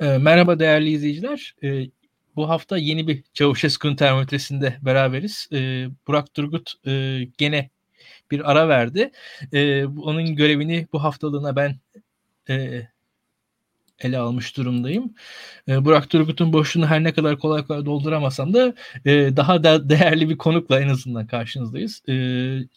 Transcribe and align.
E, 0.00 0.18
merhaba 0.18 0.58
değerli 0.58 0.90
izleyiciler. 0.90 1.54
E, 1.62 1.84
bu 2.36 2.48
hafta 2.48 2.78
yeni 2.78 3.08
bir 3.08 3.24
Çavuşesku'nun 3.34 3.96
termometresinde 3.96 4.76
beraberiz. 4.82 5.48
E, 5.52 5.86
Burak 6.06 6.34
Turgut 6.34 6.74
e, 6.86 7.22
gene 7.38 7.70
bir 8.30 8.50
ara 8.50 8.68
verdi. 8.68 9.10
E, 9.52 9.84
onun 9.84 10.36
görevini 10.36 10.86
bu 10.92 11.02
haftalığına 11.02 11.56
ben 11.56 11.76
e, 12.50 12.82
ele 14.00 14.18
almış 14.18 14.56
durumdayım. 14.56 15.14
E, 15.68 15.84
Burak 15.84 16.10
Turgut'un 16.10 16.52
boşluğunu 16.52 16.86
her 16.86 17.04
ne 17.04 17.12
kadar 17.12 17.38
kolay 17.38 17.66
kolay 17.66 17.86
dolduramasam 17.86 18.54
da 18.54 18.74
e, 19.06 19.36
daha 19.36 19.64
da 19.64 19.88
değerli 19.90 20.28
bir 20.28 20.36
konukla 20.36 20.80
en 20.80 20.88
azından 20.88 21.26
karşınızdayız. 21.26 22.02
E, 22.08 22.14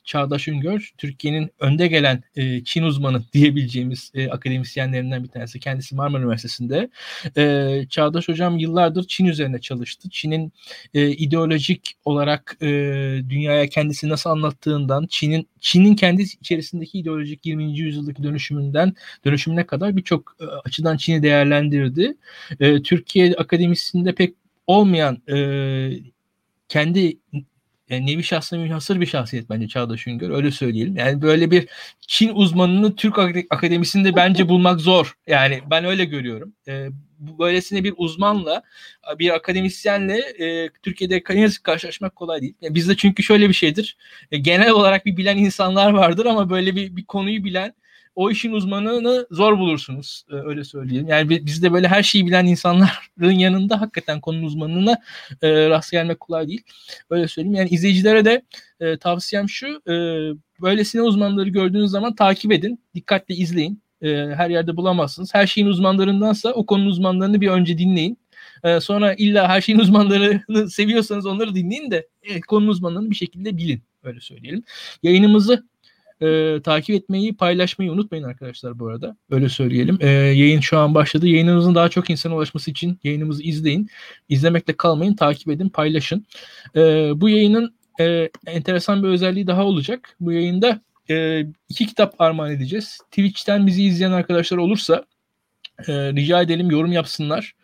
Çağdaş 0.04 0.48
Üngör, 0.48 0.92
Türkiye'nin 0.98 1.52
önde 1.60 1.88
gelen 1.88 2.24
e, 2.36 2.64
Çin 2.64 2.84
uzmanı 2.84 3.24
diyebileceğimiz 3.34 4.12
e, 4.14 4.30
akademisyenlerinden 4.30 5.24
bir 5.24 5.30
tanesi. 5.30 5.60
Kendisi 5.60 5.96
Marmara 5.96 6.22
Üniversitesi'nde. 6.22 6.90
E, 7.38 7.86
Çağdaş 7.90 8.28
Hocam 8.30 8.58
yıllardır 8.58 9.04
Çin 9.08 9.26
üzerine 9.26 9.62
çalıştı. 9.62 10.10
Çin'in 10.10 10.54
e, 10.94 11.10
ideolojik 11.10 11.94
olarak 12.06 12.58
e, 12.62 12.68
dünyaya 13.30 13.68
kendisini 13.68 14.10
nasıl 14.10 14.30
anlattığından, 14.30 15.08
Çin'in 15.10 15.48
Çin'in 15.62 15.96
kendi 15.96 16.22
içerisindeki 16.22 17.00
ideolojik 17.00 17.46
20. 17.46 17.80
yüzyıldaki 17.80 18.24
dönüşümünden 18.24 18.94
dönüşümüne 19.26 19.66
kadar 19.66 19.98
birçok 19.98 20.36
e, 20.40 20.46
açıdan 20.46 20.98
Çin'i 20.98 21.24
değerlendirdi. 21.24 22.18
E, 22.60 22.82
Türkiye 22.82 23.36
akademisinde 23.36 24.16
pek 24.16 24.36
olmayan 24.68 25.22
e, 25.30 25.38
kendi 26.70 27.18
yani 27.92 28.06
nevi 28.06 28.24
şahsına 28.24 28.60
münhasır 28.60 29.02
bir 29.02 29.06
şahsiyet 29.06 29.50
bence 29.50 29.68
Çağdaş 29.68 30.08
Üngör 30.08 30.30
öyle 30.30 30.52
söyleyelim. 30.52 30.98
Yani 30.98 31.22
böyle 31.22 31.52
bir 31.52 31.68
Çin 32.08 32.32
uzmanını 32.36 32.96
Türk 32.96 33.20
akademisinde 33.50 34.16
bence 34.16 34.50
bulmak 34.50 34.80
zor. 34.80 35.18
Yani 35.28 35.62
ben 35.70 35.86
öyle 35.86 36.06
görüyorum. 36.06 36.54
E, 36.68 36.88
böylesine 37.20 37.84
bir 37.84 37.94
uzmanla 37.98 38.64
bir 39.20 39.36
akademisyenle 39.36 40.18
e, 40.18 40.70
Türkiye'de 40.84 41.24
yazık 41.34 41.64
karşılaşmak 41.64 42.16
kolay 42.16 42.42
değil. 42.42 42.54
Yani 42.62 42.76
bizde 42.76 42.98
çünkü 42.98 43.24
şöyle 43.24 43.50
bir 43.50 43.54
şeydir. 43.54 43.98
E, 44.32 44.38
genel 44.38 44.72
olarak 44.72 45.06
bir 45.06 45.18
bilen 45.18 45.38
insanlar 45.38 45.92
vardır 45.92 46.26
ama 46.26 46.50
böyle 46.50 46.76
bir, 46.76 46.96
bir 46.96 47.06
konuyu 47.06 47.44
bilen 47.44 47.74
o 48.16 48.32
işin 48.32 48.52
uzmanını 48.52 49.28
zor 49.32 49.58
bulursunuz 49.60 50.26
e, 50.32 50.36
öyle 50.36 50.64
söyleyeyim. 50.64 51.08
Yani 51.08 51.30
bizde 51.30 51.74
böyle 51.74 51.88
her 51.88 52.04
şeyi 52.04 52.28
bilen 52.28 52.46
insanların 52.46 53.32
yanında 53.32 53.82
hakikaten 53.82 54.22
konunun 54.22 54.44
uzmanına 54.44 54.98
e, 55.42 55.70
rast 55.70 55.92
gelmek 55.92 56.20
kolay 56.20 56.48
değil. 56.48 56.64
Öyle 57.10 57.28
söyleyeyim. 57.28 57.56
Yani 57.56 57.70
izleyicilere 57.70 58.26
de 58.26 58.42
e, 58.80 58.98
tavsiyem 58.98 59.50
şu. 59.50 59.68
E, 59.68 59.94
böylesine 60.62 61.02
uzmanları 61.02 61.50
gördüğünüz 61.50 61.92
zaman 61.92 62.16
takip 62.16 62.52
edin. 62.52 62.84
Dikkatle 62.96 63.36
izleyin. 63.36 63.84
E, 64.02 64.08
her 64.10 64.50
yerde 64.50 64.78
bulamazsınız. 64.78 65.34
Her 65.34 65.48
şeyin 65.48 65.68
uzmanlarındansa 65.68 66.52
o 66.52 66.66
konunun 66.66 66.90
uzmanlarını 66.90 67.42
bir 67.42 67.48
önce 67.48 67.78
dinleyin. 67.78 68.18
E, 68.64 68.80
sonra 68.80 69.14
illa 69.14 69.50
her 69.50 69.62
şeyin 69.62 69.80
uzmanlarını 69.84 70.70
seviyorsanız 70.70 71.26
onları 71.26 71.56
dinleyin 71.56 71.92
de 71.92 72.08
e, 72.24 72.42
konunun 72.42 72.72
uzmanlarını 72.72 73.10
bir 73.10 73.16
şekilde 73.16 73.58
bilin. 73.58 73.84
Öyle 74.04 74.20
söyleyelim. 74.20 74.64
Yayınımızı 75.04 75.71
e, 76.22 76.62
takip 76.62 76.96
etmeyi, 76.96 77.36
paylaşmayı 77.36 77.92
unutmayın 77.92 78.24
arkadaşlar 78.24 78.80
bu 78.80 78.88
arada. 78.88 79.18
Öyle 79.32 79.50
söyleyelim. 79.50 79.98
E, 80.02 80.10
yayın 80.10 80.60
şu 80.60 80.78
an 80.80 80.96
başladı. 80.96 81.28
Yayınımızın 81.28 81.76
daha 81.76 81.90
çok 81.90 82.10
insana 82.10 82.36
ulaşması 82.36 82.72
için 82.72 83.00
yayınımızı 83.04 83.44
izleyin. 83.44 83.90
İzlemekle 84.30 84.74
kalmayın, 84.74 85.16
takip 85.16 85.50
edin, 85.50 85.70
paylaşın. 85.70 86.26
E, 86.76 86.82
bu 87.16 87.30
yayının 87.30 87.74
e, 88.00 88.30
enteresan 88.48 89.04
bir 89.04 89.08
özelliği 89.08 89.48
daha 89.48 89.66
olacak. 89.66 90.16
Bu 90.20 90.32
yayında 90.32 90.82
e, 91.10 91.46
iki 91.70 91.86
kitap 91.86 92.22
armağan 92.22 92.52
edeceğiz. 92.52 93.00
Twitch'ten 93.12 93.68
bizi 93.68 93.84
izleyen 93.84 94.12
arkadaşlar 94.12 94.58
olursa 94.58 95.06
e, 95.88 95.94
rica 95.94 96.42
edelim 96.42 96.72
yorum 96.72 96.92
yapsınlar. 96.92 97.56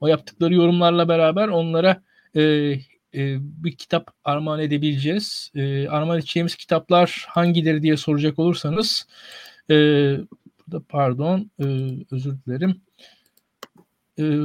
O 0.00 0.06
yaptıkları 0.06 0.54
yorumlarla 0.54 1.08
beraber 1.08 1.48
onlara 1.48 2.02
e, 2.36 2.74
e, 3.14 3.36
bir 3.40 3.76
kitap 3.76 4.10
armağan 4.24 4.60
edebileceğiz. 4.60 5.50
E, 5.54 5.88
armağan 5.88 6.18
edeceğimiz 6.18 6.56
kitaplar 6.56 7.26
hangileri 7.28 7.82
diye 7.82 7.96
soracak 7.96 8.38
olursanız 8.38 9.06
e, 9.70 9.74
burada 10.66 10.84
pardon 10.88 11.50
e, 11.60 11.64
özür 12.10 12.36
dilerim. 12.46 12.80
E, 14.18 14.40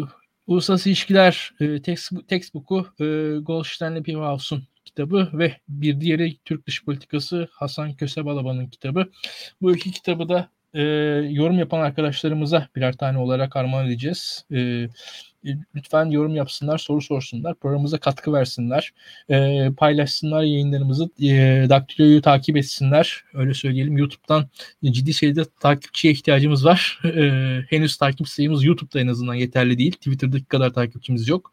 Uluslararası 0.47 0.89
İlişkiler 0.89 1.53
e, 1.59 1.81
text, 1.81 2.11
textbook'u 2.27 2.87
e, 2.99 3.37
Goldstein'le 3.39 4.03
Pivhaus'un 4.03 4.63
kitabı 4.85 5.29
ve 5.33 5.57
bir 5.69 6.01
diğeri 6.01 6.37
Türk 6.45 6.67
Dış 6.67 6.85
Politikası 6.85 7.47
Hasan 7.51 7.93
Kösebalaba'nın 7.93 8.67
kitabı. 8.67 9.09
Bu 9.61 9.75
iki 9.75 9.91
kitabı 9.91 10.29
da 10.29 10.49
e, 10.73 10.81
yorum 11.29 11.59
yapan 11.59 11.79
arkadaşlarımıza 11.79 12.67
birer 12.75 12.93
tane 12.93 13.17
olarak 13.17 13.55
armağan 13.55 13.87
edeceğiz. 13.87 14.45
E, 14.51 14.87
lütfen 15.75 16.05
yorum 16.05 16.35
yapsınlar, 16.35 16.77
soru 16.77 17.01
sorsunlar, 17.01 17.55
programımıza 17.55 17.97
katkı 17.97 18.33
versinler, 18.33 18.93
e, 19.29 19.67
paylaşsınlar 19.77 20.43
yayınlarımızı, 20.43 21.09
e, 21.21 21.65
Daktilo'yu 21.69 22.21
takip 22.21 22.57
etsinler. 22.57 23.23
Öyle 23.33 23.53
söyleyelim. 23.53 23.97
YouTube'dan 23.97 24.49
ciddi 24.83 25.13
sayıda 25.13 25.45
takipçiye 25.45 26.13
ihtiyacımız 26.13 26.65
var. 26.65 26.99
E, 27.13 27.65
henüz 27.69 27.97
takip 27.97 28.27
sayımız 28.27 28.63
YouTube'da 28.63 28.99
en 28.99 29.07
azından 29.07 29.33
yeterli 29.33 29.77
değil. 29.77 29.91
Twitter'daki 29.91 30.45
kadar 30.45 30.73
takipçimiz 30.73 31.27
yok. 31.27 31.51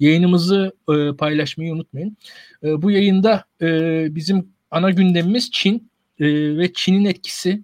Yayınımızı 0.00 0.72
e, 0.88 1.16
paylaşmayı 1.16 1.72
unutmayın. 1.72 2.16
E, 2.62 2.82
bu 2.82 2.90
yayında 2.90 3.44
e, 3.62 3.66
bizim 4.14 4.48
ana 4.70 4.90
gündemimiz 4.90 5.50
Çin 5.50 5.90
e, 6.20 6.56
ve 6.58 6.72
Çin'in 6.72 7.04
etkisi. 7.04 7.62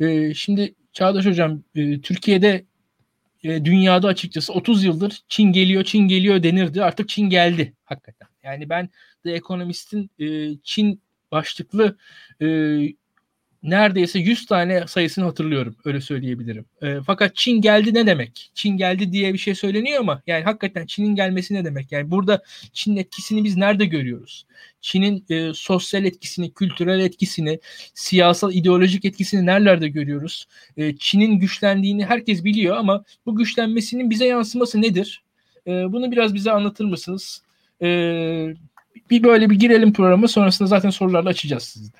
E, 0.00 0.34
şimdi 0.34 0.74
Çağdaş 0.92 1.26
Hocam, 1.26 1.62
e, 1.74 2.00
Türkiye'de 2.00 2.64
e, 3.44 3.64
dünyada 3.64 4.08
açıkçası 4.08 4.52
30 4.52 4.84
yıldır 4.84 5.22
Çin 5.28 5.52
geliyor, 5.52 5.84
Çin 5.84 6.08
geliyor 6.08 6.42
denirdi. 6.42 6.82
Artık 6.84 7.08
Çin 7.08 7.30
geldi 7.30 7.74
hakikaten. 7.84 8.28
Yani 8.42 8.68
ben 8.68 8.90
The 9.24 9.32
Economist'in 9.32 10.10
e, 10.18 10.56
Çin 10.62 11.02
başlıklı 11.32 11.96
e, 12.42 12.46
neredeyse 13.64 14.18
100 14.18 14.46
tane 14.46 14.86
sayısını 14.86 15.24
hatırlıyorum. 15.24 15.76
Öyle 15.84 16.00
söyleyebilirim. 16.00 16.64
E, 16.82 17.00
fakat 17.06 17.36
Çin 17.36 17.60
geldi 17.60 17.94
ne 17.94 18.06
demek? 18.06 18.50
Çin 18.54 18.76
geldi 18.76 19.12
diye 19.12 19.32
bir 19.32 19.38
şey 19.38 19.54
söyleniyor 19.54 20.00
ama 20.00 20.22
yani 20.26 20.44
hakikaten 20.44 20.86
Çin'in 20.86 21.14
gelmesi 21.14 21.54
ne 21.54 21.64
demek? 21.64 21.92
Yani 21.92 22.10
burada 22.10 22.42
Çin'in 22.72 22.96
etkisini 22.96 23.44
biz 23.44 23.56
nerede 23.56 23.86
görüyoruz? 23.86 24.46
Çin'in 24.80 25.24
e, 25.30 25.52
sosyal 25.54 26.04
etkisini, 26.04 26.54
kültürel 26.54 27.00
etkisini, 27.00 27.60
siyasal, 27.94 28.52
ideolojik 28.52 29.04
etkisini 29.04 29.46
nerelerde 29.46 29.88
görüyoruz? 29.88 30.46
E, 30.76 30.96
Çin'in 30.96 31.38
güçlendiğini 31.38 32.04
herkes 32.06 32.44
biliyor 32.44 32.76
ama 32.76 33.04
bu 33.26 33.36
güçlenmesinin 33.36 34.10
bize 34.10 34.26
yansıması 34.26 34.82
nedir? 34.82 35.22
E, 35.66 35.70
bunu 35.70 36.12
biraz 36.12 36.34
bize 36.34 36.50
anlatır 36.50 36.84
mısınız? 36.84 37.42
E, 37.82 37.86
bir 39.10 39.22
böyle 39.22 39.50
bir 39.50 39.56
girelim 39.56 39.92
programa 39.92 40.28
sonrasında 40.28 40.68
zaten 40.68 40.90
sorularla 40.90 41.28
açacağız 41.28 41.62
sizde. 41.62 41.98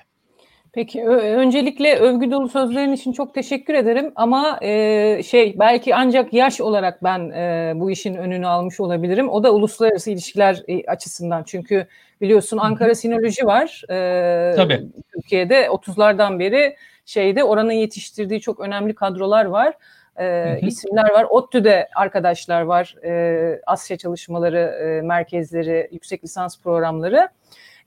Peki 0.75 1.05
öncelikle 1.05 1.95
övgü 1.95 2.31
dolu 2.31 2.49
sözlerin 2.49 2.93
için 2.93 3.11
çok 3.11 3.33
teşekkür 3.33 3.73
ederim 3.73 4.11
ama 4.15 4.59
e, 4.61 5.23
şey 5.23 5.59
belki 5.59 5.95
ancak 5.95 6.33
yaş 6.33 6.61
olarak 6.61 7.03
ben 7.03 7.29
e, 7.29 7.73
bu 7.75 7.91
işin 7.91 8.15
önünü 8.15 8.47
almış 8.47 8.79
olabilirim. 8.79 9.29
O 9.29 9.43
da 9.43 9.53
uluslararası 9.53 10.11
ilişkiler 10.11 10.63
e, 10.67 10.85
açısından 10.87 11.43
çünkü 11.43 11.87
biliyorsun 12.21 12.57
Ankara 12.57 12.95
Sinoloji 12.95 13.45
var. 13.45 13.81
E, 13.89 14.55
Tabii. 14.55 14.83
Türkiye'de 15.13 15.65
30'lardan 15.65 16.39
beri 16.39 16.75
şeyde 17.05 17.43
oranın 17.43 17.71
yetiştirdiği 17.71 18.41
çok 18.41 18.59
önemli 18.59 18.95
kadrolar 18.95 19.45
var. 19.45 19.73
E, 20.19 20.57
isimler 20.61 21.11
var. 21.11 21.25
ODTÜ'de 21.29 21.89
arkadaşlar 21.95 22.61
var. 22.61 22.95
E, 23.03 23.61
Asya 23.65 23.97
çalışmaları 23.97 24.59
e, 24.59 25.01
merkezleri, 25.01 25.89
yüksek 25.91 26.23
lisans 26.23 26.59
programları. 26.59 27.29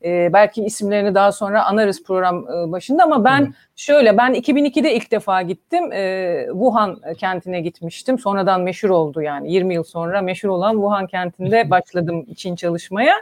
E, 0.05 0.33
belki 0.33 0.65
isimlerini 0.65 1.15
daha 1.15 1.33
sonra 1.33 1.65
anarız 1.65 2.03
program 2.03 2.37
e, 2.37 2.73
başında 2.73 3.03
ama 3.05 3.25
ben 3.25 3.41
evet. 3.41 3.53
şöyle 3.77 4.19
ben 4.19 4.35
2002'de 4.35 4.95
ilk 4.95 5.11
defa 5.11 5.43
gittim. 5.43 5.93
E, 5.93 6.47
Wuhan 6.51 7.01
kentine 7.19 7.61
gitmiştim. 7.61 8.19
Sonradan 8.19 8.61
meşhur 8.61 8.91
oldu 8.91 9.23
yani 9.23 9.53
20 9.53 9.75
yıl 9.75 9.85
sonra 9.85 10.23
meşhur 10.23 10.49
olan 10.49 10.73
Wuhan 10.73 11.07
kentinde 11.07 11.71
başladım 11.71 12.27
Çin 12.37 12.57
çalışmaya. 12.57 13.15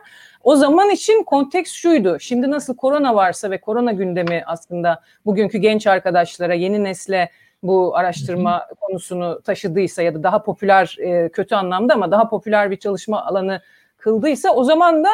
O 0.44 0.56
zaman 0.56 0.90
için 0.90 1.24
konteks 1.24 1.72
şuydu. 1.72 2.20
Şimdi 2.20 2.50
nasıl 2.50 2.76
korona 2.76 3.14
varsa 3.14 3.50
ve 3.50 3.60
korona 3.60 3.92
gündemi 3.92 4.42
aslında 4.46 5.02
bugünkü 5.26 5.58
genç 5.58 5.86
arkadaşlara, 5.86 6.54
yeni 6.54 6.84
nesle 6.84 7.30
bu 7.62 7.96
araştırma 7.96 8.58
hı 8.58 8.70
hı. 8.70 8.74
konusunu 8.74 9.42
taşıdıysa 9.42 10.02
ya 10.02 10.14
da 10.14 10.22
daha 10.22 10.42
popüler 10.42 10.96
e, 11.00 11.28
kötü 11.28 11.54
anlamda 11.54 11.94
ama 11.94 12.10
daha 12.10 12.28
popüler 12.28 12.70
bir 12.70 12.76
çalışma 12.76 13.24
alanı 13.24 13.60
kıldıysa 13.96 14.50
o 14.50 14.64
zaman 14.64 15.04
da 15.04 15.10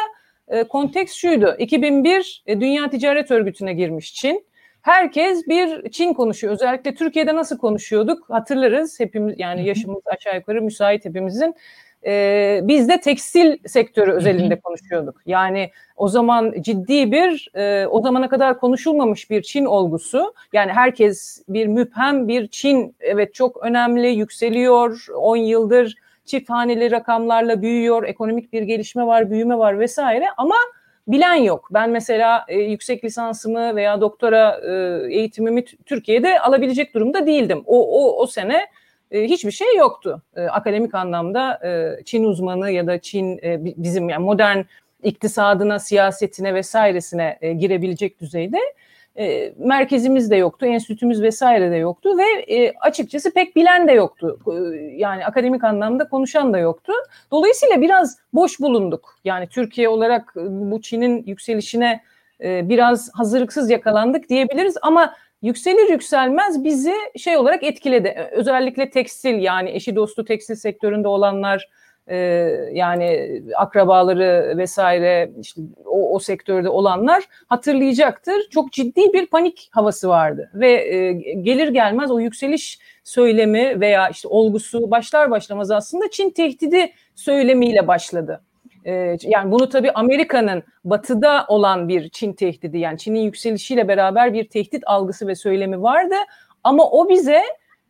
e, 0.48 0.64
konteks 0.64 1.14
şuydu. 1.14 1.56
2001 1.58 2.42
e, 2.46 2.60
Dünya 2.60 2.90
Ticaret 2.90 3.30
Örgütü'ne 3.30 3.72
girmiş 3.74 4.14
Çin. 4.14 4.46
Herkes 4.82 5.48
bir 5.48 5.90
Çin 5.90 6.12
konuşuyor. 6.12 6.52
Özellikle 6.52 6.94
Türkiye'de 6.94 7.34
nasıl 7.34 7.58
konuşuyorduk 7.58 8.30
hatırlarız. 8.30 9.00
Hepimiz 9.00 9.34
yani 9.38 9.66
yaşımız 9.66 10.02
aşağı 10.06 10.36
yukarı 10.36 10.62
müsait 10.62 11.04
hepimizin. 11.04 11.54
e, 12.06 12.60
biz 12.62 12.88
de 12.88 13.00
tekstil 13.00 13.56
sektörü 13.66 14.12
özelinde 14.12 14.60
konuşuyorduk. 14.60 15.20
Yani 15.26 15.70
o 15.96 16.08
zaman 16.08 16.54
ciddi 16.60 17.12
bir 17.12 17.50
e, 17.54 17.86
o 17.86 18.02
zamana 18.02 18.28
kadar 18.28 18.60
konuşulmamış 18.60 19.30
bir 19.30 19.42
Çin 19.42 19.64
olgusu. 19.64 20.34
Yani 20.52 20.72
herkes 20.72 21.42
bir 21.48 21.66
müphem 21.66 22.28
bir 22.28 22.48
Çin 22.48 22.96
evet 23.00 23.34
çok 23.34 23.56
önemli 23.64 24.08
yükseliyor 24.08 25.06
10 25.16 25.36
yıldır 25.36 25.94
çift 26.24 26.50
haneli 26.50 26.90
rakamlarla 26.90 27.62
büyüyor, 27.62 28.04
ekonomik 28.04 28.52
bir 28.52 28.62
gelişme 28.62 29.06
var, 29.06 29.30
büyüme 29.30 29.58
var 29.58 29.80
vesaire 29.80 30.26
ama 30.36 30.54
bilen 31.08 31.34
yok. 31.34 31.68
Ben 31.70 31.90
mesela 31.90 32.44
e, 32.48 32.58
yüksek 32.58 33.04
lisansımı 33.04 33.76
veya 33.76 34.00
doktora 34.00 34.60
e, 34.66 34.72
eğitimimi 35.14 35.64
Türkiye'de 35.64 36.40
alabilecek 36.40 36.94
durumda 36.94 37.26
değildim. 37.26 37.62
O 37.66 38.04
o 38.04 38.22
o 38.22 38.26
sene 38.26 38.66
e, 39.10 39.22
hiçbir 39.22 39.50
şey 39.50 39.76
yoktu. 39.76 40.22
E, 40.36 40.42
akademik 40.42 40.94
anlamda 40.94 41.60
e, 41.66 42.04
Çin 42.04 42.24
uzmanı 42.24 42.70
ya 42.70 42.86
da 42.86 42.98
Çin 42.98 43.38
e, 43.42 43.58
bizim 43.60 44.08
yani 44.08 44.24
modern 44.24 44.58
iktisadına, 45.02 45.78
siyasetine 45.78 46.54
vesairesine 46.54 47.38
e, 47.40 47.52
girebilecek 47.52 48.20
düzeyde 48.20 48.58
e, 49.18 49.54
merkezimiz 49.58 50.30
de 50.30 50.36
yoktu, 50.36 50.66
enstitümüz 50.66 51.22
vesaire 51.22 51.70
de 51.70 51.76
yoktu 51.76 52.18
ve 52.18 52.54
e, 52.54 52.72
açıkçası 52.80 53.34
pek 53.34 53.56
bilen 53.56 53.88
de 53.88 53.92
yoktu. 53.92 54.38
E, 54.46 54.52
yani 54.96 55.26
akademik 55.26 55.64
anlamda 55.64 56.08
konuşan 56.08 56.52
da 56.52 56.58
yoktu. 56.58 56.92
Dolayısıyla 57.30 57.80
biraz 57.80 58.18
boş 58.32 58.60
bulunduk. 58.60 59.18
Yani 59.24 59.46
Türkiye 59.46 59.88
olarak 59.88 60.32
bu 60.36 60.82
Çin'in 60.82 61.24
yükselişine 61.26 62.00
e, 62.40 62.68
biraz 62.68 63.10
hazırlıksız 63.14 63.70
yakalandık 63.70 64.28
diyebiliriz 64.28 64.76
ama 64.82 65.14
yükselir 65.42 65.90
yükselmez 65.90 66.64
bizi 66.64 66.94
şey 67.16 67.36
olarak 67.36 67.62
etkiledi. 67.62 68.28
Özellikle 68.32 68.90
tekstil 68.90 69.38
yani 69.38 69.70
eşi 69.70 69.96
dostu 69.96 70.24
tekstil 70.24 70.54
sektöründe 70.54 71.08
olanlar 71.08 71.68
e, 72.06 72.16
yani 72.72 73.42
akrabaları 73.56 74.54
vesaire 74.58 75.30
işte 75.40 75.60
o, 75.84 76.14
o 76.14 76.18
sektörde 76.18 76.68
olanlar 76.68 77.24
hatırlayacaktır. 77.46 78.48
Çok 78.50 78.72
ciddi 78.72 79.12
bir 79.12 79.26
panik 79.26 79.68
havası 79.72 80.08
vardı 80.08 80.50
ve 80.54 80.72
e, 80.72 81.12
gelir 81.32 81.68
gelmez 81.68 82.10
o 82.10 82.20
yükseliş 82.20 82.78
söylemi 83.04 83.80
veya 83.80 84.08
işte 84.08 84.28
olgusu 84.28 84.90
başlar 84.90 85.30
başlamaz 85.30 85.70
aslında 85.70 86.10
Çin 86.10 86.30
tehdidi 86.30 86.92
söylemiyle 87.14 87.88
başladı. 87.88 88.42
E, 88.84 89.16
yani 89.22 89.52
bunu 89.52 89.68
tabii 89.68 89.90
Amerika'nın 89.92 90.62
batıda 90.84 91.44
olan 91.48 91.88
bir 91.88 92.08
Çin 92.08 92.32
tehdidi 92.32 92.78
yani 92.78 92.98
Çin'in 92.98 93.20
yükselişiyle 93.20 93.88
beraber 93.88 94.32
bir 94.32 94.48
tehdit 94.48 94.82
algısı 94.86 95.26
ve 95.26 95.34
söylemi 95.34 95.82
vardı 95.82 96.14
ama 96.64 96.90
o 96.90 97.08
bize 97.08 97.42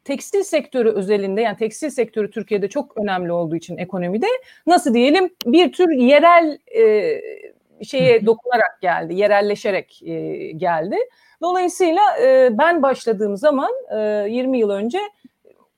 tekstil 0.05 0.43
sektörü 0.43 0.91
özelinde 0.91 1.41
yani 1.41 1.57
tekstil 1.57 1.91
sektörü 1.91 2.31
Türkiye'de 2.31 2.69
çok 2.69 2.97
önemli 2.97 3.33
olduğu 3.33 3.57
için 3.57 3.77
ekonomide 3.77 4.27
nasıl 4.67 4.95
diyelim 4.95 5.31
bir 5.47 5.73
tür 5.73 5.91
yerel 5.91 6.59
e, 6.77 7.21
şeye 7.85 8.27
dokunarak 8.27 8.81
geldi, 8.81 9.15
yerelleşerek 9.15 10.03
e, 10.03 10.51
geldi. 10.53 10.97
Dolayısıyla 11.43 12.03
e, 12.23 12.59
ben 12.59 12.83
başladığım 12.83 13.37
zaman 13.37 13.71
e, 13.97 13.99
20 14.31 14.59
yıl 14.59 14.71
önce 14.71 14.99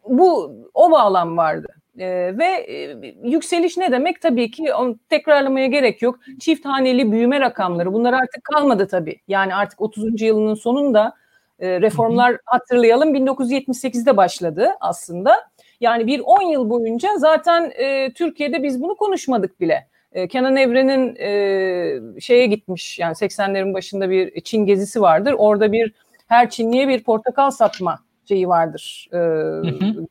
bu 0.09 0.55
o 0.75 0.91
bağlam 0.91 1.37
vardı. 1.37 1.69
E, 1.99 2.39
ve 2.39 2.45
e, 2.45 2.97
yükseliş 3.23 3.77
ne 3.77 3.93
demek? 3.93 4.23
Tabii 4.23 4.51
ki 4.51 4.75
onu 4.75 4.99
tekrarlamaya 5.09 5.67
gerek 5.67 6.03
yok. 6.03 6.19
Çift 6.41 6.67
haneli 6.67 7.13
büyüme 7.13 7.41
rakamları 7.41 7.93
bunlar 7.93 8.13
artık 8.13 8.45
kalmadı 8.45 8.89
tabii. 8.89 9.21
Yani 9.29 9.55
artık 9.55 9.81
30. 9.81 10.23
yılının 10.23 10.55
sonunda 10.55 11.15
e, 11.59 11.81
reformlar 11.81 12.37
hatırlayalım 12.45 13.15
1978'de 13.15 14.17
başladı 14.17 14.69
aslında. 14.81 15.35
Yani 15.81 16.07
bir 16.07 16.21
10 16.21 16.43
yıl 16.43 16.71
boyunca 16.71 17.09
zaten 17.19 17.73
e, 17.77 18.13
Türkiye'de 18.13 18.63
biz 18.63 18.83
bunu 18.83 18.97
konuşmadık 18.97 19.61
bile. 19.61 19.89
E, 20.13 20.29
Kenan 20.29 20.57
Evren'in 20.57 21.17
e, 21.17 22.21
şeye 22.21 22.47
gitmiş 22.47 22.99
yani 22.99 23.13
80'lerin 23.13 23.75
başında 23.75 24.11
bir 24.11 24.41
Çin 24.41 24.67
gezisi 24.67 25.01
vardır. 25.01 25.35
Orada 25.39 25.73
bir 25.73 25.93
her 26.27 26.51
Çinliye 26.51 26.89
bir 26.89 27.03
portakal 27.03 27.51
satma 27.51 27.99
şeyi 28.29 28.49
vardır. 28.49 29.09
E, 29.13 29.19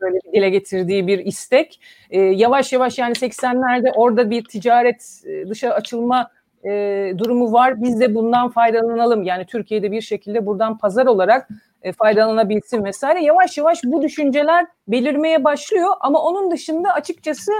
böyle 0.01 0.19
dile 0.33 0.49
getirdiği 0.49 1.07
bir 1.07 1.19
istek. 1.19 1.79
E, 2.09 2.21
yavaş 2.21 2.73
yavaş 2.73 2.97
yani 2.97 3.13
80'lerde 3.13 3.91
orada 3.95 4.29
bir 4.29 4.43
ticaret 4.43 5.21
e, 5.25 5.49
dışa 5.49 5.69
açılma 5.69 6.29
e, 6.65 7.13
durumu 7.17 7.51
var. 7.51 7.81
Biz 7.81 7.99
de 7.99 8.15
bundan 8.15 8.49
faydalanalım. 8.49 9.23
Yani 9.23 9.45
Türkiye'de 9.45 9.91
bir 9.91 10.01
şekilde 10.01 10.45
buradan 10.45 10.77
pazar 10.77 11.05
olarak 11.05 11.49
e, 11.81 11.91
faydalanabilsin 11.91 12.83
vesaire. 12.83 13.23
Yavaş 13.23 13.57
yavaş 13.57 13.79
bu 13.83 14.01
düşünceler 14.01 14.65
belirmeye 14.87 15.43
başlıyor 15.43 15.89
ama 15.99 16.21
onun 16.23 16.51
dışında 16.51 16.93
açıkçası 16.93 17.51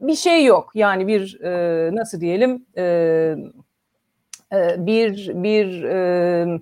bir 0.00 0.14
şey 0.14 0.44
yok. 0.44 0.70
Yani 0.74 1.06
bir 1.06 1.40
e, 1.40 1.94
nasıl 1.94 2.20
diyelim 2.20 2.66
e, 2.76 2.82
e, 4.52 4.86
bir 4.86 5.30
bir 5.34 5.82
e, 5.82 6.60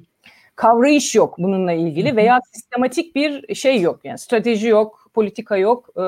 kavrayış 0.57 1.15
yok 1.15 1.35
bununla 1.39 1.73
ilgili 1.73 2.17
veya 2.17 2.39
sistematik 2.53 3.17
bir 3.17 3.55
şey 3.55 3.81
yok. 3.81 4.01
Yani 4.05 4.19
strateji 4.19 4.69
yok, 4.69 5.11
politika 5.15 5.57
yok 5.57 5.89
e, 5.97 6.03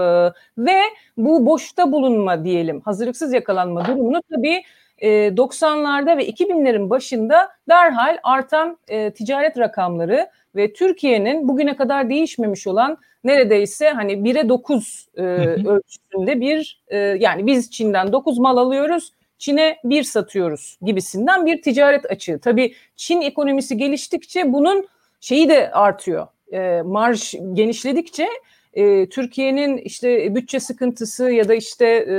ve 0.58 0.80
bu 1.16 1.46
boşta 1.46 1.92
bulunma 1.92 2.44
diyelim, 2.44 2.80
hazırlıksız 2.80 3.32
yakalanma 3.32 3.86
durumunu 3.86 4.20
tabii 4.34 4.62
90'larda 5.02 6.12
e, 6.12 6.16
ve 6.16 6.28
2000'lerin 6.28 6.90
başında 6.90 7.48
derhal 7.68 8.18
artan 8.22 8.78
e, 8.88 9.10
ticaret 9.10 9.58
rakamları 9.58 10.26
ve 10.56 10.72
Türkiye'nin 10.72 11.48
bugüne 11.48 11.76
kadar 11.76 12.10
değişmemiş 12.10 12.66
olan 12.66 12.98
neredeyse 13.24 13.90
hani 13.90 14.12
1'e 14.12 14.48
9 14.48 15.08
e, 15.16 15.22
ölçüsünde 15.22 16.40
bir 16.40 16.82
e, 16.88 16.96
yani 16.96 17.46
biz 17.46 17.70
Çin'den 17.70 18.12
9 18.12 18.38
mal 18.38 18.56
alıyoruz 18.56 19.12
Çin'e 19.38 19.76
bir 19.84 20.02
satıyoruz 20.02 20.78
gibisinden 20.82 21.46
bir 21.46 21.62
ticaret 21.62 22.10
açığı. 22.10 22.38
Tabii 22.38 22.74
Çin 22.96 23.20
ekonomisi 23.20 23.76
geliştikçe 23.76 24.52
bunun 24.52 24.88
şeyi 25.20 25.48
de 25.48 25.70
artıyor. 25.70 26.26
E, 26.52 26.82
marj 26.82 27.34
genişledikçe 27.52 28.28
e, 28.76 29.08
Türkiye'nin 29.08 29.76
işte 29.76 30.34
bütçe 30.34 30.60
sıkıntısı 30.60 31.30
ya 31.30 31.48
da 31.48 31.54
işte 31.54 31.86
e, 31.86 32.16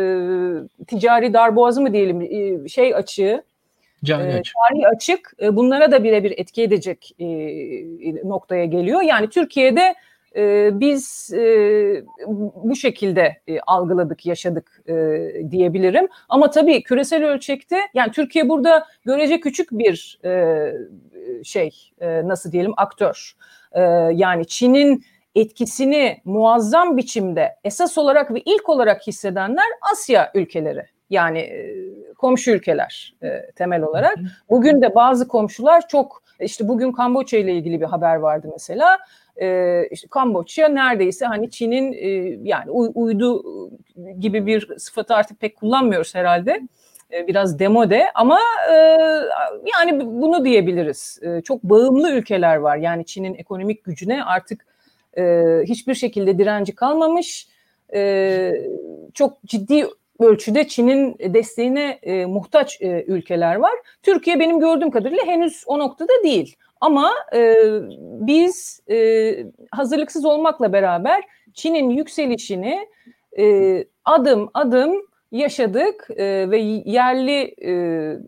ticari 0.86 1.34
darboğazı 1.34 1.82
mı 1.82 1.94
diyelim 1.94 2.22
e, 2.22 2.68
şey 2.68 2.96
açığı 2.96 3.44
Cari 4.04 4.82
e, 4.82 4.88
açık 4.96 5.34
e, 5.42 5.56
bunlara 5.56 5.92
da 5.92 6.04
birebir 6.04 6.34
etki 6.38 6.64
edecek 6.64 7.16
e, 7.20 7.28
noktaya 8.24 8.66
geliyor. 8.66 9.02
Yani 9.02 9.30
Türkiye'de 9.30 9.96
e, 10.36 10.70
biz 10.80 11.34
e, 11.34 12.04
bu 12.56 12.76
şekilde 12.76 13.42
e, 13.48 13.60
algıladık, 13.60 14.26
yaşadık 14.26 14.84
diyebilirim. 15.52 16.08
Ama 16.30 16.50
tabii 16.50 16.84
küresel 16.84 17.26
ölçekte 17.26 17.78
yani 17.94 18.12
Türkiye 18.12 18.50
burada 18.50 18.86
görece 19.06 19.40
küçük 19.40 19.72
bir 19.72 20.20
şey 21.44 21.72
nasıl 22.24 22.52
diyelim 22.52 22.74
aktör. 22.78 23.36
Yani 24.14 24.48
Çin'in 24.48 25.04
etkisini 25.38 26.18
muazzam 26.26 26.98
biçimde 26.98 27.56
esas 27.64 27.98
olarak 27.98 28.34
ve 28.34 28.42
ilk 28.46 28.70
olarak 28.70 29.08
hissedenler 29.08 29.66
Asya 29.92 30.32
ülkeleri. 30.34 30.86
Yani 31.10 31.40
e, 31.40 31.76
komşu 32.18 32.52
ülkeler 32.52 33.16
e, 33.24 33.52
temel 33.56 33.84
olarak. 33.84 34.16
Bugün 34.50 34.82
de 34.82 34.96
bazı 34.96 35.28
komşular 35.28 35.88
çok 35.88 36.24
işte 36.40 36.68
bugün 36.68 36.92
Kamboçya 36.92 37.40
ile 37.40 37.54
ilgili 37.54 37.82
bir 37.82 37.86
haber 37.86 38.16
vardı 38.16 38.48
mesela. 38.52 38.98
E, 39.42 39.82
işte 39.92 40.08
Kamboçya 40.08 40.68
neredeyse 40.68 41.26
hani 41.26 41.52
Çin'in 41.52 41.94
e, 41.94 42.08
yani 42.44 42.72
uydu 42.72 43.44
gibi 44.20 44.46
bir 44.46 44.78
sıfatı 44.78 45.16
artık 45.16 45.40
pek 45.40 45.56
kullanmıyoruz 45.56 46.16
herhalde. 46.16 46.62
Biraz 47.28 47.60
demode 47.60 48.04
ama 48.16 48.40
e, 48.72 48.76
yani 49.74 50.06
bunu 50.06 50.46
diyebiliriz. 50.46 51.20
E, 51.22 51.42
çok 51.42 51.64
bağımlı 51.64 52.12
ülkeler 52.12 52.56
var. 52.56 52.78
Yani 52.78 53.06
Çin'in 53.06 53.36
ekonomik 53.36 53.84
gücüne 53.84 54.24
artık 54.24 54.66
e, 55.18 55.24
hiçbir 55.64 55.94
şekilde 55.94 56.38
direnci 56.38 56.76
kalmamış. 56.76 57.48
E, 57.94 58.52
çok 59.14 59.44
ciddi 59.46 59.88
ölçüde 60.20 60.68
Çin'in 60.68 61.16
desteğine 61.20 62.00
e, 62.04 62.26
muhtaç 62.26 62.82
e, 62.82 63.04
ülkeler 63.08 63.56
var. 63.56 63.74
Türkiye 64.04 64.40
benim 64.40 64.60
gördüğüm 64.60 64.92
kadarıyla 64.92 65.26
henüz 65.26 65.64
o 65.68 65.80
noktada 65.80 66.24
değil. 66.24 66.56
Ama 66.82 67.14
e, 67.36 67.56
biz 68.02 68.82
e, 68.90 69.36
hazırlıksız 69.72 70.26
olmakla 70.26 70.74
beraber 70.74 71.24
Çin'in 71.54 71.90
yükselişini 71.90 72.88
e, 73.40 73.86
adım 74.06 74.50
adım 74.54 75.08
yaşadık 75.32 76.08
e, 76.18 76.50
ve 76.50 76.58
yerli 76.86 77.56
e, 77.66 77.72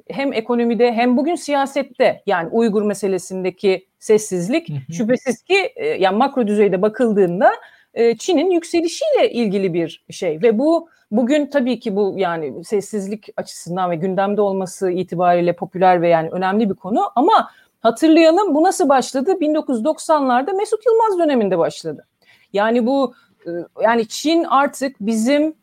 hem 0.10 0.34
ekonomide 0.34 0.91
hem 0.91 1.17
bugün 1.17 1.36
siyasette 1.36 2.22
yani 2.25 2.50
Uygur 2.51 2.81
meselesindeki 2.81 3.88
sessizlik 4.00 4.72
şüphesiz 4.91 5.41
ki 5.41 5.74
e, 5.75 5.88
yani 5.88 6.18
makro 6.18 6.48
düzeyde 6.48 6.82
bakıldığında 6.82 7.51
e, 7.94 8.18
Çin'in 8.18 8.51
yükselişiyle 8.51 9.32
ilgili 9.32 9.74
bir 9.74 10.03
şey 10.10 10.41
ve 10.41 10.60
bu 10.60 10.89
bugün 11.12 11.46
tabii 11.46 11.79
ki 11.79 11.96
bu 11.96 12.13
yani 12.18 12.65
sessizlik 12.65 13.29
açısından 13.38 13.91
ve 13.91 13.96
gündemde 13.96 14.41
olması 14.41 14.91
itibariyle 14.91 15.56
popüler 15.56 16.01
ve 16.01 16.10
yani 16.10 16.29
önemli 16.29 16.70
bir 16.70 16.75
konu 16.75 17.01
ama 17.15 17.51
hatırlayalım 17.79 18.56
bu 18.56 18.63
nasıl 18.63 18.89
başladı? 18.89 19.32
1990'larda 19.32 20.58
Mesut 20.58 20.86
Yılmaz 20.86 21.20
döneminde 21.20 21.58
başladı. 21.58 22.06
Yani 22.53 22.86
bu 22.86 23.13
e, 23.46 23.50
yani 23.84 24.08
Çin 24.08 24.44
artık 24.44 24.96
bizim 25.00 25.53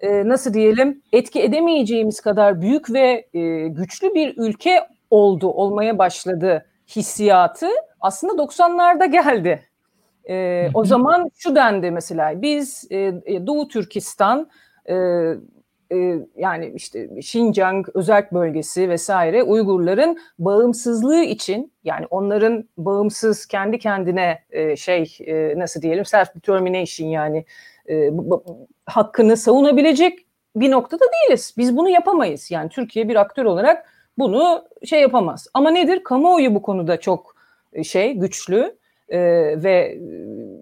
e, 0.00 0.28
nasıl 0.28 0.54
diyelim 0.54 1.02
etki 1.12 1.42
edemeyeceğimiz 1.42 2.20
kadar 2.20 2.60
büyük 2.60 2.92
ve 2.92 3.26
e, 3.34 3.68
güçlü 3.68 4.14
bir 4.14 4.34
ülke 4.36 4.88
oldu, 5.10 5.48
olmaya 5.48 5.98
başladı 5.98 6.66
hissiyatı 6.96 7.68
aslında 8.00 8.42
90'larda 8.42 9.10
geldi. 9.10 9.62
E, 10.28 10.68
o 10.74 10.84
zaman 10.84 11.30
şu 11.36 11.54
dendi 11.54 11.90
mesela 11.90 12.42
biz 12.42 12.86
e, 12.90 12.98
e, 13.24 13.46
Doğu 13.46 13.68
Türkistan 13.68 14.50
e, 14.86 14.94
e, 15.92 16.18
yani 16.36 16.72
işte 16.76 17.22
Şincan 17.22 17.84
özel 17.94 18.28
bölgesi 18.32 18.88
vesaire 18.88 19.42
Uygurların 19.42 20.18
bağımsızlığı 20.38 21.22
için 21.22 21.72
yani 21.84 22.06
onların 22.10 22.68
bağımsız 22.76 23.46
kendi 23.46 23.78
kendine 23.78 24.38
e, 24.50 24.76
şey 24.76 25.18
e, 25.26 25.58
nasıl 25.58 25.82
diyelim 25.82 26.04
self 26.04 26.34
determination 26.34 27.08
yani 27.08 27.44
e, 27.90 28.10
hakkını 28.86 29.36
savunabilecek 29.36 30.18
bir 30.56 30.70
noktada 30.70 31.04
değiliz. 31.04 31.54
Biz 31.58 31.76
bunu 31.76 31.88
yapamayız. 31.88 32.50
Yani 32.50 32.68
Türkiye 32.68 33.08
bir 33.08 33.16
aktör 33.16 33.44
olarak 33.44 33.91
bunu 34.18 34.64
şey 34.84 35.00
yapamaz. 35.00 35.46
Ama 35.54 35.70
nedir? 35.70 36.04
Kamuoyu 36.04 36.54
bu 36.54 36.62
konuda 36.62 37.00
çok 37.00 37.36
e, 37.72 37.84
şey 37.84 38.12
güçlü 38.12 38.76
e, 39.08 39.18
ve 39.62 39.98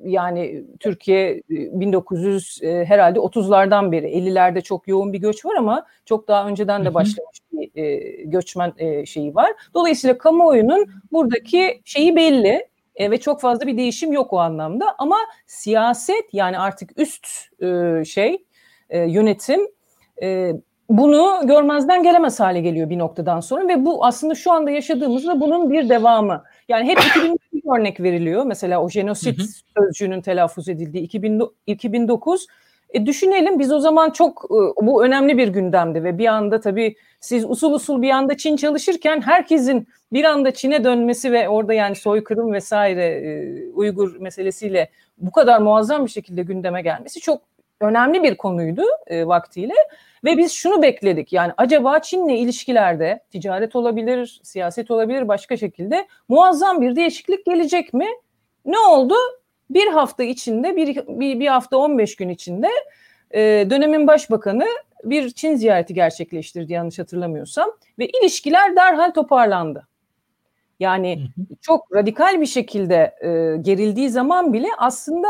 e, 0.04 0.11
yani 0.11 0.64
Türkiye 0.80 1.42
1900 1.49 2.59
e, 2.62 2.85
herhalde 2.85 3.19
30'lardan 3.19 3.92
beri 3.92 4.07
50'lerde 4.07 4.62
çok 4.62 4.88
yoğun 4.88 5.12
bir 5.12 5.19
göç 5.19 5.45
var 5.45 5.54
ama 5.54 5.87
çok 6.04 6.28
daha 6.28 6.49
önceden 6.49 6.85
de 6.85 6.95
başlamış 6.95 7.38
bir 7.52 7.83
e, 7.83 7.99
göçmen 8.25 8.73
e, 8.78 9.07
şeyi 9.07 9.35
var. 9.35 9.52
Dolayısıyla 9.75 10.19
kamuoyunun 10.19 10.87
buradaki 11.12 11.80
şeyi 11.85 12.16
belli 12.16 12.69
e, 12.97 13.11
ve 13.11 13.21
çok 13.21 13.40
fazla 13.40 13.66
bir 13.66 13.76
değişim 13.76 14.12
yok 14.12 14.33
o 14.33 14.38
anlamda 14.38 14.95
ama 14.99 15.16
siyaset 15.47 16.35
yani 16.35 16.59
artık 16.59 16.99
üst 16.99 17.26
e, 17.62 18.04
şey 18.04 18.45
e, 18.90 18.99
yönetim 18.99 19.61
e, 20.23 20.52
bunu 20.90 21.40
görmezden 21.44 22.02
gelemez 22.02 22.40
hale 22.40 22.61
geliyor 22.61 22.90
bir 22.90 22.99
noktadan 22.99 23.40
sonra 23.40 23.68
ve 23.68 23.85
bu 23.85 24.04
aslında 24.04 24.35
şu 24.35 24.52
anda 24.52 24.70
yaşadığımızda 24.70 25.40
bunun 25.40 25.70
bir 25.70 25.88
devamı. 25.88 26.44
Yani 26.68 26.88
hep 26.88 26.99
2009 26.99 27.38
örnek 27.78 28.00
veriliyor. 28.00 28.44
Mesela 28.44 28.82
o 28.82 28.88
jenosit 28.88 29.38
hı 29.38 29.42
hı. 29.42 29.47
sözcüğünün 29.78 30.20
telaffuz 30.20 30.68
edildiği 30.68 31.02
2000, 31.04 31.42
2009. 31.66 32.47
E 32.90 33.06
düşünelim 33.06 33.59
biz 33.59 33.73
o 33.73 33.80
zaman 33.80 34.11
çok 34.11 34.44
e, 34.44 34.87
bu 34.87 35.04
önemli 35.04 35.38
bir 35.38 35.49
gündemdi 35.49 36.04
ve 36.04 36.18
bir 36.18 36.26
anda 36.26 36.61
tabii 36.61 36.97
siz 37.20 37.44
usul 37.44 37.73
usul 37.73 38.02
bir 38.02 38.11
anda 38.11 38.37
Çin 38.37 38.56
çalışırken 38.56 39.20
herkesin 39.20 39.88
bir 40.12 40.25
anda 40.25 40.50
Çin'e 40.50 40.85
dönmesi 40.85 41.32
ve 41.32 41.49
orada 41.49 41.75
yani 41.75 41.97
soykırım 41.97 42.52
vesaire 42.52 43.04
e, 43.04 43.73
Uygur 43.73 44.16
meselesiyle 44.20 44.90
bu 45.18 45.32
kadar 45.32 45.61
muazzam 45.61 46.04
bir 46.06 46.11
şekilde 46.11 46.42
gündeme 46.42 46.82
gelmesi 46.82 47.20
çok 47.20 47.42
önemli 47.81 48.23
bir 48.23 48.37
konuydu 48.37 48.83
e, 49.07 49.27
vaktiyle. 49.27 49.75
Ve 50.25 50.37
biz 50.37 50.53
şunu 50.53 50.83
bekledik 50.83 51.33
yani 51.33 51.53
acaba 51.57 51.99
Çin'le 51.99 52.29
ilişkilerde 52.29 53.21
ticaret 53.31 53.77
olabilir, 53.77 54.41
siyaset 54.43 54.91
olabilir 54.91 55.29
başka 55.29 55.57
şekilde 55.57 56.07
muazzam 56.29 56.81
bir 56.81 56.97
değişiklik 56.97 57.47
gelecek 57.47 57.95
mi? 57.95 58.07
Ne 58.65 58.79
oldu? 58.79 59.15
Bir 59.71 59.87
hafta 59.87 60.23
içinde, 60.23 60.77
bir, 60.77 60.97
bir, 60.97 61.41
bir 61.41 61.47
hafta 61.47 61.77
15 61.77 62.17
gün 62.17 62.29
içinde 62.29 62.69
e, 63.31 63.41
dönemin 63.71 64.07
başbakanı 64.07 64.67
bir 65.05 65.31
Çin 65.31 65.57
ziyareti 65.57 65.95
gerçekleştirdi 65.95 66.73
yanlış 66.73 66.99
hatırlamıyorsam 66.99 67.71
ve 67.99 68.09
ilişkiler 68.09 68.77
derhal 68.77 69.11
toparlandı. 69.11 69.87
Yani 70.81 71.29
çok 71.61 71.95
radikal 71.95 72.41
bir 72.41 72.47
şekilde 72.47 73.15
e, 73.21 73.57
gerildiği 73.63 74.11
zaman 74.11 74.53
bile 74.53 74.69
aslında 74.79 75.29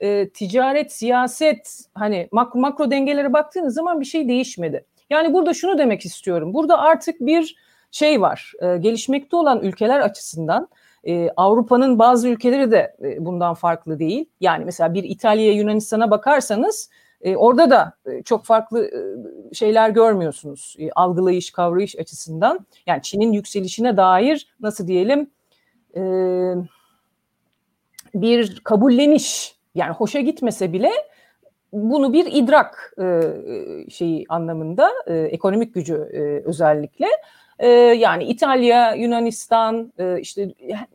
e, 0.00 0.28
ticaret, 0.28 0.92
siyaset 0.92 1.84
hani 1.94 2.28
makro, 2.32 2.60
makro 2.60 2.90
dengelere 2.90 3.32
baktığınız 3.32 3.74
zaman 3.74 4.00
bir 4.00 4.04
şey 4.04 4.28
değişmedi. 4.28 4.84
Yani 5.10 5.32
burada 5.32 5.54
şunu 5.54 5.78
demek 5.78 6.04
istiyorum. 6.04 6.54
Burada 6.54 6.78
artık 6.78 7.20
bir 7.20 7.56
şey 7.90 8.20
var. 8.20 8.52
E, 8.60 8.76
gelişmekte 8.76 9.36
olan 9.36 9.60
ülkeler 9.60 10.00
açısından 10.00 10.68
e, 11.04 11.30
Avrupa'nın 11.36 11.98
bazı 11.98 12.28
ülkeleri 12.28 12.70
de 12.70 12.96
e, 13.02 13.24
bundan 13.24 13.54
farklı 13.54 13.98
değil. 13.98 14.28
Yani 14.40 14.64
mesela 14.64 14.94
bir 14.94 15.04
İtalya'ya, 15.04 15.52
Yunanistan'a 15.52 16.10
bakarsanız 16.10 16.90
e, 17.20 17.36
orada 17.36 17.70
da 17.70 17.92
e, 18.06 18.22
çok 18.22 18.44
farklı 18.44 18.86
e, 18.86 19.54
şeyler 19.54 19.90
görmüyorsunuz. 19.90 20.76
E, 20.78 20.90
algılayış, 20.90 21.50
kavrayış 21.50 21.96
açısından. 21.96 22.66
Yani 22.86 23.02
Çin'in 23.02 23.32
yükselişine 23.32 23.96
dair 23.96 24.54
nasıl 24.60 24.86
diyelim 24.86 25.30
e, 25.96 26.02
bir 28.14 28.60
kabulleniş 28.64 29.59
yani 29.74 29.92
hoşa 29.92 30.20
gitmese 30.20 30.72
bile 30.72 30.90
bunu 31.72 32.12
bir 32.12 32.26
idrak 32.32 32.94
e, 32.98 33.04
e, 33.04 33.90
şeyi 33.90 34.24
anlamında 34.28 34.90
e, 35.06 35.18
ekonomik 35.18 35.74
gücü 35.74 35.94
e, 36.12 36.48
özellikle. 36.48 37.06
E, 37.58 37.68
yani 37.68 38.24
İtalya, 38.24 38.94
Yunanistan 38.94 39.92
e, 39.98 40.20
işte 40.20 40.48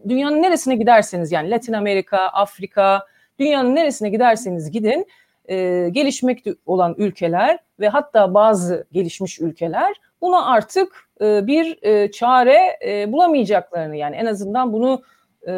dünyanın 0.10 0.41
neresine 0.41 0.75
giderseniz 0.75 1.32
yani 1.32 1.51
Latin 1.51 1.74
Amerika, 1.74 2.17
Afrika 2.17 3.05
dünyanın 3.39 3.75
neresine 3.75 4.10
giderseniz 4.10 4.72
gidin 4.72 5.08
e, 5.50 5.89
gelişmekte 5.91 6.55
olan 6.65 6.96
ülkeler 6.98 7.60
ve 7.79 7.89
hatta 7.89 8.34
bazı 8.34 8.88
gelişmiş 8.91 9.39
ülkeler 9.39 9.96
buna 10.22 10.46
artık 10.46 11.10
e, 11.22 11.48
bir 11.48 11.79
e, 11.82 12.12
çare 12.12 12.77
e, 12.86 13.12
bulamayacaklarını 13.12 13.96
yani 13.96 14.15
en 14.15 14.25
azından 14.25 14.74
bunu 14.74 15.01
e, 15.48 15.52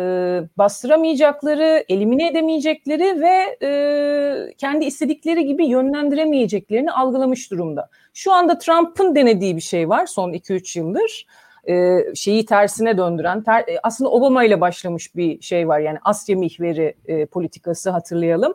bastıramayacakları, 0.58 1.86
elimine 1.89 2.27
edemeyecekleri 2.27 3.22
ve 3.22 3.58
e, 3.62 4.53
kendi 4.58 4.86
istedikleri 4.86 5.46
gibi 5.46 5.67
yönlendiremeyeceklerini 5.67 6.91
algılamış 6.91 7.51
durumda. 7.51 7.89
Şu 8.13 8.34
anda 8.34 8.58
Trump'ın 8.58 9.15
denediği 9.15 9.56
bir 9.56 9.62
şey 9.62 9.89
var 9.89 10.06
son 10.06 10.34
2-3 10.34 10.79
yıldır. 10.79 11.27
E, 11.70 11.98
şeyi 12.15 12.46
tersine 12.46 12.98
döndüren, 12.98 13.44
ter, 13.44 13.60
e, 13.60 13.79
aslında 13.84 14.10
Obama 14.10 14.44
ile 14.44 14.62
başlamış 14.62 15.15
bir 15.15 15.41
şey 15.41 15.67
var. 15.67 15.79
Yani 15.79 15.98
Asya 16.03 16.38
mihveri 16.38 16.96
e, 17.06 17.25
politikası 17.25 17.89
hatırlayalım. 17.89 18.53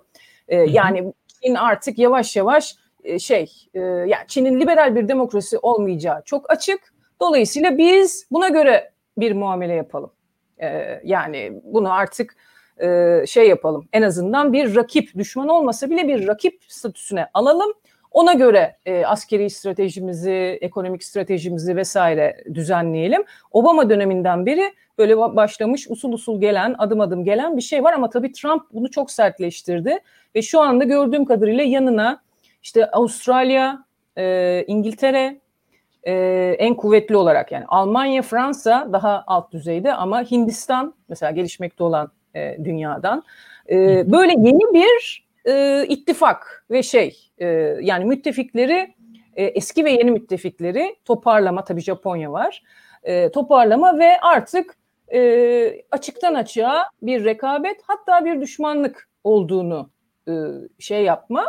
E, 0.49 0.57
yani 0.57 1.13
Çin 1.43 1.55
artık 1.55 1.99
yavaş 1.99 2.37
yavaş 2.37 2.77
e, 3.05 3.19
şey, 3.19 3.51
e, 3.75 3.81
yani 3.81 4.25
Çin'in 4.29 4.61
liberal 4.61 4.95
bir 4.95 5.09
demokrasi 5.09 5.59
olmayacağı 5.59 6.23
çok 6.25 6.51
açık. 6.51 6.95
Dolayısıyla 7.21 7.79
biz 7.79 8.27
buna 8.31 8.49
göre 8.49 8.93
bir 9.19 9.33
muamele 9.33 9.75
yapalım. 9.75 10.11
E, 10.63 11.01
yani 11.05 11.61
bunu 11.65 11.93
artık 11.93 12.37
e, 12.83 13.19
şey 13.27 13.49
yapalım. 13.49 13.89
En 13.93 14.03
azından 14.03 14.53
bir 14.53 14.77
rakip, 14.77 15.15
düşman 15.15 15.49
olmasa 15.49 15.91
bile 15.91 16.09
bir 16.09 16.27
rakip 16.27 16.61
statüsüne 16.69 17.27
alalım. 17.35 17.73
Ona 18.11 18.33
göre 18.33 18.77
e, 18.87 19.07
askeri 19.07 19.51
stratejimizi, 19.51 20.59
ekonomik 20.61 21.05
stratejimizi 21.05 21.77
vesaire 21.77 22.45
düzenleyelim. 22.55 23.25
Obama 23.51 23.91
döneminden 23.91 24.47
beri 24.47 24.75
böyle 24.99 25.17
başlamış 25.19 25.91
usul 25.91 26.13
usul 26.13 26.41
gelen, 26.41 26.75
adım 26.79 27.01
adım 27.01 27.25
gelen 27.25 27.57
bir 27.57 27.63
şey 27.63 27.85
var 27.85 27.93
ama 27.93 28.11
tabii 28.11 28.33
Trump 28.33 28.63
bunu 28.73 28.91
çok 28.91 29.11
sertleştirdi 29.11 29.99
ve 30.35 30.43
şu 30.43 30.61
anda 30.61 30.85
gördüğüm 30.85 31.25
kadarıyla 31.25 31.65
yanına 31.65 32.23
işte 32.63 32.91
Avustralya, 32.91 33.85
e, 34.19 34.65
İngiltere, 34.67 35.41
e, 36.07 36.13
en 36.59 36.75
kuvvetli 36.75 37.17
olarak 37.17 37.53
yani 37.53 37.65
Almanya, 37.69 38.23
Fransa 38.23 38.89
daha 38.93 39.25
alt 39.27 39.53
düzeyde 39.53 39.95
ama 39.95 40.23
Hindistan 40.23 40.95
mesela 41.09 41.33
gelişmekte 41.33 41.85
olan 41.85 42.11
e, 42.35 42.65
dünyadan. 42.65 43.23
E, 43.71 43.77
böyle 44.13 44.33
yeni 44.33 44.75
bir 44.75 45.27
e, 45.45 45.85
ittifak 45.89 46.67
ve 46.71 46.83
şey 46.83 47.31
e, 47.39 47.47
yani 47.81 48.05
müttefikleri 48.05 48.95
e, 49.37 49.45
eski 49.45 49.85
ve 49.85 49.91
yeni 49.91 50.11
müttefikleri 50.11 50.97
toparlama 51.05 51.65
tabii 51.65 51.81
Japonya 51.81 52.33
var 52.33 52.63
e, 53.03 53.29
toparlama 53.29 53.99
ve 53.99 54.21
artık 54.21 54.77
e, 55.13 55.83
açıktan 55.91 56.35
açığa 56.35 56.85
bir 57.03 57.25
rekabet 57.25 57.81
hatta 57.87 58.25
bir 58.25 58.41
düşmanlık 58.41 59.09
olduğunu 59.25 59.91
e, 60.29 60.33
şey 60.79 61.05
yapma 61.05 61.45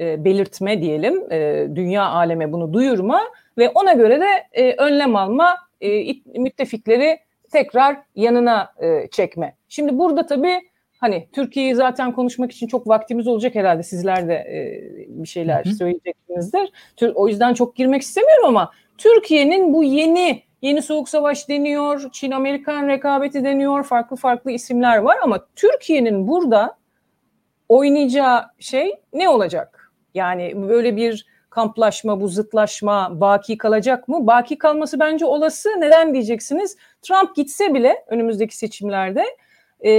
e, 0.00 0.24
belirtme 0.24 0.82
diyelim 0.82 1.32
e, 1.32 1.68
dünya 1.74 2.04
aleme 2.04 2.52
bunu 2.52 2.72
duyurma 2.72 3.20
ve 3.58 3.68
ona 3.68 3.92
göre 3.92 4.20
de 4.20 4.28
e, 4.52 4.74
önlem 4.76 5.16
alma 5.16 5.56
e, 5.80 6.12
müttefikleri 6.40 7.18
tekrar 7.52 7.96
yanına 8.14 8.74
e, 8.82 9.08
çekme. 9.10 9.56
Şimdi 9.68 9.98
burada 9.98 10.26
tabii 10.26 10.60
hani 10.98 11.28
Türkiye'yi 11.32 11.74
zaten 11.74 12.12
konuşmak 12.12 12.52
için 12.52 12.66
çok 12.66 12.88
vaktimiz 12.88 13.26
olacak 13.26 13.54
herhalde 13.54 13.82
sizler 13.82 14.28
de 14.28 14.34
e, 14.34 14.82
bir 15.08 15.28
şeyler 15.28 15.64
hı 15.64 15.70
hı. 15.70 15.74
söyleyeceksinizdir. 15.74 16.72
O 17.14 17.28
yüzden 17.28 17.54
çok 17.54 17.76
girmek 17.76 18.02
istemiyorum 18.02 18.44
ama 18.46 18.70
Türkiye'nin 18.98 19.74
bu 19.74 19.84
yeni 19.84 20.42
yeni 20.62 20.82
soğuk 20.82 21.08
savaş 21.08 21.48
deniyor, 21.48 22.10
Çin-Amerikan 22.12 22.88
rekabeti 22.88 23.44
deniyor, 23.44 23.84
farklı 23.84 24.16
farklı 24.16 24.50
isimler 24.50 24.98
var 24.98 25.16
ama 25.22 25.46
Türkiye'nin 25.56 26.28
burada 26.28 26.76
oynayacağı 27.68 28.44
şey 28.58 28.92
ne 29.12 29.28
olacak? 29.28 29.92
Yani 30.14 30.68
böyle 30.68 30.96
bir 30.96 31.26
kamplaşma, 31.56 32.20
bu 32.20 32.28
zıtlaşma 32.28 33.20
baki 33.20 33.58
kalacak 33.58 34.08
mı? 34.08 34.26
Baki 34.26 34.58
kalması 34.58 35.00
bence 35.00 35.26
olası. 35.26 35.68
Neden 35.78 36.14
diyeceksiniz? 36.14 36.76
Trump 37.02 37.36
gitse 37.36 37.74
bile 37.74 38.04
önümüzdeki 38.06 38.56
seçimlerde 38.56 39.24
e, 39.80 39.90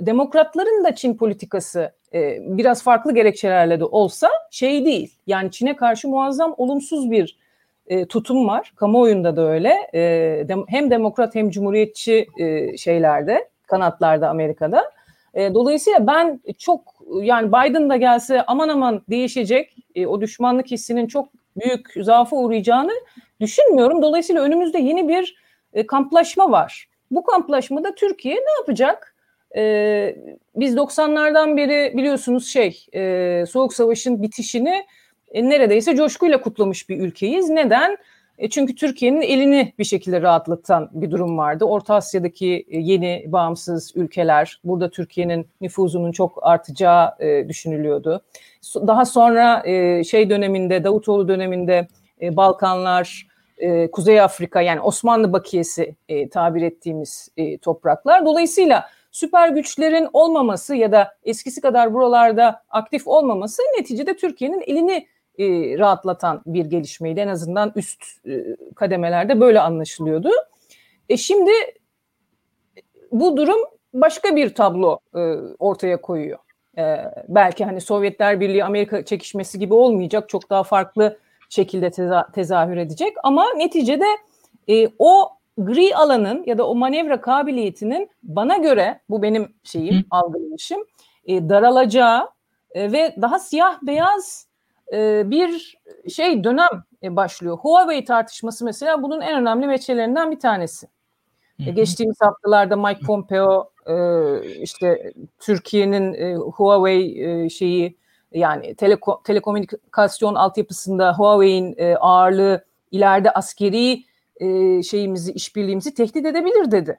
demokratların 0.00 0.84
da 0.84 0.94
Çin 0.94 1.16
politikası 1.16 1.92
e, 2.14 2.38
biraz 2.40 2.82
farklı 2.82 3.14
gerekçelerle 3.14 3.80
de 3.80 3.84
olsa 3.84 4.28
şey 4.50 4.84
değil. 4.84 5.14
Yani 5.26 5.50
Çin'e 5.50 5.76
karşı 5.76 6.08
muazzam 6.08 6.54
olumsuz 6.56 7.10
bir 7.10 7.38
e, 7.86 8.06
tutum 8.06 8.48
var. 8.48 8.72
Kamuoyunda 8.76 9.36
da 9.36 9.48
öyle. 9.48 9.74
E, 9.94 10.00
dem, 10.48 10.64
hem 10.68 10.90
demokrat 10.90 11.34
hem 11.34 11.50
cumhuriyetçi 11.50 12.26
e, 12.38 12.76
şeylerde, 12.76 13.48
kanatlarda 13.66 14.28
Amerika'da. 14.28 14.90
E, 15.34 15.54
dolayısıyla 15.54 16.06
ben 16.06 16.40
çok 16.58 16.82
yani 17.22 17.48
Biden 17.48 17.90
da 17.90 17.96
gelse 17.96 18.42
aman 18.46 18.68
aman 18.68 19.02
değişecek. 19.10 19.76
E, 19.94 20.06
o 20.06 20.20
düşmanlık 20.20 20.70
hissinin 20.70 21.06
çok 21.06 21.28
büyük 21.56 21.92
zaafa 21.96 22.36
uğrayacağını 22.36 22.92
düşünmüyorum. 23.40 24.02
Dolayısıyla 24.02 24.42
önümüzde 24.42 24.78
yeni 24.78 25.08
bir 25.08 25.36
e, 25.72 25.86
kamplaşma 25.86 26.50
var. 26.50 26.88
Bu 27.10 27.24
kamplaşmada 27.24 27.94
Türkiye 27.94 28.34
ne 28.34 28.52
yapacak? 28.60 29.14
E, 29.56 30.16
biz 30.56 30.74
90'lardan 30.74 31.56
beri 31.56 31.96
biliyorsunuz 31.96 32.48
şey 32.48 32.86
e, 32.94 33.44
Soğuk 33.46 33.74
Savaş'ın 33.74 34.22
bitişini 34.22 34.86
e, 35.32 35.48
neredeyse 35.48 35.96
coşkuyla 35.96 36.40
kutlamış 36.40 36.88
bir 36.88 37.00
ülkeyiz. 37.00 37.50
Neden? 37.50 37.96
E, 38.40 38.48
çünkü 38.48 38.74
Türkiye'nin 38.74 39.20
elini 39.20 39.72
bir 39.78 39.84
şekilde 39.84 40.22
rahatlatan 40.22 40.90
bir 40.92 41.10
durum 41.10 41.38
vardı. 41.38 41.64
Orta 41.64 41.94
Asya'daki 41.94 42.66
e, 42.68 42.78
yeni 42.78 43.24
bağımsız 43.26 43.92
ülkeler, 43.96 44.60
burada 44.64 44.90
Türkiye'nin 44.90 45.46
nüfuzunun 45.60 46.12
çok 46.12 46.38
artacağı 46.42 47.14
e, 47.18 47.48
düşünülüyordu. 47.48 48.22
Daha 48.74 49.04
sonra 49.04 49.62
e, 49.66 50.04
şey 50.04 50.30
döneminde, 50.30 50.84
Davutoğlu 50.84 51.28
döneminde 51.28 51.88
e, 52.22 52.36
Balkanlar, 52.36 53.26
e, 53.58 53.90
Kuzey 53.90 54.20
Afrika 54.20 54.60
yani 54.60 54.80
Osmanlı 54.80 55.32
bakiyesi 55.32 55.94
e, 56.08 56.28
tabir 56.28 56.62
ettiğimiz 56.62 57.28
e, 57.36 57.58
topraklar. 57.58 58.24
Dolayısıyla 58.24 58.84
süper 59.10 59.48
güçlerin 59.48 60.08
olmaması 60.12 60.76
ya 60.76 60.92
da 60.92 61.14
eskisi 61.24 61.60
kadar 61.60 61.94
buralarda 61.94 62.62
aktif 62.70 63.08
olmaması 63.08 63.62
neticede 63.78 64.16
Türkiye'nin 64.16 64.62
elini 64.66 65.06
e, 65.40 65.78
rahatlatan 65.78 66.42
bir 66.46 66.66
gelişmeydi. 66.66 67.20
En 67.20 67.28
azından 67.28 67.72
üst 67.76 68.04
e, 68.26 68.56
kademelerde 68.74 69.40
böyle 69.40 69.60
anlaşılıyordu. 69.60 70.30
E 71.08 71.16
şimdi 71.16 71.50
bu 73.12 73.36
durum 73.36 73.60
başka 73.94 74.36
bir 74.36 74.54
tablo 74.54 74.98
e, 75.14 75.20
ortaya 75.58 76.00
koyuyor. 76.00 76.38
E, 76.78 76.96
belki 77.28 77.64
hani 77.64 77.80
Sovyetler 77.80 78.40
Birliği 78.40 78.64
Amerika 78.64 79.04
çekişmesi 79.04 79.58
gibi 79.58 79.74
olmayacak, 79.74 80.28
çok 80.28 80.50
daha 80.50 80.62
farklı 80.62 81.18
şekilde 81.48 81.90
teza 81.90 82.30
tezahür 82.32 82.76
edecek. 82.76 83.16
Ama 83.22 83.46
neticede 83.56 84.06
e, 84.68 84.88
o 84.98 85.30
gri 85.58 85.96
alanın 85.96 86.44
ya 86.46 86.58
da 86.58 86.68
o 86.68 86.74
manevra 86.74 87.20
kabiliyetinin 87.20 88.10
bana 88.22 88.56
göre 88.56 89.00
bu 89.10 89.22
benim 89.22 89.54
şeyim, 89.64 89.96
Hı. 89.96 90.02
algılayışım 90.10 90.84
e, 91.24 91.48
daralacağı 91.48 92.28
e, 92.70 92.92
ve 92.92 93.14
daha 93.22 93.38
siyah 93.38 93.82
beyaz 93.82 94.49
e, 94.92 95.30
bir 95.30 95.78
şey 96.14 96.44
dönem 96.44 96.84
e, 97.02 97.16
başlıyor. 97.16 97.58
Huawei 97.58 98.04
tartışması 98.04 98.64
mesela 98.64 99.02
bunun 99.02 99.20
en 99.20 99.40
önemli 99.40 99.66
meçhelerinden 99.66 100.30
bir 100.30 100.40
tanesi. 100.40 100.88
Hı 101.64 101.70
hı. 101.70 101.70
Geçtiğimiz 101.70 102.16
haftalarda 102.20 102.76
Mike 102.76 103.06
Pompeo 103.06 103.70
e, 103.86 103.94
işte 104.62 105.12
Türkiye'nin 105.40 106.14
e, 106.14 106.34
Huawei 106.34 107.24
e, 107.24 107.48
şeyi 107.48 107.96
yani 108.32 108.74
teleko, 108.74 109.22
telekomünikasyon 109.24 110.34
altyapısında 110.34 111.14
Huawei'in 111.18 111.74
e, 111.78 111.96
ağırlığı 111.96 112.64
ileride 112.90 113.30
askeri 113.30 114.04
e, 114.36 114.82
şeyimizi, 114.82 115.32
işbirliğimizi 115.32 115.94
tehdit 115.94 116.26
edebilir 116.26 116.70
dedi. 116.70 116.98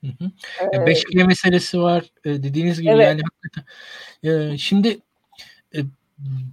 Hı 0.00 0.06
hı. 0.06 0.30
E, 0.72 0.76
5G 0.76 1.26
meselesi 1.26 1.80
var 1.80 2.04
e, 2.24 2.30
dediğiniz 2.42 2.80
gibi 2.80 2.90
evet. 2.90 3.20
yani 4.24 4.52
e, 4.52 4.58
şimdi 4.58 4.98
e, 5.74 5.78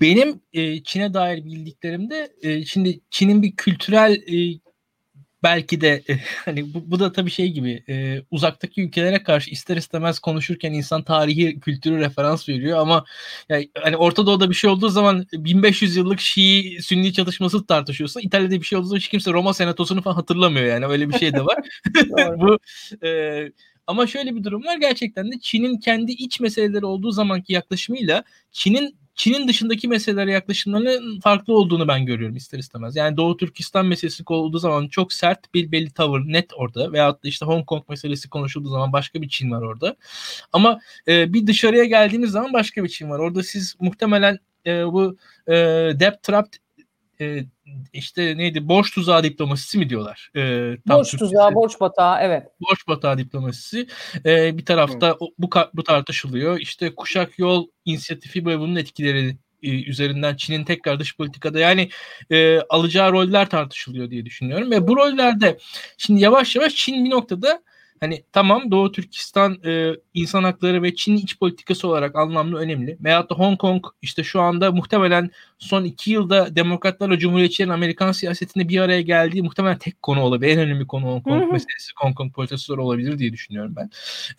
benim 0.02 0.42
e, 0.54 0.84
Çin'e 0.84 1.14
dair 1.14 1.46
bildiklerimde 1.46 2.34
e, 2.42 2.66
şimdi 2.66 3.00
Çin'in 3.10 3.42
bir 3.42 3.56
kültürel 3.56 4.14
e, 4.14 4.60
belki 5.44 5.82
de 5.82 6.04
e, 6.10 6.14
hani 6.46 6.74
bu, 6.74 6.92
bu 6.92 7.00
da 7.00 7.12
tabii 7.12 7.32
şey 7.32 7.52
gibi 7.52 7.84
e, 7.90 8.22
uzaktaki 8.32 8.82
ülkelere 8.82 9.24
karşı 9.24 9.52
ister 9.52 9.78
istemez 9.78 10.20
konuşurken 10.20 10.74
insan 10.74 11.04
tarihi 11.04 11.60
kültürü 11.60 12.00
referans 12.00 12.50
veriyor 12.50 12.80
ama 12.80 13.06
yani 13.50 13.70
hani 13.78 13.98
Orta 13.98 14.26
Doğu'da 14.26 14.50
bir 14.50 14.56
şey 14.56 14.70
olduğu 14.70 14.90
zaman 14.90 15.26
1500 15.34 15.96
yıllık 15.96 16.20
Şii 16.20 16.82
Sünni 16.82 17.14
çatışması 17.14 17.66
tartışıyorsa 17.66 18.22
İtalya'da 18.22 18.52
bir 18.52 18.66
şey 18.66 18.78
olduğu 18.78 18.88
zaman 18.88 19.00
hiç 19.00 19.08
kimse 19.08 19.32
Roma 19.32 19.54
senatosunu 19.54 20.02
falan 20.02 20.16
hatırlamıyor 20.16 20.66
yani 20.66 20.86
öyle 20.86 21.10
bir 21.10 21.20
şey 21.20 21.34
de 21.34 21.46
var. 21.46 21.58
bu 22.40 22.60
e, 23.06 23.52
ama 23.88 24.08
şöyle 24.08 24.36
bir 24.36 24.44
durum 24.44 24.66
var 24.66 24.78
gerçekten 24.78 25.32
de 25.32 25.40
Çin'in 25.42 25.78
kendi 25.78 26.12
iç 26.12 26.40
meseleleri 26.40 26.86
olduğu 26.86 27.12
zamanki 27.12 27.54
yaklaşımıyla 27.54 28.24
Çin'in 28.52 28.99
Çin'in 29.20 29.48
dışındaki 29.48 29.88
meselelere 29.88 30.32
yaklaşımlarının 30.32 31.20
farklı 31.20 31.54
olduğunu 31.54 31.88
ben 31.88 32.06
görüyorum 32.06 32.36
ister 32.36 32.60
istemez. 32.60 32.96
Yani 32.96 33.18
Doğu 33.18 33.38
Türkistan 33.38 33.86
meselesi 33.86 34.24
olduğu 34.28 34.60
zaman 34.60 34.88
çok 34.88 35.14
sert 35.14 35.54
bir 35.54 35.72
belli 35.72 35.92
tavır 35.92 36.20
net 36.20 36.54
orada 36.56 36.94
veyahut 36.94 37.24
da 37.24 37.28
işte 37.28 37.46
Hong 37.46 37.66
Kong 37.66 37.84
meselesi 37.90 38.30
konuşulduğu 38.30 38.70
zaman 38.70 38.94
başka 38.94 39.22
bir 39.22 39.30
Çin 39.30 39.52
var 39.52 39.62
orada. 39.62 39.96
Ama 40.54 40.80
e, 41.08 41.34
bir 41.34 41.48
dışarıya 41.48 41.86
geldiğiniz 41.86 42.32
zaman 42.32 42.54
başka 42.54 42.84
bir 42.84 42.90
Çin 42.90 43.10
var. 43.10 43.20
Orada 43.20 43.44
siz 43.44 43.76
muhtemelen 43.80 44.38
e, 44.66 44.86
bu 44.86 45.18
e, 45.48 45.54
debt 46.00 46.24
trap 46.24 46.48
e, 47.22 47.46
işte 47.94 48.38
neydi 48.38 48.68
borç 48.68 48.94
tuzağı 48.94 49.24
diplomasisi 49.24 49.78
mi 49.78 49.90
diyorlar? 49.90 50.32
E, 50.36 50.42
tam 50.88 50.98
borç 51.00 51.12
Türkçesi. 51.12 51.32
tuzağı, 51.32 51.54
borç 51.54 51.80
batağı 51.80 52.18
evet. 52.22 52.48
Borç 52.62 52.88
batağı 52.88 53.18
diplomasisi. 53.18 53.88
E, 54.26 54.58
bir 54.58 54.66
tarafta 54.66 55.18
o, 55.20 55.28
bu 55.38 55.50
bu 55.74 55.84
tartışılıyor. 55.84 56.60
İşte 56.60 56.96
kuşak 56.96 57.40
yol 57.40 57.68
inisiyatifi 57.86 58.46
ve 58.46 58.60
bunun 58.60 58.76
etkileri 58.76 59.38
e, 59.64 59.84
üzerinden 59.84 60.36
Çin'in 60.36 60.64
tekrar 60.64 61.00
dış 61.00 61.18
politikada 61.18 61.60
yani 61.60 61.90
e, 62.32 62.60
alacağı 62.60 63.12
roller 63.12 63.50
tartışılıyor 63.50 64.10
diye 64.10 64.26
düşünüyorum 64.26 64.72
ve 64.72 64.88
bu 64.88 64.98
rollerde 64.98 65.58
şimdi 65.98 66.22
yavaş 66.22 66.56
yavaş 66.56 66.76
Çin 66.76 67.06
bir 67.06 67.10
noktada 67.10 67.64
hani 68.00 68.24
tamam 68.32 68.72
Doğu 68.72 68.92
Türkistan 68.92 69.58
e, 69.66 69.94
insan 70.14 70.44
hakları 70.44 70.84
ve 70.84 70.96
Çin 70.96 71.18
iç 71.18 71.40
politikası 71.40 71.88
olarak 71.88 72.16
anlamlı 72.16 72.58
önemli. 72.58 72.98
Veyahut 73.02 73.30
da 73.30 73.36
Hong 73.36 73.58
Kong 73.58 73.86
işte 74.02 74.24
şu 74.24 74.42
anda 74.42 74.72
muhtemelen 74.72 75.32
son 75.58 75.84
iki 75.84 76.12
yılda 76.12 76.56
demokratlarla 76.56 77.18
cumhuriyetçilerin 77.18 77.72
Amerikan 77.72 78.12
siyasetinde 78.12 78.70
bir 78.70 78.80
araya 78.80 79.02
geldiği 79.02 79.42
muhtemelen 79.42 79.78
tek 79.78 80.02
konu 80.02 80.22
olabilir. 80.22 80.52
En 80.52 80.60
önemli 80.60 80.88
konu 80.88 81.06
Hong 81.06 81.24
Kong 81.24 81.52
meselesi, 81.52 81.92
Hong 81.96 82.16
Kong 82.16 82.34
politikası 82.34 82.74
olabilir 82.74 83.20
diye 83.20 83.34
düşünüyorum 83.34 83.76
ben. 83.76 83.90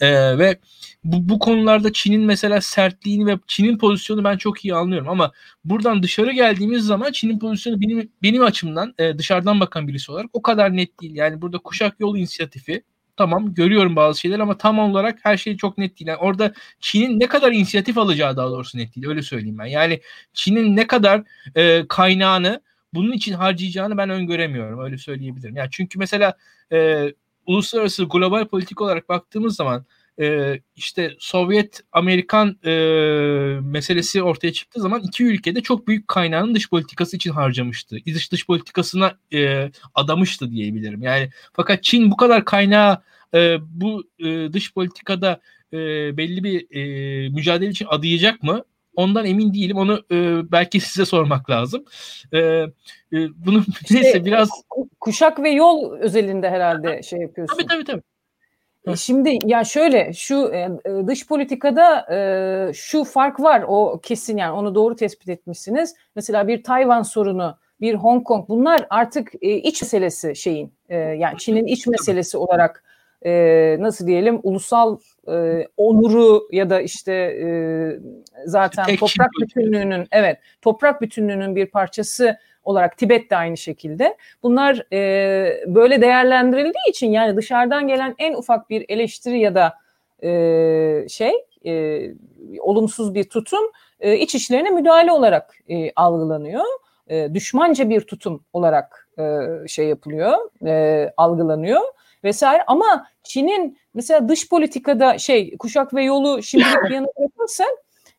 E, 0.07 0.39
ve 0.39 0.59
bu, 1.05 1.29
bu 1.29 1.39
konularda 1.39 1.93
Çin'in 1.93 2.23
mesela 2.23 2.61
sertliğini 2.61 3.27
ve 3.27 3.39
Çin'in 3.47 3.79
pozisyonu 3.79 4.25
ben 4.25 4.37
çok 4.37 4.65
iyi 4.65 4.75
anlıyorum 4.75 5.09
ama 5.09 5.33
buradan 5.65 6.03
dışarı 6.03 6.33
geldiğimiz 6.33 6.85
zaman 6.85 7.13
Çin'in 7.13 7.39
pozisyonu 7.39 7.81
benim 7.81 8.13
benim 8.23 8.43
açımdan 8.43 8.95
e, 8.99 9.19
dışarıdan 9.19 9.61
bakan 9.61 9.89
birisi 9.89 10.13
olarak 10.13 10.31
o 10.33 10.43
kadar 10.43 10.77
net 10.77 11.01
değil. 11.01 11.15
Yani 11.15 11.43
burada 11.43 11.59
kuşak 11.59 12.01
yolu 12.01 12.19
inisiyatifi 12.19 12.83
tamam 13.21 13.55
görüyorum 13.55 13.97
bazı 13.97 14.21
şeyler 14.21 14.39
ama 14.39 14.59
tam 14.59 14.79
olarak 14.79 15.19
her 15.23 15.37
şey 15.37 15.57
çok 15.57 15.79
net 15.79 15.99
değil. 15.99 16.09
Yani 16.09 16.19
orada 16.19 16.53
Çin'in 16.81 17.21
ne 17.21 17.27
kadar 17.27 17.53
inisiyatif 17.53 17.99
alacağı 17.99 18.37
daha 18.37 18.51
doğrusu 18.51 18.79
net 18.79 18.97
değil. 18.97 19.07
Öyle 19.07 19.23
söyleyeyim 19.23 19.59
ben. 19.59 19.67
Yani 19.67 20.01
Çin'in 20.33 20.77
ne 20.77 20.87
kadar 20.87 21.23
e, 21.57 21.85
kaynağını 21.89 22.61
bunun 22.95 23.13
için 23.13 23.33
harcayacağını 23.33 23.97
ben 23.97 24.11
öngöremiyorum. 24.11 24.81
Öyle 24.85 24.99
söyleyebilirim. 24.99 25.57
Yani 25.57 25.69
çünkü 25.73 25.99
mesela 25.99 26.35
e, 26.73 27.09
uluslararası 27.47 28.05
global 28.05 28.49
politik 28.49 28.81
olarak 28.81 29.09
baktığımız 29.09 29.57
zaman 29.57 29.85
e, 30.21 30.59
işte 30.77 31.13
Sovyet 31.19 31.81
Amerikan 31.93 32.57
e, 32.65 32.71
meselesi 33.63 34.23
ortaya 34.23 34.53
çıktığı 34.53 34.81
zaman 34.81 35.01
iki 35.01 35.25
ülkede 35.25 35.61
çok 35.61 35.89
büyük 35.89 36.09
kaynağını 36.09 36.55
dış 36.55 36.71
politikası 36.71 37.17
için 37.17 37.31
harcamıştı. 37.31 37.97
Dış 38.07 38.33
dış 38.33 38.47
politikasına 38.47 39.19
e, 39.33 39.71
adamıştı 39.95 40.51
diyebilirim. 40.51 41.03
Yani 41.03 41.31
fakat 41.53 41.83
Çin 41.83 42.11
bu 42.11 42.17
kadar 42.17 42.45
kaynağı 42.45 43.03
e, 43.35 43.57
bu 43.61 44.05
e, 44.19 44.53
dış 44.53 44.75
politikada 44.75 45.41
e, 45.73 45.77
belli 46.17 46.45
bir 46.45 46.77
e, 46.77 47.29
mücadele 47.29 47.71
için 47.71 47.87
adayacak 47.91 48.43
mı? 48.43 48.65
Ondan 48.97 49.27
emin 49.27 49.55
değilim. 49.55 49.77
Onu 49.77 50.05
e, 50.13 50.41
belki 50.53 50.81
size 50.81 51.05
sormak 51.05 51.51
lazım. 51.51 51.85
E, 52.33 52.39
e, 52.39 52.69
bunu 53.13 53.65
işte, 53.83 53.95
neyse 53.95 54.25
biraz 54.25 54.51
kuşak 55.01 55.43
ve 55.43 55.51
yol 55.51 55.93
özelinde 55.93 56.51
herhalde 56.51 57.03
şey 57.03 57.21
yapıyorsun. 57.21 57.57
Tabii 57.57 57.67
tabii 57.67 57.85
tabii. 57.85 58.03
E, 58.87 58.97
şimdi 58.97 59.39
ya 59.45 59.65
şöyle 59.65 60.13
şu 60.13 60.51
e, 60.53 60.59
e, 60.59 61.07
dış 61.07 61.27
politikada 61.27 62.07
şu 62.75 63.05
fark 63.05 63.41
var 63.41 63.65
o 63.69 64.01
kesin 64.03 64.37
yani 64.37 64.53
onu 64.53 64.75
doğru 64.75 64.97
tespit 64.97 65.29
etmişsiniz. 65.29 65.95
Mesela 66.17 66.49
bir 66.49 66.63
Tayvan 66.63 67.03
sorunu, 67.03 67.59
bir 67.81 67.95
Hong 67.95 68.25
Kong 68.25 68.49
bunlar 68.49 68.87
artık 68.91 69.33
iç 69.41 69.83
meselesi 69.83 70.37
şeyin 70.37 70.73
yani 70.91 71.39
Çin'in 71.39 71.67
iç 71.67 71.87
meselesi 71.87 72.39
olarak 72.39 72.85
nasıl 73.81 74.07
diyelim 74.07 74.41
ulusal 74.43 74.99
onuru 75.77 76.49
ya 76.53 76.71
da 76.71 76.81
işte 76.81 77.37
zaten 78.47 78.97
toprak 78.97 79.31
bütünlüğünün 79.41 80.07
evet 80.13 80.39
toprak 80.63 81.03
bütünlüğünün 81.03 81.57
bir 81.57 81.67
parçası 81.67 82.37
olarak 82.71 82.99
Tibet 82.99 83.31
de 83.31 83.37
aynı 83.37 83.57
şekilde. 83.57 84.17
Bunlar 84.43 84.87
e, 84.93 85.65
böyle 85.67 86.01
değerlendirildiği 86.01 86.89
için 86.89 87.11
yani 87.11 87.37
dışarıdan 87.37 87.89
gelen 87.89 88.15
en 88.19 88.35
ufak 88.35 88.71
bir 88.71 88.85
eleştiri 88.89 89.41
ya 89.41 89.55
da 89.55 89.75
e, 90.23 91.09
şey 91.09 91.33
e, 91.67 92.03
olumsuz 92.61 93.15
bir 93.15 93.25
tutum 93.25 93.71
e, 94.01 94.19
iç 94.19 94.35
işlerine 94.35 94.71
müdahale 94.71 95.13
olarak 95.13 95.55
e, 95.69 95.93
algılanıyor. 95.97 96.65
E, 97.09 97.35
düşmanca 97.35 97.89
bir 97.89 98.01
tutum 98.01 98.45
olarak 98.53 99.09
e, 99.19 99.23
şey 99.69 99.87
yapılıyor, 99.87 100.33
e, 100.67 101.13
algılanıyor 101.17 101.81
vesaire. 102.25 102.63
Ama 102.67 103.07
Çin'in 103.23 103.79
mesela 103.95 104.29
dış 104.29 104.49
politikada 104.49 105.19
şey 105.19 105.57
kuşak 105.57 105.95
ve 105.95 106.05
yolu 106.05 106.43
şimdi 106.43 106.65
bir 106.85 106.91
yana 106.91 107.07
bırakırsak 107.19 107.69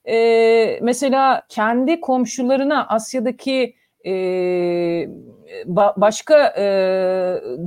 e, 0.05 0.79
mesela 0.81 1.45
kendi 1.49 2.01
komşularına 2.01 2.87
Asya'daki 2.87 3.75
e, 4.05 5.09
ba, 5.65 5.93
başka 5.97 6.53
e, 6.57 6.65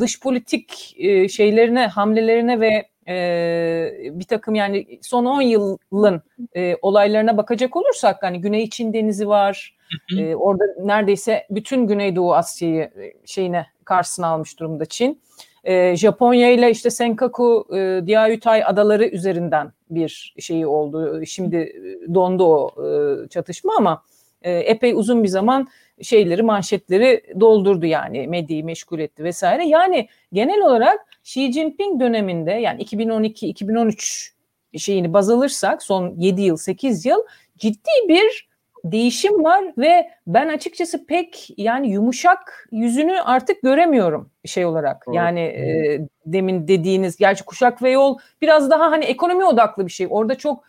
dış 0.00 0.20
politik 0.20 0.94
e, 0.98 1.28
şeylerine, 1.28 1.86
hamlelerine 1.86 2.60
ve 2.60 2.88
e, 3.08 4.10
bir 4.12 4.24
takım 4.24 4.54
yani 4.54 4.98
son 5.02 5.24
10 5.24 5.40
yılın 5.40 6.22
e, 6.56 6.76
olaylarına 6.82 7.36
bakacak 7.36 7.76
olursak 7.76 8.22
hani 8.22 8.40
Güney 8.40 8.70
Çin 8.70 8.92
Denizi 8.92 9.28
var. 9.28 9.76
E, 10.18 10.34
orada 10.34 10.64
neredeyse 10.84 11.46
bütün 11.50 11.86
Güneydoğu 11.86 12.34
Asya'yı 12.34 12.90
şeyine 13.24 13.66
karşısına 13.84 14.26
almış 14.26 14.60
durumda 14.60 14.84
Çin. 14.84 15.20
E, 15.64 15.96
Japonya 15.96 16.50
ile 16.50 16.70
işte 16.70 16.90
Senkaku, 16.90 17.66
e, 17.72 18.64
adaları 18.64 19.06
üzerinden 19.06 19.72
bir 19.90 20.34
şeyi 20.38 20.66
oldu. 20.66 21.26
Şimdi 21.26 21.72
dondu 22.14 22.44
o 22.44 22.86
e, 22.86 23.28
çatışma 23.28 23.72
ama 23.78 24.02
e, 24.44 24.52
epey 24.52 24.92
uzun 24.92 25.22
bir 25.22 25.28
zaman 25.28 25.68
şeyleri 26.02 26.42
manşetleri 26.42 27.22
doldurdu 27.40 27.87
yani 27.87 28.28
medyayı 28.28 28.64
meşgul 28.64 28.98
etti 28.98 29.24
vesaire. 29.24 29.66
Yani 29.66 30.09
genel 30.33 30.61
olarak 30.61 31.00
Xi 31.24 31.52
Jinping 31.52 32.00
döneminde 32.00 32.50
yani 32.50 32.83
2012-2013 32.83 34.30
şeyini 34.78 35.12
baz 35.12 35.30
alırsak 35.30 35.83
son 35.83 36.14
7 36.18 36.42
yıl 36.42 36.57
8 36.57 37.07
yıl 37.07 37.18
ciddi 37.59 37.90
bir 38.09 38.48
değişim 38.85 39.44
var 39.44 39.64
ve 39.78 40.11
ben 40.26 40.48
açıkçası 40.48 41.07
pek 41.07 41.50
yani 41.57 41.90
yumuşak 41.90 42.68
yüzünü 42.72 43.20
artık 43.20 43.62
göremiyorum 43.62 44.30
şey 44.44 44.66
olarak. 44.66 45.04
Evet. 45.09 45.16
Yani 45.16 45.40
e, 45.40 46.00
demin 46.26 46.68
dediğiniz 46.68 47.16
gerçi 47.16 47.44
kuşak 47.44 47.83
ve 47.83 47.90
yol 47.90 48.18
biraz 48.42 48.70
daha 48.70 48.90
hani 48.90 49.04
ekonomi 49.04 49.44
odaklı 49.44 49.87
bir 49.87 49.92
şey. 49.92 50.07
Orada 50.11 50.35
çok 50.35 50.64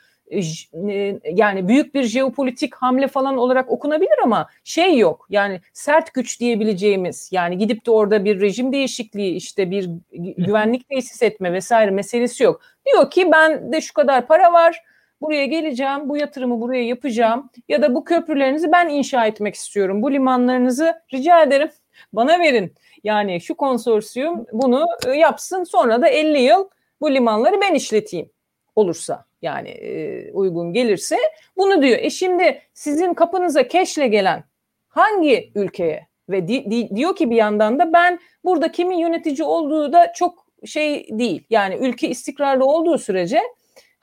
yani 1.31 1.67
büyük 1.67 1.95
bir 1.95 2.03
jeopolitik 2.03 2.75
hamle 2.75 3.07
falan 3.07 3.37
olarak 3.37 3.71
okunabilir 3.71 4.23
ama 4.23 4.47
şey 4.63 4.97
yok. 4.97 5.27
Yani 5.29 5.61
sert 5.73 6.13
güç 6.13 6.39
diyebileceğimiz 6.39 7.29
yani 7.31 7.57
gidip 7.57 7.85
de 7.85 7.91
orada 7.91 8.25
bir 8.25 8.41
rejim 8.41 8.73
değişikliği 8.73 9.35
işte 9.35 9.71
bir 9.71 9.89
güvenlik 10.37 10.89
tesis 10.89 11.23
etme 11.23 11.53
vesaire 11.53 11.91
meselesi 11.91 12.43
yok. 12.43 12.61
Diyor 12.85 13.11
ki 13.11 13.31
ben 13.31 13.73
de 13.73 13.81
şu 13.81 13.93
kadar 13.93 14.27
para 14.27 14.53
var 14.53 14.81
buraya 15.21 15.45
geleceğim, 15.45 16.09
bu 16.09 16.17
yatırımı 16.17 16.61
buraya 16.61 16.83
yapacağım 16.83 17.49
ya 17.69 17.81
da 17.81 17.95
bu 17.95 18.03
köprülerinizi 18.03 18.71
ben 18.71 18.89
inşa 18.89 19.25
etmek 19.25 19.55
istiyorum. 19.55 20.01
Bu 20.01 20.13
limanlarınızı 20.13 20.93
rica 21.13 21.43
ederim 21.43 21.69
bana 22.13 22.39
verin. 22.39 22.73
Yani 23.03 23.41
şu 23.41 23.55
konsorsiyum 23.55 24.45
bunu 24.51 24.85
e, 25.07 25.09
yapsın 25.09 25.63
sonra 25.63 26.01
da 26.01 26.07
50 26.07 26.41
yıl 26.41 26.69
bu 27.01 27.13
limanları 27.13 27.61
ben 27.61 27.73
işleteyim 27.73 28.29
olursa 28.75 29.25
yani 29.41 29.69
e, 29.69 30.31
uygun 30.31 30.73
gelirse 30.73 31.17
bunu 31.57 31.81
diyor. 31.81 31.97
E 32.01 32.09
şimdi 32.09 32.61
sizin 32.73 33.13
kapınıza 33.13 33.67
keşle 33.67 34.07
gelen 34.07 34.43
hangi 34.87 35.51
ülkeye 35.55 36.07
ve 36.29 36.47
di, 36.47 36.71
di, 36.71 36.95
diyor 36.95 37.15
ki 37.15 37.29
bir 37.29 37.35
yandan 37.35 37.79
da 37.79 37.93
ben 37.93 38.19
burada 38.43 38.71
kimin 38.71 38.97
yönetici 38.97 39.43
olduğu 39.43 39.93
da 39.93 40.13
çok 40.13 40.45
şey 40.65 41.07
değil. 41.19 41.43
Yani 41.49 41.75
ülke 41.75 42.09
istikrarlı 42.09 42.65
olduğu 42.65 42.97
sürece 42.97 43.41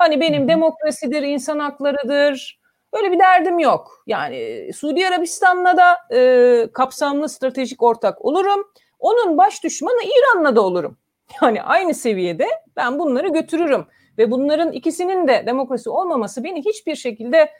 Hani 0.03 0.21
benim 0.21 0.49
demokrasidir, 0.49 1.23
insan 1.23 1.59
haklarıdır. 1.59 2.61
Öyle 2.93 3.13
bir 3.13 3.19
derdim 3.19 3.59
yok. 3.59 4.03
Yani 4.07 4.71
Suudi 4.75 5.07
Arabistan'la 5.07 5.77
da 5.77 6.17
e, 6.17 6.73
kapsamlı 6.73 7.29
stratejik 7.29 7.83
ortak 7.83 8.25
olurum. 8.25 8.65
Onun 8.99 9.39
baş 9.39 9.65
düşmanı 9.65 10.01
İran'la 10.03 10.57
da 10.57 10.61
olurum. 10.61 10.97
Yani 11.43 11.63
aynı 11.63 11.95
seviyede 11.95 12.47
ben 12.77 12.99
bunları 12.99 13.29
götürürüm. 13.29 13.87
Ve 14.19 14.31
bunların 14.31 14.73
ikisinin 14.73 15.29
de 15.29 15.45
demokrasi 15.47 15.91
olmaması 15.91 16.45
beni 16.45 16.65
hiçbir 16.65 16.95
şekilde 16.95 17.51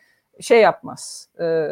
şey 0.41 0.61
yapmaz. 0.61 1.29
Ee, 1.41 1.69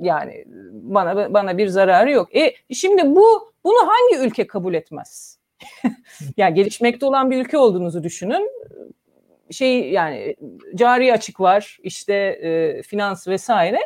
yani 0.00 0.44
bana 0.72 1.34
bana 1.34 1.58
bir 1.58 1.68
zararı 1.68 2.10
yok. 2.10 2.36
E 2.36 2.54
şimdi 2.74 3.16
bu 3.16 3.52
bunu 3.64 3.78
hangi 3.78 4.26
ülke 4.26 4.46
kabul 4.46 4.74
etmez? 4.74 5.38
yani 6.36 6.54
gelişmekte 6.54 7.06
olan 7.06 7.30
bir 7.30 7.44
ülke 7.44 7.58
olduğunuzu 7.58 8.02
düşünün 8.02 8.50
şey 9.50 9.90
yani 9.90 10.36
cari 10.74 11.12
açık 11.12 11.40
var 11.40 11.78
işte 11.82 12.14
e, 12.14 12.82
finans 12.82 13.28
vesaire. 13.28 13.78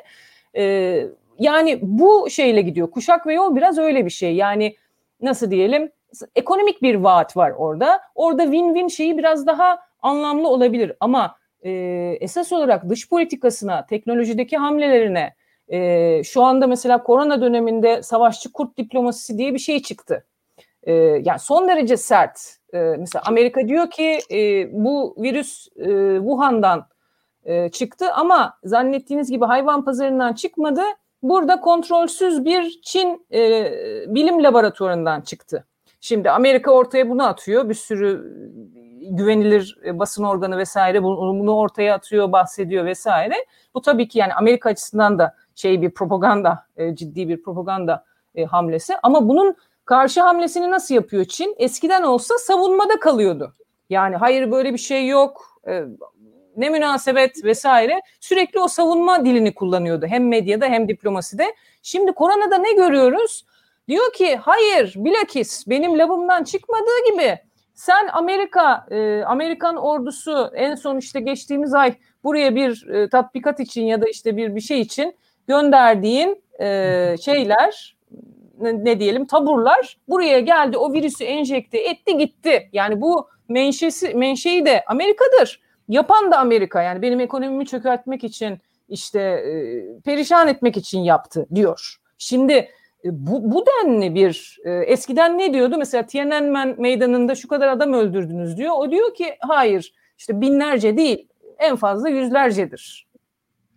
E, 0.56 1.06
yani 1.38 1.78
bu 1.82 2.30
şeyle 2.30 2.62
gidiyor. 2.62 2.90
Kuşak 2.90 3.26
ve 3.26 3.35
yol 3.35 3.56
biraz 3.56 3.78
öyle 3.78 4.04
bir 4.04 4.11
şey. 4.11 4.35
Yani 4.35 4.76
nasıl 5.20 5.50
diyelim 5.50 5.90
ekonomik 6.37 6.82
bir 6.82 6.94
vaat 6.94 7.37
var 7.37 7.50
orada. 7.50 8.00
Orada 8.14 8.44
win-win 8.44 8.90
şeyi 8.90 9.18
biraz 9.18 9.46
daha 9.46 9.78
anlamlı 10.02 10.48
olabilir 10.48 10.92
ama 11.00 11.37
e, 11.64 11.70
esas 12.20 12.52
olarak 12.52 12.88
dış 12.88 13.09
politikasına, 13.09 13.87
teknolojideki 13.87 14.56
hamlelerine 14.56 15.35
e, 15.68 16.22
şu 16.24 16.42
anda 16.42 16.66
mesela 16.66 17.02
korona 17.02 17.40
döneminde 17.40 18.02
savaşçı 18.02 18.52
kurt 18.52 18.78
diplomasisi 18.78 19.38
diye 19.38 19.54
bir 19.54 19.59
şey 19.59 19.82
çıktı. 19.82 20.24
E, 20.82 20.92
yani 20.94 21.38
son 21.38 21.68
derece 21.68 21.96
sert 21.96 22.56
e, 22.72 22.78
mesela 22.78 23.22
Amerika 23.26 23.68
diyor 23.68 23.90
ki 23.90 24.18
e, 24.30 24.68
bu 24.72 25.16
virüs 25.18 25.68
e, 25.76 26.16
Wuhan'dan 26.18 26.88
e, 27.44 27.68
çıktı 27.68 28.12
ama 28.12 28.59
zannettiğiniz 28.64 29.30
gibi 29.30 29.44
hayvan 29.44 29.85
pazarından 29.85 30.32
çıkmadı. 30.32 30.82
Burada 31.22 31.61
kontrolsüz 31.61 32.44
bir 32.44 32.80
Çin 32.82 33.26
e, 33.32 33.70
bilim 34.14 34.44
laboratuvarından 34.44 35.20
çıktı. 35.20 35.66
Şimdi 36.00 36.30
Amerika 36.30 36.70
ortaya 36.70 37.11
bunu 37.11 37.26
atıyor. 37.26 37.68
Bir 37.68 37.74
sürü 37.74 38.32
güvenilir 39.11 39.79
e, 39.85 39.99
basın 39.99 40.25
organı 40.25 40.59
vesaire 40.59 41.03
bunu 41.03 41.57
ortaya 41.57 41.95
atıyor, 41.95 42.33
bahsediyor 42.33 42.85
vesaire. 42.85 43.35
Bu 43.75 43.81
tabii 43.81 44.09
ki 44.09 44.19
yani 44.19 44.35
Amerika 44.35 44.71
açısından 44.71 45.19
da 45.19 45.35
şey 45.55 45.83
bir 45.83 45.90
propaganda, 45.90 46.66
e, 46.77 46.97
ciddi 46.97 47.29
bir 47.29 47.42
propaganda 47.42 48.05
e, 48.35 48.45
hamlesi. 48.45 48.95
Ama 49.03 49.29
bunun 49.29 49.57
Karşı 49.87 50.21
hamlesini 50.21 50.71
nasıl 50.71 50.95
yapıyor 50.95 51.25
Çin? 51.25 51.55
Eskiden 51.59 52.03
olsa 52.03 52.38
savunmada 52.38 53.01
kalıyordu. 53.01 53.55
Yani 53.90 54.16
hayır 54.16 54.51
böyle 54.51 54.73
bir 54.73 54.79
şey 54.79 55.09
yok, 55.09 55.61
ne 56.57 56.69
münasebet 56.69 57.45
vesaire. 57.45 58.01
Sürekli 58.21 58.61
o 58.61 58.69
savunma 58.69 59.25
dilini 59.25 59.55
kullanıyordu 59.55 60.07
hem 60.07 60.29
medyada 60.29 60.66
hem 60.66 60.88
diplomaside. 60.88 61.55
Şimdi 61.83 62.12
koronada 62.12 62.59
ne 62.59 62.73
görüyoruz? 62.73 63.45
Diyor 63.88 64.12
ki 64.12 64.37
hayır 64.37 64.95
bilakis 64.97 65.69
benim 65.69 65.99
labımdan 65.99 66.45
çıkmadığı 66.45 67.12
gibi 67.12 67.38
sen 67.77 68.09
Amerika, 68.12 68.87
e, 68.91 69.23
Amerikan 69.27 69.77
ordusu 69.77 70.51
en 70.55 70.75
son 70.75 70.99
işte 70.99 71.21
geçtiğimiz 71.21 71.75
ay 71.75 71.95
buraya 72.25 72.55
bir 72.55 72.89
e, 72.89 73.09
tatbikat 73.09 73.61
için 73.61 73.85
ya 73.85 74.03
da 74.03 74.09
işte 74.09 74.37
bir 74.37 74.57
bir 74.57 74.61
şey 74.61 74.81
için 74.81 75.17
gönderdiğin 75.49 76.43
e, 76.61 77.17
şeyler 77.25 77.97
ne 78.61 79.01
diyelim 79.01 79.27
taburlar 79.27 79.97
buraya 80.09 80.41
geldi 80.41 80.79
o 80.79 80.93
virüsü 80.93 81.25
enjekte 81.25 81.79
etti 81.79 82.19
gitti. 82.19 82.69
Yani 82.73 83.01
bu 83.01 83.29
menşesi 83.49 84.15
menşei 84.15 84.67
de 84.67 84.85
Amerika'dır. 84.87 85.61
Yapan 85.89 86.33
da 86.33 86.39
Amerika. 86.39 86.83
Yani 86.83 87.03
benim 87.03 87.21
ekonomimi 87.21 87.67
çökertmek 87.67 88.25
için 88.25 88.59
işte 88.89 89.21
e, 89.21 89.53
perişan 90.05 90.49
etmek 90.49 90.77
için 90.77 91.01
yaptı 91.01 91.47
diyor. 91.55 91.97
Şimdi 92.19 92.69
bu, 93.12 93.53
bu 93.53 93.64
denli 93.66 94.14
bir 94.14 94.59
e, 94.64 94.71
eskiden 94.71 95.38
ne 95.38 95.55
diyordu? 95.55 95.77
Mesela 95.79 96.07
Tiananmen 96.07 96.75
meydanında 96.79 97.35
şu 97.35 97.49
kadar 97.49 97.69
adam 97.69 97.92
öldürdünüz 97.92 98.59
diyor. 98.59 98.75
O 98.77 98.90
diyor 98.90 99.14
ki 99.14 99.37
hayır 99.40 99.95
işte 100.19 100.40
binlerce 100.40 100.97
değil 100.97 101.29
en 101.59 101.77
fazla 101.77 102.09
yüzlercedir 102.09 103.07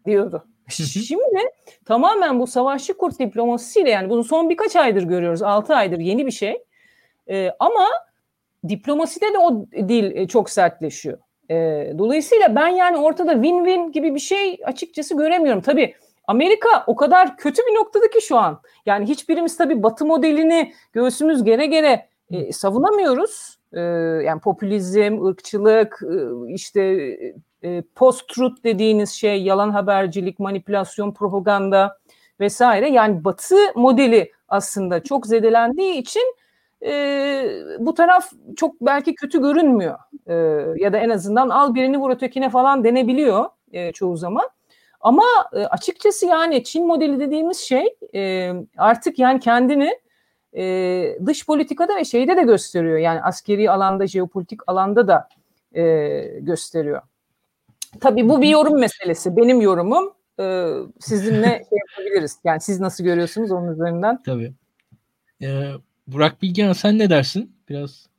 diyordu. 0.05 0.45
Şimdi 0.69 1.39
tamamen 1.85 2.39
bu 2.39 2.47
savaşçı 2.47 2.93
kurt 2.93 3.19
diplomasisiyle 3.19 3.89
yani 3.89 4.09
bunu 4.09 4.23
son 4.23 4.49
birkaç 4.49 4.75
aydır 4.75 5.03
görüyoruz. 5.03 5.41
6 5.41 5.75
aydır 5.75 5.99
yeni 5.99 6.25
bir 6.25 6.31
şey. 6.31 6.63
Ee, 7.29 7.51
ama 7.59 7.85
diplomaside 8.69 9.33
de 9.33 9.37
o 9.37 9.65
dil 9.71 10.15
e, 10.15 10.27
çok 10.27 10.49
sertleşiyor. 10.49 11.17
Ee, 11.51 11.93
dolayısıyla 11.97 12.55
ben 12.55 12.67
yani 12.67 12.97
ortada 12.97 13.33
win-win 13.33 13.91
gibi 13.91 14.15
bir 14.15 14.19
şey 14.19 14.59
açıkçası 14.63 15.17
göremiyorum. 15.17 15.61
Tabii 15.61 15.95
Amerika 16.29 16.83
o 16.87 16.95
kadar 16.95 17.37
kötü 17.37 17.61
bir 17.61 17.75
noktada 17.75 18.09
ki 18.09 18.21
şu 18.21 18.37
an. 18.37 18.61
Yani 18.85 19.05
hiçbirimiz 19.05 19.57
tabii 19.57 19.83
Batı 19.83 20.05
modelini 20.05 20.73
göğsümüz 20.93 21.43
gere 21.43 21.65
gere 21.65 22.09
e, 22.31 22.51
savunamıyoruz. 22.51 23.59
E, 23.73 23.79
yani 24.25 24.41
popülizm, 24.41 25.25
ırkçılık, 25.25 26.01
e, 26.03 26.53
işte 26.53 26.81
e, 27.63 27.81
post-truth 27.95 28.63
dediğiniz 28.63 29.09
şey 29.09 29.43
yalan 29.43 29.69
habercilik, 29.69 30.39
manipülasyon, 30.39 31.13
propaganda 31.13 31.97
vesaire. 32.39 32.89
Yani 32.89 33.23
batı 33.23 33.57
modeli 33.75 34.31
aslında 34.47 35.03
çok 35.03 35.27
zedelendiği 35.27 35.93
için 35.93 36.35
e, 36.85 37.45
bu 37.79 37.93
taraf 37.93 38.31
çok 38.55 38.81
belki 38.81 39.15
kötü 39.15 39.41
görünmüyor. 39.41 39.99
E, 40.27 40.33
ya 40.83 40.93
da 40.93 40.97
en 40.97 41.09
azından 41.09 41.49
al 41.49 41.75
birini 41.75 41.97
vur 41.97 42.11
ötekine 42.11 42.49
falan 42.49 42.83
denebiliyor 42.83 43.45
e, 43.71 43.91
çoğu 43.91 44.17
zaman. 44.17 44.49
Ama 45.01 45.23
e, 45.53 45.57
açıkçası 45.57 46.25
yani 46.25 46.63
Çin 46.63 46.87
modeli 46.87 47.19
dediğimiz 47.19 47.57
şey 47.57 47.95
e, 48.15 48.51
artık 48.77 49.19
yani 49.19 49.39
kendini 49.39 49.99
e, 50.57 51.17
dış 51.25 51.45
politikada 51.45 51.95
ve 51.95 52.05
şeyde 52.05 52.37
de 52.37 52.43
gösteriyor. 52.43 52.97
Yani 52.97 53.21
askeri 53.21 53.71
alanda, 53.71 54.07
jeopolitik 54.07 54.59
alanda 54.67 55.07
da 55.07 55.29
e, 55.75 55.83
gösteriyor. 56.39 57.01
Tabii 57.99 58.29
bu 58.29 58.41
bir 58.41 58.49
yorum 58.49 58.79
meselesi. 58.79 59.37
Benim 59.37 59.61
yorumum 59.61 60.13
e, 60.39 60.73
sizinle 60.99 61.47
şey 61.69 61.79
yapabiliriz. 61.89 62.39
Yani 62.43 62.61
siz 62.61 62.79
nasıl 62.79 63.03
görüyorsunuz 63.03 63.51
onun 63.51 63.73
üzerinden? 63.73 64.23
Tabii. 64.23 64.53
Ee, 65.41 65.71
Burak 66.07 66.41
Bilgehan 66.41 66.73
sen 66.73 66.99
ne 66.99 67.09
dersin? 67.09 67.55
Biraz 67.69 68.09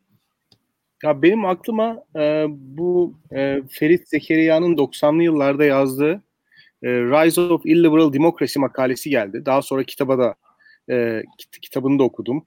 ya 1.03 1.23
benim 1.23 1.45
aklıma 1.45 2.05
e, 2.17 2.47
bu 2.49 3.15
e, 3.33 3.63
Ferit 3.71 4.09
Zekeriya'nın 4.09 4.77
90'lı 4.77 5.23
yıllarda 5.23 5.65
yazdığı 5.65 6.23
e, 6.83 6.89
Rise 6.89 7.41
of 7.41 7.67
Illiberal 7.67 8.13
Democracy 8.13 8.59
makalesi 8.59 9.11
geldi. 9.11 9.43
Daha 9.47 9.63
sonra 9.63 9.85
kitaba 9.85 10.19
da 10.19 10.35
e, 10.91 11.23
kit- 11.39 11.61
kitabını 11.61 11.99
da 11.99 12.03
okudum. 12.03 12.47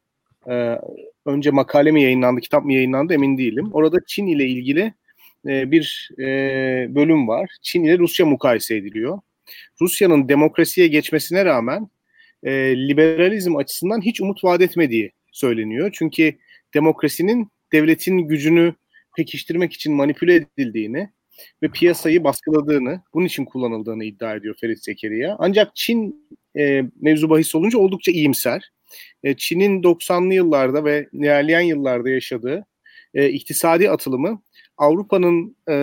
E, 0.49 0.79
önce 1.25 1.51
makale 1.51 1.91
mi 1.91 2.03
yayınlandı, 2.03 2.41
kitap 2.41 2.65
mı 2.65 2.73
yayınlandı 2.73 3.13
emin 3.13 3.37
değilim. 3.37 3.69
Orada 3.73 3.97
Çin 4.07 4.27
ile 4.27 4.45
ilgili 4.47 4.93
e, 5.47 5.71
bir 5.71 6.09
e, 6.19 6.25
bölüm 6.95 7.27
var. 7.27 7.49
Çin 7.61 7.83
ile 7.83 7.97
Rusya 7.99 8.25
mukayese 8.25 8.75
ediliyor. 8.75 9.19
Rusya'nın 9.81 10.29
demokrasiye 10.29 10.87
geçmesine 10.87 11.45
rağmen 11.45 11.87
e, 12.43 12.51
liberalizm 12.87 13.55
açısından 13.55 14.01
hiç 14.01 14.21
umut 14.21 14.43
vaat 14.43 14.61
etmediği 14.61 15.11
söyleniyor. 15.31 15.89
Çünkü 15.93 16.33
demokrasinin 16.73 17.47
devletin 17.71 18.17
gücünü 18.17 18.73
pekiştirmek 19.17 19.73
için 19.73 19.93
manipüle 19.93 20.35
edildiğini 20.35 21.09
ve 21.63 21.67
piyasayı 21.67 22.23
baskıladığını, 22.23 23.01
bunun 23.13 23.25
için 23.25 23.45
kullanıldığını 23.45 24.03
iddia 24.03 24.35
ediyor 24.35 24.55
Ferit 24.61 24.83
Zekeriya. 24.83 25.35
Ancak 25.39 25.75
Çin 25.75 26.27
e, 26.57 26.83
mevzu 27.01 27.29
bahis 27.29 27.55
olunca 27.55 27.77
oldukça 27.77 28.11
iyimser. 28.11 28.71
E, 29.23 29.35
Çin'in 29.37 29.83
90'lı 29.83 30.33
yıllarda 30.33 30.85
ve 30.85 31.07
ilerleyen 31.13 31.61
yıllarda 31.61 32.09
yaşadığı 32.09 32.65
e, 33.13 33.29
iktisadi 33.29 33.89
atılımı 33.89 34.41
Avrupa'nın 34.77 35.55
e, 35.69 35.75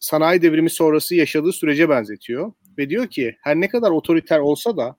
sanayi 0.00 0.42
devrimi 0.42 0.70
sonrası 0.70 1.14
yaşadığı 1.14 1.52
sürece 1.52 1.88
benzetiyor. 1.88 2.52
Ve 2.78 2.90
diyor 2.90 3.06
ki 3.06 3.36
her 3.40 3.56
ne 3.56 3.68
kadar 3.68 3.90
otoriter 3.90 4.38
olsa 4.38 4.76
da 4.76 4.96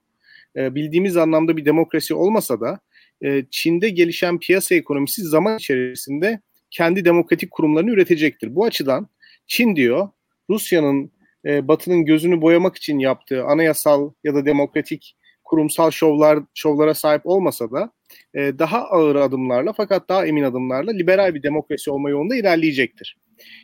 e, 0.56 0.74
bildiğimiz 0.74 1.16
anlamda 1.16 1.56
bir 1.56 1.64
demokrasi 1.64 2.14
olmasa 2.14 2.60
da 2.60 2.80
e, 3.24 3.44
Çin'de 3.50 3.88
gelişen 3.88 4.38
piyasa 4.38 4.74
ekonomisi 4.74 5.22
zaman 5.22 5.56
içerisinde 5.56 6.40
kendi 6.70 7.04
demokratik 7.04 7.50
kurumlarını 7.50 7.90
üretecektir. 7.90 8.54
Bu 8.54 8.64
açıdan 8.64 9.08
Çin 9.50 9.76
diyor 9.76 10.08
Rusya'nın 10.50 11.12
e, 11.44 11.68
Batı'nın 11.68 12.04
gözünü 12.04 12.40
boyamak 12.40 12.76
için 12.76 12.98
yaptığı 12.98 13.44
anayasal 13.44 14.12
ya 14.24 14.34
da 14.34 14.46
demokratik 14.46 15.16
kurumsal 15.44 15.90
şovlar 15.90 16.38
şovlara 16.54 16.94
sahip 16.94 17.22
olmasa 17.24 17.70
da 17.70 17.92
e, 18.34 18.58
daha 18.58 18.84
ağır 18.84 19.16
adımlarla 19.16 19.72
fakat 19.72 20.08
daha 20.08 20.26
emin 20.26 20.42
adımlarla 20.42 20.90
liberal 20.90 21.34
bir 21.34 21.42
demokrasi 21.42 21.90
olma 21.90 22.10
yolunda 22.10 22.36
ilerleyecektir. 22.36 23.16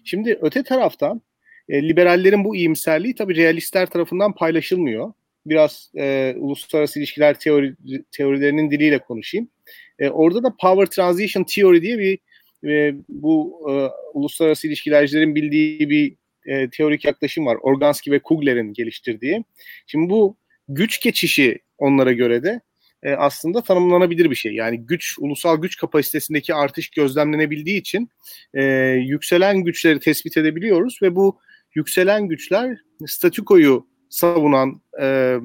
Şimdi 0.05 0.38
öte 0.42 0.62
taraftan 0.62 1.22
e, 1.68 1.88
liberallerin 1.88 2.44
bu 2.44 2.57
iyimserliği 2.57 3.14
tabii 3.14 3.37
realistler 3.37 3.87
tarafından 3.87 4.35
paylaşılmıyor. 4.35 5.12
Biraz 5.46 5.90
e, 5.99 6.35
uluslararası 6.38 6.99
ilişkiler 6.99 7.38
teori, 7.38 7.75
teorilerinin 8.12 8.70
diliyle 8.70 8.99
konuşayım. 8.99 9.49
E, 9.99 10.09
orada 10.09 10.42
da 10.42 10.55
Power 10.61 10.87
Transition 10.87 11.44
Theory 11.44 11.83
diye 11.83 11.99
bir 11.99 12.18
e, 12.68 12.94
bu 13.09 13.66
e, 13.70 13.72
uluslararası 14.14 14.66
ilişkilercilerin 14.68 15.35
bildiği 15.35 15.90
bir 15.90 16.16
e, 16.46 16.70
teorik 16.70 17.05
yaklaşım 17.05 17.46
var. 17.46 17.59
Organski 17.61 18.12
ve 18.12 18.18
Kugler'in 18.18 18.72
geliştirdiği. 18.72 19.44
Şimdi 19.87 20.11
bu 20.11 20.37
güç 20.68 21.02
geçişi 21.02 21.59
onlara 21.79 22.12
göre 22.12 22.42
de 22.42 22.61
e, 23.02 23.12
aslında 23.12 23.62
tanımlanabilir 23.62 24.31
bir 24.31 24.37
şey. 24.37 24.55
Yani 24.55 24.87
güç, 24.87 25.14
ulusal 25.18 25.57
güç 25.62 25.76
kapasitesindeki 25.76 26.55
artış 26.55 26.90
gözlemlenebildiği 26.90 27.81
için 27.81 28.11
e, 28.55 28.62
yükselen 29.07 29.64
güçleri 29.64 30.00
tespit 30.00 30.37
edebiliyoruz 30.37 30.98
ve 31.02 31.16
bu 31.16 31.38
yükselen 31.74 32.29
güçler 32.29 32.79
statükoyu 33.07 33.87
savunan 34.11 34.81
e, 35.02 35.37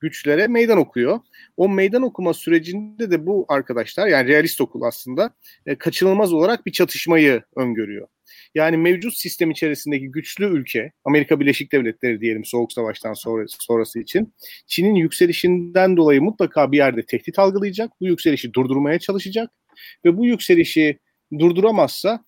güçlere 0.00 0.46
meydan 0.46 0.78
okuyor. 0.78 1.20
O 1.56 1.68
meydan 1.68 2.02
okuma 2.02 2.34
sürecinde 2.34 3.10
de 3.10 3.26
bu 3.26 3.46
arkadaşlar 3.48 4.06
yani 4.06 4.28
realist 4.28 4.60
okul 4.60 4.82
aslında 4.82 5.34
e, 5.66 5.74
kaçınılmaz 5.78 6.32
olarak 6.32 6.66
bir 6.66 6.72
çatışmayı 6.72 7.42
öngörüyor. 7.56 8.08
Yani 8.54 8.76
mevcut 8.76 9.16
sistem 9.16 9.50
içerisindeki 9.50 10.10
güçlü 10.10 10.44
ülke, 10.44 10.92
Amerika 11.04 11.40
Birleşik 11.40 11.72
Devletleri 11.72 12.20
diyelim 12.20 12.44
Soğuk 12.44 12.72
Savaş'tan 12.72 13.12
sonra, 13.12 13.44
sonrası 13.48 14.00
için, 14.00 14.34
Çin'in 14.66 14.94
yükselişinden 14.94 15.96
dolayı 15.96 16.22
mutlaka 16.22 16.72
bir 16.72 16.76
yerde 16.76 17.06
tehdit 17.06 17.38
algılayacak, 17.38 17.90
bu 18.00 18.06
yükselişi 18.06 18.54
durdurmaya 18.54 18.98
çalışacak 18.98 19.50
ve 20.04 20.16
bu 20.16 20.26
yükselişi 20.26 20.98
durduramazsa 21.38 22.24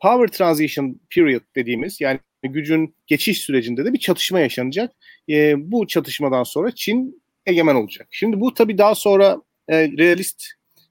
Power 0.00 0.28
Transition 0.38 1.00
Period 1.14 1.42
dediğimiz 1.56 2.00
yani 2.00 2.20
gücün 2.42 2.94
geçiş 3.06 3.40
sürecinde 3.40 3.84
de 3.84 3.92
bir 3.92 3.98
çatışma 3.98 4.40
yaşanacak. 4.40 4.92
E, 5.28 5.54
bu 5.72 5.86
çatışmadan 5.86 6.42
sonra 6.42 6.70
Çin 6.74 7.22
egemen 7.46 7.74
olacak. 7.74 8.08
Şimdi 8.10 8.40
bu 8.40 8.54
tabii 8.54 8.78
daha 8.78 8.94
sonra 8.94 9.36
e, 9.68 9.88
realist 9.88 10.44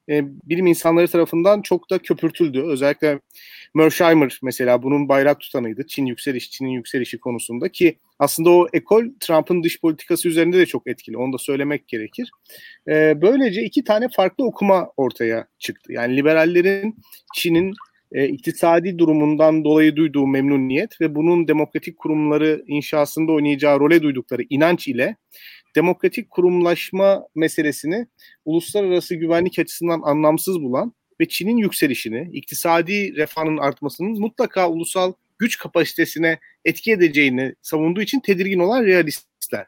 e, 0.09 0.23
bilim 0.25 0.67
insanları 0.67 1.07
tarafından 1.07 1.61
çok 1.61 1.89
da 1.89 1.99
köpürtüldü. 1.99 2.61
Özellikle 2.61 3.19
Mersheimer 3.75 4.39
mesela 4.43 4.83
bunun 4.83 5.09
bayrak 5.09 5.39
tutanıydı. 5.39 5.87
Çin 5.87 6.05
yükseliş, 6.05 6.51
Çin'in 6.51 6.69
yükselişi 6.69 7.17
konusunda 7.19 7.69
ki 7.69 7.97
aslında 8.19 8.49
o 8.49 8.67
ekol 8.73 9.03
Trump'ın 9.19 9.63
dış 9.63 9.81
politikası 9.81 10.27
üzerinde 10.27 10.57
de 10.57 10.65
çok 10.65 10.87
etkili. 10.87 11.17
Onu 11.17 11.33
da 11.33 11.37
söylemek 11.37 11.87
gerekir. 11.87 12.31
E, 12.87 13.21
böylece 13.21 13.63
iki 13.63 13.83
tane 13.83 14.07
farklı 14.15 14.45
okuma 14.45 14.91
ortaya 14.97 15.47
çıktı. 15.59 15.93
Yani 15.93 16.17
liberallerin 16.17 16.95
Çin'in 17.35 17.73
e, 18.11 18.27
iktisadi 18.27 18.97
durumundan 18.97 19.63
dolayı 19.63 19.95
duyduğu 19.95 20.27
memnuniyet 20.27 21.01
ve 21.01 21.15
bunun 21.15 21.47
demokratik 21.47 21.97
kurumları 21.97 22.63
inşasında 22.67 23.31
oynayacağı 23.31 23.79
role 23.79 24.01
duydukları 24.01 24.41
inanç 24.49 24.87
ile 24.87 25.15
demokratik 25.75 26.29
kurumlaşma 26.29 27.27
meselesini 27.35 28.07
uluslararası 28.45 29.15
güvenlik 29.15 29.59
açısından 29.59 30.01
anlamsız 30.03 30.61
bulan 30.61 30.93
ve 31.19 31.27
Çin'in 31.27 31.57
yükselişini, 31.57 32.29
iktisadi 32.33 33.15
refahın 33.15 33.57
artmasının 33.57 34.19
mutlaka 34.19 34.69
ulusal 34.69 35.13
güç 35.39 35.57
kapasitesine 35.57 36.39
etki 36.65 36.91
edeceğini 36.91 37.55
savunduğu 37.61 38.01
için 38.01 38.19
tedirgin 38.19 38.59
olan 38.59 38.83
realistler. 38.83 39.67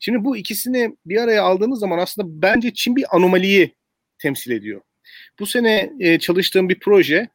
Şimdi 0.00 0.24
bu 0.24 0.36
ikisini 0.36 0.96
bir 1.06 1.16
araya 1.16 1.42
aldığınız 1.42 1.78
zaman 1.78 1.98
aslında 1.98 2.42
bence 2.42 2.74
Çin 2.74 2.96
bir 2.96 3.16
anomaliyi 3.16 3.74
temsil 4.18 4.50
ediyor. 4.50 4.80
Bu 5.40 5.46
sene 5.46 5.92
e, 6.00 6.18
çalıştığım 6.18 6.68
bir 6.68 6.78
proje 6.78 7.28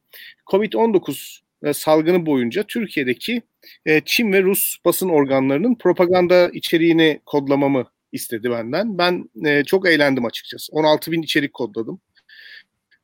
COVID-19 0.47 1.39
e, 1.63 1.73
salgını 1.73 2.25
boyunca 2.25 2.63
Türkiye'deki 2.63 3.41
e, 3.85 4.01
Çin 4.05 4.33
ve 4.33 4.41
Rus 4.41 4.77
basın 4.85 5.09
organlarının 5.09 5.75
propaganda 5.75 6.49
içeriğini 6.49 7.19
kodlamamı 7.25 7.85
istedi 8.11 8.51
benden. 8.51 8.97
Ben 8.97 9.29
e, 9.45 9.63
çok 9.63 9.87
eğlendim 9.87 10.25
açıkçası. 10.25 10.71
16 10.71 11.11
bin 11.11 11.21
içerik 11.21 11.53
kodladım. 11.53 12.01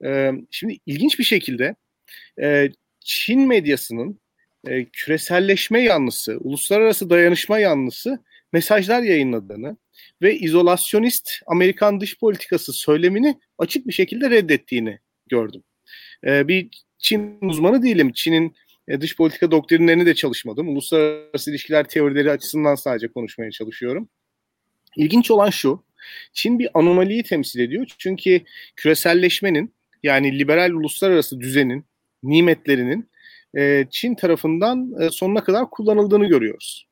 E, 0.06 0.32
şimdi 0.52 0.78
ilginç 0.86 1.20
bir 1.20 1.24
şekilde 1.24 1.76
e, 2.42 2.70
Çin 3.00 3.48
medyasının 3.48 4.20
e, 4.68 4.86
küreselleşme 4.86 5.82
yanlısı, 5.82 6.38
uluslararası 6.40 7.10
dayanışma 7.10 7.60
yanlısı 7.60 8.20
mesajlar 8.54 9.02
yayınladığını 9.02 9.78
ve 10.22 10.38
izolasyonist 10.38 11.32
Amerikan 11.48 12.02
dış 12.02 12.20
politikası 12.20 12.74
söylemini 12.74 13.40
açık 13.58 13.88
bir 13.88 13.94
şekilde 13.94 14.30
reddettiğini 14.30 15.00
gördüm. 15.28 15.64
E, 16.26 16.48
bir 16.48 16.70
Çin 16.98 17.38
uzmanı 17.42 17.84
değilim. 17.84 18.12
Çin'in 18.14 18.56
e, 18.88 19.02
dış 19.02 19.16
politika 19.16 19.52
doktrinlerini 19.52 20.06
de 20.06 20.16
çalışmadım. 20.16 20.68
Uluslararası 20.68 21.52
ilişkiler 21.52 21.88
teorileri 21.88 22.32
açısından 22.32 22.76
sadece 22.76 23.08
konuşmaya 23.08 23.52
çalışıyorum. 23.52 24.10
İlginç 24.98 25.32
olan 25.32 25.50
şu, 25.50 25.84
Çin 26.34 26.60
bir 26.60 26.70
anomaliyi 26.74 27.24
temsil 27.24 27.60
ediyor. 27.60 27.88
Çünkü 27.98 28.42
küreselleşmenin 28.76 29.74
yani 30.04 30.40
liberal 30.40 30.72
uluslararası 30.72 31.40
düzenin, 31.40 31.86
nimetlerinin 32.24 33.10
e, 33.58 33.88
Çin 33.90 34.16
tarafından 34.16 34.92
e, 35.02 35.10
sonuna 35.10 35.44
kadar 35.44 35.70
kullanıldığını 35.70 36.26
görüyoruz. 36.26 36.90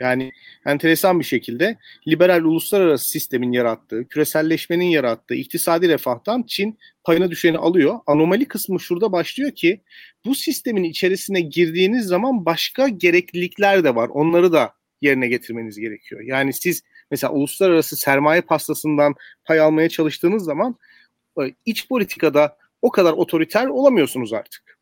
Yani 0.00 0.32
enteresan 0.66 1.20
bir 1.20 1.24
şekilde 1.24 1.78
liberal 2.08 2.44
uluslararası 2.44 3.10
sistemin 3.10 3.52
yarattığı, 3.52 4.08
küreselleşmenin 4.08 4.84
yarattığı 4.84 5.34
iktisadi 5.34 5.88
refahtan 5.88 6.42
Çin 6.42 6.78
payına 7.04 7.30
düşeni 7.30 7.58
alıyor. 7.58 7.98
Anomali 8.06 8.48
kısmı 8.48 8.80
şurada 8.80 9.12
başlıyor 9.12 9.50
ki 9.50 9.80
bu 10.24 10.34
sistemin 10.34 10.84
içerisine 10.84 11.40
girdiğiniz 11.40 12.06
zaman 12.06 12.46
başka 12.46 12.88
gereklilikler 12.88 13.84
de 13.84 13.94
var. 13.94 14.08
Onları 14.08 14.52
da 14.52 14.72
yerine 15.00 15.28
getirmeniz 15.28 15.78
gerekiyor. 15.78 16.20
Yani 16.20 16.52
siz 16.52 16.82
mesela 17.10 17.32
uluslararası 17.32 17.96
sermaye 17.96 18.40
pastasından 18.40 19.14
pay 19.44 19.60
almaya 19.60 19.88
çalıştığınız 19.88 20.44
zaman 20.44 20.76
e, 21.40 21.54
iç 21.64 21.88
politikada 21.88 22.56
o 22.82 22.90
kadar 22.90 23.12
otoriter 23.12 23.66
olamıyorsunuz 23.66 24.32
artık. 24.32 24.78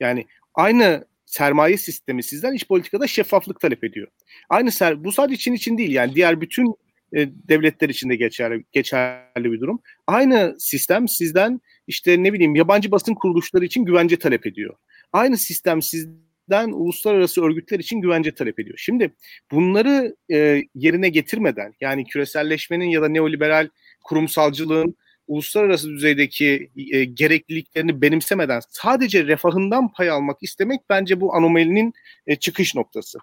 Yani 0.00 0.26
aynı 0.54 1.04
sermaye 1.34 1.76
sistemi 1.76 2.22
sizden 2.22 2.52
iç 2.52 2.68
politikada 2.68 3.06
şeffaflık 3.06 3.60
talep 3.60 3.84
ediyor. 3.84 4.08
Aynı 4.48 4.72
ser, 4.72 5.04
bu 5.04 5.12
sadece 5.12 5.36
Çin 5.36 5.52
için 5.52 5.78
değil 5.78 5.90
yani 5.90 6.14
diğer 6.14 6.40
bütün 6.40 6.74
e, 7.16 7.28
devletler 7.48 7.88
için 7.88 8.10
de 8.10 8.16
geçerli, 8.16 8.64
geçerli 8.72 9.52
bir 9.52 9.60
durum. 9.60 9.80
Aynı 10.06 10.56
sistem 10.58 11.08
sizden 11.08 11.60
işte 11.86 12.22
ne 12.22 12.32
bileyim 12.32 12.54
yabancı 12.54 12.90
basın 12.90 13.14
kuruluşları 13.14 13.64
için 13.64 13.84
güvence 13.84 14.16
talep 14.16 14.46
ediyor. 14.46 14.74
Aynı 15.12 15.36
sistem 15.36 15.82
sizden 15.82 16.68
uluslararası 16.72 17.44
örgütler 17.44 17.78
için 17.78 18.00
güvence 18.00 18.34
talep 18.34 18.60
ediyor. 18.60 18.78
Şimdi 18.78 19.14
bunları 19.50 20.16
e, 20.32 20.62
yerine 20.74 21.08
getirmeden 21.08 21.74
yani 21.80 22.04
küreselleşmenin 22.04 22.88
ya 22.88 23.02
da 23.02 23.08
neoliberal 23.08 23.68
kurumsalcılığın 24.04 24.96
uluslararası 25.26 25.88
düzeydeki 25.88 26.70
e, 26.92 27.04
gerekliliklerini 27.04 28.02
benimsemeden 28.02 28.60
sadece 28.70 29.26
refahından 29.26 29.92
pay 29.92 30.10
almak 30.10 30.42
istemek 30.42 30.80
bence 30.90 31.20
bu 31.20 31.34
anomalinin 31.34 31.92
e, 32.26 32.36
çıkış 32.36 32.74
noktası. 32.74 33.18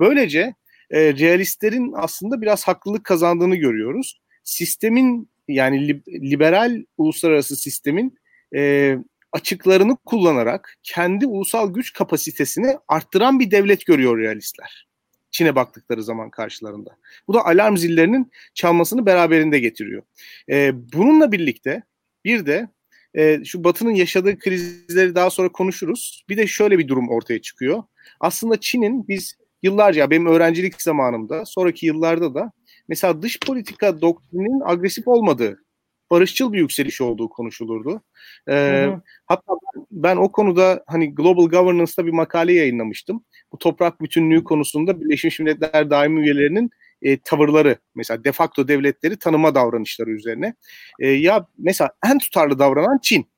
Böylece 0.00 0.54
e, 0.90 1.14
realistlerin 1.14 1.92
aslında 1.96 2.42
biraz 2.42 2.68
haklılık 2.68 3.04
kazandığını 3.04 3.56
görüyoruz. 3.56 4.20
Sistemin 4.44 5.30
yani 5.48 5.88
li, 5.88 6.02
liberal 6.06 6.82
uluslararası 6.98 7.56
sistemin 7.56 8.18
e, 8.56 8.94
açıklarını 9.32 9.96
kullanarak 10.04 10.74
kendi 10.82 11.26
ulusal 11.26 11.74
güç 11.74 11.92
kapasitesini 11.92 12.78
arttıran 12.88 13.40
bir 13.40 13.50
devlet 13.50 13.86
görüyor 13.86 14.18
realistler. 14.18 14.86
Çin'e 15.34 15.54
baktıkları 15.54 16.02
zaman 16.02 16.30
karşılarında. 16.30 16.96
Bu 17.28 17.34
da 17.34 17.46
alarm 17.46 17.76
zillerinin 17.76 18.30
çalmasını 18.54 19.06
beraberinde 19.06 19.58
getiriyor. 19.58 20.02
E, 20.50 20.72
bununla 20.92 21.32
birlikte 21.32 21.82
bir 22.24 22.46
de 22.46 22.68
e, 23.14 23.44
şu 23.44 23.64
Batı'nın 23.64 23.94
yaşadığı 23.94 24.38
krizleri 24.38 25.14
daha 25.14 25.30
sonra 25.30 25.52
konuşuruz. 25.52 26.24
Bir 26.28 26.36
de 26.36 26.46
şöyle 26.46 26.78
bir 26.78 26.88
durum 26.88 27.08
ortaya 27.08 27.42
çıkıyor. 27.42 27.82
Aslında 28.20 28.60
Çin'in 28.60 29.08
biz 29.08 29.36
yıllarca 29.62 30.10
benim 30.10 30.26
öğrencilik 30.26 30.82
zamanımda 30.82 31.44
sonraki 31.44 31.86
yıllarda 31.86 32.34
da 32.34 32.52
mesela 32.88 33.22
dış 33.22 33.40
politika 33.40 34.00
doktrinin 34.00 34.62
agresif 34.64 35.08
olmadığı 35.08 35.63
barışçıl 36.10 36.52
bir 36.52 36.58
yükseliş 36.58 37.00
olduğu 37.00 37.28
konuşulurdu. 37.28 38.02
Ee, 38.50 38.90
Hatta 39.26 39.52
ben, 39.52 39.86
ben 39.90 40.16
o 40.16 40.32
konuda 40.32 40.84
hani 40.86 41.14
Global 41.14 41.48
Governance'da 41.48 42.06
bir 42.06 42.12
makale 42.12 42.52
yayınlamıştım. 42.52 43.24
Bu 43.52 43.58
toprak 43.58 44.00
bütünlüğü 44.00 44.44
konusunda 44.44 45.00
Birleşmiş 45.00 45.40
Milletler 45.40 45.90
daimi 45.90 46.20
üyelerinin 46.20 46.70
e, 47.02 47.18
tavırları 47.18 47.76
mesela 47.94 48.24
de 48.24 48.32
facto 48.32 48.68
devletleri 48.68 49.18
tanıma 49.18 49.54
davranışları 49.54 50.10
üzerine. 50.10 50.54
E, 51.00 51.08
ya 51.08 51.46
mesela 51.58 51.90
en 52.06 52.18
tutarlı 52.18 52.58
davranan 52.58 52.98
Çin. 53.02 53.30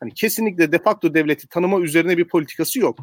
Hani 0.00 0.14
kesinlikle 0.14 0.72
de 0.72 0.78
facto 0.78 1.14
devleti 1.14 1.48
tanıma 1.48 1.80
üzerine 1.80 2.18
bir 2.18 2.28
politikası 2.28 2.80
yok. 2.80 2.98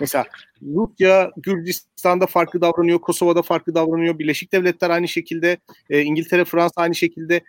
Mesela 0.00 0.26
Rusya, 0.62 1.30
Gürcistan'da 1.36 2.26
farklı 2.26 2.60
davranıyor, 2.60 2.98
Kosova'da 2.98 3.42
farklı 3.42 3.74
davranıyor, 3.74 4.18
Birleşik 4.18 4.52
Devletler 4.52 4.90
aynı 4.90 5.08
şekilde, 5.08 5.56
e, 5.90 6.02
İngiltere, 6.02 6.44
Fransa 6.44 6.80
aynı 6.80 6.94
şekilde. 6.94 7.40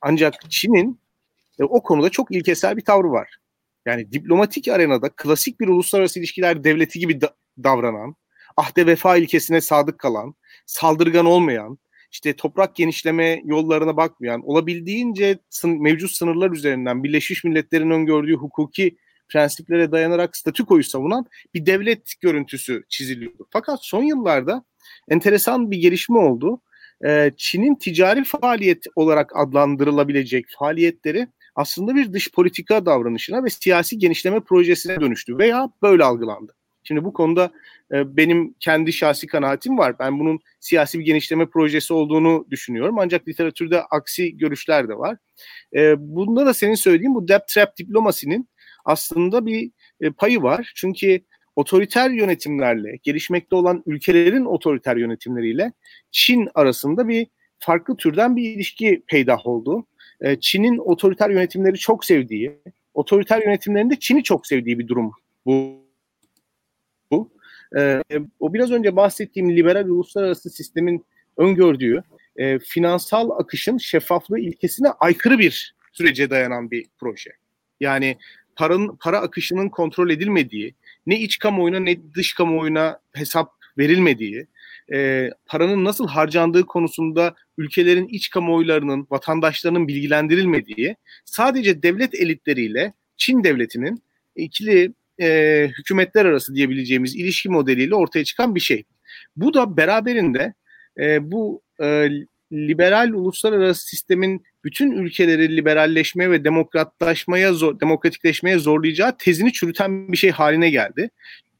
Ancak 0.00 0.34
Çin'in 0.50 1.00
e, 1.60 1.64
o 1.64 1.82
konuda 1.82 2.10
çok 2.10 2.36
ilkesel 2.36 2.76
bir 2.76 2.84
tavrı 2.84 3.10
var. 3.10 3.36
Yani 3.86 4.12
diplomatik 4.12 4.68
arenada 4.68 5.08
klasik 5.08 5.60
bir 5.60 5.68
uluslararası 5.68 6.18
ilişkiler 6.20 6.64
devleti 6.64 6.98
gibi 6.98 7.20
da- 7.20 7.34
davranan, 7.64 8.16
ahde 8.56 8.86
vefa 8.86 9.16
ilkesine 9.16 9.60
sadık 9.60 9.98
kalan, 9.98 10.34
saldırgan 10.66 11.26
olmayan, 11.26 11.78
işte 12.12 12.32
toprak 12.32 12.76
genişleme 12.76 13.42
yollarına 13.44 13.96
bakmayan, 13.96 14.48
olabildiğince 14.48 15.38
sın- 15.50 15.78
mevcut 15.82 16.10
sınırlar 16.10 16.50
üzerinden 16.50 17.04
Birleşmiş 17.04 17.44
Milletler'in 17.44 17.90
öngördüğü 17.90 18.34
hukuki 18.34 18.96
prensiplere 19.32 19.92
dayanarak 19.92 20.36
statükoyu 20.36 20.84
savunan 20.84 21.26
bir 21.54 21.66
devlet 21.66 22.12
görüntüsü 22.20 22.84
çiziliyordu. 22.88 23.46
Fakat 23.50 23.78
son 23.82 24.02
yıllarda 24.02 24.64
enteresan 25.08 25.70
bir 25.70 25.78
gelişme 25.78 26.18
oldu. 26.18 26.60
Ee, 27.06 27.30
Çin'in 27.36 27.74
ticari 27.74 28.24
faaliyet 28.24 28.84
olarak 28.96 29.32
adlandırılabilecek 29.36 30.46
faaliyetleri 30.58 31.28
aslında 31.54 31.94
bir 31.94 32.12
dış 32.12 32.32
politika 32.32 32.86
davranışına 32.86 33.44
ve 33.44 33.50
siyasi 33.50 33.98
genişleme 33.98 34.40
projesine 34.40 35.00
dönüştü 35.00 35.38
veya 35.38 35.70
böyle 35.82 36.04
algılandı. 36.04 36.52
Şimdi 36.84 37.04
bu 37.04 37.12
konuda 37.12 37.52
e, 37.92 38.16
benim 38.16 38.54
kendi 38.60 38.92
şahsi 38.92 39.26
kanaatim 39.26 39.78
var. 39.78 39.98
Ben 39.98 40.18
bunun 40.18 40.40
siyasi 40.60 40.98
bir 40.98 41.04
genişleme 41.04 41.46
projesi 41.46 41.94
olduğunu 41.94 42.46
düşünüyorum. 42.50 42.98
Ancak 42.98 43.28
literatürde 43.28 43.82
aksi 43.82 44.36
görüşler 44.36 44.88
de 44.88 44.94
var. 44.94 45.16
E, 45.76 45.94
bunda 45.98 46.46
da 46.46 46.54
senin 46.54 46.74
söylediğin 46.74 47.14
bu 47.14 47.28
debt 47.28 47.48
trap 47.48 47.76
diplomasinin 47.76 48.48
aslında 48.84 49.46
bir 49.46 49.70
e, 50.00 50.10
payı 50.10 50.42
var. 50.42 50.72
Çünkü 50.74 51.20
otoriter 51.56 52.10
yönetimlerle, 52.10 52.98
gelişmekte 53.02 53.56
olan 53.56 53.82
ülkelerin 53.86 54.44
otoriter 54.44 54.96
yönetimleriyle 54.96 55.72
Çin 56.10 56.48
arasında 56.54 57.08
bir 57.08 57.26
farklı 57.58 57.96
türden 57.96 58.36
bir 58.36 58.54
ilişki 58.54 59.02
peydah 59.06 59.46
oldu. 59.46 59.86
E, 60.20 60.40
Çin'in 60.40 60.78
otoriter 60.78 61.30
yönetimleri 61.30 61.78
çok 61.78 62.04
sevdiği, 62.04 62.58
otoriter 62.94 63.42
yönetimlerin 63.42 63.90
de 63.90 63.96
Çin'i 64.00 64.22
çok 64.22 64.46
sevdiği 64.46 64.78
bir 64.78 64.88
durum 64.88 65.12
bu. 65.46 65.86
bu. 67.10 67.30
E, 67.78 68.02
o 68.40 68.54
biraz 68.54 68.70
önce 68.70 68.96
bahsettiğim 68.96 69.56
liberal 69.56 69.84
uluslararası 69.88 70.50
sistemin 70.50 71.04
öngördüğü 71.36 72.02
finansal 72.64 73.30
akışın 73.30 73.78
şeffaflığı 73.78 74.38
ilkesine 74.38 74.88
aykırı 74.88 75.38
bir 75.38 75.74
sürece 75.92 76.30
dayanan 76.30 76.70
bir 76.70 76.86
proje. 76.98 77.30
Yani 77.80 78.16
paranın 78.62 78.96
para 79.00 79.20
akışının 79.20 79.68
kontrol 79.68 80.10
edilmediği, 80.10 80.74
ne 81.06 81.20
iç 81.20 81.38
kamuoyuna 81.38 81.80
ne 81.80 81.96
dış 82.14 82.32
kamuoyuna 82.34 82.98
hesap 83.12 83.52
verilmediği, 83.78 84.46
e, 84.92 85.30
paranın 85.46 85.84
nasıl 85.84 86.08
harcandığı 86.08 86.66
konusunda 86.66 87.34
ülkelerin 87.58 88.08
iç 88.08 88.30
kamuoylarının, 88.30 89.06
vatandaşlarının 89.10 89.88
bilgilendirilmediği, 89.88 90.96
sadece 91.24 91.82
devlet 91.82 92.14
elitleriyle 92.14 92.92
Çin 93.16 93.44
devletinin 93.44 94.02
ikili 94.36 94.92
e, 95.20 95.68
hükümetler 95.78 96.24
arası 96.24 96.54
diyebileceğimiz 96.54 97.16
ilişki 97.16 97.48
modeliyle 97.48 97.94
ortaya 97.94 98.24
çıkan 98.24 98.54
bir 98.54 98.60
şey. 98.60 98.84
Bu 99.36 99.54
da 99.54 99.76
beraberinde 99.76 100.54
e, 101.00 101.32
bu 101.32 101.62
e, 101.80 102.08
liberal 102.52 103.12
uluslararası 103.12 103.86
sistemin 103.86 104.44
bütün 104.64 104.92
ülkeleri 104.92 105.56
liberalleşmeye 105.56 106.30
ve 106.30 106.44
demokratlaşmaya, 106.44 107.52
zor, 107.52 107.80
demokratikleşmeye 107.80 108.58
zorlayacağı 108.58 109.16
tezini 109.18 109.52
çürüten 109.52 110.12
bir 110.12 110.16
şey 110.16 110.30
haline 110.30 110.70
geldi. 110.70 111.10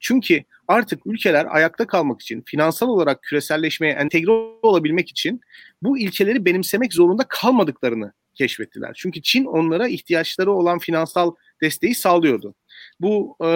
Çünkü 0.00 0.44
artık 0.68 1.06
ülkeler 1.06 1.46
ayakta 1.50 1.86
kalmak 1.86 2.20
için, 2.20 2.42
finansal 2.46 2.88
olarak 2.88 3.22
küreselleşmeye 3.22 3.92
entegre 3.92 4.30
olabilmek 4.62 5.10
için 5.10 5.40
bu 5.82 5.98
ilkeleri 5.98 6.44
benimsemek 6.44 6.92
zorunda 6.92 7.24
kalmadıklarını 7.28 8.12
keşfettiler. 8.34 8.92
Çünkü 8.94 9.22
Çin 9.22 9.44
onlara 9.44 9.88
ihtiyaçları 9.88 10.52
olan 10.52 10.78
finansal 10.78 11.34
desteği 11.60 11.94
sağlıyordu. 11.94 12.54
Bu 13.00 13.36
e, 13.44 13.48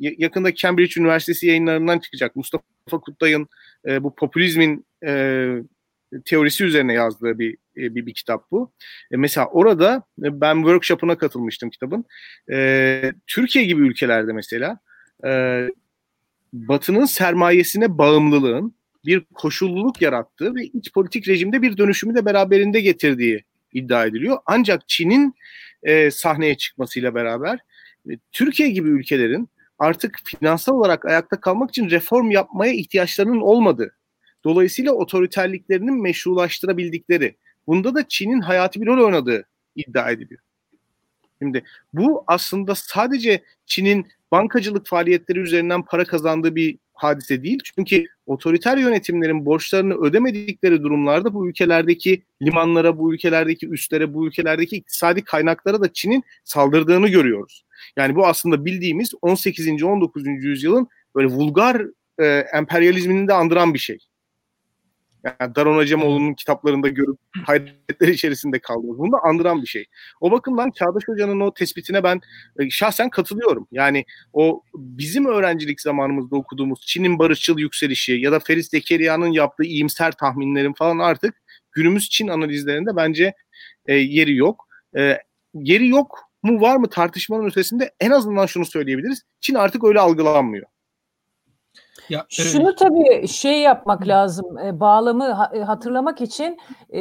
yakında 0.00 0.54
Cambridge 0.54 1.00
Üniversitesi 1.00 1.46
yayınlarından 1.46 1.98
çıkacak 1.98 2.36
Mustafa 2.36 2.64
Kutlay'ın 2.90 3.48
e, 3.88 4.02
bu 4.02 4.14
popülizmin 4.14 4.86
e, 5.06 5.52
teorisi 6.24 6.64
üzerine 6.64 6.92
yazdığı 6.92 7.38
bir 7.38 7.56
e, 7.84 7.94
bir, 7.94 8.06
bir 8.06 8.14
kitap 8.14 8.50
bu. 8.50 8.72
E, 9.12 9.16
mesela 9.16 9.46
orada 9.46 10.02
e, 10.24 10.40
ben 10.40 10.54
workshop'una 10.54 11.18
katılmıştım 11.18 11.70
kitabın. 11.70 12.04
E, 12.52 13.12
Türkiye 13.26 13.64
gibi 13.64 13.82
ülkelerde 13.82 14.32
mesela 14.32 14.78
e, 15.26 15.30
Batı'nın 16.52 17.04
sermayesine 17.04 17.98
bağımlılığın 17.98 18.74
bir 19.04 19.24
koşulluluk 19.34 20.02
yarattığı 20.02 20.54
ve 20.54 20.64
iç 20.64 20.92
politik 20.92 21.28
rejimde 21.28 21.62
bir 21.62 21.76
dönüşümü 21.76 22.14
de 22.14 22.24
beraberinde 22.24 22.80
getirdiği 22.80 23.44
iddia 23.72 24.06
ediliyor. 24.06 24.38
Ancak 24.46 24.88
Çin'in 24.88 25.34
e, 25.82 26.10
sahneye 26.10 26.56
çıkmasıyla 26.56 27.14
beraber 27.14 27.58
e, 28.10 28.12
Türkiye 28.32 28.70
gibi 28.70 28.88
ülkelerin 28.88 29.48
artık 29.78 30.18
finansal 30.24 30.74
olarak 30.74 31.04
ayakta 31.04 31.40
kalmak 31.40 31.70
için 31.70 31.90
reform 31.90 32.30
yapmaya 32.30 32.72
ihtiyaçlarının 32.72 33.40
olmadığı, 33.40 33.96
dolayısıyla 34.44 34.92
otoriterliklerinin 34.92 36.02
meşrulaştırabildikleri, 36.02 37.36
bunda 37.66 37.94
da 37.94 38.08
Çin'in 38.08 38.40
hayati 38.40 38.80
bir 38.80 38.86
rol 38.86 39.04
oynadığı 39.04 39.44
iddia 39.76 40.10
ediliyor. 40.10 40.40
Şimdi 41.42 41.64
bu 41.92 42.24
aslında 42.26 42.74
sadece 42.74 43.42
Çin'in 43.66 44.06
bankacılık 44.32 44.86
faaliyetleri 44.86 45.38
üzerinden 45.38 45.82
para 45.82 46.04
kazandığı 46.04 46.54
bir 46.54 46.78
hadise 46.94 47.42
değil. 47.42 47.58
Çünkü 47.64 48.04
otoriter 48.26 48.76
yönetimlerin 48.76 49.46
borçlarını 49.46 49.94
ödemedikleri 49.94 50.82
durumlarda 50.82 51.34
bu 51.34 51.48
ülkelerdeki 51.48 52.22
limanlara, 52.42 52.98
bu 52.98 53.14
ülkelerdeki 53.14 53.68
üslere, 53.68 54.14
bu 54.14 54.26
ülkelerdeki 54.26 54.76
iktisadi 54.76 55.24
kaynaklara 55.24 55.80
da 55.80 55.92
Çin'in 55.92 56.24
saldırdığını 56.44 57.08
görüyoruz. 57.08 57.64
Yani 57.96 58.16
bu 58.16 58.26
aslında 58.26 58.64
bildiğimiz 58.64 59.12
18. 59.22 59.82
19. 59.82 60.26
yüzyılın 60.26 60.88
böyle 61.14 61.28
vulgar 61.28 61.86
e, 62.18 62.26
emperyalizmini 62.54 63.28
de 63.28 63.32
andıran 63.32 63.74
bir 63.74 63.78
şey. 63.78 63.98
Yani 65.24 65.54
Daron 65.54 65.78
Acemoğlu'nun 65.78 66.34
kitaplarında 66.34 66.88
görüp 66.88 67.18
hayretler 67.46 68.08
içerisinde 68.08 68.58
kaldığımız. 68.58 68.98
Bunu 68.98 69.12
da 69.12 69.16
andıran 69.24 69.62
bir 69.62 69.66
şey. 69.66 69.84
O 70.20 70.30
bakımdan 70.30 70.70
Çağdaş 70.70 71.02
Hoca'nın 71.06 71.40
o 71.40 71.54
tespitine 71.54 72.02
ben 72.02 72.20
e, 72.58 72.70
şahsen 72.70 73.10
katılıyorum. 73.10 73.68
Yani 73.72 74.04
o 74.32 74.62
bizim 74.74 75.26
öğrencilik 75.26 75.80
zamanımızda 75.80 76.36
okuduğumuz 76.36 76.80
Çin'in 76.80 77.18
barışçıl 77.18 77.58
yükselişi 77.58 78.12
ya 78.12 78.32
da 78.32 78.40
Feris 78.40 78.70
Zekeriya'nın 78.70 79.32
yaptığı 79.32 79.64
iyimser 79.64 80.12
tahminlerin 80.12 80.72
falan 80.72 80.98
artık 80.98 81.34
günümüz 81.72 82.08
Çin 82.10 82.28
analizlerinde 82.28 82.96
bence 82.96 83.34
e, 83.86 83.94
yeri 83.94 84.36
yok. 84.36 84.68
E, 84.98 85.18
yeri 85.54 85.88
yok 85.88 86.18
mu 86.42 86.60
var 86.60 86.76
mı 86.76 86.90
tartışmanın 86.90 87.46
ötesinde 87.46 87.94
en 88.00 88.10
azından 88.10 88.46
şunu 88.46 88.66
söyleyebiliriz. 88.66 89.22
Çin 89.40 89.54
artık 89.54 89.84
öyle 89.84 90.00
algılanmıyor. 90.00 90.66
Ya, 92.10 92.26
Şunu 92.28 92.74
tabii 92.74 93.28
şey 93.28 93.60
yapmak 93.60 94.08
lazım, 94.08 94.58
e, 94.58 94.80
bağlamı 94.80 95.48
e, 95.54 95.60
hatırlamak 95.60 96.20
için 96.20 96.58
e, 96.90 97.00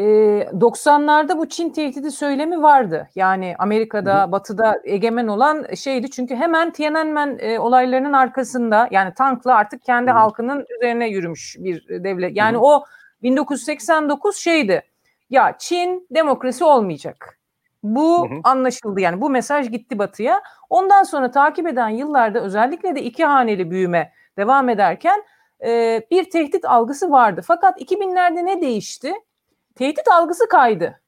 90'larda 0.54 1.38
bu 1.38 1.50
Çin 1.50 1.70
tehdidi 1.70 2.12
söylemi 2.12 2.62
vardı. 2.62 3.10
Yani 3.16 3.56
Amerika'da, 3.60 4.24
Hı. 4.24 4.32
Batı'da 4.32 4.80
egemen 4.84 5.28
olan 5.28 5.66
şeydi. 5.76 6.12
Çünkü 6.12 6.36
hemen 6.36 6.72
Tiananmen 6.72 7.38
e, 7.42 7.60
olaylarının 7.60 8.14
arkasında 8.14 8.88
yani 8.92 9.14
tankla 9.14 9.56
artık 9.56 9.84
kendi 9.84 10.12
Hı. 10.12 10.16
halkının 10.16 10.66
üzerine 10.78 11.10
yürümüş 11.10 11.56
bir 11.60 12.04
devlet. 12.04 12.38
Yani 12.38 12.58
Hı. 12.58 12.62
o 12.62 12.84
1989 13.24 14.38
şeydi. 14.38 14.82
Ya 15.30 15.56
Çin 15.60 16.08
demokrasi 16.12 16.64
olmayacak. 16.64 17.40
Bu 17.84 18.30
hı 18.30 18.36
hı. 18.36 18.40
anlaşıldı 18.44 19.02
yani 19.02 19.22
bu 19.22 19.30
mesaj 19.30 19.70
gitti 19.70 20.00
batıya. 20.00 20.42
Ondan 20.70 21.04
sonra 21.04 21.32
takip 21.32 21.68
eden 21.68 21.90
yıllarda 21.90 22.40
özellikle 22.40 22.96
de 22.96 23.04
iki 23.04 23.26
haneli 23.26 23.72
büyüme 23.72 24.12
devam 24.38 24.70
ederken 24.70 25.24
e, 25.66 26.02
bir 26.12 26.30
tehdit 26.30 26.66
algısı 26.66 27.12
vardı. 27.12 27.42
Fakat 27.44 27.82
2000'lerde 27.82 28.46
ne 28.46 28.62
değişti? 28.62 29.14
Tehdit 29.76 30.08
algısı 30.08 30.48
kaydı. 30.48 31.02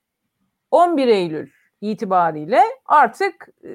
11 0.71 1.07
Eylül 1.07 1.49
itibariyle 1.81 2.61
artık 2.85 3.47
e, 3.63 3.69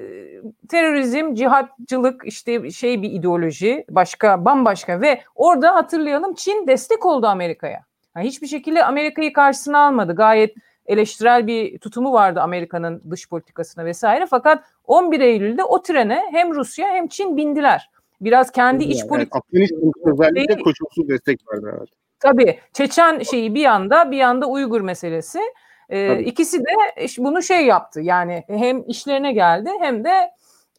terörizm, 0.69 1.33
cihatçılık 1.33 2.21
işte 2.25 2.71
şey 2.71 3.01
bir 3.01 3.11
ideoloji, 3.11 3.85
başka 3.89 4.45
bambaşka 4.45 5.01
ve 5.01 5.21
orada 5.35 5.75
hatırlayalım 5.75 6.33
Çin 6.33 6.67
destek 6.67 7.05
oldu 7.05 7.27
Amerika'ya. 7.27 7.81
Yani 8.15 8.27
hiçbir 8.27 8.47
şekilde 8.47 8.85
Amerika'yı 8.85 9.33
karşısına 9.33 9.87
almadı. 9.87 10.15
Gayet 10.15 10.55
eleştirel 10.85 11.47
bir 11.47 11.79
tutumu 11.79 12.13
vardı 12.13 12.41
Amerika'nın 12.41 13.03
dış 13.11 13.29
politikasına 13.29 13.85
vesaire. 13.85 14.25
Fakat 14.29 14.63
11 14.83 15.19
Eylül'de 15.19 15.63
o 15.63 15.81
trene 15.81 16.23
hem 16.31 16.55
Rusya 16.55 16.87
hem 16.87 17.07
Çin 17.07 17.37
bindiler. 17.37 17.89
Biraz 18.21 18.51
kendi 18.51 18.83
yani, 18.83 18.93
iç 18.93 19.07
politik... 19.07 19.33
Özellikle 20.05 20.53
şey, 20.53 20.63
koşulsuz 20.63 21.09
destek 21.09 21.39
verdi. 21.53 21.65
Evet. 21.77 21.89
Tabii. 22.19 22.59
Çeçen 22.73 23.19
şeyi 23.19 23.55
bir 23.55 23.61
yanda 23.61 24.11
bir 24.11 24.17
yanda 24.17 24.45
Uygur 24.45 24.81
meselesi. 24.81 25.39
Ee, 25.89 26.19
ikisi 26.19 26.59
de 26.59 26.71
bunu 27.17 27.41
şey 27.41 27.65
yaptı. 27.65 28.01
Yani 28.01 28.43
hem 28.47 28.83
işlerine 28.87 29.33
geldi 29.33 29.69
hem 29.79 30.03
de 30.03 30.31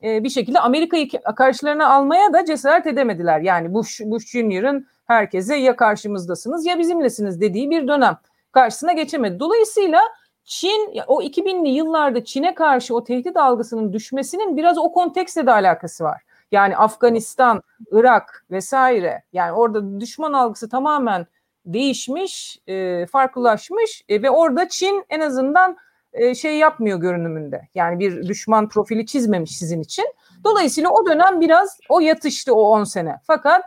e, 0.03 0.25
bir 0.25 0.31
şekilde 0.31 0.61
Amerika'yı 0.61 1.09
karşılarına 1.37 1.95
almaya 1.95 2.33
da 2.33 2.45
cesaret 2.45 2.87
edemediler. 2.87 3.41
Yani 3.41 3.75
Bush, 3.75 4.01
Bush 4.05 4.31
Junior'ın 4.31 4.87
herkese 5.07 5.57
ya 5.57 5.77
karşımızdasınız 5.77 6.67
ya 6.67 6.79
bizimlesiniz 6.79 7.41
dediği 7.41 7.71
bir 7.71 7.89
dönem 7.89 8.17
karşısına 8.53 8.93
geçemedi. 8.93 9.41
Dolayısıyla 9.41 10.01
Çin 10.45 11.01
o 11.07 11.23
2000'li 11.23 11.69
yıllarda 11.69 12.25
Çin'e 12.25 12.55
karşı 12.55 12.95
o 12.95 13.05
tehdit 13.05 13.37
algısının 13.37 13.93
düşmesinin 13.93 14.57
biraz 14.57 14.79
o 14.79 14.93
kontekste 14.93 15.47
de 15.47 15.53
alakası 15.53 16.05
var. 16.05 16.23
Yani 16.53 16.77
Afganistan, 16.77 17.63
Irak 17.93 18.47
vesaire 18.51 19.23
yani 19.33 19.53
orada 19.53 20.01
düşman 20.01 20.33
algısı 20.33 20.69
tamamen 20.69 21.27
değişmiş, 21.67 22.59
e, 22.67 23.07
farklılaşmış 23.07 24.03
e, 24.09 24.23
ve 24.23 24.31
orada 24.31 24.69
Çin 24.69 25.05
en 25.11 25.21
azından 25.21 25.77
e, 26.13 26.35
şey 26.35 26.57
yapmıyor 26.57 27.01
görünümünde. 27.01 27.69
Yani 27.75 27.99
bir 27.99 28.29
düşman 28.29 28.69
profili 28.69 29.07
çizmemiş 29.07 29.59
sizin 29.59 29.81
için. 29.81 30.05
Dolayısıyla 30.45 30.91
o 30.91 31.07
dönem 31.07 31.41
biraz 31.41 31.79
o 31.89 32.01
yatıştı 32.01 32.55
o 32.55 32.61
10 32.61 32.85
sene. 32.85 33.17
Fakat 33.27 33.63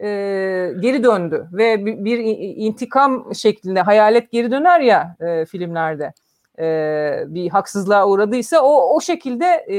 e, 0.00 0.06
geri 0.80 1.04
döndü 1.04 1.48
ve 1.52 1.86
bir, 1.86 2.04
bir 2.04 2.18
intikam 2.56 3.34
şeklinde 3.34 3.80
hayalet 3.80 4.30
geri 4.30 4.50
döner 4.50 4.80
ya 4.80 5.16
e, 5.20 5.44
filmlerde 5.46 6.12
e, 6.58 6.64
bir 7.26 7.48
haksızlığa 7.48 8.06
uğradıysa 8.08 8.60
o 8.60 8.96
o 8.96 9.00
şekilde 9.00 9.46
e, 9.46 9.76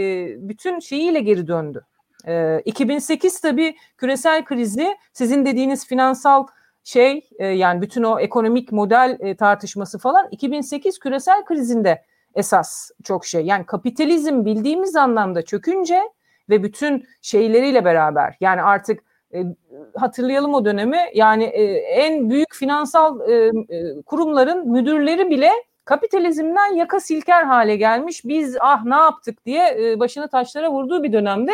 bütün 0.50 0.80
şeyiyle 0.80 1.20
geri 1.20 1.48
döndü. 1.48 1.86
E, 2.26 2.62
2008 2.66 3.42
tabii 3.42 3.76
küresel 3.98 4.46
krizi 4.46 4.98
sizin 5.14 5.46
dediğiniz 5.46 5.88
finansal 5.88 6.48
şey 6.84 7.30
e, 7.40 7.48
yani 7.48 7.82
bütün 7.82 8.04
o 8.04 8.20
ekonomik 8.20 8.72
model 8.72 9.18
e, 9.20 9.36
tartışması 9.36 10.00
falan 10.00 10.28
2008 10.32 11.00
küresel 11.00 11.46
krizinde 11.46 12.04
esas 12.36 12.92
çok 13.04 13.26
şey. 13.26 13.46
Yani 13.46 13.66
kapitalizm 13.66 14.46
bildiğimiz 14.46 14.96
anlamda 14.96 15.42
çökünce 15.42 16.02
ve 16.50 16.64
bütün 16.64 17.08
şeyleriyle 17.22 17.86
beraber 17.86 18.38
yani 18.40 18.62
artık 18.62 19.04
e, 19.34 19.44
hatırlayalım 19.96 20.54
o 20.54 20.66
dönemi 20.66 21.00
yani 21.14 21.44
e, 21.44 21.64
en 21.76 22.30
büyük 22.30 22.54
finansal 22.56 23.30
e, 23.30 23.52
kurumların 24.06 24.72
müdürleri 24.72 25.30
bile 25.30 25.52
kapitalizmden 25.86 26.76
yaka 26.76 27.00
silker 27.00 27.44
hale 27.44 27.76
gelmiş. 27.76 28.26
Biz 28.26 28.58
ah 28.60 28.84
ne 28.84 28.96
yaptık 28.96 29.46
diye 29.46 29.96
başını 30.00 30.30
taşlara 30.30 30.72
vurduğu 30.72 31.04
bir 31.04 31.14
dönemde 31.14 31.52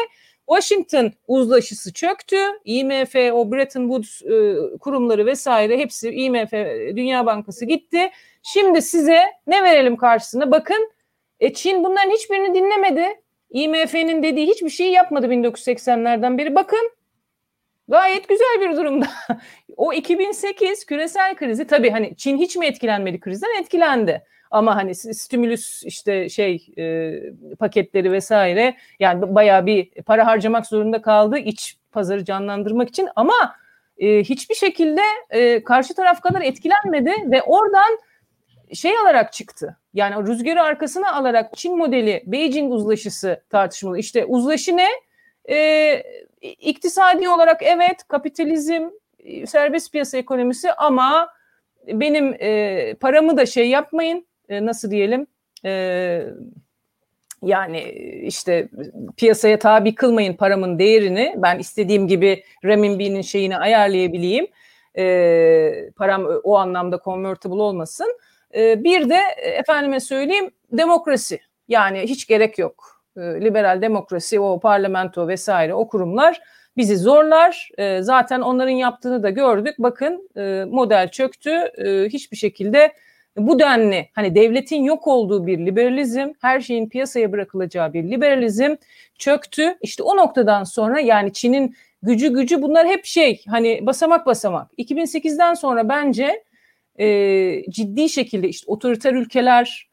Washington 0.48 1.12
uzlaşısı 1.28 1.94
çöktü. 1.94 2.38
IMF, 2.66 3.16
o 3.16 3.52
Bretton 3.52 3.82
Woods 3.82 4.22
e, 4.22 4.78
kurumları 4.78 5.26
vesaire 5.26 5.78
hepsi 5.78 6.10
IMF, 6.10 6.52
Dünya 6.96 7.26
Bankası 7.26 7.66
gitti. 7.66 8.10
Şimdi 8.44 8.82
size 8.82 9.22
ne 9.48 9.64
verelim 9.64 9.98
karşısına? 9.98 10.52
Bakın 10.52 10.91
e, 11.39 11.54
Çin 11.54 11.84
bunların 11.84 12.12
hiçbirini 12.12 12.56
dinlemedi. 12.56 13.22
IMF'nin 13.50 14.24
dediği 14.24 14.48
hiçbir 14.48 14.70
şey 14.70 14.91
yapmadı 14.91 15.28
1980'lerden 15.28 16.38
beri. 16.38 16.56
Bakın 16.56 16.91
Gayet 17.88 18.30
güzel 18.30 18.62
bir 18.62 18.78
durumda. 18.78 19.06
o 19.78 19.94
2008 19.94 20.86
küresel 20.86 21.36
krizi 21.36 21.68
tabii 21.68 21.89
hani 21.89 22.16
Çin 22.18 22.38
hiç 22.38 22.56
mi 22.56 22.66
etkilenmedi 22.66 23.20
krizden? 23.20 23.62
Etkilendi. 23.62 24.24
Ama 24.54 24.76
hani 24.76 24.95
stimülüs 24.95 25.84
işte 25.84 26.30
şey 26.30 26.68
e, 26.78 27.14
paketleri 27.60 28.12
vesaire 28.12 28.76
yani 28.99 29.36
bayağı 29.36 29.66
bir 29.66 29.91
para 30.04 30.28
harcamak 30.28 30.66
zorunda 30.66 31.01
kaldı 31.01 31.38
iç 31.38 31.78
pazarı 31.91 32.26
canlandırmak 32.26 32.89
için 32.89 33.10
ama 33.16 33.56
e, 33.97 34.24
hiçbir 34.24 34.56
şekilde 34.56 35.01
e, 35.30 35.64
karşı 35.64 35.93
taraf 35.93 36.22
kadar 36.22 36.41
etkilenmedi 36.41 37.12
ve 37.32 37.41
oradan 37.41 37.99
şey 38.74 38.97
alarak 38.97 39.34
çıktı. 39.34 39.78
Yani 39.93 40.28
rüzgarı 40.28 40.62
arkasına 40.62 41.14
alarak 41.14 41.58
Çin 41.58 41.78
modeli 41.78 42.24
Beijing 42.26 42.74
uzlaşısı 42.74 43.43
tartışmalı. 43.49 43.99
İşte 43.99 44.26
uzlaşı 44.26 44.78
ne? 44.78 44.88
E, 45.49 46.04
iktisadi 46.41 47.30
olarak 47.30 47.64
evet 47.64 48.04
kapitalizm, 48.08 48.89
e, 49.20 49.45
serbest 49.45 49.91
piyasa 49.91 50.18
ekonomisi 50.18 50.74
ama 50.74 51.30
benim 51.88 52.36
e, 52.39 52.93
paramı 52.99 53.38
da 53.38 53.45
şey 53.45 53.70
yapmayın 53.70 54.28
e, 54.50 54.66
nasıl 54.66 54.91
diyelim 54.91 55.28
e, 55.66 56.24
yani 57.41 57.82
işte 58.24 58.70
piyasaya 59.18 59.60
tabi 59.60 59.96
kılmayın 59.96 60.34
paramın 60.34 60.80
değerini 60.80 61.36
ben 61.38 61.60
istediğim 61.60 62.08
gibi 62.08 62.44
renminbi'nin 62.66 63.22
şeyini 63.22 63.58
ayarlayabileyim 63.58 64.48
e, 64.98 65.89
param 65.96 66.26
o 66.44 66.58
anlamda 66.58 67.00
convertible 67.04 67.62
olmasın 67.62 68.18
e, 68.56 68.84
bir 68.84 69.10
de 69.10 69.20
efendime 69.41 70.00
söyleyeyim 70.00 70.52
demokrasi 70.72 71.39
yani 71.68 72.00
hiç 72.00 72.28
gerek 72.28 72.58
yok 72.60 73.04
e, 73.18 73.22
liberal 73.22 73.82
demokrasi, 73.82 74.39
o 74.39 74.60
parlamento 74.60 75.28
vesaire 75.28 75.74
o 75.74 75.88
kurumlar 75.88 76.41
bizi 76.78 76.98
zorlar. 76.98 77.70
E, 77.78 78.02
zaten 78.02 78.41
onların 78.41 78.72
yaptığını 78.72 79.24
da 79.24 79.30
gördük. 79.30 79.76
Bakın 79.80 80.30
e, 80.38 80.66
model 80.70 81.10
çöktü. 81.10 81.52
hiçbir 82.10 82.38
şekilde 82.38 82.94
bu 83.38 83.60
denli 83.60 84.10
hani 84.14 84.36
devletin 84.36 84.84
yok 84.84 85.08
olduğu 85.08 85.48
bir 85.48 85.66
liberalizm, 85.66 86.34
her 86.42 86.62
şeyin 86.62 86.90
piyasaya 86.90 87.32
bırakılacağı 87.32 87.94
bir 87.94 88.04
liberalizm 88.04 88.76
çöktü. 89.18 89.78
İşte 89.82 90.04
o 90.04 90.18
noktadan 90.18 90.64
sonra 90.64 91.00
yani 91.00 91.34
Çin'in 91.34 91.76
gücü 92.04 92.34
gücü 92.34 92.62
bunlar 92.62 92.88
hep 92.88 93.06
şey 93.06 93.42
hani 93.48 93.86
basamak 93.86 94.26
basamak. 94.26 94.74
2008'den 94.78 95.54
sonra 95.54 95.90
bence 95.90 96.44
e, 97.00 97.72
ciddi 97.72 98.10
şekilde 98.10 98.50
işte 98.50 98.66
otoriter 98.72 99.14
ülkeler 99.14 99.90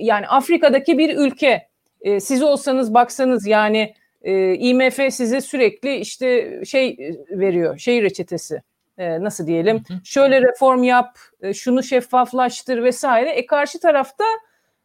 yani 0.00 0.26
Afrika'daki 0.26 0.98
bir 0.98 1.16
ülke 1.16 1.68
e, 2.00 2.20
siz 2.20 2.42
olsanız 2.42 2.94
baksanız 2.94 3.46
yani 3.46 3.94
e, 4.22 4.54
IMF 4.54 5.00
size 5.10 5.40
sürekli 5.40 5.96
işte 5.96 6.60
şey 6.64 6.88
e, 6.88 7.38
veriyor, 7.38 7.78
şey 7.78 8.02
reçetesi 8.02 8.62
e, 9.00 9.24
nasıl 9.24 9.46
diyelim, 9.46 9.82
şöyle 10.04 10.42
reform 10.42 10.82
yap, 10.82 11.18
e, 11.42 11.54
şunu 11.54 11.82
şeffaflaştır 11.82 12.82
vesaire. 12.82 13.30
E 13.30 13.46
karşı 13.46 13.80
tarafta 13.80 14.24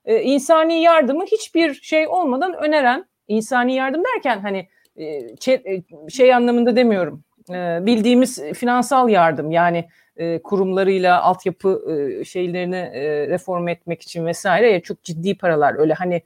e, 0.05 0.21
insani 0.21 0.81
yardımı 0.81 1.25
hiçbir 1.25 1.73
şey 1.73 2.07
olmadan 2.07 2.53
öneren, 2.53 3.05
insani 3.27 3.75
yardım 3.75 4.03
derken 4.15 4.39
hani 4.39 4.67
e, 4.97 6.09
şey 6.09 6.33
anlamında 6.33 6.75
demiyorum, 6.75 7.23
e, 7.49 7.85
bildiğimiz 7.85 8.41
finansal 8.53 9.09
yardım 9.09 9.51
yani 9.51 9.89
e, 10.17 10.41
kurumlarıyla 10.41 11.21
altyapı 11.21 11.81
e, 11.91 12.23
şeylerini 12.25 12.75
e, 12.75 13.27
reform 13.27 13.67
etmek 13.67 14.01
için 14.01 14.25
vesaire 14.25 14.71
ya 14.71 14.81
çok 14.81 15.03
ciddi 15.03 15.37
paralar 15.37 15.79
öyle 15.79 15.93
hani 15.93 16.21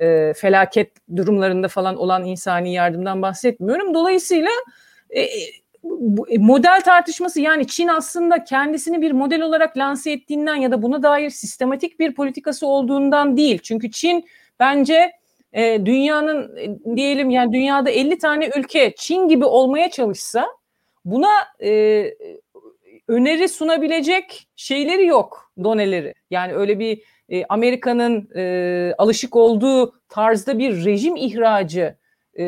e, 0.00 0.34
felaket 0.34 0.92
durumlarında 1.16 1.68
falan 1.68 1.96
olan 1.96 2.24
insani 2.24 2.72
yardımdan 2.72 3.22
bahsetmiyorum. 3.22 3.94
Dolayısıyla 3.94 4.50
e, 5.10 5.20
e 5.20 5.28
model 6.38 6.80
tartışması 6.80 7.40
yani 7.40 7.66
Çin 7.66 7.88
aslında 7.88 8.44
kendisini 8.44 9.02
bir 9.02 9.12
model 9.12 9.42
olarak 9.42 9.76
lanse 9.76 10.12
ettiğinden 10.12 10.54
ya 10.54 10.70
da 10.70 10.82
buna 10.82 11.02
dair 11.02 11.30
sistematik 11.30 12.00
bir 12.00 12.14
politikası 12.14 12.66
olduğundan 12.66 13.36
değil. 13.36 13.58
Çünkü 13.62 13.90
Çin 13.90 14.28
bence 14.60 15.12
e, 15.52 15.86
dünyanın 15.86 16.56
e, 16.56 16.96
diyelim 16.96 17.30
yani 17.30 17.52
dünyada 17.52 17.90
50 17.90 18.18
tane 18.18 18.50
ülke 18.56 18.94
Çin 18.96 19.28
gibi 19.28 19.44
olmaya 19.44 19.90
çalışsa 19.90 20.46
buna 21.04 21.32
e, 21.62 22.04
öneri 23.08 23.48
sunabilecek 23.48 24.48
şeyleri 24.56 25.06
yok 25.06 25.52
doneleri. 25.64 26.14
Yani 26.30 26.54
öyle 26.54 26.78
bir 26.78 27.02
e, 27.28 27.44
Amerika'nın 27.44 28.28
e, 28.36 28.94
alışık 28.98 29.36
olduğu 29.36 29.94
tarzda 30.08 30.58
bir 30.58 30.84
rejim 30.84 31.16
ihracı 31.16 31.96
e, 32.38 32.44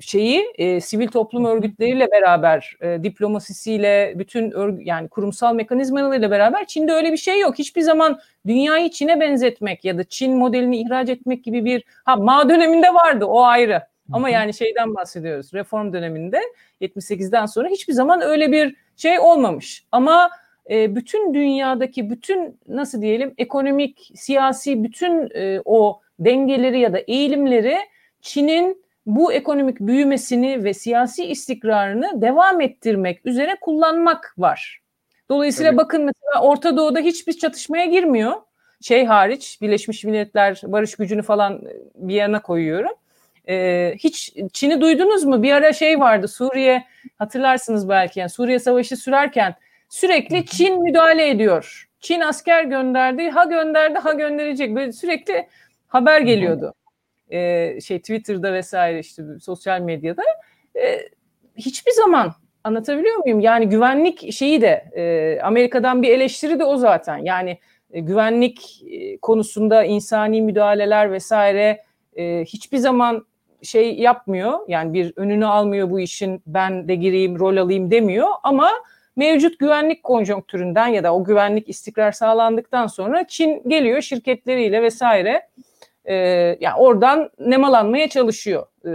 şeyi 0.00 0.52
e, 0.58 0.80
sivil 0.80 1.08
toplum 1.08 1.44
örgütleriyle 1.44 2.10
beraber 2.10 2.76
e, 2.80 3.02
diplomasisiyle 3.02 4.14
bütün 4.16 4.50
örgü, 4.50 4.82
yani 4.84 5.08
kurumsal 5.08 5.54
mekanizmalarıyla 5.54 6.30
beraber 6.30 6.66
Çin'de 6.66 6.92
öyle 6.92 7.12
bir 7.12 7.16
şey 7.16 7.40
yok. 7.40 7.58
Hiçbir 7.58 7.80
zaman 7.80 8.20
dünyayı 8.46 8.90
Çin'e 8.90 9.20
benzetmek 9.20 9.84
ya 9.84 9.98
da 9.98 10.04
Çin 10.04 10.36
modelini 10.36 10.80
ihraç 10.80 11.08
etmek 11.08 11.44
gibi 11.44 11.64
bir 11.64 11.84
ha 12.04 12.16
Ma 12.16 12.48
döneminde 12.48 12.94
vardı 12.94 13.24
o 13.24 13.42
ayrı. 13.42 13.82
Ama 14.12 14.30
yani 14.30 14.54
şeyden 14.54 14.94
bahsediyoruz. 14.94 15.54
Reform 15.54 15.92
döneminde 15.92 16.40
78'den 16.80 17.46
sonra 17.46 17.68
hiçbir 17.68 17.92
zaman 17.92 18.20
öyle 18.20 18.52
bir 18.52 18.76
şey 18.96 19.18
olmamış. 19.18 19.84
Ama 19.92 20.30
e, 20.70 20.96
bütün 20.96 21.34
dünyadaki 21.34 22.10
bütün 22.10 22.60
nasıl 22.68 23.02
diyelim 23.02 23.34
ekonomik, 23.38 24.10
siyasi 24.14 24.84
bütün 24.84 25.30
e, 25.34 25.60
o 25.64 26.00
dengeleri 26.18 26.80
ya 26.80 26.92
da 26.92 26.98
eğilimleri 26.98 27.76
Çin'in 28.20 28.84
bu 29.06 29.32
ekonomik 29.32 29.80
büyümesini 29.80 30.64
ve 30.64 30.74
siyasi 30.74 31.24
istikrarını 31.24 32.22
devam 32.22 32.60
ettirmek 32.60 33.26
üzere 33.26 33.56
kullanmak 33.60 34.34
var. 34.38 34.80
Dolayısıyla 35.28 35.70
evet. 35.70 35.78
bakın 35.78 36.00
mesela 36.04 36.42
Orta 36.42 36.76
Doğu'da 36.76 37.00
hiçbir 37.00 37.32
çatışmaya 37.32 37.84
girmiyor. 37.84 38.32
Şey 38.80 39.04
hariç 39.04 39.58
Birleşmiş 39.62 40.04
Milletler 40.04 40.60
barış 40.66 40.94
gücünü 40.94 41.22
falan 41.22 41.62
bir 41.94 42.14
yana 42.14 42.42
koyuyorum. 42.42 42.92
Ee, 43.48 43.94
hiç 43.98 44.34
Çin'i 44.52 44.80
duydunuz 44.80 45.24
mu? 45.24 45.42
Bir 45.42 45.52
ara 45.52 45.72
şey 45.72 46.00
vardı 46.00 46.28
Suriye 46.28 46.84
hatırlarsınız 47.18 47.88
belki 47.88 48.20
yani 48.20 48.30
Suriye 48.30 48.58
Savaşı 48.58 48.96
sürerken 48.96 49.54
sürekli 49.88 50.46
Çin 50.46 50.82
müdahale 50.82 51.28
ediyor. 51.28 51.88
Çin 52.00 52.20
asker 52.20 52.64
gönderdi, 52.64 53.30
ha 53.30 53.44
gönderdi, 53.44 53.98
ha 53.98 54.12
gönderecek. 54.12 54.74
Böyle 54.74 54.92
sürekli 54.92 55.46
haber 55.88 56.20
geliyordu. 56.20 56.74
Ee, 57.32 57.78
şey 57.80 57.98
Twitter'da 57.98 58.52
vesaire 58.52 58.98
işte 58.98 59.22
sosyal 59.40 59.80
medyada. 59.80 60.22
Ee, 60.76 61.08
hiçbir 61.56 61.92
zaman 61.92 62.32
anlatabiliyor 62.64 63.16
muyum? 63.16 63.40
Yani 63.40 63.68
güvenlik 63.68 64.32
şeyi 64.32 64.60
de 64.60 64.90
e, 64.96 65.38
Amerika'dan 65.42 66.02
bir 66.02 66.08
eleştiri 66.08 66.58
de 66.58 66.64
o 66.64 66.76
zaten. 66.76 67.18
Yani 67.18 67.58
e, 67.90 68.00
güvenlik 68.00 68.82
e, 68.90 69.18
konusunda 69.18 69.84
insani 69.84 70.42
müdahaleler 70.42 71.12
vesaire 71.12 71.84
e, 72.16 72.44
hiçbir 72.44 72.78
zaman 72.78 73.26
şey 73.62 73.94
yapmıyor. 73.94 74.58
Yani 74.68 74.92
bir 74.92 75.12
önünü 75.16 75.46
almıyor 75.46 75.90
bu 75.90 76.00
işin 76.00 76.42
ben 76.46 76.88
de 76.88 76.94
gireyim 76.94 77.38
rol 77.38 77.56
alayım 77.56 77.90
demiyor 77.90 78.28
ama 78.42 78.70
mevcut 79.16 79.58
güvenlik 79.58 80.02
konjonktüründen 80.02 80.86
ya 80.86 81.04
da 81.04 81.14
o 81.14 81.24
güvenlik 81.24 81.68
istikrar 81.68 82.12
sağlandıktan 82.12 82.86
sonra 82.86 83.26
Çin 83.28 83.68
geliyor 83.68 84.00
şirketleriyle 84.00 84.82
vesaire 84.82 85.48
e, 86.04 86.14
yani 86.60 86.74
oradan 86.76 87.30
nemalanmaya 87.38 88.08
çalışıyor. 88.08 88.66
E, 88.86 88.90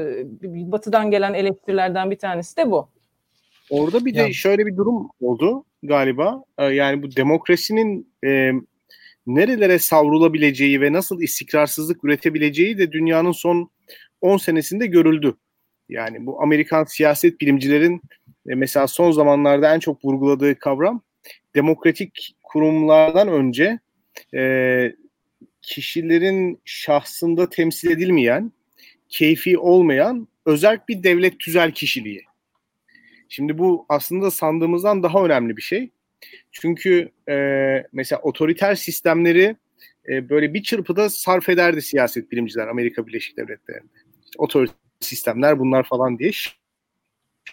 batıdan 0.72 1.12
gelen 1.12 1.34
eleştirilerden 1.34 2.12
bir 2.12 2.18
tanesi 2.18 2.58
de 2.58 2.72
bu. 2.72 2.89
Orada 3.70 4.06
bir 4.06 4.16
de 4.16 4.34
şöyle 4.34 4.66
bir 4.66 4.78
durum 4.78 5.10
oldu 5.22 5.66
galiba. 5.84 6.43
E, 6.58 6.66
yani 6.66 7.03
bu 7.03 7.16
demokrasinin 7.16 8.14
e, 8.26 8.51
nerelere 9.28 9.80
savrulabileceği 9.80 10.82
ve 10.82 10.93
nasıl 10.93 11.22
istikrarsızlık 11.22 12.03
üretebileceği 12.03 12.78
de 12.78 12.91
dünyanın 12.91 13.32
son 13.32 13.70
10 14.22 14.38
senesinde 14.38 14.88
görüldü. 14.88 15.36
Yani 15.89 16.26
bu 16.26 16.41
Amerikan 16.41 16.84
siyaset 16.84 17.41
bilimcilerin 17.41 18.01
e, 18.49 18.56
mesela 18.56 18.88
son 18.88 19.12
zamanlarda 19.12 19.76
en 19.76 19.80
çok 19.80 20.06
vurguladığı 20.06 20.60
kavram 20.60 21.01
demokratik 21.56 22.36
kurumlardan 22.43 23.28
önce 23.28 23.80
e, 24.34 24.41
kişilerin 25.66 26.61
şahsında 26.66 27.49
temsil 27.49 27.91
edilmeyen, 27.91 28.51
keyfi 29.09 29.57
olmayan 29.57 30.28
özel 30.45 30.80
bir 30.89 31.03
devlet 31.03 31.39
tüzel 31.39 31.72
kişiliği. 31.72 32.24
Şimdi 33.30 33.57
bu 33.57 33.86
aslında 33.89 34.32
sandığımızdan 34.32 35.03
daha 35.03 35.26
önemli 35.26 35.57
bir 35.57 35.61
şey. 35.61 35.89
Çünkü 36.51 37.11
e, 37.30 37.36
mesela 37.93 38.22
otoriter 38.22 38.76
sistemleri 38.76 39.55
e, 40.09 40.30
böyle 40.30 40.53
bir 40.53 40.63
çırpıda 40.63 41.09
sarf 41.09 41.49
ederdi 41.49 41.82
siyaset 41.82 42.32
bilimciler 42.32 42.68
Amerika 42.68 43.07
Birleşik 43.07 43.38
Devletleri'nde. 43.38 43.89
İşte 44.26 44.36
otoriter 44.38 44.76
sistemler 44.99 45.59
bunlar 45.59 45.84
falan 45.84 46.20
diye. 46.20 46.32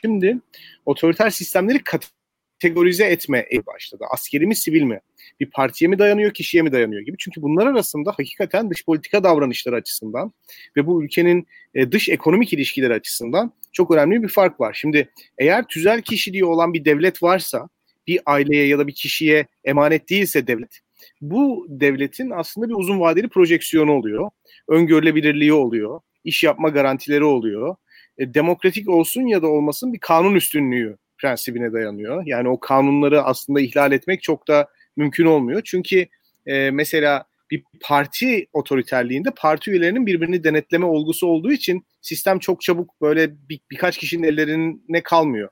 Şimdi 0.01 0.39
otoriter 0.87 1.31
sistemleri 1.31 1.83
kategorize 1.85 3.05
etme 3.05 3.47
başladı. 3.67 4.05
Askeri 4.11 4.47
mi, 4.47 4.57
sivil 4.57 4.83
mi? 4.83 5.01
Bir 5.41 5.51
partiye 5.51 5.89
mi 5.89 5.99
dayanıyor, 5.99 6.35
kişiye 6.35 6.63
mi 6.63 6.73
dayanıyor 6.73 7.03
gibi. 7.03 7.17
Çünkü 7.19 7.43
bunlar 7.43 7.67
arasında 7.67 8.11
hakikaten 8.17 8.71
dış 8.71 8.85
politika 8.85 9.25
davranışları 9.25 9.77
açısından 9.77 10.33
ve 10.77 10.87
bu 10.87 11.05
ülkenin 11.05 11.47
e, 11.75 11.93
dış 11.93 12.09
ekonomik 12.09 12.53
ilişkileri 12.53 12.95
açısından 12.95 13.53
çok 13.73 13.91
önemli 13.91 14.23
bir 14.23 14.29
fark 14.29 14.61
var. 14.61 14.75
Şimdi 14.81 15.09
eğer 15.39 15.65
tüzel 15.67 16.03
kişiliği 16.03 16.45
olan 16.45 16.75
bir 16.75 16.85
devlet 16.85 17.23
varsa, 17.23 17.69
bir 18.07 18.21
aileye 18.27 18.67
ya 18.67 18.79
da 18.79 18.87
bir 18.87 18.95
kişiye 18.95 19.47
emanet 19.65 20.11
değilse 20.11 20.47
devlet, 20.47 20.79
bu 21.21 21.67
devletin 21.69 22.31
aslında 22.31 22.69
bir 22.69 22.75
uzun 22.75 23.01
vadeli 23.01 23.29
projeksiyonu 23.29 23.93
oluyor. 23.93 24.31
Öngörülebilirliği 24.69 25.53
oluyor. 25.53 26.01
iş 26.25 26.45
yapma 26.45 26.69
garantileri 26.69 27.25
oluyor 27.25 27.77
e, 28.19 28.35
demokratik 28.35 28.89
olsun 28.89 29.27
ya 29.27 29.43
da 29.43 29.47
olmasın 29.47 29.93
bir 29.93 29.99
kanun 29.99 30.35
üstünlüğü 30.35 30.97
prensibine 31.19 31.73
dayanıyor. 31.73 32.23
Yani 32.27 32.49
o 32.49 32.61
kanunları 32.61 33.23
aslında 33.23 33.61
ihlal 33.61 33.93
etmek 33.93 34.23
çok 34.23 34.49
da 34.49 34.69
mümkün 34.97 35.27
olmuyor. 35.27 35.63
Çünkü 35.65 36.07
e, 36.47 36.71
mesela 36.71 37.25
bir 37.51 37.63
parti 37.81 38.47
otoriterliğinde 38.53 39.29
parti 39.37 39.71
üyelerinin 39.71 40.07
birbirini 40.07 40.45
denetleme 40.45 40.87
olgusu 40.87 41.27
olduğu 41.27 41.53
için 41.53 41.87
sistem 42.01 42.39
çok 42.39 42.63
çabuk 42.63 43.01
böyle 43.01 43.49
bir, 43.49 43.61
birkaç 43.71 43.99
kişinin 43.99 44.23
ellerine 44.23 45.03
kalmıyor. 45.03 45.49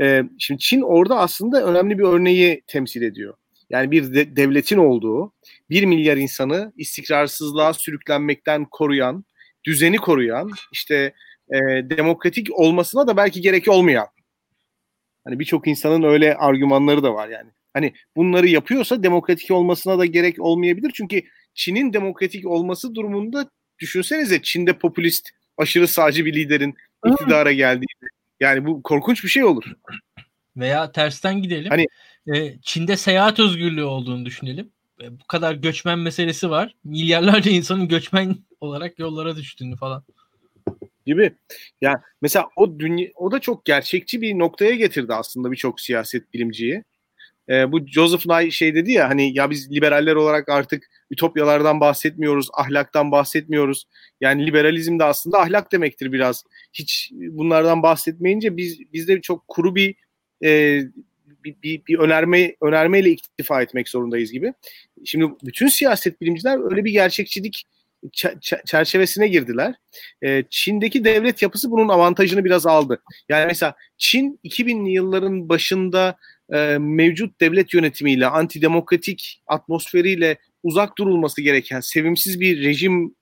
E, 0.00 0.22
şimdi 0.38 0.60
Çin 0.60 0.80
orada 0.80 1.18
aslında 1.18 1.64
önemli 1.64 1.98
bir 1.98 2.04
örneği 2.04 2.62
temsil 2.66 3.02
ediyor. 3.02 3.34
Yani 3.70 3.90
bir 3.90 4.14
de, 4.14 4.36
devletin 4.36 4.78
olduğu, 4.78 5.32
bir 5.70 5.84
milyar 5.84 6.16
insanı 6.16 6.72
istikrarsızlığa 6.76 7.72
sürüklenmekten 7.74 8.64
koruyan, 8.64 9.24
düzeni 9.64 9.96
koruyan, 9.96 10.50
işte 10.72 11.14
e, 11.50 11.58
demokratik 11.90 12.58
olmasına 12.58 13.06
da 13.06 13.16
belki 13.16 13.40
gerek 13.40 13.68
olmayan. 13.68 14.06
Hani 15.24 15.38
birçok 15.38 15.66
insanın 15.66 16.02
öyle 16.02 16.34
argümanları 16.34 17.02
da 17.02 17.14
var 17.14 17.28
yani. 17.28 17.50
Hani 17.78 17.92
bunları 18.16 18.48
yapıyorsa 18.48 19.02
demokratik 19.02 19.50
olmasına 19.50 19.98
da 19.98 20.06
gerek 20.06 20.40
olmayabilir. 20.40 20.90
Çünkü 20.94 21.22
Çin'in 21.54 21.92
demokratik 21.92 22.46
olması 22.46 22.94
durumunda 22.94 23.50
düşünsenize 23.78 24.42
Çin'de 24.42 24.78
popülist 24.78 25.28
aşırı 25.56 25.88
sağcı 25.88 26.24
bir 26.24 26.34
liderin 26.34 26.74
iktidara 27.06 27.52
geldiğini. 27.52 28.10
Yani 28.40 28.66
bu 28.66 28.82
korkunç 28.82 29.24
bir 29.24 29.28
şey 29.28 29.44
olur. 29.44 29.64
Veya 30.56 30.92
tersten 30.92 31.42
gidelim. 31.42 31.68
Hani 31.68 31.86
e, 32.34 32.58
Çin'de 32.62 32.96
seyahat 32.96 33.40
özgürlüğü 33.40 33.84
olduğunu 33.84 34.26
düşünelim. 34.26 34.70
E, 35.02 35.20
bu 35.20 35.26
kadar 35.28 35.54
göçmen 35.54 35.98
meselesi 35.98 36.50
var. 36.50 36.74
Milyarlarca 36.84 37.50
insanın 37.50 37.88
göçmen 37.88 38.36
olarak 38.60 38.98
yollara 38.98 39.36
düştüğünü 39.36 39.76
falan 39.76 40.04
gibi. 41.06 41.32
Yani 41.80 41.98
mesela 42.22 42.48
o 42.56 42.78
dünya 42.78 43.08
o 43.14 43.30
da 43.30 43.40
çok 43.40 43.64
gerçekçi 43.64 44.22
bir 44.22 44.38
noktaya 44.38 44.74
getirdi 44.74 45.14
aslında 45.14 45.52
birçok 45.52 45.80
siyaset 45.80 46.34
bilimciyi. 46.34 46.84
Ee, 47.50 47.72
bu 47.72 47.86
Joseph 47.86 48.26
Nye 48.26 48.50
şey 48.50 48.74
dedi 48.74 48.92
ya 48.92 49.08
hani 49.08 49.38
ya 49.38 49.50
biz 49.50 49.70
liberaller 49.70 50.14
olarak 50.14 50.48
artık 50.48 50.90
ütopyalardan 51.10 51.80
bahsetmiyoruz, 51.80 52.48
ahlaktan 52.54 53.12
bahsetmiyoruz. 53.12 53.84
Yani 54.20 54.46
liberalizm 54.46 54.98
de 54.98 55.04
aslında 55.04 55.38
ahlak 55.40 55.72
demektir 55.72 56.12
biraz. 56.12 56.44
Hiç 56.72 57.10
bunlardan 57.12 57.82
bahsetmeyince 57.82 58.56
biz 58.56 58.78
bizde 58.92 59.20
çok 59.20 59.48
kuru 59.48 59.74
bir 59.74 59.94
e, 60.44 60.80
bir, 61.44 61.56
bir, 61.62 61.82
bir 61.86 61.98
önerme 61.98 62.54
önermeyle 62.62 63.10
iktifa 63.10 63.62
etmek 63.62 63.88
zorundayız 63.88 64.32
gibi. 64.32 64.52
Şimdi 65.04 65.32
bütün 65.44 65.68
siyaset 65.68 66.20
bilimciler 66.20 66.70
öyle 66.70 66.84
bir 66.84 66.92
gerçekçilik 66.92 67.64
çerçevesine 68.66 69.28
girdiler. 69.28 69.74
E, 70.22 70.44
Çin'deki 70.50 71.04
devlet 71.04 71.42
yapısı 71.42 71.70
bunun 71.70 71.88
avantajını 71.88 72.44
biraz 72.44 72.66
aldı. 72.66 73.02
Yani 73.28 73.46
mesela 73.46 73.74
Çin 73.96 74.40
2000'li 74.44 74.90
yılların 74.90 75.48
başında 75.48 76.16
e, 76.52 76.78
mevcut 76.78 77.40
devlet 77.40 77.74
yönetimiyle, 77.74 78.26
antidemokratik 78.26 79.42
atmosferiyle 79.46 80.36
uzak 80.62 80.98
durulması 80.98 81.42
gereken 81.42 81.80
sevimsiz 81.80 82.40
bir 82.40 82.64
rejim 82.64 83.14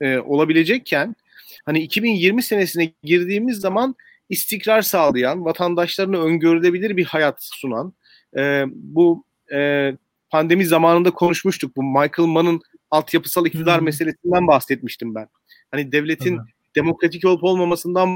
e, 0.00 0.18
olabilecekken 0.18 1.16
hani 1.64 1.80
2020 1.80 2.42
senesine 2.42 2.92
girdiğimiz 3.02 3.56
zaman 3.56 3.94
istikrar 4.28 4.82
sağlayan, 4.82 5.44
vatandaşlarına 5.44 6.18
öngörülebilir 6.18 6.96
bir 6.96 7.04
hayat 7.04 7.36
sunan, 7.40 7.92
e, 8.36 8.64
bu 8.68 9.24
e, 9.52 9.92
pandemi 10.30 10.66
zamanında 10.66 11.10
konuşmuştuk. 11.10 11.76
Bu 11.76 11.82
Michael 11.82 12.28
Mann'ın 12.28 12.60
altyapısal 12.90 13.46
iktidar 13.46 13.78
hmm. 13.78 13.84
meselesinden 13.84 14.46
bahsetmiştim 14.46 15.14
ben. 15.14 15.28
Hani 15.70 15.92
devletin 15.92 16.36
Tabii. 16.36 16.50
demokratik 16.76 17.24
olup 17.24 17.44
olmamasından 17.44 18.08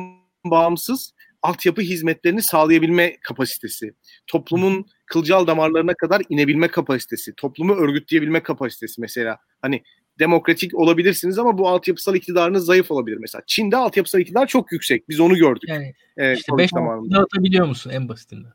bağımsız 0.45 1.15
altyapı 1.43 1.80
hizmetlerini 1.82 2.43
sağlayabilme 2.43 3.16
kapasitesi, 3.20 3.95
toplumun 4.26 4.86
kılcal 5.07 5.47
damarlarına 5.47 5.95
kadar 5.95 6.22
inebilme 6.28 6.68
kapasitesi, 6.68 7.34
toplumu 7.36 7.74
örgütleyebilme 7.74 8.43
kapasitesi 8.43 9.01
mesela. 9.01 9.38
Hani 9.62 9.82
demokratik 10.18 10.74
olabilirsiniz 10.74 11.38
ama 11.38 11.59
bu 11.59 11.68
altyapısal 11.68 12.14
iktidarınız 12.14 12.64
zayıf 12.64 12.90
olabilir 12.90 13.16
mesela. 13.16 13.43
Çin'de 13.47 13.76
altyapısal 13.76 14.20
iktidar 14.20 14.47
çok 14.47 14.72
yüksek. 14.72 15.09
Biz 15.09 15.20
onu 15.20 15.36
gördük. 15.36 15.68
Yani 15.68 15.95
ee, 16.16 16.32
işte 16.34 16.53
5 16.59 16.70
atabiliyor 17.14 17.66
musun 17.66 17.90
en 17.90 18.09
basitinden? 18.09 18.53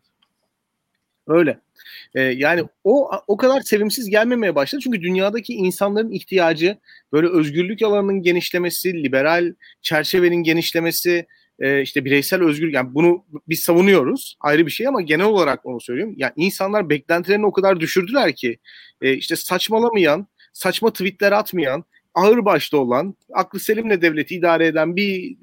Öyle. 1.27 1.59
Ee, 2.15 2.21
yani 2.21 2.63
o 2.83 3.11
o 3.27 3.38
kadar 3.38 3.61
sevimsiz 3.61 4.09
gelmemeye 4.09 4.55
başladı. 4.55 4.81
Çünkü 4.83 5.01
dünyadaki 5.01 5.53
insanların 5.53 6.11
ihtiyacı 6.11 6.77
böyle 7.13 7.27
özgürlük 7.27 7.81
alanının 7.81 8.21
genişlemesi, 8.21 9.03
liberal 9.03 9.53
çerçevenin 9.81 10.43
genişlemesi, 10.43 11.27
e, 11.60 11.82
işte 11.82 12.05
bireysel 12.05 12.43
özgür 12.43 12.74
yani 12.74 12.93
bunu 12.93 13.26
biz 13.49 13.60
savunuyoruz 13.60 14.38
ayrı 14.39 14.66
bir 14.66 14.72
şey 14.72 14.88
ama 14.88 15.01
genel 15.01 15.26
olarak 15.26 15.66
onu 15.66 15.82
söylüyorum. 15.82 16.14
Yani 16.18 16.34
insanlar 16.36 16.89
beklentilerini 16.89 17.45
o 17.45 17.51
kadar 17.51 17.80
düşürdüler 17.80 18.36
ki 18.36 18.60
e, 19.01 19.14
işte 19.14 19.36
saçmalamayan, 19.36 20.28
saçma 20.53 20.91
tweetler 20.91 21.32
atmayan, 21.32 21.84
ağır 22.14 22.45
başta 22.45 22.78
olan, 22.78 23.16
aklı 23.34 23.60
selimle 23.60 24.01
devleti 24.01 24.36
idare 24.36 24.68
eden 24.68 24.95
bir 24.95 25.38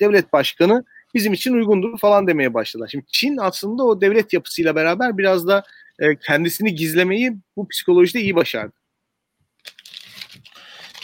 devlet 0.00 0.32
başkanı 0.32 0.84
bizim 1.14 1.32
için 1.32 1.52
uygundur 1.52 1.98
falan 1.98 2.26
demeye 2.26 2.54
başladılar. 2.54 2.88
Şimdi 2.92 3.04
Çin 3.08 3.36
aslında 3.36 3.84
o 3.84 4.00
devlet 4.00 4.32
yapısıyla 4.32 4.74
beraber 4.74 5.18
biraz 5.18 5.46
da 5.46 5.62
e, 5.98 6.16
kendisini 6.16 6.74
gizlemeyi 6.74 7.32
bu 7.56 7.68
psikolojide 7.68 8.20
iyi 8.20 8.34
başardı. 8.36 8.72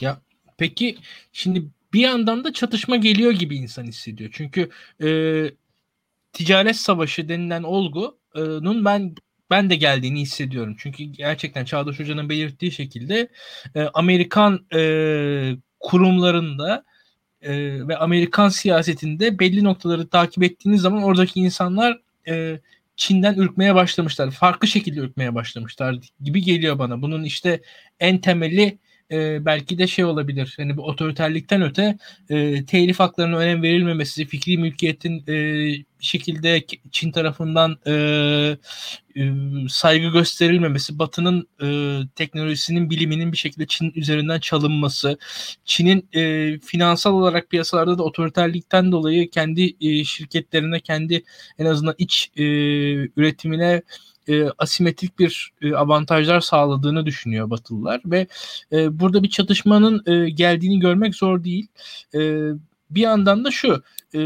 Ya 0.01 0.21
peki 0.59 0.97
şimdi 1.33 1.63
bir 1.93 2.01
yandan 2.01 2.45
da 2.45 2.53
çatışma 2.53 2.97
geliyor 2.97 3.33
gibi 3.33 3.57
insan 3.57 3.85
hissediyor. 3.85 4.31
Çünkü 4.33 4.71
e, 5.03 5.09
ticaret 6.33 6.77
savaşı 6.77 7.29
denilen 7.29 7.63
olgunun 7.63 8.85
ben 8.85 9.15
ben 9.51 9.71
de 9.71 9.77
geldiğini 9.77 10.21
hissediyorum. 10.21 10.77
Çünkü 10.79 11.05
gerçekten 11.05 11.65
Çağdaş 11.65 12.01
Hoca'nın 12.01 12.29
belirttiği 12.29 12.73
şekilde 12.73 13.29
e, 13.75 13.83
Amerikan 13.95 14.67
e, 14.75 15.57
kurumlarında 15.81 16.85
e, 17.43 17.53
ve 17.89 17.97
Amerikan 17.97 18.49
siyasetinde 18.49 19.39
belli 19.39 19.65
noktaları 19.65 20.09
takip 20.09 20.43
ettiğiniz 20.43 20.81
zaman 20.81 21.03
oradaki 21.03 21.41
insanlar 21.41 22.01
e, 22.29 22.61
Çin'den 22.97 23.35
ürkmeye 23.35 23.75
başlamışlar. 23.75 24.31
Farklı 24.31 24.69
şekilde 24.69 25.01
ürkmeye 25.01 25.35
başlamışlar 25.35 25.99
gibi 26.23 26.43
geliyor 26.43 26.79
bana. 26.79 27.03
Bunun 27.03 27.25
işte 27.25 27.63
en 28.01 28.21
temeli 28.21 28.79
e, 29.13 29.45
belki 29.45 29.79
de 29.79 29.87
şey 29.87 30.05
olabilir. 30.05 30.55
Hani 30.57 30.77
bu 30.77 30.83
otoriterlikten 30.83 31.63
öte 31.63 31.99
e, 32.31 32.65
telif 32.65 33.01
haklarına 33.01 33.39
önem 33.39 33.63
verilmemesi, 33.63 34.27
fikri 34.27 34.59
mülkiyetin 34.59 35.25
e, 35.29 35.85
şekilde 36.03 36.65
Çin 36.91 37.13
tarafından 37.13 37.77
e, 37.87 37.93
e, 39.17 39.33
saygı 39.69 40.09
gösterilmemesi, 40.09 40.99
Batı'nın 40.99 41.49
e, 41.63 41.99
teknolojisinin, 42.15 42.91
biliminin 42.91 43.33
bir 43.33 43.37
şekilde 43.37 43.67
Çin 43.67 43.93
üzerinden 43.97 44.41
çalınması, 44.41 45.19
Çin'in 45.65 46.09
e, 46.13 46.59
finansal 46.59 47.15
olarak 47.15 47.51
piyasalarda 47.51 47.99
da 47.99 48.03
otoriterlikten 48.03 48.93
dolayı 48.93 49.31
kendi 49.31 49.77
e, 49.81 50.05
şirketlerine, 50.05 50.81
kendi 50.81 51.23
en 51.59 51.67
azından 51.67 51.95
iç 51.99 52.31
e, 52.37 52.43
üretimine 53.17 53.83
e, 54.29 54.45
asimetrik 54.59 55.19
bir 55.19 55.53
e, 55.63 55.75
avantajlar 55.75 56.41
sağladığını 56.41 57.07
düşünüyor 57.07 57.51
Batılılar 57.51 58.01
ve 58.05 58.27
e, 58.73 59.01
burada 59.01 59.23
bir 59.23 59.31
çatışmanın 59.31 60.03
e, 60.07 60.31
geldiğini 60.31 60.79
görmek 60.81 61.15
zor 61.15 61.45
değil. 61.45 61.67
E, 62.15 62.19
bir 62.91 63.01
yandan 63.01 63.45
da 63.45 63.51
şu 63.51 63.83
e, 64.15 64.21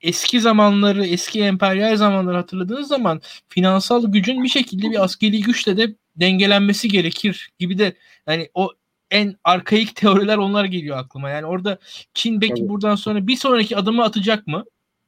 eski 0.00 0.40
zamanları, 0.40 1.06
eski 1.06 1.40
emperyal 1.40 1.96
zamanları 1.96 2.36
hatırladığınız 2.36 2.88
zaman 2.88 3.20
finansal 3.48 4.12
gücün 4.12 4.44
bir 4.44 4.48
şekilde 4.48 4.90
bir 4.90 5.04
askeri 5.04 5.40
güçle 5.40 5.76
de 5.76 5.94
dengelenmesi 6.16 6.88
gerekir 6.88 7.50
gibi 7.58 7.78
de 7.78 7.96
yani 8.26 8.48
o 8.54 8.72
en 9.10 9.36
arkaik 9.44 9.96
teoriler 9.96 10.36
onlar 10.36 10.64
geliyor 10.64 10.98
aklıma. 10.98 11.30
Yani 11.30 11.46
orada 11.46 11.78
Çin 12.14 12.40
belki 12.40 12.68
buradan 12.68 12.94
sonra 12.94 13.26
bir 13.26 13.36
sonraki 13.36 13.76
adımı 13.76 14.04
atacak 14.04 14.46
mı? 14.46 14.64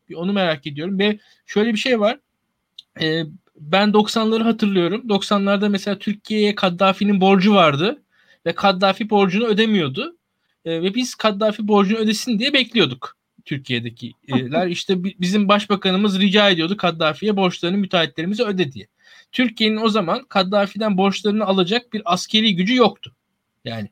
Bir 0.08 0.14
onu 0.14 0.32
merak 0.32 0.66
ediyorum 0.66 0.98
ve 0.98 1.18
şöyle 1.46 1.72
bir 1.72 1.78
şey 1.78 2.00
var. 2.00 2.18
Ee, 3.00 3.22
ben 3.70 3.88
90'ları 3.88 4.42
hatırlıyorum. 4.42 5.02
90'larda 5.08 5.68
mesela 5.68 5.98
Türkiye'ye 5.98 6.54
Kaddafi'nin 6.54 7.20
borcu 7.20 7.54
vardı 7.54 8.02
ve 8.46 8.54
Kaddafi 8.54 9.10
borcunu 9.10 9.46
ödemiyordu. 9.46 10.16
E, 10.64 10.82
ve 10.82 10.94
biz 10.94 11.14
Kaddafi 11.14 11.68
borcunu 11.68 11.98
ödesin 11.98 12.38
diye 12.38 12.52
bekliyorduk. 12.52 13.16
Türkiye'dekiler 13.44 14.66
işte 14.68 15.04
bizim 15.04 15.48
başbakanımız 15.48 16.20
rica 16.20 16.50
ediyordu 16.50 16.76
Kaddafi'ye 16.76 17.36
borçlarını 17.36 17.78
müteahhitlerimize 17.78 18.42
öde 18.44 18.72
diye. 18.72 18.86
Türkiye'nin 19.32 19.76
o 19.76 19.88
zaman 19.88 20.24
Kaddafi'den 20.24 20.96
borçlarını 20.96 21.44
alacak 21.44 21.92
bir 21.92 22.02
askeri 22.04 22.56
gücü 22.56 22.76
yoktu. 22.76 23.14
Yani 23.64 23.88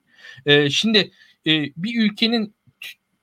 e, 0.47 0.71
şimdi 0.71 1.11
e, 1.47 1.63
bir 1.77 2.03
ülkenin 2.05 2.55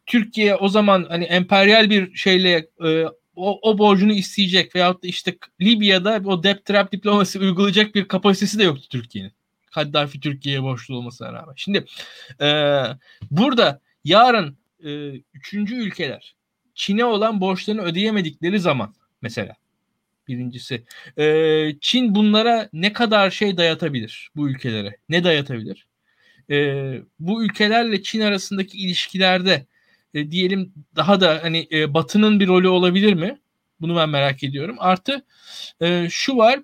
Türkiye 0.05 0.55
o 0.55 0.69
zaman 0.69 1.05
hani 1.09 1.23
emperyal 1.23 1.89
bir 1.89 2.15
şeyle 2.15 2.67
e, 2.85 3.05
o, 3.37 3.69
o 3.69 3.77
borcunu 3.77 4.13
isteyecek 4.13 4.75
veyahut 4.75 5.03
da 5.03 5.07
işte 5.07 5.37
Libya'da 5.61 6.21
o 6.25 6.43
debt 6.43 6.65
trap 6.65 6.91
diplomasi 6.91 7.39
uygulayacak 7.39 7.95
bir 7.95 8.07
kapasitesi 8.07 8.59
de 8.59 8.63
yoktu 8.63 8.87
Türkiye'nin. 8.89 9.31
Kaddafi 9.71 10.19
Türkiye'ye 10.19 10.63
borçlu 10.63 10.95
olmasına 10.95 11.33
rağmen. 11.33 11.53
Şimdi 11.55 11.85
e, 12.41 12.49
burada 13.31 13.81
yarın 14.03 14.57
e, 14.83 14.89
üçüncü 15.33 15.75
ülkeler 15.75 16.35
Çin'e 16.73 17.05
olan 17.05 17.41
borçlarını 17.41 17.81
ödeyemedikleri 17.81 18.59
zaman 18.59 18.93
mesela 19.21 19.55
birincisi 20.27 20.83
e, 21.17 21.79
Çin 21.81 22.15
bunlara 22.15 22.69
ne 22.73 22.93
kadar 22.93 23.31
şey 23.31 23.57
dayatabilir 23.57 24.29
bu 24.35 24.49
ülkelere? 24.49 24.97
Ne 25.09 25.23
dayatabilir? 25.23 25.87
E, 26.49 26.55
bu 27.19 27.43
ülkelerle 27.43 28.03
Çin 28.03 28.21
arasındaki 28.21 28.77
ilişkilerde 28.77 29.65
e, 30.13 30.31
diyelim 30.31 30.73
daha 30.95 31.21
da 31.21 31.39
hani 31.41 31.67
e, 31.71 31.93
Batı'nın 31.93 32.39
bir 32.39 32.47
rolü 32.47 32.67
olabilir 32.67 33.13
mi? 33.13 33.39
Bunu 33.81 33.95
ben 33.95 34.09
merak 34.09 34.43
ediyorum. 34.43 34.75
Artı 34.79 35.25
e, 35.81 36.07
şu 36.09 36.37
var 36.37 36.59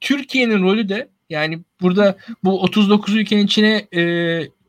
Türkiye'nin 0.00 0.62
rolü 0.62 0.88
de 0.88 1.10
yani 1.30 1.60
burada 1.80 2.16
bu 2.44 2.62
39 2.62 3.14
ülkenin 3.14 3.46
Çin'e 3.46 3.88
e, 3.94 4.02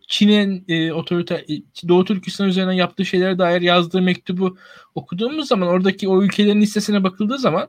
Çin'in 0.08 0.66
e, 0.68 0.94
otoriter 0.94 1.40
e, 1.40 1.88
Doğu 1.88 2.06
Türkistan 2.06 2.48
üzerinden 2.48 2.74
yaptığı 2.74 3.06
şeylere 3.06 3.38
dair 3.38 3.62
yazdığı 3.62 4.02
mektubu 4.02 4.58
okuduğumuz 4.96 5.48
zaman 5.48 5.68
oradaki 5.68 6.08
o 6.08 6.24
ülkelerin 6.24 6.62
listesine 6.62 7.04
bakıldığı 7.04 7.38
zaman 7.38 7.68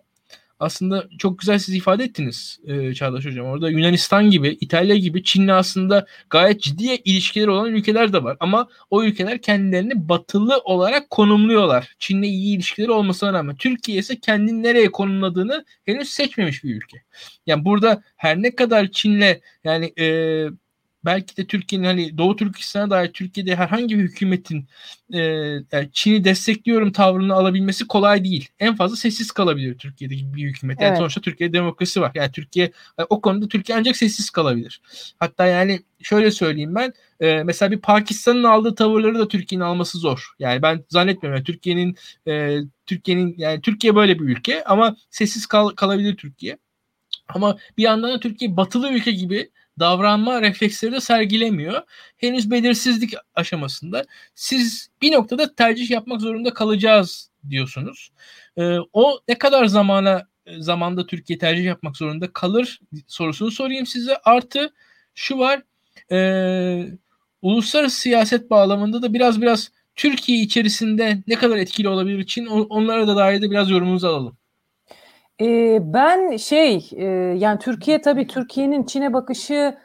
aslında 0.58 1.08
çok 1.18 1.38
güzel 1.38 1.58
siz 1.58 1.74
ifade 1.74 2.04
ettiniz 2.04 2.58
e, 2.66 2.94
Çağdaş 2.94 3.26
Hocam. 3.26 3.46
Orada 3.46 3.70
Yunanistan 3.70 4.30
gibi, 4.30 4.48
İtalya 4.60 4.96
gibi, 4.96 5.24
Çin'le 5.24 5.48
aslında 5.48 6.06
gayet 6.30 6.60
ciddi 6.60 6.84
ilişkileri 6.84 7.50
olan 7.50 7.74
ülkeler 7.74 8.12
de 8.12 8.24
var. 8.24 8.36
Ama 8.40 8.68
o 8.90 9.04
ülkeler 9.04 9.42
kendilerini 9.42 10.08
batılı 10.08 10.58
olarak 10.58 11.10
konumluyorlar. 11.10 11.94
Çin'le 11.98 12.22
iyi 12.22 12.56
ilişkileri 12.56 12.90
olmasına 12.90 13.32
rağmen. 13.32 13.56
Türkiye 13.56 13.98
ise 13.98 14.20
kendini 14.20 14.62
nereye 14.62 14.92
konumladığını 14.92 15.64
henüz 15.84 16.08
seçmemiş 16.08 16.64
bir 16.64 16.76
ülke. 16.76 17.02
Yani 17.46 17.64
burada 17.64 18.02
her 18.16 18.42
ne 18.42 18.54
kadar 18.54 18.90
Çin'le 18.90 19.40
yani 19.64 19.92
e, 19.98 20.06
belki 21.04 21.36
de 21.36 21.46
Türkiye'nin 21.46 21.86
hani 21.86 22.18
Doğu 22.18 22.36
Türkistan'a 22.36 22.90
dair 22.90 23.12
Türkiye'de 23.12 23.56
herhangi 23.56 23.98
bir 23.98 24.02
hükümetin 24.02 24.68
e, 25.12 25.20
yani 25.72 25.88
Çin'i 25.92 26.24
destekliyorum 26.24 26.92
tavrını 26.92 27.34
alabilmesi 27.34 27.86
kolay 27.86 28.24
değil. 28.24 28.48
En 28.58 28.76
fazla 28.76 28.96
sessiz 28.96 29.30
kalabilir 29.30 29.78
Türkiye'deki 29.78 30.34
bir 30.34 30.42
hükümet. 30.42 30.80
Yani 30.80 30.88
evet. 30.88 30.98
sonuçta 30.98 31.20
Türkiye'de 31.20 31.52
demokrasi 31.52 32.00
var. 32.00 32.12
Yani 32.14 32.32
Türkiye 32.32 32.72
o 33.08 33.20
konuda 33.20 33.48
Türkiye 33.48 33.78
ancak 33.78 33.96
sessiz 33.96 34.30
kalabilir. 34.30 34.80
Hatta 35.18 35.46
yani 35.46 35.80
şöyle 36.02 36.30
söyleyeyim 36.30 36.74
ben 36.74 36.92
e, 37.20 37.42
mesela 37.42 37.70
bir 37.70 37.80
Pakistan'ın 37.80 38.44
aldığı 38.44 38.74
tavırları 38.74 39.18
da 39.18 39.28
Türkiye'nin 39.28 39.64
alması 39.64 39.98
zor. 39.98 40.30
Yani 40.38 40.62
ben 40.62 40.84
zannetmiyorum. 40.88 41.36
Yani 41.36 41.44
Türkiye'nin 41.44 41.96
e, 42.28 42.58
Türkiye'nin 42.86 43.34
yani 43.38 43.60
Türkiye 43.60 43.96
böyle 43.96 44.18
bir 44.18 44.24
ülke 44.24 44.64
ama 44.64 44.96
sessiz 45.10 45.46
kal, 45.46 45.68
kalabilir 45.68 46.16
Türkiye. 46.16 46.58
Ama 47.28 47.56
bir 47.76 47.82
yandan 47.82 48.12
da 48.12 48.20
Türkiye 48.20 48.56
batılı 48.56 48.92
ülke 48.92 49.12
gibi 49.12 49.50
davranma 49.78 50.42
refleksleri 50.42 50.92
de 50.92 51.00
sergilemiyor. 51.00 51.82
Henüz 52.16 52.50
belirsizlik 52.50 53.14
aşamasında. 53.34 54.04
Siz 54.34 54.90
bir 55.02 55.12
noktada 55.12 55.54
tercih 55.54 55.90
yapmak 55.90 56.20
zorunda 56.20 56.54
kalacağız 56.54 57.30
diyorsunuz. 57.50 58.10
E, 58.56 58.76
o 58.92 59.20
ne 59.28 59.38
kadar 59.38 59.64
zamana 59.64 60.26
zamanda 60.58 61.06
Türkiye 61.06 61.38
tercih 61.38 61.64
yapmak 61.64 61.96
zorunda 61.96 62.32
kalır 62.32 62.80
sorusunu 63.06 63.50
sorayım 63.50 63.86
size. 63.86 64.16
Artı 64.24 64.72
şu 65.14 65.38
var 65.38 65.62
e, 66.12 66.18
uluslararası 67.42 68.00
siyaset 68.00 68.50
bağlamında 68.50 69.02
da 69.02 69.14
biraz 69.14 69.42
biraz 69.42 69.70
Türkiye 69.96 70.38
içerisinde 70.38 71.22
ne 71.26 71.34
kadar 71.34 71.56
etkili 71.56 71.88
olabilir 71.88 72.18
için 72.18 72.46
onlara 72.46 73.08
da 73.08 73.16
dair 73.16 73.42
de 73.42 73.50
biraz 73.50 73.70
yorumunuzu 73.70 74.06
alalım. 74.06 74.38
Ee, 75.40 75.78
ben 75.82 76.36
şey 76.36 76.90
e, 76.96 77.04
yani 77.38 77.58
Türkiye 77.58 78.00
tabii 78.00 78.26
Türkiye'nin 78.26 78.84
Çin'e 78.84 79.12
bakışı 79.12 79.78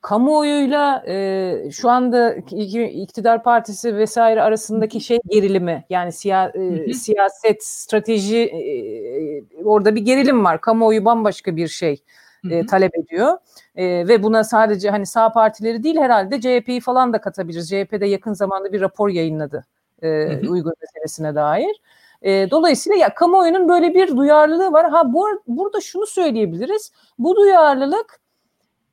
kamuoyuyla 0.00 1.04
e, 1.08 1.70
şu 1.70 1.90
anda 1.90 2.34
iktidar 2.34 3.42
partisi 3.42 3.96
vesaire 3.96 4.42
arasındaki 4.42 5.00
şey 5.00 5.18
gerilimi 5.28 5.84
yani 5.90 6.12
siya, 6.12 6.52
e, 6.88 6.92
siyaset 6.92 7.64
strateji 7.64 8.38
e, 8.38 9.64
orada 9.64 9.94
bir 9.94 10.00
gerilim 10.00 10.44
var. 10.44 10.60
Kamuoyu 10.60 11.04
bambaşka 11.04 11.56
bir 11.56 11.68
şey 11.68 12.02
e, 12.50 12.66
talep 12.66 12.98
ediyor. 12.98 13.38
E, 13.76 13.84
ve 14.08 14.22
buna 14.22 14.44
sadece 14.44 14.90
hani 14.90 15.06
sağ 15.06 15.32
partileri 15.32 15.82
değil 15.82 15.96
herhalde 15.96 16.40
CHP'yi 16.40 16.80
falan 16.80 17.12
da 17.12 17.20
katabiliriz. 17.20 17.68
CHP'de 17.68 18.06
yakın 18.06 18.32
zamanda 18.32 18.72
bir 18.72 18.80
rapor 18.80 19.08
yayınladı 19.08 19.64
e, 20.02 20.38
Uygur 20.48 20.72
meselesine 20.80 21.34
dair. 21.34 21.80
E, 22.24 22.50
dolayısıyla 22.50 22.98
ya 22.98 23.14
kamuoyunun 23.14 23.68
böyle 23.68 23.94
bir 23.94 24.16
duyarlılığı 24.16 24.72
var. 24.72 24.90
Ha 24.90 25.12
bu, 25.12 25.26
burada 25.46 25.80
şunu 25.80 26.06
söyleyebiliriz. 26.06 26.92
Bu 27.18 27.36
duyarlılık 27.36 28.20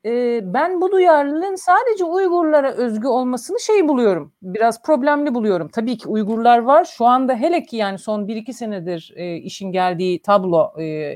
e, 0.06 0.42
ben 0.54 0.82
bu 0.82 0.92
duyarlılığın 0.92 1.56
sadece 1.56 2.04
Uygurlara 2.04 2.72
özgü 2.72 3.08
olmasını 3.08 3.60
şey 3.60 3.88
buluyorum. 3.88 4.34
Biraz 4.42 4.82
problemli 4.82 5.34
buluyorum. 5.34 5.68
Tabii 5.68 5.98
ki 5.98 6.10
Uygurlar 6.10 6.60
var. 6.60 6.86
Şu 6.86 7.06
anda 7.06 7.36
hele 7.36 7.64
ki 7.64 7.78
yani 7.78 7.98
son 7.98 8.28
1-2 8.28 8.54
senedir 8.54 9.14
e, 9.16 9.36
işin 9.36 9.72
geldiği 9.72 10.22
tablo 10.22 10.82
e, 10.82 11.14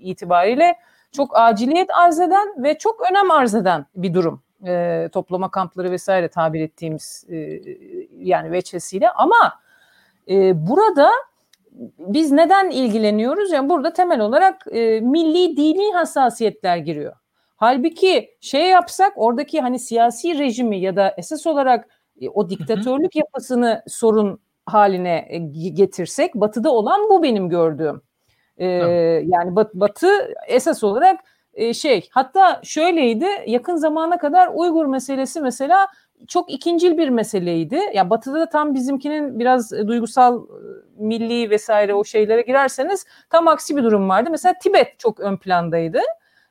itibariyle 0.00 0.76
çok 1.12 1.38
aciliyet 1.38 1.90
arz 1.90 2.20
eden 2.20 2.62
ve 2.62 2.78
çok 2.78 3.10
önem 3.10 3.30
arz 3.30 3.54
eden 3.54 3.86
bir 3.96 4.14
durum. 4.14 4.42
E, 4.66 5.08
toplama 5.12 5.50
kampları 5.50 5.90
vesaire 5.90 6.28
tabir 6.28 6.60
ettiğimiz 6.60 7.24
e, 7.28 7.60
yani 8.18 8.52
veçesiyle 8.52 9.10
ama 9.10 9.60
e, 10.30 10.66
burada 10.66 11.10
biz 11.98 12.32
neden 12.32 12.70
ilgileniyoruz? 12.70 13.52
Yani 13.52 13.68
burada 13.68 13.92
temel 13.92 14.20
olarak 14.20 14.66
e, 14.70 15.00
milli 15.00 15.56
dini 15.56 15.92
hassasiyetler 15.92 16.76
giriyor. 16.76 17.16
Halbuki 17.56 18.36
şey 18.40 18.66
yapsak 18.66 19.12
oradaki 19.16 19.60
hani 19.60 19.78
siyasi 19.78 20.38
rejimi 20.38 20.80
ya 20.80 20.96
da 20.96 21.14
esas 21.18 21.46
olarak 21.46 21.88
e, 22.20 22.28
o 22.28 22.50
diktatörlük 22.50 23.16
yapısını 23.16 23.82
sorun 23.88 24.40
haline 24.66 25.26
e, 25.28 25.38
getirsek 25.70 26.34
batıda 26.34 26.70
olan 26.70 27.10
bu 27.10 27.22
benim 27.22 27.48
gördüğüm. 27.48 28.02
Ee, 28.58 28.66
yani 29.26 29.56
bat, 29.56 29.74
batı 29.74 30.08
esas 30.48 30.84
olarak 30.84 31.20
e, 31.54 31.74
şey 31.74 32.08
hatta 32.10 32.60
şöyleydi 32.64 33.26
yakın 33.46 33.76
zamana 33.76 34.18
kadar 34.18 34.50
Uygur 34.54 34.86
meselesi 34.86 35.40
mesela 35.40 35.88
çok 36.28 36.50
ikincil 36.50 36.98
bir 36.98 37.08
meseleydi. 37.08 37.78
Ya 37.94 38.10
Batı'da 38.10 38.40
da 38.40 38.48
tam 38.48 38.74
bizimkinin 38.74 39.38
biraz 39.38 39.72
e, 39.72 39.86
duygusal, 39.86 40.42
e, 40.42 40.46
milli 40.98 41.50
vesaire 41.50 41.94
o 41.94 42.04
şeylere 42.04 42.42
girerseniz 42.42 43.06
tam 43.30 43.48
aksi 43.48 43.76
bir 43.76 43.84
durum 43.84 44.08
vardı. 44.08 44.30
Mesela 44.30 44.54
Tibet 44.62 44.98
çok 44.98 45.20
ön 45.20 45.36
plandaydı. 45.36 46.00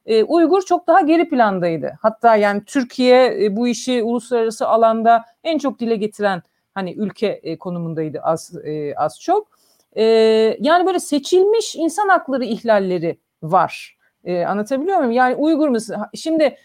E, 0.06 0.24
Uygur 0.24 0.62
çok 0.62 0.88
daha 0.88 1.02
geri 1.02 1.30
plandaydı. 1.30 1.98
Hatta 2.02 2.36
yani 2.36 2.64
Türkiye 2.66 3.46
e, 3.46 3.56
bu 3.56 3.68
işi 3.68 4.04
uluslararası 4.04 4.68
alanda 4.68 5.26
en 5.44 5.58
çok 5.58 5.80
dile 5.80 5.96
getiren 5.96 6.42
hani 6.74 6.94
ülke 6.94 7.28
e, 7.28 7.58
konumundaydı 7.58 8.20
az 8.24 8.56
e, 8.64 8.96
az 8.96 9.22
çok. 9.22 9.48
E, 9.98 10.04
yani 10.60 10.86
böyle 10.86 11.00
seçilmiş 11.00 11.76
insan 11.76 12.10
hakları 12.10 12.46
ihlalleri 12.46 13.18
var. 13.44 13.98
E, 14.24 14.46
anlatabiliyor 14.46 14.98
muyum? 14.98 15.12
Yani 15.12 15.36
Uygur 15.36 15.70
musun? 15.70 15.96
Şimdi 16.14 16.58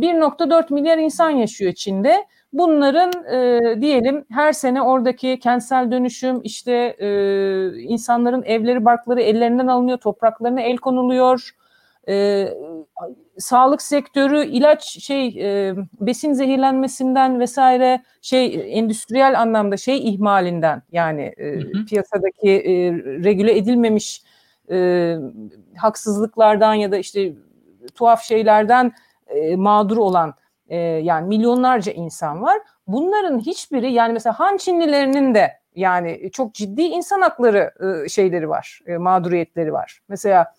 1.4 0.00 0.74
milyar 0.74 0.98
insan 0.98 1.30
yaşıyor 1.30 1.72
Çin'de. 1.72 2.26
Bunların 2.52 3.24
e, 3.34 3.80
diyelim 3.80 4.24
her 4.30 4.52
sene 4.52 4.82
oradaki 4.82 5.38
kentsel 5.38 5.90
dönüşüm 5.90 6.40
işte 6.44 6.72
e, 6.98 7.08
insanların 7.82 8.42
evleri 8.42 8.84
barkları 8.84 9.20
ellerinden 9.20 9.66
alınıyor, 9.66 9.98
topraklarına 9.98 10.60
el 10.60 10.76
konuluyor. 10.76 11.50
E, 12.08 12.48
sağlık 13.38 13.82
sektörü 13.82 14.44
ilaç 14.44 14.84
şey 14.84 15.26
e, 15.26 15.74
besin 16.00 16.32
zehirlenmesinden 16.32 17.40
vesaire 17.40 18.02
şey 18.22 18.78
endüstriyel 18.78 19.40
anlamda 19.40 19.76
şey 19.76 20.08
ihmalinden 20.08 20.82
yani 20.92 21.34
e, 21.36 21.52
hı 21.52 21.58
hı. 21.58 21.84
piyasadaki 21.84 22.50
e, 22.50 22.92
regüle 23.24 23.56
edilmemiş 23.56 24.22
e, 24.70 25.16
haksızlıklardan 25.76 26.74
ya 26.74 26.92
da 26.92 26.96
işte 26.96 27.32
tuhaf 27.94 28.22
şeylerden 28.22 28.92
e, 29.28 29.56
mağdur 29.56 29.96
olan 29.96 30.34
e, 30.68 30.76
yani 30.78 31.28
milyonlarca 31.28 31.92
insan 31.92 32.42
var. 32.42 32.58
Bunların 32.86 33.38
hiçbiri 33.38 33.92
yani 33.92 34.12
mesela 34.12 34.38
Han 34.40 34.56
Çinlilerinin 34.56 35.34
de 35.34 35.52
yani 35.74 36.30
çok 36.32 36.54
ciddi 36.54 36.82
insan 36.82 37.20
hakları 37.20 37.70
e, 38.04 38.08
şeyleri 38.08 38.48
var, 38.48 38.80
mağduriyetleri 38.98 39.72
var. 39.72 40.00
Mesela 40.08 40.54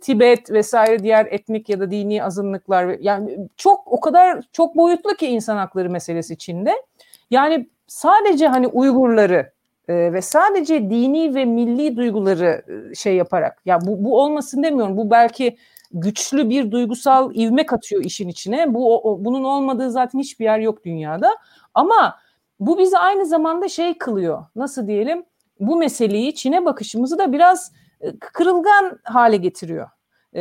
Tibet 0.00 0.50
vesaire 0.50 1.02
diğer 1.02 1.26
etnik 1.26 1.68
ya 1.68 1.80
da 1.80 1.90
dini 1.90 2.24
azınlıklar 2.24 2.96
yani 3.00 3.38
çok 3.56 3.92
o 3.92 4.00
kadar 4.00 4.42
çok 4.52 4.76
boyutlu 4.76 5.14
ki 5.14 5.26
insan 5.26 5.56
hakları 5.56 5.90
meselesi 5.90 6.38
Çin'de. 6.38 6.82
Yani 7.30 7.68
sadece 7.86 8.48
hani 8.48 8.66
Uygurları 8.66 9.52
ve 9.88 10.22
sadece 10.22 10.90
dini 10.90 11.34
ve 11.34 11.44
milli 11.44 11.96
duyguları 11.96 12.62
şey 12.94 13.16
yaparak 13.16 13.62
ya 13.64 13.80
bu 13.80 14.04
bu 14.04 14.22
olmasın 14.22 14.62
demiyorum. 14.62 14.96
Bu 14.96 15.10
belki 15.10 15.56
güçlü 15.92 16.50
bir 16.50 16.70
duygusal 16.70 17.34
ivme 17.34 17.66
katıyor 17.66 18.04
işin 18.04 18.28
içine. 18.28 18.74
Bu 18.74 18.96
o, 18.96 19.24
bunun 19.24 19.44
olmadığı 19.44 19.90
zaten 19.90 20.18
hiçbir 20.18 20.44
yer 20.44 20.58
yok 20.58 20.84
dünyada. 20.84 21.36
Ama 21.74 22.18
bu 22.60 22.78
bizi 22.78 22.98
aynı 22.98 23.26
zamanda 23.26 23.68
şey 23.68 23.98
kılıyor. 23.98 24.44
Nasıl 24.56 24.86
diyelim? 24.86 25.24
Bu 25.60 25.76
meseleyi 25.76 26.34
Çin'e 26.34 26.64
bakışımızı 26.64 27.18
da 27.18 27.32
biraz 27.32 27.72
e, 28.00 28.18
kırılgan 28.18 28.98
hale 29.04 29.36
getiriyor. 29.36 29.88
Ee, 30.34 30.40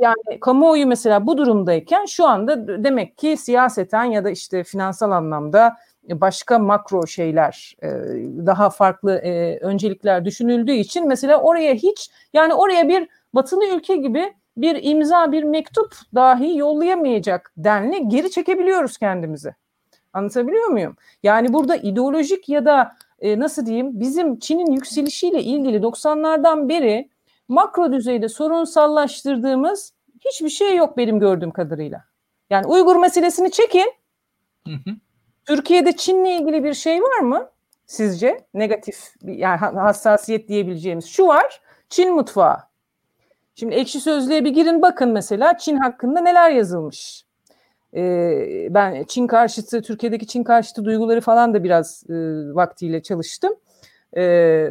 yani 0.00 0.40
kamuoyu 0.40 0.86
mesela 0.86 1.26
bu 1.26 1.38
durumdayken 1.38 2.04
şu 2.04 2.26
anda 2.26 2.84
demek 2.84 3.18
ki 3.18 3.36
siyaseten 3.36 4.04
ya 4.04 4.24
da 4.24 4.30
işte 4.30 4.64
finansal 4.64 5.10
anlamda 5.10 5.76
başka 6.10 6.58
makro 6.58 7.06
şeyler 7.06 7.76
e, 7.82 7.88
daha 8.46 8.70
farklı 8.70 9.14
e, 9.14 9.58
öncelikler 9.58 10.24
düşünüldüğü 10.24 10.72
için 10.72 11.08
mesela 11.08 11.40
oraya 11.40 11.74
hiç 11.74 12.10
yani 12.32 12.54
oraya 12.54 12.88
bir 12.88 13.08
batılı 13.34 13.66
ülke 13.76 13.96
gibi 13.96 14.34
bir 14.56 14.80
imza, 14.82 15.32
bir 15.32 15.42
mektup 15.42 15.94
dahi 16.14 16.56
yollayamayacak 16.56 17.52
denli 17.56 18.08
geri 18.08 18.30
çekebiliyoruz 18.30 18.98
kendimizi. 18.98 19.54
Anlatabiliyor 20.12 20.66
muyum? 20.66 20.96
Yani 21.22 21.52
burada 21.52 21.76
ideolojik 21.76 22.48
ya 22.48 22.64
da 22.64 22.96
e, 23.20 23.38
nasıl 23.38 23.66
diyeyim 23.66 24.00
bizim 24.00 24.38
Çin'in 24.38 24.72
yükselişiyle 24.72 25.42
ilgili 25.42 25.76
90'lardan 25.76 26.68
beri 26.68 27.08
makro 27.48 27.92
düzeyde 27.92 28.28
sorunsallaştırdığımız 28.28 29.92
hiçbir 30.24 30.48
şey 30.48 30.76
yok 30.76 30.96
benim 30.96 31.20
gördüğüm 31.20 31.50
kadarıyla. 31.50 32.04
Yani 32.50 32.66
Uygur 32.66 32.96
meselesini 32.96 33.50
çekin. 33.50 33.92
Hı 34.66 34.72
hı. 34.72 34.90
Türkiye'de 35.44 35.92
Çin'le 35.96 36.24
ilgili 36.24 36.64
bir 36.64 36.74
şey 36.74 37.02
var 37.02 37.18
mı 37.18 37.50
sizce? 37.86 38.46
Negatif 38.54 39.14
yani 39.22 39.58
hassasiyet 39.58 40.48
diyebileceğimiz. 40.48 41.06
Şu 41.06 41.26
var. 41.26 41.60
Çin 41.88 42.14
mutfağı. 42.14 42.58
Şimdi 43.58 43.74
ekşi 43.74 44.00
sözlüğe 44.00 44.44
bir 44.44 44.50
girin 44.50 44.82
bakın 44.82 45.08
mesela 45.12 45.58
Çin 45.58 45.76
hakkında 45.76 46.20
neler 46.20 46.50
yazılmış. 46.50 47.24
Ee, 47.94 48.66
ben 48.70 49.04
Çin 49.04 49.26
karşıtı, 49.26 49.82
Türkiye'deki 49.82 50.26
Çin 50.26 50.44
karşıtı 50.44 50.84
duyguları 50.84 51.20
falan 51.20 51.54
da 51.54 51.64
biraz 51.64 52.04
e, 52.10 52.14
vaktiyle 52.54 53.02
çalıştım. 53.02 53.52
E, 54.16 54.22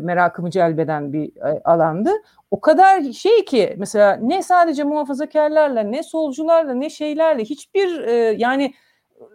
merakımı 0.02 0.52
celbeden 0.52 1.14
bir 1.14 1.38
e, 1.38 1.62
alandı. 1.64 2.10
O 2.52 2.62
kadar 2.62 3.02
şey 3.02 3.46
ki 3.46 3.76
mesela 3.78 4.16
ne 4.16 4.44
sadece 4.44 4.84
muhafazakarlarla 4.84 5.82
ne 5.82 6.04
solcularla 6.04 6.74
ne 6.74 6.90
şeylerle 6.90 7.44
hiçbir 7.44 8.02
e, 8.02 8.14
yani 8.38 8.74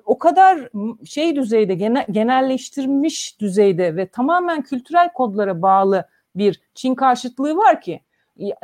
o 0.05 0.19
kadar 0.19 0.69
şey 1.05 1.37
düzeyde 1.37 1.75
genel, 1.75 2.07
genelleştirmiş 2.11 3.41
düzeyde 3.41 3.97
ve 3.97 4.07
tamamen 4.07 4.63
kültürel 4.63 5.13
kodlara 5.13 5.63
bağlı 5.63 6.05
bir 6.35 6.61
Çin 6.75 6.95
karşıtlığı 6.95 7.57
var 7.57 7.81
ki 7.81 8.01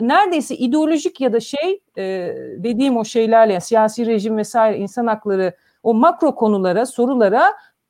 neredeyse 0.01 0.57
ideolojik 0.57 1.21
ya 1.21 1.33
da 1.33 1.41
şey 1.41 1.81
e, 1.99 2.35
dediğim 2.57 2.97
o 2.97 3.05
şeylerle 3.05 3.61
siyasi 3.61 4.07
rejim 4.07 4.37
vesaire 4.37 4.79
insan 4.79 5.07
hakları 5.07 5.53
o 5.83 5.95
makro 5.95 6.35
konulara 6.35 6.87
sorulara 6.87 7.45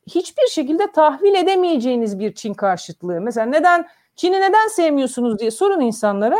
hiçbir 0.07 0.47
şekilde 0.47 0.93
tahvil 0.93 1.34
edemeyeceğiniz 1.34 2.18
bir 2.18 2.34
Çin 2.34 2.55
karşıtlığı. 2.55 3.20
Mesela 3.20 3.47
neden 3.47 3.87
Çin'i 4.16 4.41
neden 4.41 4.68
sevmiyorsunuz 4.68 5.39
diye 5.39 5.51
sorun 5.51 5.80
insanlara. 5.80 6.39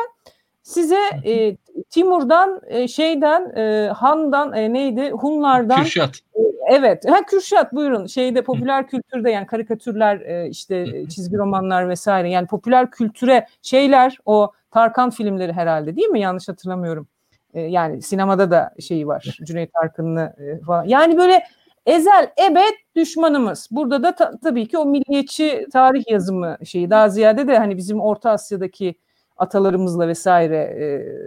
size 0.62 0.99
e, 1.24 1.57
Timur'dan 1.90 2.61
e, 2.66 2.88
şeyden 2.88 3.57
e, 3.57 3.88
Han'dan 3.88 4.53
e, 4.53 4.72
neydi 4.72 5.11
Hunlardan 5.11 5.82
Kürşat. 5.82 6.16
E, 6.34 6.40
evet 6.68 7.11
ha 7.11 7.22
Kürşat 7.26 7.72
buyurun 7.72 8.07
şeyde 8.07 8.42
popüler 8.42 8.86
kültürde 8.88 9.30
yani 9.30 9.47
karikatürler 9.47 10.20
e, 10.20 10.49
işte 10.49 11.05
çizgi 11.09 11.36
romanlar 11.36 11.88
vesaire 11.88 12.30
yani 12.30 12.47
popüler 12.47 12.90
kültüre 12.90 13.47
şeyler 13.62 14.18
o 14.26 14.53
Tarkan 14.77 15.11
filmleri 15.11 15.53
herhalde 15.53 15.97
değil 15.97 16.09
mi 16.09 16.20
yanlış 16.20 16.49
hatırlamıyorum. 16.49 17.09
E, 17.55 17.61
yani 17.61 18.03
sinemada 18.03 18.51
da 18.51 18.74
şeyi 18.81 19.07
var 19.07 19.39
Cüneyt 19.45 19.70
Arkın'lı 19.74 20.35
e, 20.39 20.64
falan. 20.64 20.85
Yani 20.85 21.16
böyle 21.16 21.43
ezel 21.87 22.31
ebed 22.51 22.74
düşmanımız. 22.97 23.68
Burada 23.70 24.03
da 24.03 24.14
ta, 24.14 24.33
tabii 24.43 24.68
ki 24.68 24.79
o 24.79 24.87
milliyetçi 24.87 25.66
tarih 25.72 26.05
yazımı 26.09 26.57
şeyi 26.64 26.91
daha 26.91 27.09
ziyade 27.09 27.49
de 27.49 27.59
hani 27.59 27.77
bizim 27.77 28.01
Orta 28.01 28.31
Asya'daki 28.31 28.95
atalarımızla 29.37 30.09
vesaire 30.09 30.57
e, 30.57 30.85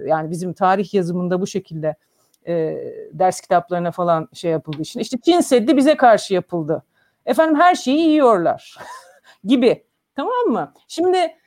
yani 0.09 0.31
bizim 0.31 0.53
tarih 0.53 0.93
yazımında 0.93 1.41
bu 1.41 1.47
şekilde 1.47 1.95
e, 2.47 2.53
ders 3.13 3.41
kitaplarına 3.41 3.91
falan 3.91 4.29
şey 4.33 4.51
yapıldığı 4.51 4.81
için 4.81 4.99
işte 4.99 5.17
Çin 5.25 5.39
Seddi 5.39 5.77
bize 5.77 5.97
karşı 5.97 6.33
yapıldı. 6.33 6.83
Efendim 7.25 7.59
her 7.59 7.75
şeyi 7.75 8.09
yiyorlar 8.09 8.77
gibi. 9.43 9.83
Tamam 10.15 10.47
mı? 10.47 10.73
Şimdi 10.87 11.38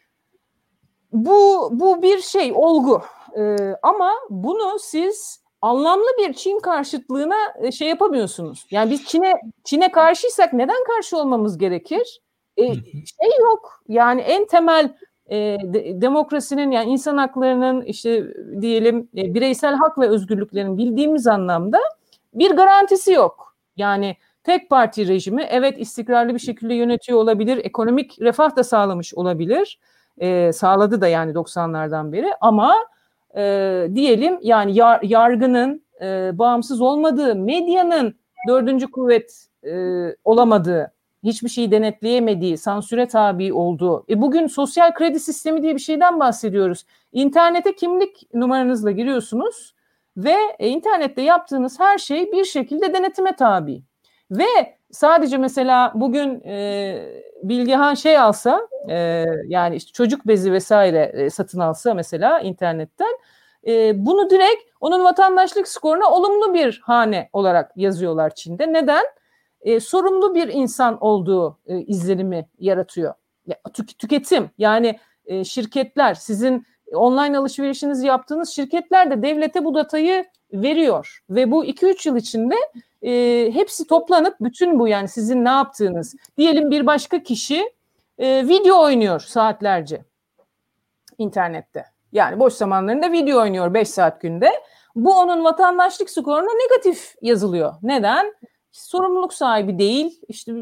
bu 1.13 1.69
bu 1.73 2.03
bir 2.03 2.19
şey 2.19 2.53
olgu. 2.55 3.03
E, 3.39 3.57
ama 3.83 4.11
bunu 4.31 4.79
siz 4.79 5.43
anlamlı 5.63 6.07
bir 6.19 6.33
Çin 6.33 6.59
karşıtlığına 6.59 7.37
e, 7.61 7.73
şey 7.73 7.89
yapamıyorsunuz. 7.89 8.67
Yani 8.71 8.91
biz 8.91 9.05
Çin'e 9.05 9.33
Çin'e 9.65 9.93
karşıysak 9.93 10.53
neden 10.53 10.85
karşı 10.85 11.19
olmamız 11.19 11.59
gerekir? 11.59 12.21
E, 12.57 12.65
şey 12.75 13.31
yok. 13.41 13.83
Yani 13.89 14.21
en 14.21 14.47
temel 14.47 14.95
e, 15.27 15.37
de, 15.63 16.01
demokrasinin 16.01 16.71
yani 16.71 16.91
insan 16.91 17.17
haklarının 17.17 17.83
işte 17.83 18.35
diyelim 18.61 19.09
e, 19.17 19.35
bireysel 19.35 19.75
hak 19.75 19.99
ve 19.99 20.09
özgürlüklerin 20.09 20.79
bildiğimiz 20.79 21.27
anlamda 21.27 21.79
bir 22.35 22.51
garantisi 22.51 23.13
yok. 23.13 23.57
Yani 23.77 24.17
tek 24.45 24.71
parti 24.71 25.09
rejimi 25.09 25.43
evet 25.43 25.79
istikrarlı 25.79 26.35
bir 26.35 26.39
şekilde 26.39 26.75
yönetiyor 26.75 27.19
olabilir, 27.19 27.61
ekonomik 27.65 28.21
refah 28.21 28.57
da 28.57 28.65
sağlamış 28.65 29.15
olabilir, 29.15 29.79
e, 30.19 30.53
sağladı 30.53 31.01
da 31.01 31.09
yani 31.09 31.33
90'lardan 31.33 32.13
beri 32.13 32.31
ama 32.41 32.75
e, 33.37 33.87
diyelim 33.95 34.39
yani 34.43 34.75
yar, 34.75 35.03
yargının 35.03 35.83
e, 36.03 36.39
bağımsız 36.39 36.81
olmadığı, 36.81 37.35
medyanın 37.35 38.15
dördüncü 38.49 38.91
kuvvet 38.91 39.47
e, 39.65 39.73
olamadığı, 40.25 40.93
hiçbir 41.25 41.49
şeyi 41.49 41.71
denetleyemediği, 41.71 42.59
sansüre 42.59 43.09
tabi 43.09 43.53
olduğu. 43.53 44.05
E 44.09 44.21
bugün 44.21 44.47
sosyal 44.47 44.95
kredi 44.95 45.21
sistemi 45.21 45.63
diye 45.63 45.75
bir 45.75 45.81
şeyden 45.81 46.21
bahsediyoruz. 46.21 46.85
İnternete 47.13 47.75
kimlik 47.75 48.35
numaranızla 48.35 48.91
giriyorsunuz 48.91 49.75
ve 50.17 50.37
e, 50.59 50.69
internette 50.69 51.23
yaptığınız 51.23 51.81
her 51.81 51.99
şey 51.99 52.33
bir 52.33 52.45
şekilde 52.45 52.95
denetime 52.95 53.37
tabi. 53.37 53.83
Ve 54.31 54.77
sadece 54.93 55.39
mesela 55.39 55.93
bugün 55.95 56.43
e, 56.45 57.23
Bilgehan 57.43 57.95
şey 57.95 58.19
alsa 58.19 58.69
e, 58.89 59.27
yani 59.47 59.77
işte 59.77 59.93
çocuk 59.93 60.27
bezi 60.27 60.53
vesaire 60.53 61.13
e, 61.15 61.31
satın 61.31 61.61
alsa 61.61 61.95
mesela 61.95 62.41
internetten 62.41 63.19
e, 63.67 64.07
bunu 64.07 64.31
direkt 64.31 64.63
onun 64.81 65.05
vatandaşlık 65.05 65.69
skoruna 65.69 66.11
olumlu 66.11 66.55
bir 66.55 66.81
hane 66.85 67.29
olarak 67.33 67.73
yazıyorlar 67.77 68.35
Çin'de. 68.35 68.73
Neden? 68.73 69.05
E, 69.61 69.81
sorumlu 69.81 70.35
bir 70.35 70.49
insan 70.49 70.99
olduğu 71.01 71.59
e, 71.67 71.79
izlenimi 71.79 72.49
yaratıyor. 72.59 73.15
Ya, 73.47 73.57
tük, 73.75 73.99
tüketim 73.99 74.51
yani 74.59 74.99
e, 75.27 75.45
şirketler 75.45 76.15
sizin 76.15 76.67
online 76.95 77.39
alışverişinizi 77.39 78.07
yaptığınız 78.07 78.51
şirketler 78.51 79.11
de 79.11 79.23
devlete 79.23 79.65
bu 79.65 79.75
datayı 79.75 80.25
veriyor 80.53 81.23
ve 81.31 81.51
bu 81.51 81.65
2-3 81.65 82.09
yıl 82.09 82.17
içinde 82.17 82.55
e, 83.03 83.51
hepsi 83.55 83.87
toplanıp 83.87 84.37
bütün 84.41 84.79
bu 84.79 84.89
yani 84.89 85.09
sizin 85.09 85.45
ne 85.45 85.49
yaptığınız 85.49 86.15
diyelim 86.39 86.71
bir 86.71 86.87
başka 86.87 87.23
kişi 87.23 87.73
e, 88.19 88.49
video 88.49 88.83
oynuyor 88.83 89.21
saatlerce 89.21 90.05
internette. 91.19 91.85
Yani 92.13 92.41
boş 92.41 92.55
zamanlarında 92.55 93.13
video 93.13 93.41
oynuyor 93.41 93.75
5 93.75 93.89
saat 93.89 94.21
günde. 94.21 94.51
Bu 94.97 95.15
onun 95.19 95.45
vatandaşlık 95.45 96.11
skoruna 96.11 96.51
negatif 96.63 97.15
yazılıyor. 97.23 97.75
Neden? 97.83 98.35
Sorumluluk 98.73 99.35
sahibi 99.35 99.79
değil, 99.79 100.21
işte 100.29 100.53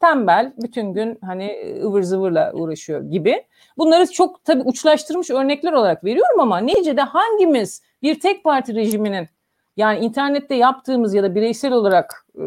tembel, 0.00 0.52
bütün 0.62 0.92
gün 0.92 1.18
hani 1.24 1.78
ıvır 1.84 2.02
zıvırla 2.02 2.52
uğraşıyor 2.54 3.02
gibi. 3.02 3.44
Bunları 3.78 4.06
çok 4.06 4.44
tabii 4.44 4.62
uçlaştırmış 4.62 5.30
örnekler 5.30 5.72
olarak 5.72 6.04
veriyorum 6.04 6.40
ama 6.40 6.58
neticede 6.58 7.00
hangimiz 7.00 7.82
bir 8.02 8.20
tek 8.20 8.44
parti 8.44 8.74
rejiminin 8.74 9.28
yani 9.76 9.98
internette 9.98 10.54
yaptığımız 10.54 11.14
ya 11.14 11.22
da 11.22 11.34
bireysel 11.34 11.72
olarak 11.72 12.26
e, 12.38 12.44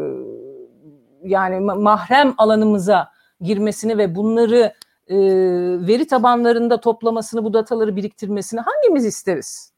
yani 1.24 1.60
mahrem 1.60 2.34
alanımıza 2.38 3.12
girmesini 3.42 3.98
ve 3.98 4.16
bunları 4.16 4.74
e, 5.08 5.18
veri 5.88 6.08
tabanlarında 6.08 6.80
toplamasını, 6.80 7.44
bu 7.44 7.54
dataları 7.54 7.96
biriktirmesini 7.96 8.60
hangimiz 8.60 9.06
isteriz? 9.06 9.72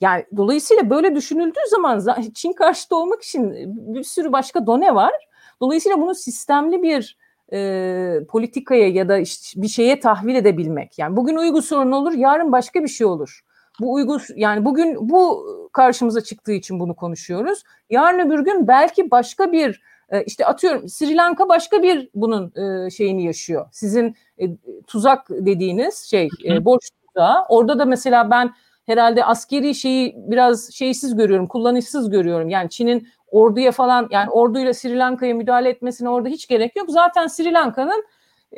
Yani 0.00 0.24
dolayısıyla 0.36 0.90
böyle 0.90 1.14
düşünüldüğü 1.14 1.70
zaman 1.70 2.02
Çin 2.34 2.52
karşıtı 2.52 2.96
olmak 2.96 3.22
için 3.22 3.54
bir 3.94 4.04
sürü 4.04 4.32
başka 4.32 4.66
done 4.66 4.94
var. 4.94 5.12
Dolayısıyla 5.60 6.00
bunu 6.00 6.14
sistemli 6.14 6.82
bir 6.82 7.16
e, 7.52 8.20
politikaya 8.28 8.88
ya 8.88 9.08
da 9.08 9.18
işte 9.18 9.62
bir 9.62 9.68
şeye 9.68 10.00
tahvil 10.00 10.34
edebilmek. 10.34 10.98
Yani 10.98 11.16
bugün 11.16 11.36
uygu 11.36 11.62
sorunu 11.62 11.96
olur, 11.96 12.12
yarın 12.12 12.52
başka 12.52 12.82
bir 12.82 12.88
şey 12.88 13.06
olur. 13.06 13.40
Bu 13.80 13.92
uygur 13.92 14.26
yani 14.36 14.64
bugün 14.64 15.08
bu 15.08 15.46
karşımıza 15.72 16.20
çıktığı 16.20 16.52
için 16.52 16.80
bunu 16.80 16.94
konuşuyoruz. 16.94 17.62
Yarın 17.90 18.18
öbür 18.18 18.40
gün 18.44 18.68
belki 18.68 19.10
başka 19.10 19.52
bir 19.52 19.82
e, 20.08 20.24
işte 20.24 20.46
atıyorum 20.46 20.88
Sri 20.88 21.16
Lanka 21.16 21.48
başka 21.48 21.82
bir 21.82 22.08
bunun 22.14 22.52
e, 22.56 22.90
şeyini 22.90 23.24
yaşıyor. 23.24 23.66
Sizin 23.72 24.16
e, 24.38 24.56
tuzak 24.86 25.28
dediğiniz 25.30 25.98
şey 25.98 26.28
borç 26.60 26.90
tuzağı. 27.06 27.44
Orada 27.48 27.78
da 27.78 27.84
mesela 27.84 28.30
ben 28.30 28.50
herhalde 28.86 29.24
askeri 29.24 29.74
şeyi 29.74 30.14
biraz 30.16 30.72
şeysiz 30.72 31.16
görüyorum, 31.16 31.46
kullanışsız 31.46 32.10
görüyorum. 32.10 32.48
Yani 32.48 32.70
Çin'in 32.70 33.08
orduya 33.30 33.72
falan 33.72 34.08
yani 34.10 34.30
orduyla 34.30 34.74
Sri 34.74 34.98
Lanka'ya 34.98 35.34
müdahale 35.34 35.68
etmesine 35.68 36.08
orada 36.08 36.28
hiç 36.28 36.46
gerek 36.48 36.76
yok. 36.76 36.90
Zaten 36.90 37.26
Sri 37.26 37.52
Lanka'nın 37.52 38.04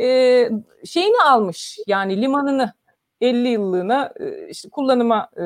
e, 0.01 0.05
şeyini 0.85 1.23
almış 1.25 1.79
yani 1.87 2.23
limanını 2.23 2.73
50 3.21 3.49
yıllığına 3.49 4.13
e, 4.21 4.49
işte 4.49 4.69
kullanıma 4.69 5.29
e, 5.37 5.45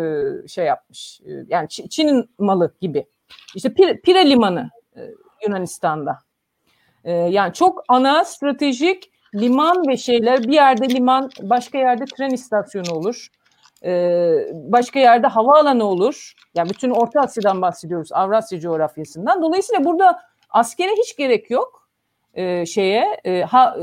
şey 0.48 0.66
yapmış. 0.66 1.20
E, 1.20 1.30
yani 1.48 1.68
Çin'in 1.68 2.30
malı 2.38 2.74
gibi. 2.80 3.06
İşte 3.54 3.74
Pire, 3.74 4.00
Pire 4.00 4.30
Limanı 4.30 4.70
Yunanistan'da. 5.46 6.18
Yani 7.04 7.52
çok 7.52 7.84
ana 7.88 8.24
stratejik 8.24 9.12
liman 9.34 9.88
ve 9.88 9.96
şeyler 9.96 10.42
bir 10.42 10.52
yerde 10.52 10.88
liman 10.88 11.30
başka 11.42 11.78
yerde 11.78 12.04
tren 12.04 12.30
istasyonu 12.30 12.94
olur. 12.94 13.28
Başka 14.52 14.98
yerde 14.98 15.26
havaalanı 15.26 15.84
olur. 15.84 16.32
Yani 16.54 16.70
bütün 16.70 16.90
Orta 16.90 17.20
Asya'dan 17.20 17.62
bahsediyoruz. 17.62 18.12
Avrasya 18.12 18.60
coğrafyasından. 18.60 19.42
Dolayısıyla 19.42 19.84
burada 19.84 20.20
askere 20.50 20.92
hiç 20.92 21.16
gerek 21.16 21.50
yok 21.50 21.88
e, 22.34 22.66
şeye 22.66 23.16
e, 23.24 23.42
ha, 23.42 23.76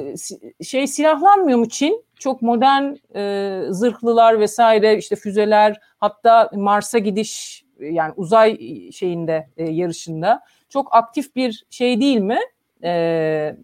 şey 0.64 0.88
silahlanmıyor 0.88 1.60
mu 1.60 1.70
Çin? 1.70 2.06
Çok 2.20 2.42
modern 2.42 2.96
e, 3.16 3.62
zırhlılar 3.70 4.40
vesaire 4.40 4.98
işte 4.98 5.16
füzeler 5.16 5.80
hatta 5.98 6.50
Mars'a 6.54 6.98
gidiş 6.98 7.64
yani 7.80 8.14
uzay 8.18 8.58
şeyinde 8.92 9.50
e, 9.58 9.64
yarışında 9.64 10.42
çok 10.70 10.96
aktif 10.96 11.36
bir 11.36 11.66
şey 11.70 12.02
değil 12.02 12.20
mi? 12.20 12.40
E, 12.84 13.56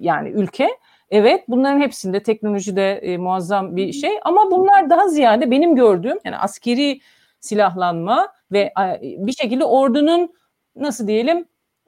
yani 0.00 0.28
ülke. 0.28 0.68
Evet 1.10 1.44
bunların 1.48 1.80
hepsinde 1.80 2.22
teknolojide 2.22 2.92
e, 2.92 3.16
muazzam 3.16 3.76
bir 3.76 3.92
şey 3.92 4.10
ama 4.22 4.50
bunlar 4.50 4.90
daha 4.90 5.08
ziyade 5.08 5.50
benim 5.50 5.76
gördüğüm 5.76 6.18
yani 6.24 6.36
askeri 6.36 7.00
silahlanma 7.40 8.32
ve 8.52 8.72
bir 9.02 9.32
şekilde 9.32 9.64
ordunun 9.64 10.34
nasıl 10.76 11.06
diyelim 11.06 11.44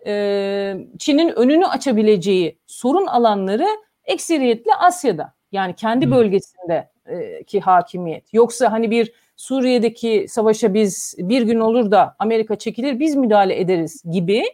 e, 0.07 0.75
Çin'in 0.99 1.29
önünü 1.29 1.67
açabileceği 1.67 2.59
sorun 2.67 3.07
alanları 3.07 3.67
ekseriyetle 4.05 4.75
Asya'da. 4.75 5.35
Yani 5.53 5.75
kendi 5.75 6.11
bölgesinde 6.11 6.91
e, 7.07 7.45
ki 7.45 7.61
hakimiyet. 7.61 8.35
Yoksa 8.35 8.73
hani 8.73 8.91
bir 8.91 9.13
Suriye'deki 9.37 10.27
savaşa 10.29 10.75
biz 10.75 11.15
bir 11.19 11.43
gün 11.43 11.61
olur 11.61 11.91
da 11.91 12.17
Amerika 12.19 12.57
çekilir 12.57 13.01
biz 13.01 13.17
müdahale 13.17 13.61
ederiz 13.61 14.03
gibi 14.13 14.45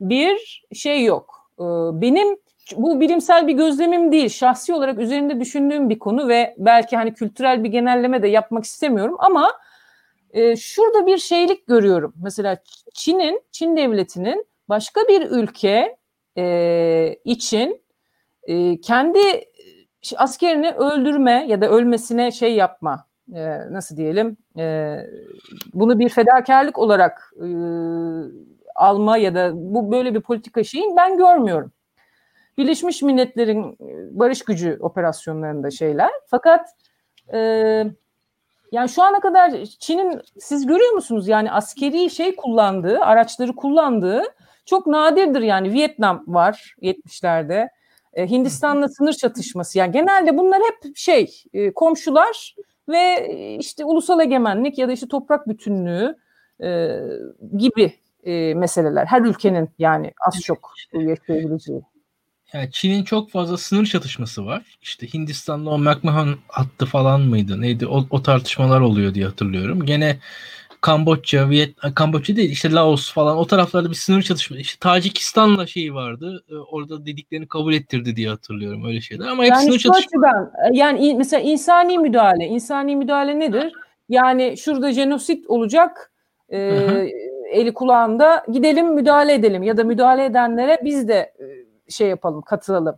bir 0.00 0.64
şey 0.74 1.04
yok. 1.04 1.50
E, 1.58 1.64
benim 2.00 2.36
bu 2.76 3.00
bilimsel 3.00 3.46
bir 3.46 3.52
gözlemim 3.52 4.12
değil. 4.12 4.28
Şahsi 4.28 4.74
olarak 4.74 4.98
üzerinde 4.98 5.40
düşündüğüm 5.40 5.90
bir 5.90 5.98
konu 5.98 6.28
ve 6.28 6.54
belki 6.58 6.96
hani 6.96 7.14
kültürel 7.14 7.64
bir 7.64 7.68
genelleme 7.68 8.22
de 8.22 8.28
yapmak 8.28 8.64
istemiyorum 8.64 9.16
ama 9.18 9.52
e, 10.30 10.56
şurada 10.56 11.06
bir 11.06 11.18
şeylik 11.18 11.66
görüyorum. 11.66 12.14
Mesela 12.22 12.56
Çin'in, 12.94 13.42
Çin 13.52 13.76
devletinin 13.76 14.46
başka 14.68 15.00
bir 15.08 15.30
ülke 15.30 15.96
e, 16.38 17.16
için 17.24 17.82
e, 18.42 18.80
kendi 18.80 19.18
askerini 20.16 20.70
öldürme 20.70 21.46
ya 21.48 21.60
da 21.60 21.68
ölmesine 21.68 22.30
şey 22.30 22.54
yapma 22.54 23.06
e, 23.34 23.72
nasıl 23.72 23.96
diyelim 23.96 24.36
e, 24.58 24.96
bunu 25.74 25.98
bir 25.98 26.08
fedakarlık 26.08 26.78
olarak 26.78 27.32
e, 27.36 27.46
alma 28.74 29.16
ya 29.16 29.34
da 29.34 29.50
bu 29.54 29.92
böyle 29.92 30.14
bir 30.14 30.20
politika 30.20 30.64
şeyin 30.64 30.96
ben 30.96 31.16
görmüyorum. 31.16 31.72
Birleşmiş 32.58 33.02
Milletler'in 33.02 33.72
e, 33.72 34.18
barış 34.18 34.42
gücü 34.42 34.78
operasyonlarında 34.80 35.70
şeyler. 35.70 36.10
Fakat 36.26 36.68
e, 37.32 37.38
yani 38.72 38.88
şu 38.88 39.02
ana 39.02 39.20
kadar 39.20 39.64
Çin'in 39.78 40.20
siz 40.38 40.66
görüyor 40.66 40.92
musunuz 40.92 41.28
yani 41.28 41.52
askeri 41.52 42.10
şey 42.10 42.36
kullandığı, 42.36 43.00
araçları 43.00 43.56
kullandığı 43.56 44.22
çok 44.66 44.86
nadirdir 44.86 45.40
yani 45.40 45.72
Vietnam 45.72 46.24
var 46.26 46.74
70'lerde. 46.82 47.68
E, 48.12 48.30
Hindistan'la 48.30 48.88
sınır 48.88 49.12
çatışması 49.12 49.78
yani 49.78 49.92
genelde 49.92 50.38
bunlar 50.38 50.60
hep 50.62 50.96
şey 50.96 51.42
e, 51.52 51.72
komşular 51.72 52.56
ve 52.88 53.28
işte 53.58 53.84
ulusal 53.84 54.20
egemenlik 54.20 54.78
ya 54.78 54.88
da 54.88 54.92
işte 54.92 55.08
toprak 55.08 55.48
bütünlüğü 55.48 56.16
e, 56.62 57.00
gibi 57.56 57.92
e, 58.24 58.54
meseleler. 58.54 59.06
Her 59.06 59.20
ülkenin 59.20 59.68
yani 59.78 60.12
az 60.26 60.40
çok 60.40 60.72
yaşayabileceği. 60.92 61.82
Yani 62.52 62.68
Çin'in 62.72 63.04
çok 63.04 63.30
fazla 63.30 63.56
sınır 63.56 63.86
çatışması 63.86 64.46
var. 64.46 64.78
İşte 64.82 65.06
Hindistan'da 65.14 65.70
o 65.70 65.78
McMahon 65.78 66.36
hattı 66.48 66.86
falan 66.86 67.20
mıydı? 67.20 67.60
Neydi? 67.60 67.86
O, 67.86 68.06
o 68.10 68.22
tartışmalar 68.22 68.80
oluyor 68.80 69.14
diye 69.14 69.26
hatırlıyorum. 69.26 69.86
Gene 69.86 70.18
Kamboçya, 70.80 71.50
Vietnam, 71.50 71.94
Kamboçya 71.94 72.36
değil 72.36 72.50
işte 72.50 72.72
Laos 72.72 73.12
falan 73.12 73.36
o 73.36 73.46
taraflarda 73.46 73.90
bir 73.90 73.94
sınır 73.94 74.22
çatışması. 74.22 74.60
İşte 74.60 74.78
Tacikistan'la 74.80 75.66
şeyi 75.66 75.94
vardı. 75.94 76.44
E, 76.50 76.54
orada 76.54 77.06
dediklerini 77.06 77.48
kabul 77.48 77.74
ettirdi 77.74 78.16
diye 78.16 78.28
hatırlıyorum 78.28 78.84
öyle 78.84 79.00
şeyler. 79.00 79.26
Ama 79.26 79.44
hep 79.44 79.50
yani 79.50 79.64
sınır 79.64 79.78
çatışması. 79.78 80.26
E, 80.26 80.76
yani 80.76 81.14
mesela 81.14 81.40
insani 81.40 81.98
müdahale. 81.98 82.44
insani 82.44 82.96
müdahale 82.96 83.38
nedir? 83.38 83.72
Yani 84.08 84.56
şurada 84.58 84.92
jenosit 84.92 85.46
olacak. 85.50 86.12
E, 86.52 86.58
eli 87.52 87.74
kulağında 87.74 88.44
gidelim 88.52 88.94
müdahale 88.94 89.34
edelim 89.34 89.62
ya 89.62 89.76
da 89.76 89.84
müdahale 89.84 90.24
edenlere 90.24 90.80
biz 90.84 91.08
de 91.08 91.32
e, 91.40 91.65
şey 91.88 92.08
yapalım, 92.08 92.42
katılalım. 92.42 92.96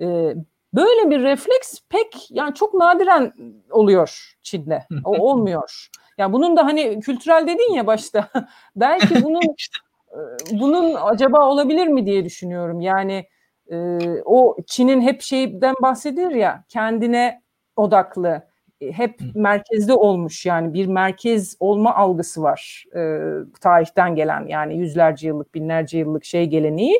E, 0.00 0.34
böyle 0.74 1.10
bir 1.10 1.22
refleks 1.22 1.78
pek 1.88 2.30
yani 2.30 2.54
çok 2.54 2.74
nadiren 2.74 3.32
oluyor 3.70 4.36
Çin'de. 4.42 4.86
O 5.04 5.10
olmuyor. 5.30 5.88
Yani 6.18 6.32
bunun 6.32 6.56
da 6.56 6.64
hani 6.64 7.00
kültürel 7.00 7.46
dedin 7.46 7.72
ya 7.72 7.86
başta. 7.86 8.28
belki 8.76 9.14
bunun 9.24 9.42
e, 9.42 10.20
bunun 10.52 10.94
acaba 10.94 11.48
olabilir 11.48 11.86
mi 11.86 12.06
diye 12.06 12.24
düşünüyorum. 12.24 12.80
Yani 12.80 13.26
e, 13.70 13.98
o 14.24 14.56
Çin'in 14.66 15.00
hep 15.00 15.22
şeyden 15.22 15.74
bahsedilir 15.82 16.30
ya 16.30 16.64
kendine 16.68 17.42
odaklı 17.76 18.42
e, 18.80 18.92
hep 18.92 19.20
merkezde 19.34 19.92
olmuş 19.92 20.46
yani 20.46 20.74
bir 20.74 20.86
merkez 20.86 21.56
olma 21.60 21.94
algısı 21.94 22.42
var 22.42 22.84
e, 22.96 23.20
tarihten 23.60 24.14
gelen 24.14 24.46
yani 24.46 24.78
yüzlerce 24.78 25.28
yıllık 25.28 25.54
binlerce 25.54 25.98
yıllık 25.98 26.24
şey 26.24 26.46
geleneği 26.46 26.98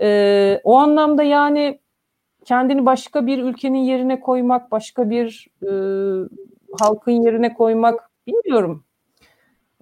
e, 0.00 0.60
o 0.64 0.76
anlamda 0.76 1.22
yani 1.22 1.80
kendini 2.44 2.86
başka 2.86 3.26
bir 3.26 3.42
ülkenin 3.42 3.78
yerine 3.78 4.20
koymak, 4.20 4.70
başka 4.70 5.10
bir 5.10 5.48
e, 5.62 5.72
halkın 6.80 7.12
yerine 7.12 7.54
koymak 7.54 8.10
bilmiyorum. 8.26 8.84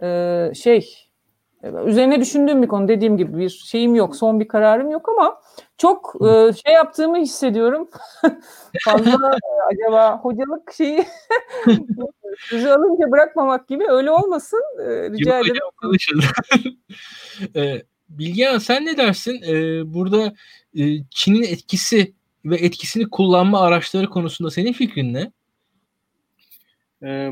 E, 0.03 0.51
şey 0.55 1.09
üzerine 1.87 2.21
düşündüğüm 2.21 2.63
bir 2.63 2.69
konu 2.69 2.89
dediğim 2.89 3.17
gibi 3.17 3.39
bir 3.39 3.49
şeyim 3.49 3.95
yok, 3.95 4.17
son 4.17 4.41
bir 4.41 4.49
kararım 4.49 4.91
yok 4.91 5.09
ama 5.09 5.41
çok 5.79 6.15
e, 6.21 6.53
şey 6.53 6.75
yaptığımı 6.75 7.19
hissediyorum. 7.19 7.89
Fazla 8.85 9.31
e, 9.35 9.75
acaba 9.75 10.19
hocalık 10.19 10.73
şeyi 10.73 11.05
sözü 12.39 12.69
alınca 12.69 13.11
bırakmamak 13.11 13.69
gibi 13.69 13.85
öyle 13.89 14.11
olmasın. 14.11 14.63
E, 14.79 15.11
rica 15.11 15.37
yok, 15.37 15.47
ederim. 15.47 16.79
e, 17.57 17.83
Bilgehan 18.19 18.59
sen 18.59 18.87
ne 18.87 18.97
dersin? 18.97 19.43
Ee, 19.43 19.95
burada 19.95 20.35
e, 20.77 20.83
Çin'in 21.11 21.43
etkisi 21.43 22.13
ve 22.45 22.57
etkisini 22.57 23.11
kullanma 23.11 23.61
araçları 23.61 24.11
konusunda 24.11 24.51
senin 24.51 24.73
fikrin 24.73 25.15
ne? 25.15 25.33
Ee, 27.03 27.31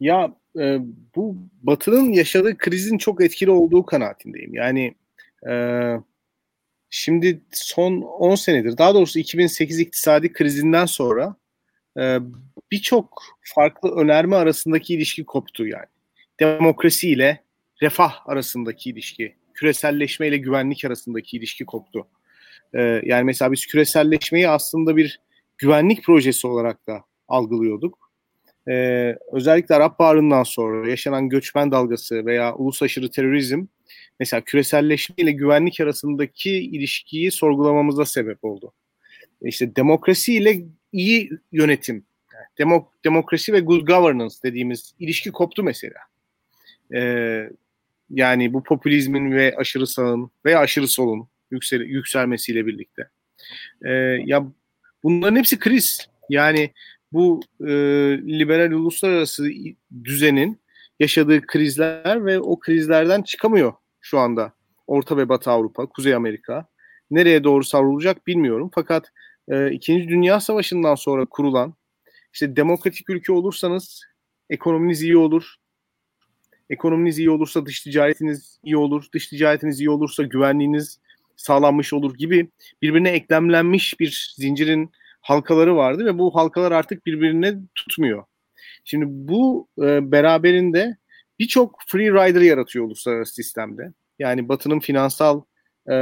ya 0.00 0.36
e, 0.58 0.78
bu 1.16 1.36
Batı'nın 1.62 2.12
yaşadığı 2.12 2.58
krizin 2.58 2.98
çok 2.98 3.24
etkili 3.24 3.50
olduğu 3.50 3.86
kanaatindeyim. 3.86 4.54
Yani 4.54 4.94
e, 5.50 5.54
şimdi 6.90 7.40
son 7.52 8.00
10 8.00 8.34
senedir, 8.34 8.78
daha 8.78 8.94
doğrusu 8.94 9.18
2008 9.18 9.78
iktisadi 9.78 10.32
krizinden 10.32 10.86
sonra 10.86 11.36
e, 11.98 12.18
birçok 12.72 13.22
farklı 13.40 13.90
önerme 13.96 14.36
arasındaki 14.36 14.94
ilişki 14.94 15.24
koptu 15.24 15.66
yani. 15.66 15.86
Demokrasi 16.40 17.10
ile 17.10 17.44
refah 17.82 18.28
arasındaki 18.28 18.90
ilişki 18.90 19.36
küreselleşme 19.62 20.28
ile 20.28 20.36
güvenlik 20.36 20.84
arasındaki 20.84 21.36
ilişki 21.36 21.64
koptu. 21.64 22.06
Ee, 22.74 23.02
yani 23.04 23.24
mesela 23.24 23.52
biz 23.52 23.66
küreselleşmeyi 23.66 24.48
aslında 24.48 24.96
bir 24.96 25.20
güvenlik 25.58 26.04
projesi 26.04 26.46
olarak 26.46 26.86
da 26.86 27.04
algılıyorduk. 27.28 28.10
Ee, 28.68 29.16
özellikle 29.32 29.74
Arap 29.74 29.98
Baharı'ndan 29.98 30.42
sonra 30.42 30.90
yaşanan 30.90 31.28
göçmen 31.28 31.70
dalgası 31.70 32.26
veya 32.26 32.54
ulus 32.54 32.82
aşırı 32.82 33.10
terörizm 33.10 33.66
mesela 34.20 34.40
küreselleşme 34.40 35.14
ile 35.18 35.32
güvenlik 35.32 35.80
arasındaki 35.80 36.50
ilişkiyi 36.50 37.30
sorgulamamıza 37.30 38.04
sebep 38.04 38.44
oldu. 38.44 38.72
İşte 39.42 39.76
demokrasi 39.76 40.34
ile 40.34 40.64
iyi 40.92 41.30
yönetim, 41.52 42.04
demok 42.58 43.04
demokrasi 43.04 43.52
ve 43.52 43.60
good 43.60 43.86
governance 43.86 44.34
dediğimiz 44.44 44.94
ilişki 44.98 45.32
koptu 45.32 45.62
mesela. 45.62 46.00
Ee, 46.94 47.50
yani 48.12 48.52
bu 48.52 48.62
popülizmin 48.62 49.32
ve 49.32 49.54
aşırı 49.56 49.86
sağın 49.86 50.30
veya 50.44 50.58
aşırı 50.58 50.88
solun 50.88 51.28
yüksel, 51.50 51.80
yükselmesiyle 51.80 52.66
birlikte. 52.66 53.08
E, 53.84 53.92
ya 54.26 54.46
bunların 55.02 55.36
hepsi 55.36 55.58
kriz. 55.58 56.08
Yani 56.28 56.72
bu 57.12 57.40
e, 57.60 57.72
liberal 58.38 58.72
uluslararası 58.72 59.48
düzenin 60.04 60.60
yaşadığı 61.00 61.46
krizler 61.46 62.26
ve 62.26 62.38
o 62.38 62.58
krizlerden 62.58 63.22
çıkamıyor 63.22 63.72
şu 64.00 64.18
anda 64.18 64.52
Orta 64.86 65.16
ve 65.16 65.28
Batı 65.28 65.50
Avrupa, 65.50 65.86
Kuzey 65.86 66.14
Amerika. 66.14 66.66
Nereye 67.10 67.44
doğru 67.44 67.64
savrulacak 67.64 68.26
bilmiyorum. 68.26 68.70
Fakat 68.74 69.08
e, 69.48 69.72
İkinci 69.72 70.08
Dünya 70.08 70.40
Savaşı'ndan 70.40 70.94
sonra 70.94 71.26
kurulan 71.26 71.74
işte 72.32 72.56
demokratik 72.56 73.10
ülke 73.10 73.32
olursanız 73.32 74.02
ekonominiz 74.50 75.02
iyi 75.02 75.16
olur, 75.16 75.54
Ekonominiz 76.72 77.18
iyi 77.18 77.30
olursa 77.30 77.66
dış 77.66 77.80
ticaretiniz 77.80 78.58
iyi 78.64 78.76
olur. 78.76 79.04
Dış 79.14 79.28
ticaretiniz 79.28 79.80
iyi 79.80 79.90
olursa 79.90 80.22
güvenliğiniz 80.22 80.98
sağlanmış 81.36 81.92
olur 81.92 82.14
gibi 82.14 82.48
birbirine 82.82 83.10
eklemlenmiş 83.10 84.00
bir 84.00 84.34
zincirin 84.36 84.90
halkaları 85.20 85.76
vardı 85.76 86.04
ve 86.04 86.18
bu 86.18 86.34
halkalar 86.34 86.72
artık 86.72 87.06
birbirine 87.06 87.54
tutmuyor. 87.74 88.24
Şimdi 88.84 89.04
bu 89.08 89.68
e, 89.78 90.12
beraberinde 90.12 90.96
birçok 91.38 91.78
free 91.86 92.10
rider 92.10 92.40
yaratıyor 92.40 92.84
uluslararası 92.84 93.34
sistemde. 93.34 93.92
Yani 94.18 94.48
Batı'nın 94.48 94.80
finansal 94.80 95.42
e, 95.90 95.94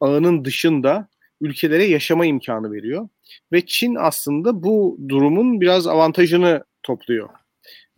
ağının 0.00 0.44
dışında 0.44 1.08
ülkelere 1.40 1.84
yaşama 1.84 2.26
imkanı 2.26 2.72
veriyor. 2.72 3.08
Ve 3.52 3.66
Çin 3.66 3.94
aslında 3.94 4.62
bu 4.62 4.98
durumun 5.08 5.60
biraz 5.60 5.86
avantajını 5.86 6.64
topluyor. 6.82 7.28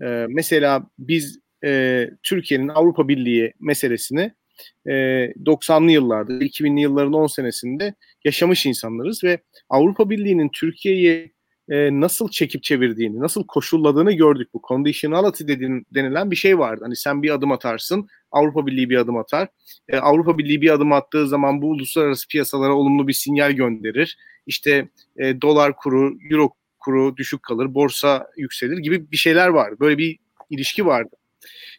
E, 0.03 0.27
mesela 0.29 0.87
biz 0.99 1.43
e, 1.65 2.11
Türkiye'nin 2.23 2.69
Avrupa 2.69 3.09
Birliği 3.09 3.53
meselesini 3.61 4.33
e, 4.87 4.93
90'lı 5.47 5.91
yıllarda, 5.91 6.33
2000'li 6.33 6.81
yılların 6.81 7.13
10 7.13 7.27
senesinde 7.27 7.95
yaşamış 8.25 8.67
insanlarız 8.67 9.25
ve 9.25 9.39
Avrupa 9.69 10.11
Birliği'nin 10.11 10.51
Türkiye'yi 10.53 11.33
e, 11.71 12.01
nasıl 12.01 12.29
çekip 12.29 12.63
çevirdiğini, 12.63 13.21
nasıl 13.21 13.47
koşulladığını 13.47 14.13
gördük. 14.13 14.49
Bu 14.55 14.63
conditionality 14.69 15.45
dediğin, 15.47 15.87
denilen 15.95 16.31
bir 16.31 16.37
şey 16.37 16.59
vardı. 16.59 16.81
Hani 16.85 16.97
sen 16.97 17.23
bir 17.23 17.31
adım 17.31 17.53
atarsın, 17.53 18.09
Avrupa 18.31 18.67
Birliği 18.67 18.91
bir 18.91 18.97
adım 18.97 19.17
atar. 19.17 19.49
E, 19.89 19.97
Avrupa 19.97 20.39
Birliği 20.39 20.63
bir 20.63 20.71
adım 20.71 20.93
attığı 20.93 21.29
zaman 21.29 21.63
bu 21.63 21.67
uluslararası 21.67 22.29
piyasalara 22.29 22.75
olumlu 22.75 23.09
bir 23.09 23.13
sinyal 23.13 23.53
gönderir. 23.53 24.19
İşte 24.47 24.89
e, 25.17 25.41
dolar 25.41 25.77
kuru, 25.77 26.15
euro 26.31 26.51
kuru 26.81 27.17
düşük 27.17 27.43
kalır, 27.43 27.75
borsa 27.75 28.27
yükselir 28.37 28.79
gibi 28.79 29.11
bir 29.11 29.17
şeyler 29.17 29.49
var. 29.49 29.81
Böyle 29.81 29.99
bir 29.99 30.19
ilişki 30.51 30.87
vardı. 30.87 31.17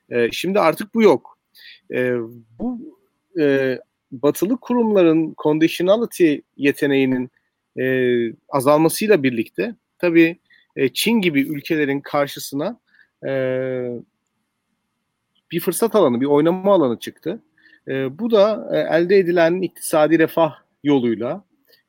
E, 0.09 0.31
şimdi 0.31 0.59
artık 0.59 0.93
bu 0.93 1.01
yok. 1.01 1.37
E, 1.93 2.13
bu 2.59 2.97
e, 3.39 3.77
batılı 4.11 4.57
kurumların 4.57 5.35
conditionality 5.43 6.35
yeteneğinin 6.57 7.31
e, 7.79 7.85
azalmasıyla 8.49 9.23
birlikte 9.23 9.75
tabii 9.97 10.37
e, 10.75 10.89
Çin 10.89 11.21
gibi 11.21 11.41
ülkelerin 11.41 12.01
karşısına 12.01 12.79
e, 13.27 13.31
bir 15.51 15.59
fırsat 15.59 15.95
alanı, 15.95 16.21
bir 16.21 16.25
oynama 16.25 16.73
alanı 16.73 16.99
çıktı. 16.99 17.39
E, 17.87 18.19
bu 18.19 18.31
da 18.31 18.69
e, 18.73 18.97
elde 18.97 19.17
edilen 19.17 19.61
iktisadi 19.61 20.19
refah 20.19 20.53
yoluyla 20.83 21.43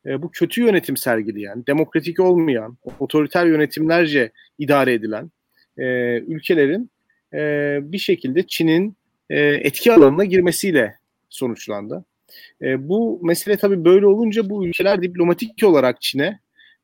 e, 0.06 0.22
bu 0.22 0.30
kötü 0.30 0.62
yönetim 0.62 0.96
sergileyen, 0.96 1.66
demokratik 1.66 2.20
olmayan, 2.20 2.78
otoriter 2.98 3.46
yönetimlerce 3.46 4.32
idare 4.58 4.92
edilen 4.92 5.30
e, 5.78 5.84
ülkelerin 6.18 6.90
e, 7.34 7.78
bir 7.82 7.98
şekilde 7.98 8.46
Çin'in 8.46 8.96
e, 9.30 9.40
etki 9.40 9.92
alanına 9.92 10.24
girmesiyle 10.24 10.94
sonuçlandı. 11.28 12.04
E, 12.62 12.88
bu 12.88 13.20
mesele 13.22 13.56
tabii 13.56 13.84
böyle 13.84 14.06
olunca 14.06 14.50
bu 14.50 14.66
ülkeler 14.66 15.02
diplomatik 15.02 15.64
olarak 15.64 16.00
Çin'e 16.00 16.40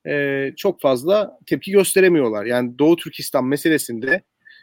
e, 0.06 0.46
çok 0.56 0.80
fazla 0.80 1.38
tepki 1.46 1.72
gösteremiyorlar. 1.72 2.44
Yani 2.44 2.78
Doğu 2.78 2.96
Türkistan 2.96 3.44
meselesinde 3.44 4.22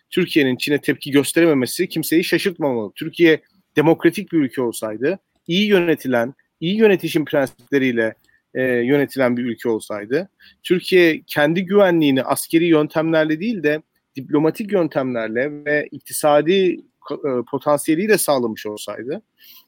Türkiye'nin 0.10 0.56
Çin'e 0.56 0.82
tepki 0.82 1.12
gösterememesi 1.12 1.90
kimseyi 1.90 2.24
şaşırtmamalı. 2.24 2.92
Türkiye 2.96 3.42
demokratik 3.76 4.32
bir 4.32 4.38
ülke 4.38 4.62
olsaydı, 4.62 5.20
iyi 5.48 5.68
yönetilen, 5.68 6.34
iyi 6.60 6.78
yönetişim 6.78 7.26
prensipleriyle 7.26 8.14
e, 8.54 8.62
yönetilen 8.64 9.38
bir 9.38 9.44
ülke 9.46 9.70
olsaydı, 9.70 10.30
Türkiye 10.64 11.22
kendi 11.28 11.66
güvenliğini 11.66 12.24
askeri 12.24 12.66
yöntemlerle 12.66 13.40
değil 13.40 13.64
de 13.64 13.82
diplomatik 14.18 14.72
yöntemlerle 14.72 15.65
ve 15.65 15.88
iktisadi 15.91 16.80
e, 17.11 17.30
potansiyeliyle 17.51 18.18
sağlamış 18.18 18.65
olsaydı, 18.65 19.22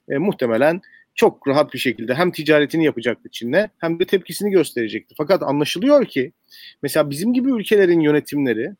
e, 0.08 0.18
muhtemelen 0.18 0.80
çok 1.14 1.48
rahat 1.48 1.74
bir 1.74 1.78
şekilde 1.78 2.14
hem 2.14 2.30
ticaretini 2.30 2.84
yapacaktı 2.84 3.28
Çin'le 3.32 3.68
hem 3.78 4.00
de 4.00 4.04
tepkisini 4.04 4.50
gösterecekti. 4.50 5.14
Fakat 5.18 5.42
anlaşılıyor 5.42 6.04
ki 6.04 6.32
mesela 6.82 7.10
bizim 7.10 7.32
gibi 7.32 7.50
ülkelerin 7.50 8.00
yönetimleri 8.00 8.72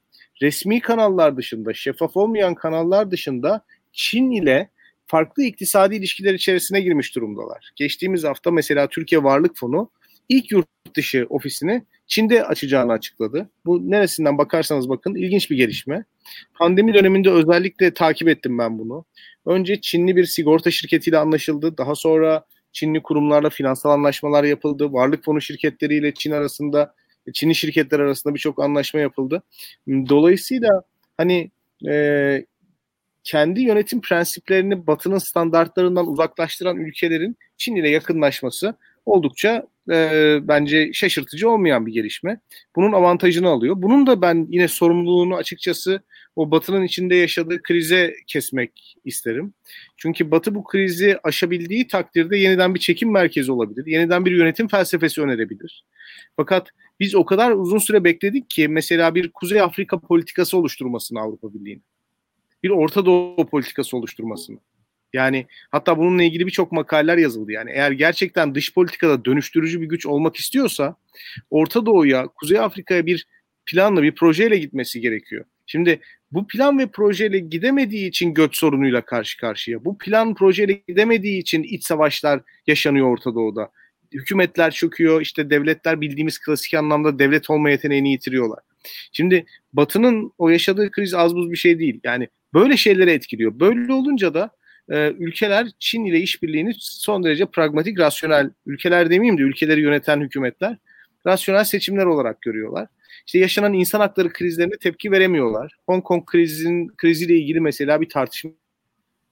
resmi 0.42 0.80
kanallar 0.80 1.36
dışında, 1.36 1.74
şeffaf 1.74 2.16
olmayan 2.16 2.54
kanallar 2.54 3.10
dışında 3.10 3.64
Çin 3.92 4.30
ile 4.30 4.70
farklı 5.06 5.42
iktisadi 5.42 5.96
ilişkiler 5.96 6.34
içerisine 6.34 6.80
girmiş 6.80 7.16
durumdalar. 7.16 7.70
Geçtiğimiz 7.76 8.24
hafta 8.24 8.50
mesela 8.50 8.88
Türkiye 8.88 9.22
Varlık 9.22 9.56
Fonu 9.56 9.90
ilk 10.30 10.52
yurt 10.52 10.66
dışı 10.96 11.26
ofisini 11.28 11.84
Çin'de 12.06 12.44
açacağını 12.44 12.92
açıkladı. 12.92 13.50
Bu 13.66 13.90
neresinden 13.90 14.38
bakarsanız 14.38 14.88
bakın 14.88 15.14
ilginç 15.14 15.50
bir 15.50 15.56
gelişme. 15.56 16.04
Pandemi 16.58 16.94
döneminde 16.94 17.30
özellikle 17.30 17.94
takip 17.94 18.28
ettim 18.28 18.58
ben 18.58 18.78
bunu. 18.78 19.04
Önce 19.46 19.80
Çinli 19.80 20.16
bir 20.16 20.24
sigorta 20.24 20.70
şirketiyle 20.70 21.18
anlaşıldı. 21.18 21.78
Daha 21.78 21.94
sonra 21.94 22.44
Çinli 22.72 23.02
kurumlarla 23.02 23.50
finansal 23.50 23.90
anlaşmalar 23.90 24.44
yapıldı. 24.44 24.92
Varlık 24.92 25.24
fonu 25.24 25.40
şirketleriyle 25.40 26.14
Çin 26.14 26.30
arasında, 26.30 26.94
Çinli 27.32 27.54
şirketler 27.54 28.00
arasında 28.00 28.34
birçok 28.34 28.62
anlaşma 28.62 29.00
yapıldı. 29.00 29.42
Dolayısıyla 29.88 30.82
hani 31.16 31.50
e, 31.88 32.46
kendi 33.24 33.60
yönetim 33.60 34.00
prensiplerini 34.00 34.86
Batı'nın 34.86 35.18
standartlarından 35.18 36.06
uzaklaştıran 36.06 36.76
ülkelerin 36.76 37.36
Çin 37.56 37.76
ile 37.76 37.90
yakınlaşması 37.90 38.74
oldukça 39.06 39.66
e, 39.90 40.38
bence 40.42 40.92
şaşırtıcı 40.92 41.50
olmayan 41.50 41.86
bir 41.86 41.92
gelişme. 41.92 42.40
Bunun 42.76 42.92
avantajını 42.92 43.48
alıyor. 43.48 43.74
Bunun 43.78 44.06
da 44.06 44.22
ben 44.22 44.46
yine 44.50 44.68
sorumluluğunu 44.68 45.34
açıkçası 45.34 46.02
o 46.36 46.50
Batı'nın 46.50 46.84
içinde 46.84 47.14
yaşadığı 47.14 47.62
krize 47.62 48.14
kesmek 48.26 48.96
isterim. 49.04 49.54
Çünkü 49.96 50.30
Batı 50.30 50.54
bu 50.54 50.64
krizi 50.64 51.18
aşabildiği 51.22 51.88
takdirde 51.88 52.36
yeniden 52.36 52.74
bir 52.74 52.80
çekim 52.80 53.10
merkezi 53.10 53.52
olabilir. 53.52 53.86
Yeniden 53.86 54.24
bir 54.24 54.32
yönetim 54.32 54.68
felsefesi 54.68 55.22
önerebilir. 55.22 55.84
Fakat 56.36 56.68
biz 57.00 57.14
o 57.14 57.24
kadar 57.24 57.52
uzun 57.52 57.78
süre 57.78 58.04
bekledik 58.04 58.50
ki 58.50 58.68
mesela 58.68 59.14
bir 59.14 59.32
Kuzey 59.32 59.60
Afrika 59.60 59.98
politikası 59.98 60.58
oluşturmasını 60.58 61.20
Avrupa 61.20 61.54
Birliği'nin. 61.54 61.82
Bir 62.62 62.70
Orta 62.70 63.06
Doğu 63.06 63.46
politikası 63.50 63.96
oluşturmasını. 63.96 64.58
Yani 65.12 65.46
hatta 65.70 65.98
bununla 65.98 66.22
ilgili 66.22 66.46
birçok 66.46 66.72
makaleler 66.72 67.18
yazıldı. 67.18 67.52
Yani 67.52 67.70
eğer 67.70 67.90
gerçekten 67.90 68.54
dış 68.54 68.74
politikada 68.74 69.24
dönüştürücü 69.24 69.80
bir 69.80 69.86
güç 69.86 70.06
olmak 70.06 70.36
istiyorsa 70.36 70.96
Orta 71.50 71.86
Doğu'ya, 71.86 72.26
Kuzey 72.26 72.58
Afrika'ya 72.58 73.06
bir 73.06 73.26
planla, 73.66 74.02
bir 74.02 74.14
projeyle 74.14 74.58
gitmesi 74.58 75.00
gerekiyor. 75.00 75.44
Şimdi 75.66 76.00
bu 76.32 76.46
plan 76.46 76.78
ve 76.78 76.86
projeyle 76.86 77.38
gidemediği 77.38 78.08
için 78.08 78.34
göç 78.34 78.56
sorunuyla 78.56 79.00
karşı 79.00 79.38
karşıya. 79.38 79.84
Bu 79.84 79.98
plan 79.98 80.34
projeyle 80.34 80.82
gidemediği 80.88 81.40
için 81.40 81.62
iç 81.62 81.84
savaşlar 81.84 82.40
yaşanıyor 82.66 83.06
Orta 83.06 83.34
Doğu'da. 83.34 83.70
Hükümetler 84.12 84.70
çöküyor, 84.70 85.20
işte 85.20 85.50
devletler 85.50 86.00
bildiğimiz 86.00 86.38
klasik 86.38 86.74
anlamda 86.74 87.18
devlet 87.18 87.50
olma 87.50 87.70
yeteneğini 87.70 88.12
yitiriyorlar. 88.12 88.58
Şimdi 89.12 89.44
Batı'nın 89.72 90.32
o 90.38 90.48
yaşadığı 90.48 90.90
kriz 90.90 91.14
az 91.14 91.34
buz 91.34 91.50
bir 91.50 91.56
şey 91.56 91.78
değil. 91.78 92.00
Yani 92.04 92.28
böyle 92.54 92.76
şeylere 92.76 93.12
etkiliyor. 93.12 93.60
Böyle 93.60 93.92
olunca 93.92 94.34
da 94.34 94.50
e, 94.90 95.14
ülkeler 95.18 95.66
Çin 95.78 96.04
ile 96.04 96.20
işbirliğini 96.20 96.72
son 96.78 97.24
derece 97.24 97.46
pragmatik, 97.46 97.98
rasyonel, 97.98 98.50
ülkeler 98.66 99.10
demeyeyim 99.10 99.38
de 99.38 99.42
ülkeleri 99.42 99.80
yöneten 99.80 100.20
hükümetler 100.20 100.76
rasyonel 101.26 101.64
seçimler 101.64 102.06
olarak 102.06 102.42
görüyorlar. 102.42 102.88
İşte 103.26 103.38
yaşanan 103.38 103.72
insan 103.72 104.00
hakları 104.00 104.32
krizlerine 104.32 104.76
tepki 104.80 105.12
veremiyorlar. 105.12 105.76
Hong 105.86 106.04
Kong 106.04 106.26
krizin 106.26 106.88
kriziyle 106.88 107.34
ilgili 107.34 107.60
mesela 107.60 108.00
bir 108.00 108.08
tartışma 108.08 108.50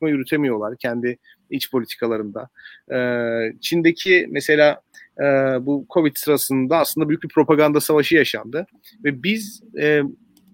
yürütemiyorlar 0.02 0.76
kendi 0.76 1.18
iç 1.50 1.70
politikalarında. 1.70 2.48
Ee, 2.92 3.52
Çin'deki 3.60 4.26
mesela 4.30 4.82
e, 5.18 5.24
bu 5.66 5.86
Covid 5.90 6.16
sırasında 6.16 6.78
aslında 6.78 7.08
büyük 7.08 7.22
bir 7.22 7.28
propaganda 7.28 7.80
savaşı 7.80 8.14
yaşandı 8.14 8.66
ve 9.04 9.22
biz 9.22 9.62
e, 9.80 10.02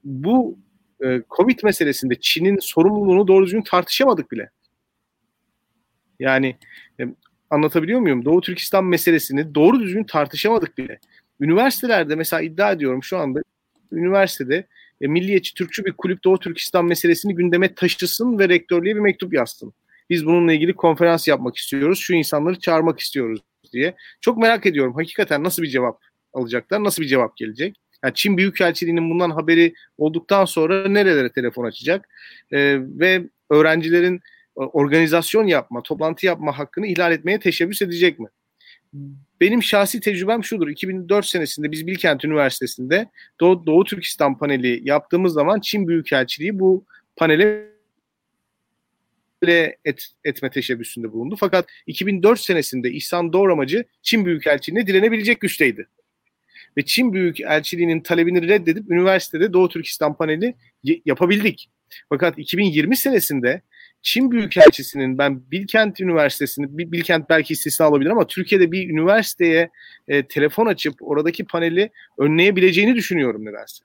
bu 0.04 0.58
e, 1.04 1.22
Covid 1.36 1.58
meselesinde 1.64 2.14
Çin'in 2.20 2.58
sorumluluğunu 2.58 3.28
doğru 3.28 3.46
düzgün 3.46 3.62
tartışamadık 3.62 4.32
bile. 4.32 4.50
Yani 6.20 6.56
e, 7.00 7.04
anlatabiliyor 7.50 8.00
muyum? 8.00 8.24
Doğu 8.24 8.40
Türkistan 8.40 8.84
meselesini 8.84 9.54
doğru 9.54 9.80
düzgün 9.80 10.04
tartışamadık 10.04 10.78
bile. 10.78 10.98
Üniversitelerde 11.40 12.14
mesela 12.14 12.42
iddia 12.42 12.72
ediyorum 12.72 13.02
şu 13.02 13.18
anda 13.18 13.40
üniversitede 13.92 14.66
e, 15.00 15.06
milliyetçi 15.06 15.54
Türkçü 15.54 15.84
bir 15.84 15.92
kulüp 15.92 16.24
Doğu 16.24 16.38
Türkistan 16.38 16.84
meselesini 16.84 17.34
gündeme 17.34 17.74
taşısın 17.74 18.38
ve 18.38 18.48
rektörlüğe 18.48 18.94
bir 18.94 19.00
mektup 19.00 19.34
yazsın. 19.34 19.72
Biz 20.10 20.26
bununla 20.26 20.52
ilgili 20.52 20.72
konferans 20.72 21.28
yapmak 21.28 21.56
istiyoruz. 21.56 21.98
Şu 21.98 22.14
insanları 22.14 22.60
çağırmak 22.60 23.00
istiyoruz 23.00 23.40
diye. 23.72 23.94
Çok 24.20 24.38
merak 24.38 24.66
ediyorum. 24.66 24.94
Hakikaten 24.94 25.44
nasıl 25.44 25.62
bir 25.62 25.68
cevap 25.68 26.00
alacaklar? 26.32 26.84
Nasıl 26.84 27.02
bir 27.02 27.08
cevap 27.08 27.36
gelecek? 27.36 27.76
Yani 28.04 28.14
Çin 28.14 28.36
Büyükelçiliği'nin 28.36 29.10
bundan 29.10 29.30
haberi 29.30 29.74
olduktan 29.98 30.44
sonra 30.44 30.88
nerelere 30.88 31.32
telefon 31.32 31.64
açacak? 31.64 32.08
Ee, 32.52 32.78
ve 32.80 33.22
öğrencilerin 33.50 34.20
organizasyon 34.56 35.46
yapma, 35.46 35.82
toplantı 35.82 36.26
yapma 36.26 36.58
hakkını 36.58 36.86
ihlal 36.86 37.12
etmeye 37.12 37.40
teşebbüs 37.40 37.82
edecek 37.82 38.18
mi? 38.18 38.28
Benim 39.40 39.62
şahsi 39.62 40.00
tecrübem 40.00 40.44
şudur. 40.44 40.68
2004 40.68 41.26
senesinde 41.26 41.72
biz 41.72 41.86
Bilkent 41.86 42.24
Üniversitesi'nde 42.24 43.10
Doğu, 43.40 43.66
Doğu 43.66 43.84
Türkistan 43.84 44.38
paneli 44.38 44.80
yaptığımız 44.84 45.32
zaman 45.32 45.60
Çin 45.60 45.88
Büyükelçiliği 45.88 46.58
bu 46.58 46.84
panele 47.16 47.74
et, 49.84 50.06
etme 50.24 50.50
teşebbüsünde 50.50 51.12
bulundu. 51.12 51.36
Fakat 51.40 51.66
2004 51.86 52.40
senesinde 52.40 52.90
İhsan 52.90 53.32
Doğramacı 53.32 53.84
Çin 54.02 54.26
Büyükelçiliğine 54.26 54.86
direnebilecek 54.86 55.40
güçteydi. 55.40 55.88
Ve 56.76 56.84
Çin 56.84 57.12
Büyükelçiliğinin 57.12 58.00
talebini 58.00 58.48
reddedip 58.48 58.90
üniversitede 58.90 59.52
Doğu 59.52 59.68
Türkistan 59.68 60.16
paneli 60.16 60.54
yapabildik. 61.04 61.70
Fakat 62.08 62.38
2020 62.38 62.96
senesinde 62.96 63.62
Çin 64.04 64.30
Büyükelçisi'nin 64.30 65.18
ben 65.18 65.50
Bilkent 65.50 66.00
Üniversitesi'ni, 66.00 66.92
Bilkent 66.92 67.30
belki 67.30 67.52
istisna 67.52 67.88
olabilir 67.88 68.10
ama 68.10 68.26
Türkiye'de 68.26 68.72
bir 68.72 68.90
üniversiteye 68.90 69.70
e, 70.08 70.26
telefon 70.26 70.66
açıp 70.66 70.94
oradaki 71.00 71.44
paneli 71.44 71.90
önleyebileceğini 72.18 72.94
düşünüyorum 72.94 73.44
nedense. 73.44 73.84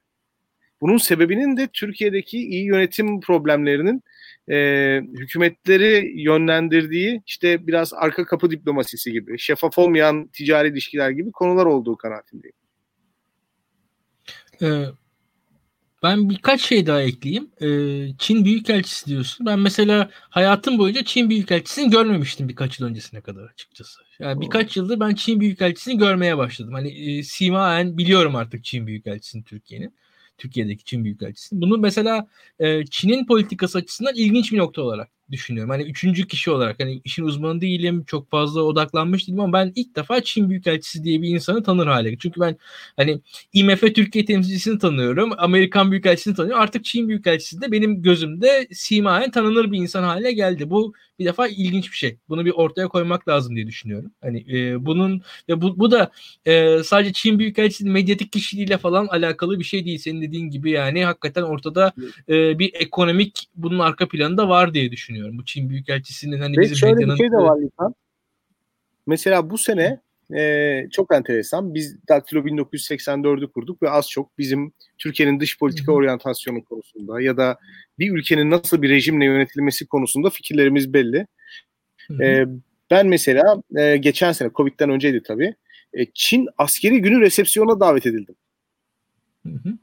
Bunun 0.82 0.98
sebebinin 0.98 1.58
de 1.58 1.68
Türkiye'deki 1.74 2.38
iyi 2.38 2.66
yönetim 2.66 3.22
problemlerinin 3.22 4.04
e, 4.52 4.58
hükümetleri 5.14 6.22
yönlendirdiği 6.22 7.22
işte 7.26 7.68
biraz 7.68 7.94
arka 7.94 8.26
kapı 8.26 8.52
diplomasisi 8.52 9.12
gibi, 9.12 9.40
şeffaf 9.40 9.78
olmayan 9.78 10.28
ticari 10.28 10.68
ilişkiler 10.68 11.10
gibi 11.10 11.32
konular 11.32 11.66
olduğu 11.66 11.98
kanaatindeyim. 11.98 12.56
Ee, 14.62 14.86
ben 16.04 16.30
birkaç 16.30 16.62
şey 16.62 16.88
daha 16.88 17.02
ekleyeyim. 17.02 17.52
Ee, 17.62 18.18
Çin 18.18 18.46
Büyükelçisi 18.46 19.06
diyorsun. 19.06 19.46
Ben 19.46 19.60
mesela 19.60 20.10
hayatım 20.14 20.78
boyunca 20.78 21.04
Çin 21.04 21.30
Büyükelçisini 21.30 21.90
görmemiştim 21.90 22.50
birkaç 22.50 22.80
yıl 22.80 22.88
öncesine 22.88 23.22
kadar 23.22 23.44
açıkçası. 23.44 24.00
Yani 24.20 24.42
birkaç 24.42 24.78
yıldır 24.78 25.00
ben 25.00 25.16
Çin 25.16 25.40
Büyükelçisini 25.40 25.98
görmeye 25.98 26.38
başladım. 26.38 26.74
Hani 26.74 26.90
e, 26.90 27.24
simaen 27.24 27.98
biliyorum 27.98 28.36
artık 28.36 28.64
Çin 28.64 28.88
Büyükelçisini 28.88 29.44
Türkiye'nin. 29.44 29.96
Türkiye'deki 30.38 30.84
Çin 30.84 31.04
Büyükelçisi. 31.04 31.62
Bunu 31.62 31.78
mesela 31.78 32.28
e, 32.60 32.86
Çin'in 32.86 33.26
politikası 33.26 33.78
açısından 33.78 34.16
ilginç 34.16 34.52
bir 34.52 34.58
nokta 34.58 34.82
olarak 34.82 35.10
düşünüyorum. 35.32 35.70
Hani 35.70 35.84
üçüncü 35.84 36.28
kişi 36.28 36.52
olarak 36.52 36.80
hani 36.80 37.02
işin 37.04 37.24
uzmanı 37.24 37.62
değilim, 37.62 38.04
çok 38.08 38.32
fazla 38.32 38.62
odaklanmış 38.62 39.28
değilim 39.28 39.40
ama 39.40 39.54
ben 39.54 39.72
ilk 39.76 39.96
defa 39.96 40.22
Çin 40.24 40.50
Büyükelçisi 40.50 41.04
diye 41.04 41.22
bir 41.22 41.30
insanı 41.30 41.64
tanır 41.64 41.88
hale 41.88 42.18
Çünkü 42.18 42.42
ben 42.42 42.58
hani 42.98 43.22
IMF 43.54 43.82
Türkiye 43.82 44.26
temsilcisini 44.26 44.80
tanıyorum, 44.80 45.32
Amerikan 45.38 45.92
Büyükelçisini 45.92 46.36
tanıyorum. 46.36 46.62
Artık 46.62 46.86
Çin 46.86 47.10
Büyükelçisi 47.10 47.62
de 47.62 47.72
benim 47.72 48.02
gözümde 48.02 48.68
simayen 48.72 49.32
tanınır 49.32 49.72
bir 49.72 49.78
insan 49.78 50.04
haline 50.04 50.32
geldi. 50.32 50.70
Bu 50.70 50.94
bir 51.20 51.26
defa 51.26 51.48
ilginç 51.48 51.92
bir 51.92 51.98
şey. 51.98 52.18
Bunu 52.30 52.46
bir 52.46 52.52
ortaya 52.52 52.88
koymak 52.88 53.28
lazım 53.28 53.56
diye 53.56 53.68
düşünüyorum. 53.68 54.12
Hani 54.22 54.46
e, 54.58 54.86
bunun 54.86 55.22
ve 55.50 55.62
bu, 55.62 55.80
bu 55.80 55.92
da 55.92 56.12
e, 56.46 56.84
sadece 56.84 57.14
Çin 57.14 57.40
Büyükelçisi'nin 57.40 57.92
medyatik 57.92 58.32
kişiliğiyle 58.32 58.78
falan 58.78 59.08
alakalı 59.08 59.60
bir 59.60 59.64
şey 59.64 59.86
değil. 59.86 59.98
Senin 59.98 60.22
dediğin 60.22 60.50
gibi 60.50 60.72
yani 60.72 61.06
hakikaten 61.06 61.42
ortada 61.42 61.94
e, 62.30 62.60
bir 62.60 62.72
ekonomik 62.74 63.50
bunun 63.56 63.80
arka 63.80 64.08
planı 64.08 64.38
da 64.38 64.50
var 64.50 64.74
diye 64.74 64.92
düşünüyorum. 64.92 65.38
Bu 65.38 65.46
Çin 65.46 65.70
Büyükelçisi'nin 65.70 66.40
hani 66.40 66.58
Ve 66.58 66.62
bizim 66.62 66.76
şöyle 66.76 66.94
medyanın... 66.94 67.14
bir 67.14 67.18
şey 67.18 67.32
de 67.32 67.36
var 67.36 67.58
Lütfen. 67.62 67.96
Mesela 69.08 69.50
bu 69.50 69.58
sene 69.58 70.02
e, 70.36 70.88
çok 70.92 71.16
enteresan. 71.16 71.74
Biz 71.74 72.08
Daktilo 72.08 72.40
1984'ü 72.40 73.52
kurduk 73.52 73.84
ve 73.84 73.90
az 73.90 74.10
çok 74.10 74.38
bizim 74.38 74.74
Türkiye'nin 74.98 75.40
dış 75.40 75.60
politika 75.60 75.92
oryantasyonu 75.92 76.64
konusunda 76.64 77.22
ya 77.22 77.38
da 77.38 77.58
bir 78.00 78.12
ülkenin 78.12 78.52
nasıl 78.52 78.82
bir 78.82 78.90
rejimle 78.90 79.26
yönetilmesi 79.26 79.88
konusunda 79.88 80.30
fikirlerimiz 80.30 80.94
belli. 80.94 81.28
E, 82.22 82.46
ben 82.92 83.08
mesela 83.08 83.64
e, 83.78 83.98
geçen 83.98 84.32
sene 84.32 84.50
Covid'den 84.56 84.90
önceydi 84.90 85.24
tabii. 85.24 85.56
E, 85.94 86.06
Çin 86.14 86.48
askeri 86.58 87.02
günü 87.02 87.22
resepsiyona 87.22 87.80
davet 87.80 88.06
edildim. 88.06 88.36
Hı 89.46 89.50
hı. 89.50 89.74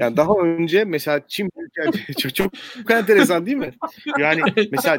Yani 0.00 0.16
daha 0.16 0.32
önce 0.42 0.84
mesela 0.84 1.20
Çin 1.28 1.50
çok, 2.18 2.34
çok, 2.34 2.50
çok 2.74 2.90
enteresan 2.90 3.46
değil 3.46 3.56
mi? 3.56 3.70
Yani 4.18 4.40
mesela 4.72 4.96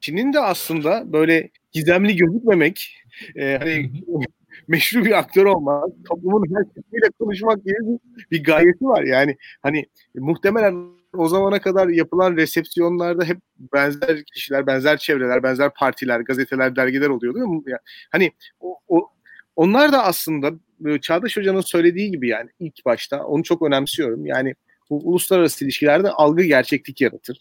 Çin'in 0.00 0.32
de 0.32 0.40
aslında 0.40 1.12
böyle 1.12 1.50
gizemli 1.72 2.16
gözükmemek, 2.16 2.96
e, 3.36 3.56
hani 3.58 3.90
meşru 4.68 5.04
bir 5.04 5.18
aktör 5.18 5.46
olmak, 5.46 5.84
toplumun 6.08 6.44
her 6.56 6.64
şeyiyle 6.64 7.10
konuşmak 7.18 7.64
gibi 7.64 7.74
bir, 7.74 8.30
bir 8.30 8.44
gayesi 8.44 8.84
var. 8.84 9.02
Yani 9.02 9.36
hani 9.62 9.86
muhtemelen 10.14 10.74
o 11.16 11.28
zamana 11.28 11.60
kadar 11.60 11.88
yapılan 11.88 12.36
resepsiyonlarda 12.36 13.24
hep 13.24 13.38
benzer 13.72 14.24
kişiler, 14.24 14.66
benzer 14.66 14.96
çevreler, 14.96 15.42
benzer 15.42 15.74
partiler, 15.74 16.20
gazeteler, 16.20 16.76
dergiler 16.76 17.08
oluyor 17.08 17.34
değil 17.34 17.46
mi? 17.46 17.62
Yani, 17.66 17.80
hani 18.10 18.32
o, 18.60 18.78
o 18.88 19.08
onlar 19.56 19.92
da 19.92 20.04
aslında 20.04 20.52
Çağdaş 21.00 21.36
Hoca'nın 21.36 21.60
söylediği 21.60 22.10
gibi 22.10 22.28
yani 22.28 22.50
ilk 22.60 22.84
başta 22.84 23.24
onu 23.24 23.42
çok 23.42 23.62
önemsiyorum. 23.62 24.26
Yani 24.26 24.54
bu 24.90 24.96
uluslararası 24.96 25.64
ilişkilerde 25.64 26.10
algı 26.10 26.42
gerçeklik 26.42 27.00
yaratır. 27.00 27.40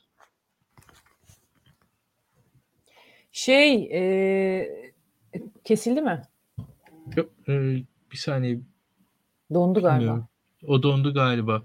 Şey 3.31 3.89
e, 3.93 4.69
kesildi 5.63 6.01
mi? 6.01 6.21
Yok, 7.15 7.29
e, 7.47 7.51
bir 8.11 8.17
saniye. 8.17 8.59
Dondu 9.53 9.81
galiba. 9.81 9.99
Bilmiyorum. 9.99 10.27
O 10.67 10.83
dondu 10.83 11.13
galiba. 11.13 11.63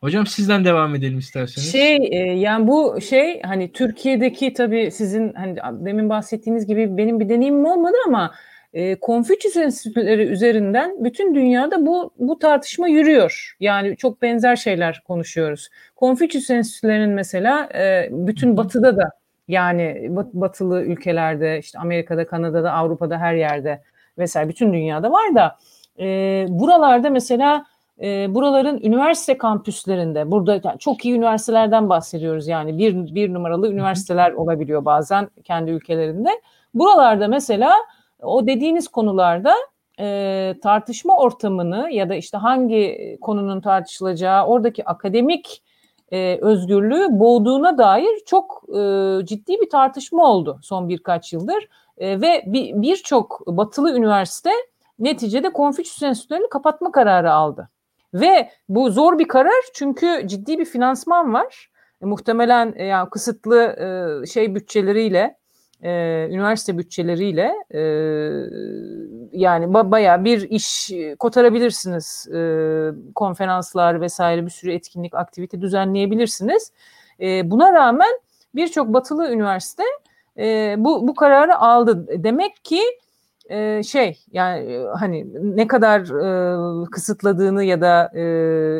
Hocam 0.00 0.26
sizden 0.26 0.64
devam 0.64 0.94
edelim 0.94 1.18
isterseniz. 1.18 1.72
Şey 1.72 1.96
e, 1.96 2.16
yani 2.16 2.68
bu 2.68 3.00
şey 3.00 3.42
hani 3.42 3.72
Türkiye'deki 3.72 4.52
tabii 4.52 4.90
sizin 4.90 5.32
hani 5.34 5.56
demin 5.86 6.08
bahsettiğiniz 6.08 6.66
gibi 6.66 6.96
benim 6.96 7.20
bir 7.20 7.28
deneyimim 7.28 7.64
olmadı 7.64 7.96
ama 8.06 8.34
e, 8.72 9.00
Konfüçyüs 9.00 9.56
enstitüleri 9.56 10.22
üzerinden 10.22 11.04
bütün 11.04 11.34
dünyada 11.34 11.86
bu 11.86 12.10
bu 12.18 12.38
tartışma 12.38 12.88
yürüyor. 12.88 13.56
Yani 13.60 13.96
çok 13.96 14.22
benzer 14.22 14.56
şeyler 14.56 15.02
konuşuyoruz. 15.06 15.68
Konfüçyüs 15.96 16.50
enstitülerinin 16.50 17.10
mesela 17.10 17.68
e, 17.74 18.08
bütün 18.10 18.56
batıda 18.56 18.96
da 18.96 19.10
yani 19.48 20.08
batılı 20.32 20.82
ülkelerde 20.82 21.58
işte 21.58 21.78
Amerika'da, 21.78 22.26
Kanada'da, 22.26 22.72
Avrupa'da 22.72 23.18
her 23.18 23.34
yerde 23.34 23.82
vesaire 24.18 24.48
bütün 24.48 24.72
dünyada 24.72 25.12
var 25.12 25.34
da 25.34 25.56
e, 25.98 26.46
buralarda 26.48 27.10
mesela 27.10 27.66
e, 28.02 28.34
buraların 28.34 28.80
üniversite 28.82 29.38
kampüslerinde 29.38 30.30
burada 30.30 30.60
yani 30.64 30.78
çok 30.78 31.04
iyi 31.04 31.14
üniversitelerden 31.14 31.88
bahsediyoruz 31.88 32.48
yani 32.48 32.78
bir, 32.78 33.14
bir 33.14 33.34
numaralı 33.34 33.72
üniversiteler 33.72 34.32
olabiliyor 34.32 34.84
bazen 34.84 35.28
kendi 35.44 35.70
ülkelerinde. 35.70 36.30
Buralarda 36.74 37.28
mesela 37.28 37.72
o 38.22 38.46
dediğiniz 38.46 38.88
konularda 38.88 39.54
e, 40.00 40.54
tartışma 40.62 41.16
ortamını 41.16 41.90
ya 41.90 42.08
da 42.08 42.14
işte 42.14 42.36
hangi 42.38 43.18
konunun 43.20 43.60
tartışılacağı 43.60 44.46
oradaki 44.46 44.84
akademik 44.84 45.62
e, 46.12 46.38
özgürlüğü 46.40 47.06
boğduğuna 47.10 47.78
dair 47.78 48.24
çok 48.26 48.64
e, 48.68 48.80
ciddi 49.24 49.60
bir 49.60 49.70
tartışma 49.70 50.30
oldu 50.30 50.58
son 50.62 50.88
birkaç 50.88 51.32
yıldır 51.32 51.68
e, 51.98 52.20
ve 52.20 52.42
birçok 52.46 53.42
bir 53.46 53.56
batılı 53.56 53.96
üniversite 53.96 54.50
neticede 54.98 55.52
Konfüçyüs 55.52 56.02
enstitülerini 56.02 56.48
kapatma 56.48 56.92
kararı 56.92 57.32
aldı. 57.32 57.68
Ve 58.14 58.50
bu 58.68 58.90
zor 58.90 59.18
bir 59.18 59.28
karar 59.28 59.62
çünkü 59.74 60.22
ciddi 60.26 60.58
bir 60.58 60.64
finansman 60.64 61.34
var. 61.34 61.70
E, 62.02 62.06
muhtemelen 62.06 62.74
e, 62.76 62.84
yani 62.84 63.10
kısıtlı 63.10 63.62
e, 64.22 64.26
şey 64.26 64.54
bütçeleriyle 64.54 65.38
e, 65.82 65.90
üniversite 66.30 66.78
bütçeleriyle 66.78 67.52
e, 67.70 67.80
yani 69.32 69.64
ba- 69.64 69.90
bayağı 69.90 70.24
bir 70.24 70.50
iş 70.50 70.90
kotarabilirsiniz. 71.18 72.28
E, 72.34 72.40
konferanslar 73.14 74.00
vesaire 74.00 74.46
bir 74.46 74.50
sürü 74.50 74.72
etkinlik, 74.72 75.14
aktivite 75.14 75.60
düzenleyebilirsiniz. 75.60 76.72
E, 77.20 77.50
buna 77.50 77.72
rağmen 77.72 78.20
birçok 78.54 78.92
batılı 78.92 79.30
üniversite 79.30 79.82
e, 80.38 80.74
bu, 80.78 81.08
bu 81.08 81.14
kararı 81.14 81.58
aldı. 81.58 82.22
Demek 82.24 82.64
ki 82.64 82.80
e, 83.50 83.82
şey 83.82 84.18
yani 84.32 84.86
hani 84.98 85.26
ne 85.56 85.66
kadar 85.66 86.00
e, 86.00 86.90
kısıtladığını 86.90 87.64
ya 87.64 87.80
da 87.80 88.10
e, 88.14 88.22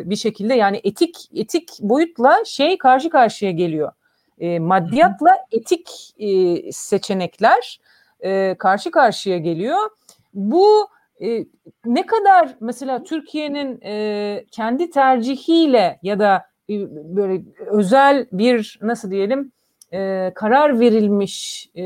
bir 0.09 0.15
şekilde 0.15 0.53
yani 0.53 0.81
etik 0.83 1.29
etik 1.35 1.69
boyutla 1.81 2.43
şey 2.45 2.77
karşı 2.77 3.09
karşıya 3.09 3.51
geliyor 3.51 3.91
e, 4.39 4.59
maddiyatla 4.59 5.37
etik 5.51 5.89
e, 6.19 6.71
seçenekler 6.71 7.79
e, 8.19 8.55
karşı 8.59 8.91
karşıya 8.91 9.37
geliyor. 9.37 9.89
Bu 10.33 10.87
e, 11.21 11.45
ne 11.85 12.05
kadar 12.05 12.55
mesela 12.59 13.03
Türkiye'nin 13.03 13.79
e, 13.83 14.45
kendi 14.51 14.89
tercihiyle 14.89 15.99
ya 16.03 16.19
da 16.19 16.45
e, 16.69 16.73
böyle 17.15 17.41
özel 17.67 18.27
bir 18.31 18.79
nasıl 18.81 19.11
diyelim 19.11 19.51
e, 19.93 20.31
karar 20.35 20.79
verilmiş 20.79 21.69
e, 21.75 21.83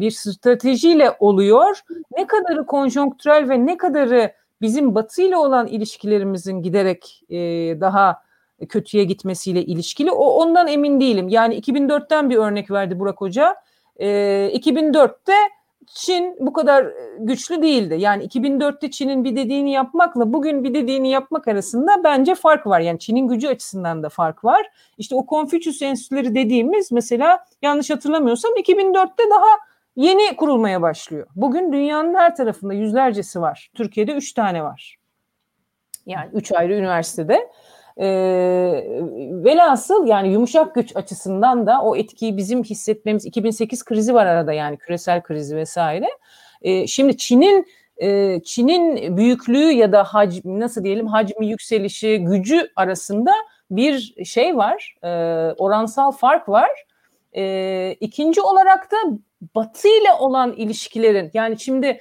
bir 0.00 0.10
stratejiyle 0.10 1.16
oluyor. 1.18 1.82
Ne 2.16 2.26
kadarı 2.26 2.66
konjonktürel 2.66 3.48
ve 3.48 3.66
ne 3.66 3.76
kadarı 3.76 4.32
bizim 4.60 4.94
Batı 4.94 5.22
ile 5.22 5.36
olan 5.36 5.66
ilişkilerimizin 5.66 6.62
giderek 6.62 7.22
e, 7.30 7.36
daha 7.80 8.22
kötüye 8.66 9.04
gitmesiyle 9.04 9.64
ilişkili. 9.64 10.10
O 10.10 10.26
ondan 10.26 10.68
emin 10.68 11.00
değilim. 11.00 11.28
Yani 11.28 11.60
2004'ten 11.60 12.30
bir 12.30 12.36
örnek 12.36 12.70
verdi 12.70 12.98
Burak 12.98 13.20
Hoca. 13.20 13.56
E, 13.96 14.06
2004'te 14.54 15.32
Çin 15.94 16.36
bu 16.40 16.52
kadar 16.52 16.86
güçlü 17.18 17.62
değildi. 17.62 17.96
Yani 17.98 18.24
2004'te 18.24 18.90
Çin'in 18.90 19.24
bir 19.24 19.36
dediğini 19.36 19.72
yapmakla 19.72 20.32
bugün 20.32 20.64
bir 20.64 20.74
dediğini 20.74 21.10
yapmak 21.10 21.48
arasında 21.48 22.04
bence 22.04 22.34
fark 22.34 22.66
var. 22.66 22.80
Yani 22.80 22.98
Çin'in 22.98 23.28
gücü 23.28 23.48
açısından 23.48 24.02
da 24.02 24.08
fark 24.08 24.44
var. 24.44 24.70
İşte 24.98 25.14
o 25.14 25.26
Konfüçyüs 25.26 25.82
enstitüleri 25.82 26.34
dediğimiz 26.34 26.92
mesela 26.92 27.44
yanlış 27.62 27.90
hatırlamıyorsam 27.90 28.52
2004'te 28.52 29.30
daha 29.30 29.46
yeni 29.96 30.36
kurulmaya 30.36 30.82
başlıyor. 30.82 31.26
Bugün 31.36 31.72
dünyanın 31.72 32.14
her 32.14 32.36
tarafında 32.36 32.74
yüzlercesi 32.74 33.40
var. 33.40 33.70
Türkiye'de 33.74 34.12
üç 34.12 34.32
tane 34.32 34.62
var. 34.62 34.96
Yani 36.06 36.30
üç 36.32 36.52
ayrı 36.52 36.74
üniversitede. 36.74 37.50
E, 37.98 38.06
velhasıl 39.44 40.06
yani 40.06 40.28
yumuşak 40.32 40.74
güç 40.74 40.96
açısından 40.96 41.66
da 41.66 41.80
o 41.82 41.96
etkiyi 41.96 42.36
bizim 42.36 42.62
hissetmemiz 42.62 43.26
2008 43.26 43.84
krizi 43.84 44.14
var 44.14 44.26
arada 44.26 44.52
yani 44.52 44.76
küresel 44.76 45.22
krizi 45.22 45.56
vesaire. 45.56 46.06
E, 46.62 46.86
şimdi 46.86 47.16
Çin'in 47.16 47.66
e, 47.96 48.40
Çin'in 48.44 49.16
büyüklüğü 49.16 49.72
ya 49.72 49.92
da 49.92 50.04
hacmi 50.04 50.60
nasıl 50.60 50.84
diyelim 50.84 51.06
hacmi 51.06 51.46
yükselişi 51.46 52.18
gücü 52.18 52.70
arasında 52.76 53.32
bir 53.70 54.24
şey 54.24 54.56
var 54.56 54.94
e, 55.02 55.08
oransal 55.58 56.10
fark 56.10 56.48
var. 56.48 56.70
E, 57.36 57.92
ikinci 58.00 58.40
olarak 58.40 58.90
da 58.90 58.96
Batı 59.54 59.88
ile 59.88 60.12
olan 60.18 60.52
ilişkilerin 60.52 61.30
yani 61.34 61.60
şimdi 61.60 61.98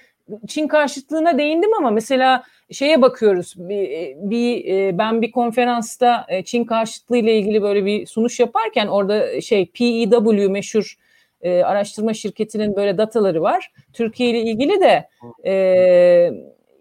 Çin 0.47 0.67
karşıtlığına 0.67 1.37
değindim 1.37 1.73
ama 1.73 1.91
mesela 1.91 2.43
şeye 2.71 3.01
bakıyoruz. 3.01 3.53
Bir, 3.57 4.15
bir 4.17 4.65
e, 4.65 4.97
ben 4.97 5.21
bir 5.21 5.31
konferansta 5.31 6.25
e, 6.29 6.43
Çin 6.43 6.63
karşıtlığı 6.63 7.17
ile 7.17 7.37
ilgili 7.37 7.61
böyle 7.61 7.85
bir 7.85 8.05
sunuş 8.05 8.39
yaparken 8.39 8.87
orada 8.87 9.41
şey 9.41 9.65
PEW 9.65 10.47
meşhur 10.47 10.95
e, 11.41 11.63
araştırma 11.63 12.13
şirketinin 12.13 12.75
böyle 12.75 12.97
dataları 12.97 13.41
var. 13.41 13.71
Türkiye 13.93 14.29
ile 14.29 14.39
ilgili 14.41 14.81
de 14.81 15.09
e, 15.45 16.31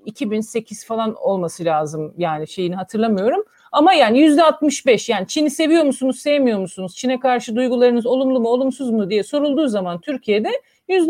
2008 0.06 0.86
falan 0.86 1.14
olması 1.14 1.64
lazım 1.64 2.14
yani 2.18 2.48
şeyini 2.48 2.76
hatırlamıyorum. 2.76 3.44
Ama 3.72 3.92
yani 3.92 4.20
yüzde 4.20 4.42
65 4.42 5.08
yani 5.08 5.26
Çin'i 5.26 5.50
seviyor 5.50 5.84
musunuz 5.84 6.18
sevmiyor 6.18 6.58
musunuz? 6.58 6.96
Çin'e 6.96 7.20
karşı 7.20 7.56
duygularınız 7.56 8.06
olumlu 8.06 8.40
mu 8.40 8.48
olumsuz 8.48 8.90
mu 8.90 9.10
diye 9.10 9.22
sorulduğu 9.22 9.68
zaman 9.68 10.00
Türkiye'de 10.00 10.50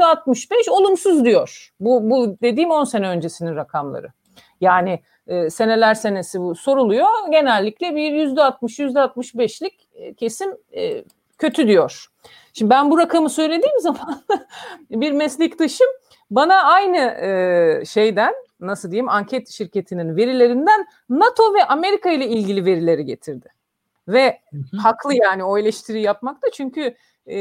65 0.04 0.68
olumsuz 0.68 1.24
diyor. 1.24 1.72
Bu, 1.80 2.10
bu 2.10 2.36
dediğim 2.42 2.70
10 2.70 2.84
sene 2.84 3.08
öncesinin 3.08 3.56
rakamları. 3.56 4.08
Yani 4.60 5.00
e, 5.26 5.50
seneler 5.50 5.94
senesi 5.94 6.40
bu 6.40 6.54
soruluyor. 6.54 7.08
Genellikle 7.30 7.96
bir 7.96 8.12
yüzde 8.12 8.42
60, 8.42 8.78
yüzde 8.78 8.98
65'lik 8.98 9.88
e, 9.94 10.14
kesim 10.14 10.50
e, 10.72 11.04
kötü 11.38 11.68
diyor. 11.68 12.06
Şimdi 12.52 12.70
ben 12.70 12.90
bu 12.90 12.98
rakamı 12.98 13.30
söylediğim 13.30 13.78
zaman 13.80 14.22
bir 14.90 15.12
meslektaşım 15.12 15.88
bana 16.30 16.54
aynı 16.54 16.96
e, 16.98 17.84
şeyden 17.84 18.34
nasıl 18.60 18.90
diyeyim 18.90 19.08
anket 19.08 19.48
şirketinin 19.48 20.16
verilerinden 20.16 20.86
NATO 21.08 21.54
ve 21.54 21.64
Amerika 21.64 22.10
ile 22.10 22.26
ilgili 22.26 22.64
verileri 22.64 23.04
getirdi. 23.04 23.48
Ve 24.08 24.40
haklı 24.78 25.14
yani 25.14 25.44
o 25.44 25.58
eleştiri 25.58 26.00
yapmakta 26.00 26.50
çünkü 26.50 26.96
e, 27.26 27.38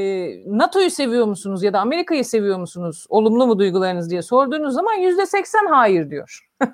NATO'yu 0.58 0.90
seviyor 0.90 1.26
musunuz 1.26 1.64
ya 1.64 1.74
da 1.74 1.80
Amerika'yı 1.80 2.26
seviyor 2.26 2.60
musunuz? 2.60 3.06
Olumlu 3.10 3.48
mu 3.48 3.60
duygularınız 3.60 4.10
diye 4.10 4.22
sorduğunuz 4.22 4.74
zaman 4.74 4.94
yüzde 4.94 5.26
seksen 5.26 5.66
hayır 5.66 6.10
diyor. 6.10 6.48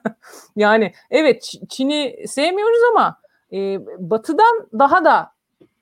yani 0.56 0.94
evet 1.10 1.52
Çin'i 1.70 2.28
sevmiyoruz 2.28 2.80
ama 2.92 3.20
e, 3.54 3.80
Batı'dan 4.00 4.68
daha 4.80 5.06
da 5.06 5.32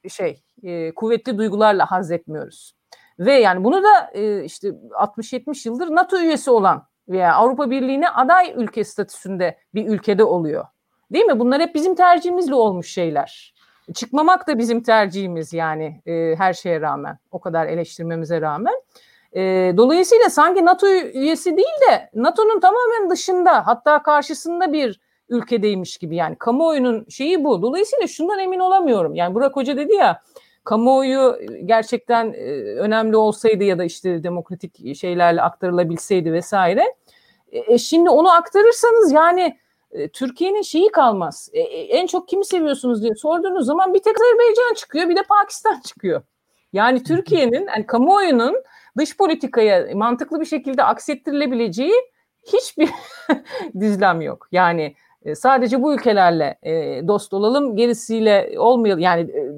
şey 0.10 0.44
e, 0.64 0.92
kuvvetli 0.92 1.38
duygularla 1.38 1.92
haz 1.92 2.12
etmiyoruz. 2.12 2.76
Ve 3.20 3.34
yani 3.34 3.64
bunu 3.64 3.84
da 3.84 4.12
e, 4.14 4.44
işte 4.44 4.68
60-70 4.68 5.68
yıldır 5.68 5.96
NATO 5.96 6.18
üyesi 6.18 6.52
olan 6.52 6.88
veya 7.10 7.34
Avrupa 7.34 7.70
Birliği'ne 7.70 8.10
aday 8.10 8.54
ülke 8.56 8.84
statüsünde 8.84 9.58
bir 9.74 9.88
ülkede 9.88 10.24
oluyor. 10.24 10.66
Değil 11.14 11.26
mi? 11.26 11.40
Bunlar 11.40 11.62
hep 11.62 11.76
bizim 11.76 11.96
tercihimizle 11.96 12.56
olmuş 12.56 12.92
şeyler. 12.92 13.54
Çıkmamak 13.94 14.48
da 14.48 14.58
bizim 14.58 14.84
tercihimiz 14.84 15.54
yani 15.54 16.02
e, 16.06 16.36
her 16.38 16.54
şeye 16.54 16.82
rağmen. 16.82 17.18
O 17.32 17.40
kadar 17.40 17.68
eleştirmemize 17.68 18.42
rağmen. 18.42 18.76
E, 19.36 19.74
dolayısıyla 19.78 20.30
sanki 20.30 20.66
NATO 20.66 20.88
üyesi 20.88 21.58
değil 21.58 21.92
de 21.92 22.10
NATO'nun 22.14 22.60
tamamen 22.60 23.10
dışında 23.10 23.68
hatta 23.68 24.04
karşısında 24.04 24.74
bir 24.74 25.00
ülkedeymiş 25.30 25.98
gibi 25.98 26.16
yani 26.16 26.36
kamuoyunun 26.36 27.06
şeyi 27.10 27.44
bu. 27.44 27.62
Dolayısıyla 27.62 28.08
şundan 28.08 28.40
emin 28.40 28.60
olamıyorum. 28.60 29.16
Yani 29.16 29.36
Burak 29.36 29.56
Hoca 29.56 29.78
dedi 29.78 29.94
ya 29.94 30.22
kamuoyu 30.64 31.40
gerçekten 31.66 32.34
e, 32.34 32.52
önemli 32.76 33.18
olsaydı 33.18 33.64
ya 33.64 33.80
da 33.80 33.84
işte 33.84 34.24
demokratik 34.24 34.96
şeylerle 34.96 35.42
aktarılabilseydi 35.42 36.34
vesaire. 36.34 36.96
E, 37.52 37.74
e 37.74 37.78
şimdi 37.78 38.10
onu 38.10 38.32
aktarırsanız 38.32 39.12
yani 39.12 39.42
e, 39.42 39.58
Türkiye'nin 40.14 40.62
şeyi 40.62 40.92
kalmaz. 40.92 41.50
E, 41.54 41.60
e, 41.60 41.82
en 41.82 42.08
çok 42.08 42.28
kimi 42.28 42.46
seviyorsunuz 42.46 43.04
diye 43.04 43.16
sorduğunuz 43.16 43.66
zaman 43.66 43.94
bir 43.94 44.00
tek 44.00 44.16
Azerbaycan 44.22 44.74
çıkıyor 44.76 45.10
bir 45.10 45.16
de 45.16 45.24
Pakistan 45.24 45.80
çıkıyor. 45.86 46.22
Yani 46.74 47.04
Türkiye'nin 47.04 47.68
yani 47.68 47.86
kamuoyunun 47.86 48.64
dış 48.98 49.18
politikaya 49.18 49.96
mantıklı 49.96 50.40
bir 50.40 50.46
şekilde 50.46 50.84
aksettirilebileceği 50.84 51.94
hiçbir 52.54 52.90
dizlem 53.80 54.22
yok. 54.22 54.48
Yani 54.52 54.96
e, 55.26 55.36
sadece 55.36 55.82
bu 55.82 55.94
ülkelerle 55.94 56.60
e, 56.64 56.72
dost 57.08 57.34
olalım 57.34 57.76
gerisiyle 57.76 58.56
olmayalım 58.58 59.02
yani 59.02 59.22
e, 59.22 59.52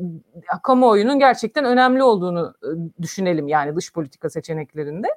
kamuoyunun 0.63 1.19
gerçekten 1.19 1.65
önemli 1.65 2.03
olduğunu 2.03 2.53
e, 2.63 2.69
düşünelim 3.01 3.47
yani 3.47 3.75
dış 3.75 3.93
politika 3.93 4.29
seçeneklerinde. 4.29 5.07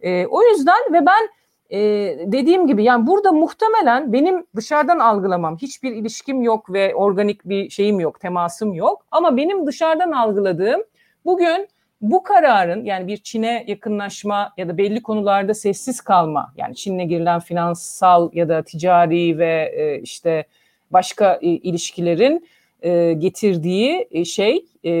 E, 0.00 0.26
o 0.26 0.42
yüzden 0.42 0.92
ve 0.92 1.06
ben 1.06 1.28
e, 1.72 1.78
dediğim 2.26 2.66
gibi 2.66 2.84
yani 2.84 3.06
burada 3.06 3.32
muhtemelen 3.32 4.12
benim 4.12 4.46
dışarıdan 4.56 4.98
algılamam 4.98 5.56
hiçbir 5.56 5.92
ilişkim 5.92 6.42
yok 6.42 6.72
ve 6.72 6.94
organik 6.94 7.44
bir 7.44 7.70
şeyim 7.70 8.00
yok 8.00 8.20
temasım 8.20 8.74
yok. 8.74 9.06
Ama 9.10 9.36
benim 9.36 9.66
dışarıdan 9.66 10.12
algıladığım 10.12 10.82
bugün 11.24 11.68
bu 12.00 12.22
kararın 12.22 12.84
yani 12.84 13.06
bir 13.06 13.16
Çin'e 13.16 13.64
yakınlaşma 13.66 14.52
ya 14.56 14.68
da 14.68 14.78
belli 14.78 15.02
konularda 15.02 15.54
sessiz 15.54 16.00
kalma 16.00 16.52
yani 16.56 16.74
Çin'le 16.74 17.08
girilen 17.08 17.40
finansal 17.40 18.30
ya 18.32 18.48
da 18.48 18.62
ticari 18.62 19.38
ve 19.38 19.72
e, 19.76 20.00
işte 20.00 20.44
başka 20.90 21.38
e, 21.42 21.46
ilişkilerin 21.46 22.46
e, 22.82 23.12
getirdiği 23.12 24.08
e, 24.10 24.24
şey 24.24 24.64
e, 24.84 24.92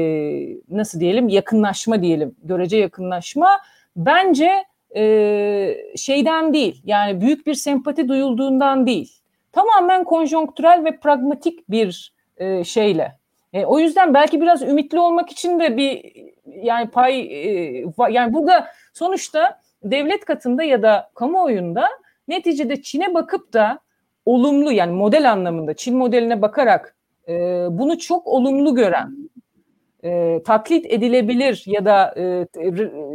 nasıl 0.70 1.00
diyelim 1.00 1.28
yakınlaşma 1.28 2.02
diyelim 2.02 2.34
görece 2.44 2.76
yakınlaşma 2.76 3.48
bence 3.96 4.64
e, 4.96 5.76
şeyden 5.96 6.54
değil 6.54 6.82
yani 6.84 7.20
büyük 7.20 7.46
bir 7.46 7.54
sempati 7.54 8.08
duyulduğundan 8.08 8.86
değil. 8.86 9.18
Tamamen 9.52 10.04
konjonktürel 10.04 10.84
ve 10.84 10.96
pragmatik 10.96 11.70
bir 11.70 12.12
e, 12.36 12.64
şeyle. 12.64 13.18
E, 13.52 13.64
o 13.64 13.78
yüzden 13.78 14.14
belki 14.14 14.40
biraz 14.40 14.62
ümitli 14.62 14.98
olmak 14.98 15.30
için 15.30 15.60
de 15.60 15.76
bir 15.76 16.12
yani 16.46 16.90
pay 16.90 17.20
e, 17.20 17.84
yani 18.10 18.32
burada 18.32 18.66
sonuçta 18.92 19.60
devlet 19.84 20.24
katında 20.24 20.62
ya 20.62 20.82
da 20.82 21.10
kamuoyunda 21.14 21.88
neticede 22.28 22.82
Çin'e 22.82 23.14
bakıp 23.14 23.52
da 23.52 23.78
olumlu 24.26 24.72
yani 24.72 24.92
model 24.92 25.32
anlamında 25.32 25.74
Çin 25.74 25.96
modeline 25.96 26.42
bakarak 26.42 26.96
e, 27.28 27.32
bunu 27.70 27.98
çok 27.98 28.26
olumlu 28.26 28.74
gören 28.74 29.21
e, 30.04 30.42
taklit 30.44 30.86
edilebilir 30.86 31.64
ya 31.66 31.84
da 31.84 32.14
e, 32.16 32.46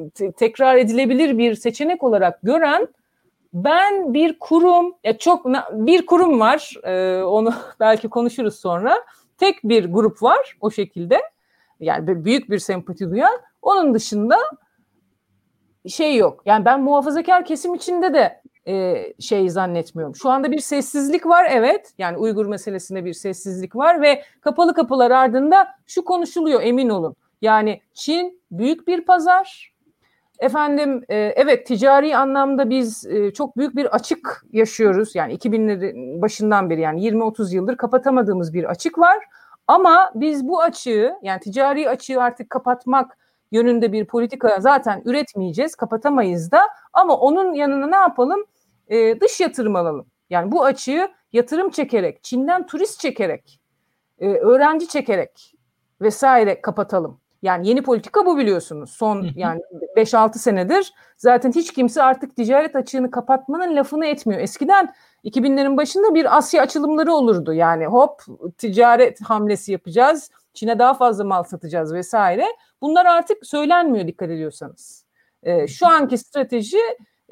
te, 0.09 0.31
tekrar 0.31 0.77
edilebilir 0.77 1.37
bir 1.37 1.55
seçenek 1.55 2.03
olarak 2.03 2.39
gören 2.43 2.87
ben 3.53 4.13
bir 4.13 4.39
kurum 4.39 4.95
ya 5.03 5.17
çok 5.17 5.45
bir 5.71 6.05
kurum 6.05 6.39
var 6.39 6.73
e, 6.83 7.23
onu 7.23 7.53
belki 7.79 8.09
konuşuruz 8.09 8.59
sonra 8.59 9.03
tek 9.37 9.63
bir 9.63 9.85
grup 9.85 10.23
var 10.23 10.57
o 10.61 10.71
şekilde. 10.71 11.21
Yani 11.79 12.25
büyük 12.25 12.49
bir 12.49 12.59
sempati 12.59 13.11
duyan. 13.11 13.39
Onun 13.61 13.93
dışında 13.93 14.37
şey 15.87 16.15
yok. 16.15 16.41
Yani 16.45 16.65
ben 16.65 16.81
muhafazakar 16.81 17.45
kesim 17.45 17.73
içinde 17.73 18.13
de 18.13 18.41
e, 18.67 19.05
şey 19.19 19.49
zannetmiyorum. 19.49 20.15
Şu 20.15 20.29
anda 20.29 20.51
bir 20.51 20.59
sessizlik 20.59 21.25
var 21.25 21.47
evet. 21.49 21.93
Yani 21.97 22.17
Uygur 22.17 22.45
meselesinde 22.45 23.05
bir 23.05 23.13
sessizlik 23.13 23.75
var 23.75 24.01
ve 24.01 24.23
kapalı 24.41 24.73
kapılar 24.73 25.11
ardında 25.11 25.67
şu 25.87 26.05
konuşuluyor 26.05 26.61
emin 26.61 26.89
olun. 26.89 27.15
Yani 27.41 27.81
Çin 27.93 28.41
büyük 28.51 28.87
bir 28.87 29.05
pazar. 29.05 29.73
Efendim 30.39 31.03
e, 31.09 31.15
evet 31.15 31.67
ticari 31.67 32.17
anlamda 32.17 32.69
biz 32.69 33.05
e, 33.05 33.33
çok 33.33 33.57
büyük 33.57 33.75
bir 33.75 33.95
açık 33.95 34.45
yaşıyoruz. 34.51 35.15
Yani 35.15 35.33
2000'lerin 35.33 36.21
başından 36.21 36.69
beri 36.69 36.81
yani 36.81 37.01
20-30 37.01 37.55
yıldır 37.55 37.77
kapatamadığımız 37.77 38.53
bir 38.53 38.63
açık 38.63 38.99
var. 38.99 39.23
Ama 39.67 40.11
biz 40.15 40.47
bu 40.47 40.61
açığı 40.61 41.13
yani 41.21 41.39
ticari 41.39 41.89
açığı 41.89 42.21
artık 42.21 42.49
kapatmak 42.49 43.17
yönünde 43.51 43.91
bir 43.91 44.05
politika 44.05 44.59
zaten 44.59 45.01
üretmeyeceğiz, 45.05 45.75
kapatamayız 45.75 46.51
da. 46.51 46.61
Ama 46.93 47.17
onun 47.17 47.53
yanına 47.53 47.87
ne 47.87 47.95
yapalım? 47.95 48.45
E, 48.87 49.21
dış 49.21 49.39
yatırım 49.39 49.75
alalım. 49.75 50.07
Yani 50.29 50.51
bu 50.51 50.65
açığı 50.65 51.11
yatırım 51.33 51.69
çekerek, 51.69 52.23
Çin'den 52.23 52.65
turist 52.65 52.99
çekerek, 52.99 53.59
e, 54.19 54.27
öğrenci 54.27 54.87
çekerek 54.87 55.53
vesaire 56.01 56.61
kapatalım. 56.61 57.19
Yani 57.41 57.67
yeni 57.67 57.81
politika 57.81 58.25
bu 58.25 58.37
biliyorsunuz. 58.37 58.89
Son 58.91 59.27
yani 59.35 59.61
5-6 59.95 60.37
senedir 60.37 60.93
zaten 61.17 61.51
hiç 61.51 61.73
kimse 61.73 62.03
artık 62.03 62.35
ticaret 62.35 62.75
açığını 62.75 63.11
kapatmanın 63.11 63.75
lafını 63.75 64.05
etmiyor. 64.05 64.41
Eskiden 64.41 64.93
2000'lerin 65.23 65.77
başında 65.77 66.15
bir 66.15 66.37
Asya 66.37 66.63
açılımları 66.63 67.13
olurdu. 67.13 67.53
Yani 67.53 67.85
hop 67.85 68.21
ticaret 68.57 69.21
hamlesi 69.21 69.71
yapacağız. 69.71 70.31
Çin'e 70.53 70.79
daha 70.79 70.93
fazla 70.93 71.23
mal 71.23 71.43
satacağız 71.43 71.93
vesaire. 71.93 72.45
Bunlar 72.81 73.05
artık 73.05 73.45
söylenmiyor 73.45 74.07
dikkat 74.07 74.29
ediyorsanız. 74.29 75.05
Ee, 75.43 75.67
şu 75.67 75.87
anki 75.87 76.17
strateji 76.17 76.79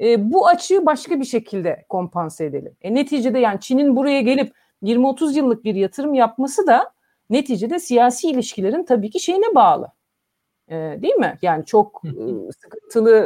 e, 0.00 0.32
bu 0.32 0.48
açığı 0.48 0.86
başka 0.86 1.20
bir 1.20 1.24
şekilde 1.24 1.84
kompanse 1.88 2.44
edelim. 2.44 2.76
E, 2.82 2.94
neticede 2.94 3.38
yani 3.38 3.60
Çin'in 3.60 3.96
buraya 3.96 4.20
gelip 4.20 4.52
20-30 4.82 5.36
yıllık 5.36 5.64
bir 5.64 5.74
yatırım 5.74 6.14
yapması 6.14 6.66
da 6.66 6.92
neticede 7.30 7.78
siyasi 7.78 8.30
ilişkilerin 8.30 8.84
tabii 8.84 9.10
ki 9.10 9.20
şeyine 9.20 9.54
bağlı. 9.54 9.92
E, 10.68 10.74
değil 10.74 11.14
mi? 11.14 11.38
Yani 11.42 11.64
çok 11.64 12.02
e, 12.04 12.52
sıkıntılı, 12.52 13.16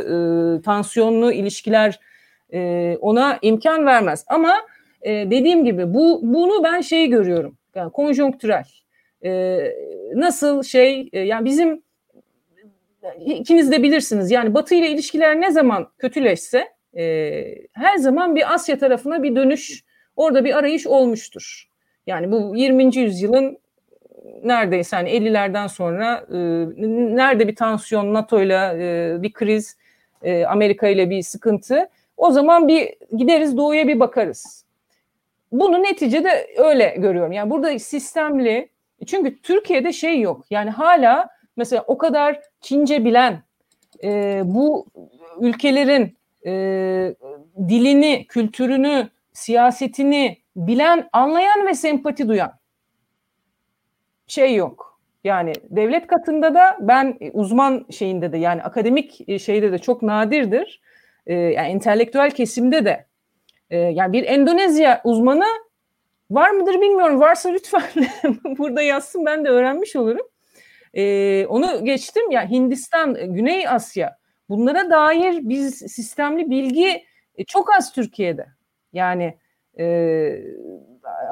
e, 0.59 0.63
tansiyonlu 0.63 1.33
ilişkiler 1.33 2.01
e, 2.53 2.97
ona 3.01 3.39
imkan 3.43 3.87
vermez. 3.87 4.25
Ama 4.29 4.55
e, 5.03 5.11
dediğim 5.11 5.65
gibi 5.65 5.95
bu 5.95 6.21
bunu 6.23 6.65
ben 6.65 6.81
şey 6.81 7.07
görüyorum. 7.07 7.57
Yani 7.75 7.93
konjonktürel. 7.93 8.65
E, 9.25 9.61
nasıl 10.15 10.63
şey 10.63 11.09
e, 11.13 11.21
yani 11.21 11.45
bizim 11.45 11.83
ikiniz 13.27 13.73
de 13.73 13.83
bilirsiniz. 13.83 14.31
Yani 14.31 14.55
Batı 14.55 14.75
ile 14.75 14.91
ilişkiler 14.91 15.41
ne 15.41 15.51
zaman 15.51 15.89
kötüleşse 15.99 16.69
e, 16.97 17.45
her 17.73 17.97
zaman 17.97 18.37
bir 18.37 18.55
Asya 18.55 18.79
tarafına 18.79 19.23
bir 19.23 19.37
dönüş, 19.37 19.85
orada 20.17 20.45
bir 20.45 20.59
arayış 20.59 20.87
olmuştur. 20.87 21.69
Yani 22.07 22.33
bu 22.33 22.57
20. 22.57 22.97
yüzyılın 22.97 23.59
neredeyse 24.45 24.97
hani 24.97 25.11
50'lerden 25.11 25.67
sonra 25.67 26.27
e, 26.33 26.37
nerede 27.17 27.49
bir 27.49 27.57
tansiyon 27.57 28.15
NATO 28.15 28.43
ile 28.43 28.55
e, 28.55 29.23
bir 29.23 29.33
kriz 29.33 29.77
e, 30.23 30.45
Amerika 30.45 30.89
ile 30.89 31.11
bir 31.11 31.23
sıkıntı 31.23 31.89
o 32.17 32.31
zaman 32.31 32.69
bir 32.69 32.95
gideriz 33.17 33.57
doğuya 33.57 33.89
bir 33.89 34.01
bakarız. 34.01 34.65
Bunu 35.53 35.83
neticede 35.83 36.47
öyle 36.57 36.95
görüyorum. 36.99 37.33
Yani 37.33 37.51
burada 37.51 37.79
sistemli 37.79 38.69
çünkü 39.07 39.43
Türkiye'de 39.43 39.93
şey 39.93 40.21
yok. 40.21 40.45
Yani 40.51 40.71
hala 40.71 41.29
mesela 41.57 41.85
o 41.87 41.99
kadar 41.99 42.41
Çince 42.61 43.05
bilen 43.05 43.43
e, 44.05 44.43
bu 44.45 44.87
ülkelerin 45.41 46.17
e, 46.47 46.53
dilini, 47.69 48.27
kültürünü, 48.29 49.09
siyasetini 49.33 50.39
bilen, 50.57 51.09
anlayan 51.13 51.67
ve 51.67 51.75
sempati 51.75 52.29
duyan 52.29 52.61
şey 54.27 54.55
yok. 54.55 55.01
Yani 55.25 55.53
devlet 55.71 56.07
katında 56.07 56.55
da 56.55 56.77
ben 56.81 57.19
uzman 57.33 57.87
şeyinde 57.91 58.33
de 58.33 58.39
yani 58.39 58.63
akademik 58.63 59.41
şeyde 59.41 59.73
de 59.73 59.79
çok 59.79 60.03
nadirdir. 60.03 60.81
Ee, 61.27 61.35
yani 61.35 61.69
entelektüel 61.69 62.31
kesimde 62.31 62.85
de 62.85 63.07
e, 63.71 63.79
yani 63.79 64.13
bir 64.13 64.25
Endonezya 64.25 65.01
uzmanı 65.05 65.45
var 66.31 66.51
mıdır 66.51 66.81
bilmiyorum. 66.81 67.21
Varsa 67.21 67.49
lütfen 67.49 67.83
burada 68.59 68.83
yazsın 68.83 69.27
ben 69.27 69.45
de 69.45 69.49
öğrenmiş 69.49 69.97
olurum. 69.97 70.27
Ee, 70.95 71.47
onu 71.47 71.85
geçtim 71.85 72.31
ya 72.31 72.51
Hindistan, 72.51 73.35
Güney 73.35 73.69
Asya 73.69 74.17
bunlara 74.49 74.91
dair 74.91 75.49
biz 75.49 75.75
sistemli 75.75 76.51
bilgi 76.51 77.05
e, 77.37 77.45
çok 77.45 77.77
az 77.77 77.93
Türkiye'de. 77.93 78.47
Yani 78.93 79.39
e, 79.79 79.87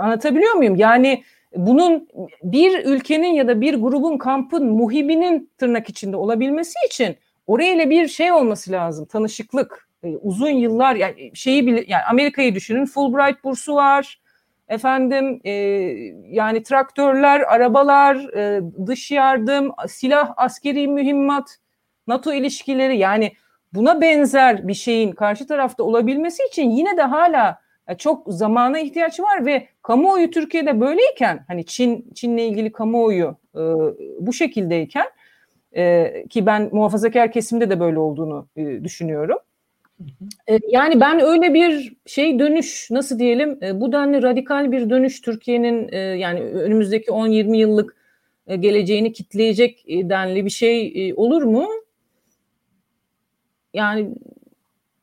anlatabiliyor 0.01 0.55
muyum? 0.55 0.77
Yani 0.77 1.23
bunun 1.57 2.09
bir 2.43 2.85
ülkenin 2.85 3.33
ya 3.33 3.49
da 3.49 3.61
bir 3.61 3.75
grubun 3.75 4.19
kampın 4.19 4.67
muhibinin 4.67 5.51
tırnak 5.59 5.89
içinde 5.89 6.17
olabilmesi 6.17 6.75
için 6.87 7.17
orayla 7.47 7.91
bir 7.91 8.09
şey 8.09 8.33
olması 8.33 8.73
lazım. 8.73 9.07
Tanışıklık. 9.07 9.89
E, 10.05 10.17
uzun 10.17 10.51
yıllar 10.51 10.95
yani 10.95 11.31
şeyi 11.35 11.67
bile 11.67 11.85
yani 11.89 12.03
Amerika'yı 12.11 12.55
düşünün. 12.55 12.87
Fulbright 12.87 13.45
bursu 13.45 13.75
var. 13.75 14.21
Efendim 14.69 15.41
e, 15.45 15.53
yani 16.29 16.63
traktörler, 16.63 17.41
arabalar, 17.41 18.17
e, 18.37 18.63
dış 18.87 19.11
yardım, 19.11 19.73
silah, 19.89 20.35
askeri 20.37 20.89
mühimmat, 20.89 21.57
NATO 22.07 22.33
ilişkileri 22.33 22.99
yani 22.99 23.33
buna 23.75 24.01
benzer 24.01 24.69
bir 24.69 24.75
şeyin 24.75 25.13
karşı 25.13 25.47
tarafta 25.47 25.83
olabilmesi 25.85 26.43
için 26.45 26.71
yine 26.71 26.97
de 26.97 27.03
hala 27.03 27.59
e, 27.89 27.97
çok 27.97 28.27
zamana 28.29 28.79
ihtiyaç 28.79 29.21
var 29.21 29.47
ve 29.47 29.69
kamuoyu 29.83 30.31
Türkiye'de 30.31 30.81
böyleyken 30.81 31.45
hani 31.49 31.67
Çin 31.67 32.11
Çin'le 32.15 32.39
ilgili 32.39 32.73
kamuoyu 32.73 33.37
e, 33.55 33.61
bu 34.21 34.33
şekildeyken 34.33 35.07
e, 35.77 36.25
ki 36.31 36.47
ben 36.47 36.69
muhafazakar 36.73 37.33
kesimde 37.33 37.71
de 37.71 37.81
böyle 37.81 37.99
olduğunu 37.99 38.49
e, 38.57 38.85
düşünüyorum. 38.85 39.39
E, 40.47 40.59
yani 40.69 41.01
ben 41.01 41.21
öyle 41.21 41.55
bir 41.55 41.97
şey 42.07 42.39
dönüş 42.39 42.91
nasıl 42.91 43.19
diyelim 43.19 43.59
e, 43.63 43.81
bu 43.81 43.93
denli 43.93 44.23
radikal 44.23 44.73
bir 44.73 44.91
dönüş 44.91 45.21
Türkiye'nin 45.21 45.89
e, 45.93 45.99
yani 45.99 46.41
önümüzdeki 46.41 47.11
10-20 47.11 47.57
yıllık 47.57 47.97
e, 48.47 48.57
geleceğini 48.57 49.13
kitleyecek 49.13 49.85
denli 49.89 50.45
bir 50.45 50.51
şey 50.51 51.13
olur 51.17 51.43
mu? 51.43 51.69
Yani 53.75 54.09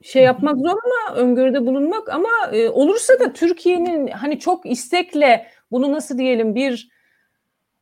şey 0.01 0.23
yapmak 0.23 0.57
zor 0.57 0.77
ama 0.83 1.15
öngörüde 1.15 1.65
bulunmak 1.65 2.09
ama 2.09 2.29
olursa 2.71 3.19
da 3.19 3.33
Türkiye'nin 3.33 4.07
hani 4.07 4.39
çok 4.39 4.65
istekle 4.65 5.47
bunu 5.71 5.91
nasıl 5.91 6.17
diyelim 6.17 6.55
bir 6.55 6.89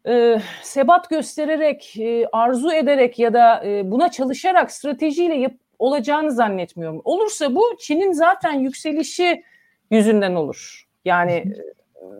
e, 0.07 0.41
sebat 0.63 1.09
göstererek, 1.09 1.97
e, 1.99 2.27
arzu 2.31 2.71
ederek 2.71 3.19
ya 3.19 3.33
da 3.33 3.65
e, 3.65 3.91
buna 3.91 4.11
çalışarak 4.11 4.71
stratejiyle 4.71 5.35
yap, 5.35 5.53
olacağını 5.83 6.31
zannetmiyorum. 6.31 7.01
Olursa 7.03 7.55
bu 7.55 7.63
Çin'in 7.79 8.11
zaten 8.11 8.59
yükselişi 8.59 9.43
yüzünden 9.91 10.35
olur. 10.35 10.87
Yani 11.05 11.55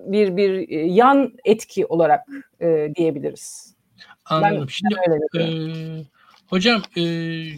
bir 0.06 0.38
bir 0.38 0.70
e, 0.70 0.76
yan 0.86 1.34
etki 1.46 1.86
olarak 1.86 2.26
e, 2.62 2.94
diyebiliriz. 2.96 3.76
Anladım. 4.26 4.62
Ben, 4.62 4.68
Şimdi 4.68 4.96
ben 5.36 5.42
e, 5.42 6.04
hocam 6.48 6.82
e, 6.98 7.04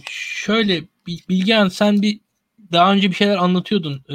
şöyle 0.10 0.82
Bilgehan 1.08 1.68
sen 1.68 2.02
bir 2.02 2.20
daha 2.72 2.94
önce 2.94 3.10
bir 3.10 3.16
şeyler 3.16 3.38
anlatıyordun. 3.38 4.04
Ee, 4.10 4.14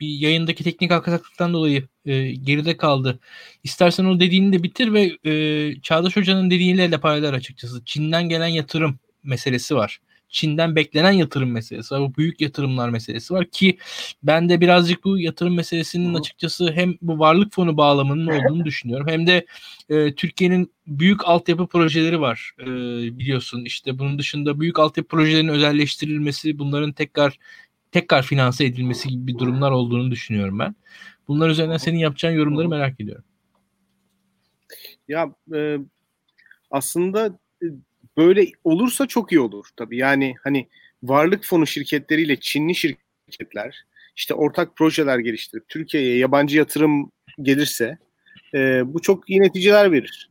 bir 0.00 0.08
yayındaki 0.08 0.64
teknik 0.64 0.92
aksaklıktan 0.92 1.52
dolayı 1.52 1.88
e, 2.06 2.32
geride 2.32 2.76
kaldı. 2.76 3.18
İstersen 3.64 4.04
o 4.04 4.20
dediğini 4.20 4.52
de 4.52 4.62
bitir 4.62 4.92
ve 4.92 5.30
e, 5.30 5.80
Çağdaş 5.80 6.16
Hoca'nın 6.16 6.50
dediğiyle 6.50 6.92
de 6.92 6.98
paralel 6.98 7.34
açıkçası. 7.34 7.84
Çin'den 7.84 8.28
gelen 8.28 8.46
yatırım 8.46 8.98
meselesi 9.22 9.76
var. 9.76 10.00
Çin'den 10.28 10.76
beklenen 10.76 11.12
yatırım 11.12 11.50
meselesi 11.50 11.94
var. 11.94 12.00
Bu 12.00 12.14
büyük 12.14 12.40
yatırımlar 12.40 12.88
meselesi 12.88 13.34
var 13.34 13.46
ki 13.50 13.78
ben 14.22 14.48
de 14.48 14.60
birazcık 14.60 15.04
bu 15.04 15.18
yatırım 15.18 15.56
meselesinin 15.56 16.14
açıkçası 16.14 16.72
hem 16.72 16.94
bu 17.02 17.18
varlık 17.18 17.52
fonu 17.52 17.76
bağlamının 17.76 18.26
olduğunu 18.38 18.64
düşünüyorum. 18.64 19.06
Hem 19.08 19.26
de 19.26 19.46
e, 19.88 20.14
Türkiye'nin 20.14 20.72
büyük 20.86 21.28
altyapı 21.28 21.66
projeleri 21.66 22.20
var 22.20 22.52
e, 22.60 22.66
biliyorsun. 23.18 23.64
İşte 23.64 23.98
bunun 23.98 24.18
dışında 24.18 24.60
büyük 24.60 24.78
altyapı 24.78 25.08
projelerinin 25.08 25.52
özelleştirilmesi, 25.52 26.58
bunların 26.58 26.92
tekrar 26.92 27.38
tekrar 27.92 28.22
finanse 28.22 28.64
edilmesi 28.64 29.08
gibi 29.08 29.26
bir 29.26 29.38
durumlar 29.38 29.70
olduğunu 29.70 30.10
düşünüyorum 30.10 30.58
ben. 30.58 30.74
Bunlar 31.28 31.48
üzerinden 31.48 31.76
senin 31.76 31.98
yapacağın 31.98 32.32
yorumları 32.32 32.68
merak 32.68 33.00
ediyorum. 33.00 33.24
Ya 35.08 35.34
e, 35.54 35.78
aslında 36.70 37.38
e, 37.62 37.66
böyle 38.18 38.46
olursa 38.64 39.06
çok 39.06 39.32
iyi 39.32 39.40
olur 39.40 39.66
tabii. 39.76 39.96
Yani 39.96 40.34
hani 40.44 40.68
varlık 41.02 41.44
fonu 41.44 41.66
şirketleriyle 41.66 42.40
Çinli 42.40 42.74
şirketler 42.74 43.84
işte 44.16 44.34
ortak 44.34 44.76
projeler 44.76 45.18
geliştirip 45.18 45.68
Türkiye'ye 45.68 46.16
yabancı 46.16 46.58
yatırım 46.58 47.12
gelirse 47.42 47.98
e, 48.54 48.82
bu 48.94 49.02
çok 49.02 49.30
iyi 49.30 49.40
neticeler 49.40 49.92
verir. 49.92 50.30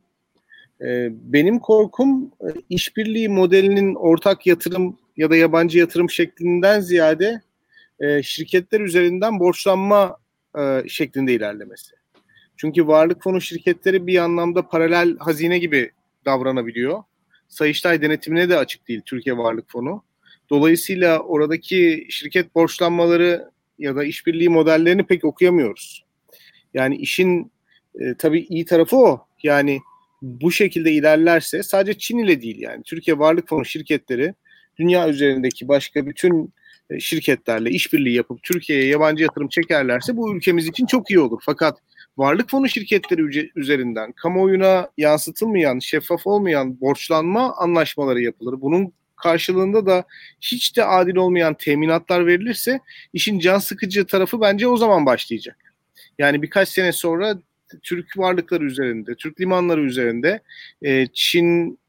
E, 0.82 1.10
benim 1.12 1.60
korkum 1.60 2.26
e, 2.26 2.48
işbirliği 2.70 3.30
modelinin 3.30 3.96
ortak 3.96 4.48
yatırım 4.48 4.98
ya 5.18 5.30
da 5.30 5.36
yabancı 5.36 5.80
yatırım 5.80 6.10
şeklinden 6.10 6.80
ziyade 6.80 7.42
e, 8.00 8.24
şirketler 8.24 8.80
üzerinden 8.80 9.40
borçlanma 9.40 10.18
e, 10.60 10.84
şeklinde 10.88 11.34
ilerlemesi. 11.34 11.92
Çünkü 12.58 12.88
varlık 12.88 13.24
fonu 13.24 13.42
şirketleri 13.42 14.08
bir 14.08 14.18
anlamda 14.18 14.68
paralel 14.68 15.18
hazine 15.18 15.60
gibi 15.60 15.92
davranabiliyor. 16.26 17.04
Sayıştay 17.48 18.02
denetimine 18.02 18.50
de 18.50 18.58
açık 18.58 18.88
değil 18.88 19.02
Türkiye 19.06 19.38
Varlık 19.38 19.70
Fonu. 19.70 20.04
Dolayısıyla 20.50 21.20
oradaki 21.20 22.08
şirket 22.10 22.56
borçlanmaları 22.56 23.52
ya 23.80 23.96
da 23.96 24.04
işbirliği 24.04 24.50
modellerini 24.50 25.04
pek 25.04 25.26
okuyamıyoruz. 25.26 26.06
Yani 26.74 26.96
işin 26.96 27.52
e, 28.00 28.14
tabii 28.18 28.40
iyi 28.40 28.66
tarafı 28.66 28.98
o. 28.98 29.28
Yani 29.44 29.80
bu 30.22 30.52
şekilde 30.52 30.92
ilerlerse 30.92 31.64
sadece 31.64 31.98
Çin 31.98 32.18
ile 32.18 32.42
değil 32.42 32.62
yani 32.62 32.84
Türkiye 32.84 33.20
Varlık 33.20 33.50
Fonu 33.50 33.66
şirketleri 33.66 34.34
dünya 34.80 35.10
üzerindeki 35.10 35.68
başka 35.68 36.06
bütün 36.06 36.54
e, 36.90 37.00
şirketlerle 37.00 37.70
işbirliği 37.70 38.16
yapıp 38.16 38.44
Türkiye'ye 38.44 38.86
yabancı 38.86 39.24
yatırım 39.24 39.48
çekerlerse 39.48 40.18
bu 40.18 40.36
ülkemiz 40.36 40.68
için 40.68 40.86
çok 40.86 41.12
iyi 41.12 41.20
olur. 41.20 41.42
Fakat 41.46 41.78
varlık 42.18 42.50
fonu 42.50 42.70
şirketleri 42.70 43.52
üzerinden 43.56 44.12
kamuoyuna 44.12 44.90
yansıtılmayan, 44.98 45.80
şeffaf 45.80 46.28
olmayan 46.28 46.82
borçlanma 46.82 47.56
anlaşmaları 47.56 48.22
yapılır. 48.22 48.62
Bunun 48.62 48.94
karşılığında 49.16 49.86
da 49.86 50.04
hiç 50.42 50.78
de 50.78 50.86
adil 50.86 51.16
olmayan 51.16 51.54
teminatlar 51.54 52.28
verilirse 52.28 52.80
işin 53.14 53.40
can 53.40 53.58
sıkıcı 53.58 54.06
tarafı 54.06 54.42
bence 54.42 54.68
o 54.68 54.78
zaman 54.78 55.06
başlayacak. 55.06 55.74
Yani 56.20 56.42
birkaç 56.42 56.70
sene 56.70 56.92
sonra 56.92 57.40
Türk 57.84 58.18
varlıkları 58.18 58.66
üzerinde, 58.66 59.16
Türk 59.16 59.42
limanları 59.42 59.82
üzerinde 59.82 60.40
e, 60.82 61.08
Çin 61.14 61.80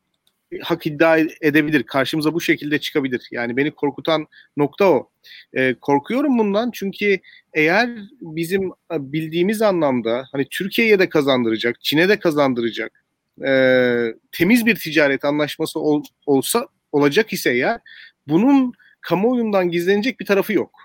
hak 0.62 0.86
iddia 0.86 1.18
edebilir. 1.40 1.82
Karşımıza 1.82 2.34
bu 2.34 2.40
şekilde 2.40 2.78
çıkabilir. 2.78 3.28
Yani 3.30 3.56
beni 3.56 3.70
korkutan 3.70 4.26
nokta 4.56 4.84
o. 4.84 5.10
E, 5.52 5.74
korkuyorum 5.74 6.38
bundan 6.38 6.70
çünkü 6.70 7.18
eğer 7.54 7.90
bizim 8.20 8.72
bildiğimiz 8.90 9.62
anlamda 9.62 10.24
hani 10.32 10.46
Türkiye'ye 10.50 10.98
de 10.98 11.08
kazandıracak, 11.08 11.80
Çin'e 11.80 12.08
de 12.08 12.18
kazandıracak 12.18 13.04
e, 13.46 14.14
temiz 14.32 14.66
bir 14.66 14.74
ticaret 14.74 15.24
anlaşması 15.24 15.80
ol, 15.80 16.02
olsa 16.26 16.66
olacak 16.92 17.32
ise 17.32 17.50
ya 17.50 17.80
bunun 18.26 18.72
kamuoyundan 19.00 19.70
gizlenecek 19.70 20.20
bir 20.20 20.26
tarafı 20.26 20.52
yok. 20.52 20.80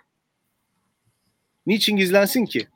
Niçin 1.66 1.98
gizlensin 1.98 2.46
ki? 2.46 2.68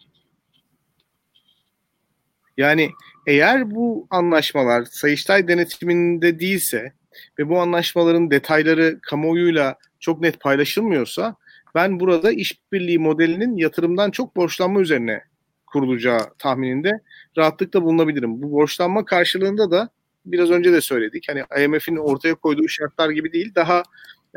Yani 2.57 2.89
eğer 3.27 3.75
bu 3.75 4.07
anlaşmalar 4.09 4.85
Sayıştay 4.85 5.47
denetiminde 5.47 6.39
değilse 6.39 6.93
ve 7.39 7.49
bu 7.49 7.59
anlaşmaların 7.59 8.31
detayları 8.31 8.99
kamuoyuyla 9.01 9.75
çok 9.99 10.21
net 10.21 10.39
paylaşılmıyorsa 10.39 11.35
ben 11.75 11.99
burada 11.99 12.31
işbirliği 12.31 12.99
modelinin 12.99 13.57
yatırımdan 13.57 14.11
çok 14.11 14.35
borçlanma 14.35 14.81
üzerine 14.81 15.21
kurulacağı 15.65 16.19
tahmininde 16.39 16.91
rahatlıkla 17.37 17.83
bulunabilirim. 17.83 18.41
Bu 18.41 18.51
borçlanma 18.51 19.05
karşılığında 19.05 19.71
da 19.71 19.89
biraz 20.25 20.51
önce 20.51 20.73
de 20.73 20.81
söyledik. 20.81 21.27
Hani 21.29 21.63
IMF'in 21.63 21.95
ortaya 21.95 22.35
koyduğu 22.35 22.67
şartlar 22.67 23.09
gibi 23.09 23.33
değil. 23.33 23.55
Daha 23.55 23.83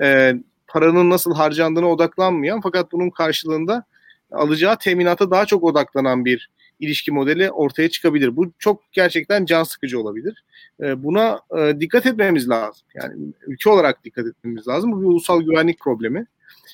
e, 0.03 0.35
paranın 0.67 1.11
nasıl 1.11 1.35
harcandığına 1.35 1.91
odaklanmayan 1.91 2.61
fakat 2.61 2.93
bunun 2.93 3.11
karşılığında 3.11 3.85
alacağı 4.33 4.79
teminata 4.79 5.31
daha 5.31 5.47
çok 5.47 5.65
odaklanan 5.65 6.25
bir 6.25 6.51
ilişki 6.81 7.13
modeli 7.13 7.51
ortaya 7.51 7.91
çıkabilir. 7.91 8.37
Bu 8.37 8.53
çok 8.59 8.93
gerçekten 8.93 9.45
can 9.45 9.63
sıkıcı 9.63 10.01
olabilir. 10.01 10.45
E, 10.83 11.03
buna 11.03 11.41
e, 11.59 11.81
dikkat 11.81 12.07
etmemiz 12.07 12.49
lazım. 12.49 12.87
Yani 12.95 13.15
ülke 13.47 13.71
olarak 13.71 14.05
dikkat 14.05 14.27
etmemiz 14.27 14.69
lazım. 14.69 14.93
Bu 14.93 15.01
bir 15.01 15.07
ulusal 15.07 15.43
güvenlik 15.43 15.81
problemi. 15.81 16.27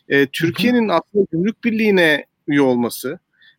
E, 0.09 0.27
Türkiye'nin 0.27 0.89
aslında 0.89 1.27
gümrük 1.33 1.65
birliğine 1.65 2.27
üye 2.49 2.61
olması 2.61 3.19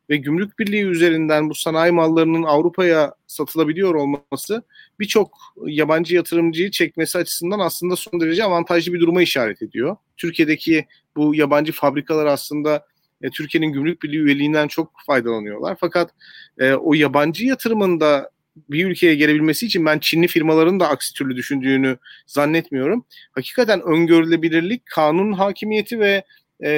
ve 0.10 0.18
gümrük 0.18 0.60
birliği 0.60 0.84
üzerinden 0.84 1.49
bu 1.49 1.56
sanayi 1.56 1.91
mallarının 1.91 2.44
Avrupa'ya 2.44 3.14
satılabiliyor 3.28 3.95
olması 3.95 4.64
birçok 4.99 5.38
yabancı 5.65 6.15
yatırımcıyı 6.15 6.72
çekmesi 6.72 7.18
açısından 7.18 7.60
aslında 7.60 7.95
son 7.95 8.22
derece 8.22 8.44
avantajlı 8.44 8.94
bir 8.94 8.99
duruma 8.99 9.22
işaret 9.22 9.61
ediyor. 9.61 9.95
Türkiye'deki 10.18 10.86
bu 11.15 11.36
yabancı 11.36 11.72
fabrikalar 11.72 12.26
aslında 12.26 12.86
e, 13.22 13.30
Türkiye'nin 13.30 13.73
gümrük 13.73 14.03
birliği 14.03 14.19
üyeliğinden 14.19 14.68
çok 14.68 14.94
faydalanıyorlar. 15.06 15.77
Fakat 15.80 16.11
e, 16.60 16.73
o 16.73 16.94
yabancı 16.94 17.45
yatırımın 17.45 17.99
da 17.99 18.30
bir 18.69 18.85
ülkeye 18.85 19.15
gelebilmesi 19.15 19.65
için 19.65 19.85
ben 19.85 19.99
Çinli 19.99 20.27
firmaların 20.27 20.80
da 20.80 20.89
aksi 20.89 21.14
türlü 21.14 21.35
düşündüğünü 21.35 21.98
zannetmiyorum. 22.27 23.06
Hakikaten 23.31 23.81
öngörülebilirlik, 23.81 24.85
kanun 24.85 25.34
hakimiyeti 25.34 25.99
ve 25.99 26.23
e, 26.64 26.69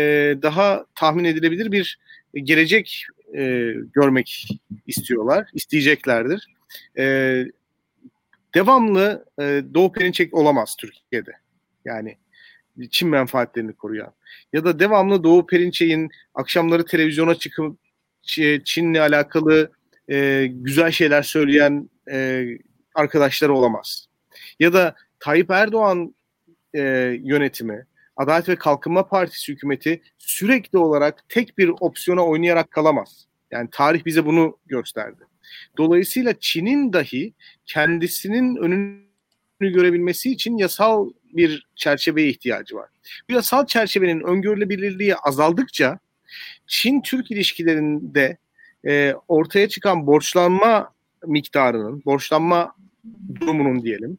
daha 0.41 0.85
tahmin 0.95 1.23
edilebilir 1.23 1.71
bir 1.71 1.99
gelecek 2.33 3.05
e, 3.37 3.73
görmek 3.93 4.47
istiyorlar, 4.87 5.49
isteyeceklerdir. 5.53 6.47
E, 6.97 7.45
devamlı 8.55 9.25
e, 9.39 9.63
Doğu 9.73 9.91
Perinçek 9.91 10.33
olamaz 10.33 10.75
Türkiye'de. 10.79 11.31
Yani 11.85 12.17
Çin 12.87 13.09
menfaatlerini 13.09 13.73
koruyan. 13.73 14.13
Ya 14.53 14.65
da 14.65 14.79
devamlı 14.79 15.23
Doğu 15.23 15.47
Perinçek'in 15.47 16.09
akşamları 16.33 16.85
televizyona 16.85 17.35
çıkıp 17.35 17.79
Çin'le 18.63 18.95
alakalı 18.95 19.71
e, 20.09 20.47
güzel 20.51 20.91
şeyler 20.91 21.21
söyleyen 21.21 21.89
e, 22.11 22.45
arkadaşları 22.95 23.53
olamaz. 23.53 24.07
Ya 24.59 24.73
da 24.73 24.95
Tayyip 25.19 25.51
Erdoğan 25.51 26.15
e, 26.73 26.81
yönetimi, 27.23 27.85
Adalet 28.15 28.49
ve 28.49 28.55
Kalkınma 28.55 29.07
Partisi 29.07 29.51
hükümeti 29.51 30.01
sürekli 30.17 30.77
olarak 30.77 31.29
tek 31.29 31.57
bir 31.57 31.71
opsiyona 31.79 32.25
oynayarak 32.25 32.71
kalamaz. 32.71 33.27
Yani 33.51 33.69
tarih 33.71 34.05
bize 34.05 34.25
bunu 34.25 34.57
gösterdi. 34.65 35.23
Dolayısıyla 35.77 36.33
Çin'in 36.39 36.93
dahi 36.93 37.33
kendisinin 37.65 38.55
önünü 38.55 39.73
görebilmesi 39.73 40.31
için 40.31 40.57
yasal 40.57 41.09
bir 41.33 41.67
çerçeveye 41.75 42.27
ihtiyacı 42.27 42.75
var. 42.75 42.89
Bu 43.29 43.33
yasal 43.33 43.65
çerçevenin 43.65 44.21
öngörülebilirliği 44.21 45.15
azaldıkça 45.15 45.99
Çin-Türk 46.67 47.31
ilişkilerinde 47.31 48.37
e, 48.87 49.13
ortaya 49.27 49.69
çıkan 49.69 50.07
borçlanma 50.07 50.93
miktarının, 51.25 52.03
borçlanma 52.05 52.75
durumunun 53.39 53.83
diyelim, 53.83 54.17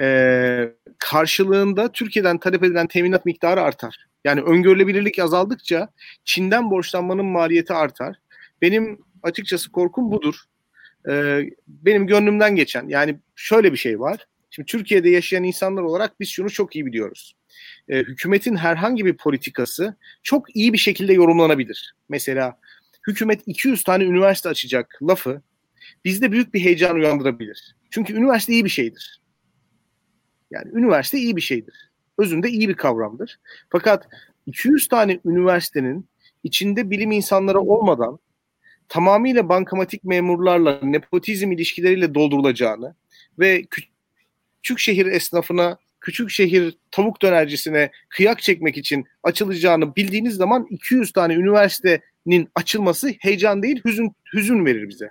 e, 0.00 0.72
karşılığında 0.98 1.92
Türkiye'den 1.92 2.38
talep 2.38 2.62
edilen 2.62 2.86
teminat 2.86 3.26
miktarı 3.26 3.62
artar. 3.62 4.06
Yani 4.24 4.40
öngörülebilirlik 4.40 5.18
azaldıkça 5.18 5.88
Çin'den 6.24 6.70
borçlanmanın 6.70 7.24
maliyeti 7.24 7.72
artar. 7.72 8.16
Benim 8.62 8.98
açıkçası 9.22 9.72
korkum 9.72 10.10
budur. 10.10 10.34
E, 11.08 11.42
benim 11.68 12.06
gönlümden 12.06 12.56
geçen 12.56 12.88
yani 12.88 13.18
şöyle 13.34 13.72
bir 13.72 13.76
şey 13.76 14.00
var. 14.00 14.26
Şimdi 14.54 14.66
Türkiye'de 14.66 15.10
yaşayan 15.10 15.44
insanlar 15.44 15.82
olarak 15.82 16.20
biz 16.20 16.28
şunu 16.28 16.50
çok 16.50 16.76
iyi 16.76 16.86
biliyoruz. 16.86 17.36
E, 17.88 17.98
hükümetin 17.98 18.56
herhangi 18.56 19.04
bir 19.04 19.16
politikası 19.16 19.96
çok 20.22 20.56
iyi 20.56 20.72
bir 20.72 20.78
şekilde 20.78 21.12
yorumlanabilir. 21.12 21.94
Mesela 22.08 22.58
hükümet 23.08 23.42
200 23.46 23.84
tane 23.84 24.04
üniversite 24.04 24.48
açacak 24.48 24.98
lafı 25.02 25.42
bizde 26.04 26.32
büyük 26.32 26.54
bir 26.54 26.60
heyecan 26.60 26.96
uyandırabilir. 26.96 27.76
Çünkü 27.90 28.12
üniversite 28.12 28.52
iyi 28.52 28.64
bir 28.64 28.70
şeydir. 28.70 29.20
Yani 30.50 30.70
üniversite 30.74 31.18
iyi 31.18 31.36
bir 31.36 31.40
şeydir. 31.40 31.90
Özünde 32.18 32.48
iyi 32.48 32.68
bir 32.68 32.74
kavramdır. 32.74 33.40
Fakat 33.70 34.08
200 34.46 34.88
tane 34.88 35.20
üniversitenin 35.24 36.08
içinde 36.44 36.90
bilim 36.90 37.10
insanları 37.10 37.60
olmadan 37.60 38.18
tamamıyla 38.88 39.48
bankamatik 39.48 40.04
memurlarla, 40.04 40.80
nepotizm 40.82 41.52
ilişkileriyle 41.52 42.14
doldurulacağını 42.14 42.94
ve 43.38 43.62
küçük 43.62 43.91
şehir 44.80 45.06
esnafına, 45.06 45.78
küçük 46.00 46.30
şehir 46.30 46.78
tavuk 46.90 47.22
dönercisine 47.22 47.90
kıyak 48.08 48.42
çekmek 48.42 48.76
için 48.78 49.04
açılacağını 49.22 49.96
bildiğiniz 49.96 50.34
zaman 50.34 50.66
200 50.70 51.12
tane 51.12 51.34
üniversitenin 51.34 52.48
açılması 52.54 53.08
heyecan 53.20 53.62
değil, 53.62 53.80
hüzün, 53.84 54.12
hüzün 54.34 54.66
verir 54.66 54.88
bize. 54.88 55.10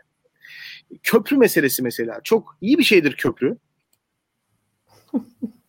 Köprü 1.04 1.38
meselesi 1.38 1.84
mesela. 1.84 2.22
Çok 2.24 2.58
iyi 2.62 2.78
bir 2.78 2.84
şeydir 2.84 3.16
köprü. 3.16 3.58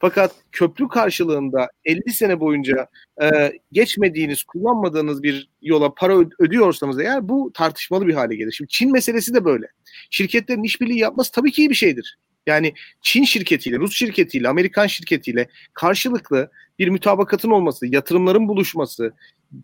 Fakat 0.00 0.34
köprü 0.52 0.88
karşılığında 0.88 1.68
50 1.84 2.12
sene 2.12 2.40
boyunca 2.40 2.86
e, 3.22 3.52
geçmediğiniz, 3.72 4.42
kullanmadığınız 4.42 5.22
bir 5.22 5.50
yola 5.62 5.94
para 5.94 6.14
ödüyorsanız 6.38 6.98
eğer 6.98 7.28
bu 7.28 7.50
tartışmalı 7.54 8.06
bir 8.06 8.14
hale 8.14 8.36
gelir. 8.36 8.52
Şimdi 8.52 8.68
Çin 8.68 8.92
meselesi 8.92 9.34
de 9.34 9.44
böyle. 9.44 9.66
Şirketlerin 10.10 10.62
işbirliği 10.62 10.98
yapması 10.98 11.32
tabii 11.32 11.52
ki 11.52 11.62
iyi 11.62 11.70
bir 11.70 11.74
şeydir. 11.74 12.18
Yani 12.46 12.74
Çin 13.00 13.24
şirketiyle, 13.24 13.78
Rus 13.78 13.94
şirketiyle, 13.94 14.48
Amerikan 14.48 14.86
şirketiyle 14.86 15.48
karşılıklı 15.74 16.50
bir 16.78 16.88
mütabakatın 16.88 17.50
olması, 17.50 17.86
yatırımların 17.86 18.48
buluşması, 18.48 19.12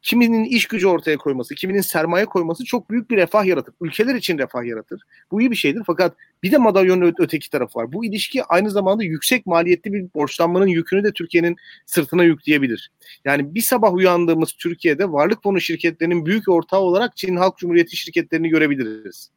kiminin 0.03 0.45
iş 0.45 0.67
gücü 0.69 0.87
ortaya 0.87 1.17
koyması, 1.17 1.55
kiminin 1.55 1.81
sermaye 1.81 2.27
koyması 2.27 2.65
çok 2.65 2.91
büyük 2.91 3.11
bir 3.11 3.17
refah 3.17 3.45
yaratır. 3.45 3.75
Ülkeler 3.81 4.15
için 4.15 4.39
refah 4.39 4.65
yaratır. 4.65 5.03
Bu 5.31 5.41
iyi 5.41 5.51
bir 5.51 5.57
şeydir 5.57 5.83
fakat 5.87 6.17
bir 6.43 6.53
de 6.53 6.59
madalyonun 6.59 7.15
öteki 7.19 7.51
tarafı 7.51 7.79
var. 7.79 7.93
Bu 7.93 8.05
ilişki 8.05 8.45
aynı 8.45 8.71
zamanda 8.71 9.05
yüksek 9.05 9.47
maliyetli 9.47 9.93
bir 9.93 10.15
borçlanmanın 10.15 10.67
yükünü 10.67 11.05
de 11.05 11.13
Türkiye'nin 11.13 11.57
sırtına 11.87 12.25
yükleyebilir. 12.25 12.91
Yani 13.25 13.55
bir 13.55 13.61
sabah 13.63 13.95
uyandığımız 13.95 14.53
Türkiye'de 14.53 15.13
varlık 15.13 15.43
fonu 15.43 15.61
şirketlerinin 15.61 16.27
büyük 16.27 16.49
ortağı 16.49 16.81
olarak 16.81 17.17
Çin 17.17 17.37
Halk 17.37 17.59
Cumhuriyeti 17.59 17.97
şirketlerini 17.97 18.49
görebiliriz. 18.49 19.31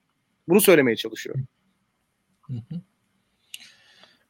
Bunu 0.48 0.62
söylemeye 0.62 0.96
çalışıyorum. 0.96 1.48
Hı 2.48 2.54
hı. 2.54 2.82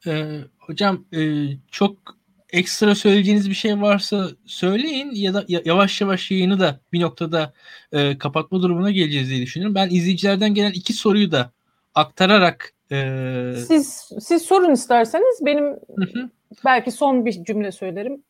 Ee, 0.06 0.40
hocam 0.58 1.04
e, 1.14 1.46
çok 1.70 2.20
ekstra 2.52 2.94
söyleyeceğiniz 2.94 3.50
bir 3.50 3.54
şey 3.54 3.80
varsa 3.80 4.28
söyleyin 4.46 5.10
ya 5.10 5.34
da 5.34 5.44
yavaş 5.64 6.00
yavaş 6.00 6.30
yayını 6.30 6.60
da 6.60 6.80
bir 6.92 7.00
noktada 7.00 7.52
e, 7.92 8.18
kapatma 8.18 8.62
durumuna 8.62 8.90
geleceğiz 8.90 9.30
diye 9.30 9.42
düşünüyorum. 9.42 9.74
Ben 9.74 9.90
izleyicilerden 9.90 10.54
gelen 10.54 10.72
iki 10.72 10.92
soruyu 10.92 11.32
da 11.32 11.52
aktararak 11.94 12.72
e... 12.92 13.54
siz 13.68 14.12
siz 14.20 14.42
sorun 14.42 14.72
isterseniz 14.72 15.46
benim 15.46 15.64
hı 15.64 16.04
hı. 16.14 16.30
belki 16.64 16.90
son 16.90 17.24
bir 17.24 17.44
cümle 17.44 17.72
söylerim. 17.72 18.22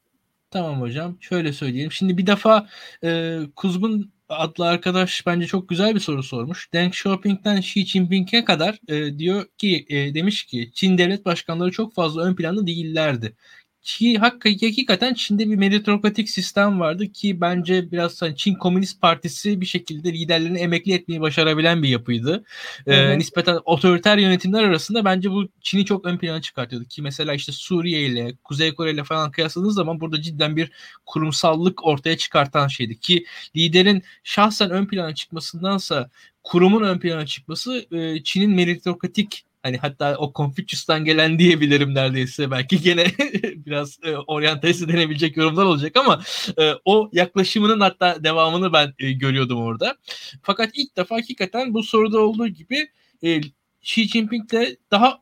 Tamam 0.51 0.80
hocam. 0.80 1.16
Şöyle 1.20 1.52
söyleyelim. 1.52 1.92
Şimdi 1.92 2.18
bir 2.18 2.26
defa 2.26 2.66
e, 3.05 3.38
Kuzgun 3.56 4.12
adlı 4.31 4.66
arkadaş 4.69 5.27
bence 5.27 5.47
çok 5.47 5.69
güzel 5.69 5.94
bir 5.94 6.01
soru 6.01 6.23
sormuş. 6.23 6.73
Deng 6.73 6.93
Xiaoping'den 6.93 7.57
Xi 7.57 7.86
Jinping'e 7.86 8.44
kadar 8.44 8.78
e, 8.89 9.19
diyor 9.19 9.47
ki 9.59 9.86
e, 9.89 10.15
demiş 10.15 10.44
ki 10.44 10.70
Çin 10.74 10.98
devlet 10.98 11.24
başkanları 11.24 11.70
çok 11.70 11.94
fazla 11.94 12.23
ön 12.23 12.35
planda 12.36 12.66
değillerdi 12.66 13.36
ki 13.82 14.19
hakikaten 14.19 15.15
Çin'de 15.15 15.51
bir 15.51 15.57
meritokratik 15.57 16.31
sistem 16.31 16.81
vardı 16.81 17.12
ki 17.12 17.40
bence 17.40 17.93
biraz 17.93 18.23
hani 18.23 18.36
Çin 18.36 18.55
Komünist 18.55 19.01
Partisi 19.01 19.61
bir 19.61 19.66
şekilde 19.66 20.12
liderlerini 20.12 20.59
emekli 20.59 20.93
etmeyi 20.93 21.20
başarabilen 21.20 21.82
bir 21.82 21.89
yapıydı. 21.89 22.44
Ee, 22.86 23.19
nispeten 23.19 23.59
otoriter 23.65 24.19
yönetimler 24.19 24.65
arasında 24.65 25.05
bence 25.05 25.31
bu 25.31 25.48
Çin'i 25.61 25.85
çok 25.85 26.05
ön 26.07 26.19
plana 26.19 26.40
çıkartıyordu. 26.40 26.89
Ki 26.89 27.02
mesela 27.02 27.35
işte 27.35 27.52
Suriye 27.52 28.07
ile 28.07 28.35
Kuzey 28.44 28.74
Kore 28.74 28.90
ile 28.90 29.05
falan 29.05 29.31
kıyasladığınız 29.31 29.74
zaman 29.74 30.01
burada 30.01 30.23
cidden 30.23 30.57
bir 30.57 30.70
kurumsallık 31.07 31.86
ortaya 31.86 32.16
çıkartan 32.16 32.69
şeydi. 32.69 33.01
Ki 33.01 33.24
liderin 33.57 34.02
şahsen 34.24 34.70
ön 34.70 34.86
plana 34.86 35.15
çıkmasındansa 35.15 36.11
kurumun 36.43 36.82
ön 36.82 36.98
plana 36.98 37.27
çıkması 37.27 37.86
Çin'in 38.24 38.51
meritokratik 38.51 39.44
Hani 39.62 39.76
hatta 39.76 40.16
o 40.18 40.32
Confucius'tan 40.32 41.04
gelen 41.04 41.38
diyebilirim 41.38 41.94
neredeyse. 41.94 42.50
Belki 42.50 42.80
gene 42.80 43.04
biraz 43.66 43.98
e, 44.04 44.16
oryantalist 44.16 44.88
denebilecek 44.88 45.36
yorumlar 45.36 45.64
olacak 45.64 45.96
ama 45.96 46.22
e, 46.58 46.72
o 46.84 47.10
yaklaşımının 47.12 47.80
hatta 47.80 48.24
devamını 48.24 48.72
ben 48.72 48.94
e, 48.98 49.12
görüyordum 49.12 49.62
orada. 49.62 49.96
Fakat 50.42 50.70
ilk 50.74 50.96
defa 50.96 51.16
hakikaten 51.16 51.74
bu 51.74 51.82
soruda 51.82 52.20
olduğu 52.20 52.48
gibi 52.48 52.88
e, 53.22 53.40
Xi 53.82 54.08
Jinping 54.08 54.52
de 54.52 54.76
daha 54.90 55.20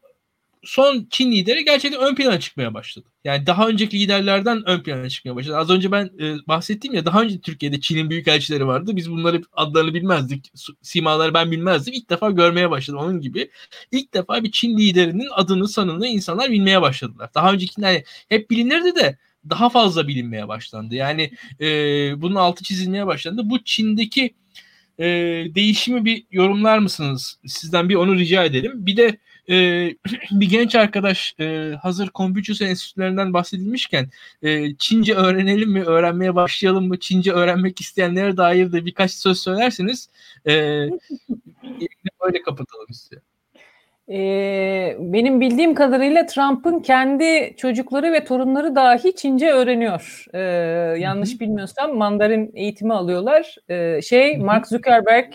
son 0.65 1.07
Çin 1.11 1.33
lideri 1.33 1.65
gerçekten 1.65 2.01
ön 2.01 2.15
plana 2.15 2.41
çıkmaya 2.41 2.75
başladı. 2.75 3.09
Yani 3.25 3.47
daha 3.47 3.69
önceki 3.69 4.01
liderlerden 4.01 4.69
ön 4.69 4.83
plana 4.83 5.09
çıkmaya 5.09 5.37
başladı. 5.37 5.57
Az 5.57 5.71
önce 5.71 5.93
ben 5.93 6.11
e, 6.21 6.35
bahsettim 6.49 6.95
ya 6.95 7.07
daha 7.07 7.23
önce 7.23 7.41
Türkiye'de 7.41 7.81
Çin'in 7.81 8.11
büyük 8.11 8.29
elçileri 8.29 8.67
vardı. 8.67 8.97
Biz 8.97 9.11
bunları 9.11 9.43
adlarını 9.53 9.95
bilmezdik. 9.95 10.53
Simaları 10.83 11.35
ben 11.35 11.51
bilmezdim. 11.51 11.95
İlk 11.95 12.11
defa 12.11 12.31
görmeye 12.31 12.71
başladım 12.71 13.01
onun 13.01 13.21
gibi. 13.21 13.51
İlk 13.93 14.15
defa 14.15 14.45
bir 14.45 14.51
Çin 14.51 14.79
liderinin 14.79 15.29
adını 15.33 15.69
sanını 15.69 16.07
insanlar 16.07 16.51
bilmeye 16.51 16.83
başladılar. 16.83 17.31
Daha 17.35 17.53
öncekiler 17.53 17.93
yani 17.93 18.05
hep 18.29 18.51
bilinirdi 18.51 18.95
de 18.95 19.19
daha 19.51 19.69
fazla 19.69 20.09
bilinmeye 20.09 20.49
başlandı. 20.49 20.95
Yani 20.95 21.31
e, 21.61 21.67
bunun 22.23 22.35
altı 22.35 22.65
çizilmeye 22.65 23.07
başlandı. 23.07 23.43
Bu 23.45 23.65
Çin'deki 23.65 24.35
e, 24.99 25.07
değişimi 25.55 26.05
bir 26.05 26.25
yorumlar 26.31 26.79
mısınız? 26.79 27.39
Sizden 27.47 27.89
bir 27.89 27.95
onu 27.95 28.15
rica 28.15 28.45
edelim. 28.45 28.87
Bir 28.87 28.97
de 28.97 29.19
e, 29.51 29.55
bir 30.31 30.51
genç 30.51 30.75
arkadaş 30.75 31.35
e, 31.41 31.73
hazır 31.83 32.11
Confucius 32.15 32.63
Enstitülerinden 32.63 33.33
bahsedilmişken 33.33 34.09
e, 34.43 34.75
Çince 34.75 35.15
öğrenelim 35.15 35.71
mi, 35.71 35.85
öğrenmeye 35.85 36.35
başlayalım 36.35 36.89
mı, 36.89 37.01
Çince 37.01 37.33
öğrenmek 37.33 37.81
isteyenlere 37.81 38.37
dair 38.37 38.73
de 38.73 38.87
birkaç 38.87 39.11
söz 39.11 39.39
söylerseniz 39.39 40.09
e, 40.47 40.53
öyle 42.21 42.43
kapatalım 42.43 42.87
istiyorum. 42.91 43.29
Ee, 44.11 44.97
benim 44.99 45.41
bildiğim 45.41 45.75
kadarıyla 45.75 46.27
Trump'ın 46.27 46.81
kendi 46.81 47.55
çocukları 47.57 48.13
ve 48.13 48.25
torunları 48.25 48.75
dahi 48.75 49.17
Çince 49.17 49.51
öğreniyor. 49.53 50.25
Ee, 50.35 50.39
yanlış 51.01 51.41
bilmiyorsam 51.41 51.97
Mandarin 51.97 52.53
eğitimi 52.55 52.95
alıyorlar. 52.95 53.57
Ee, 53.69 54.03
şey 54.03 54.39
Mark 54.39 54.67
Zuckerberg 54.67 55.33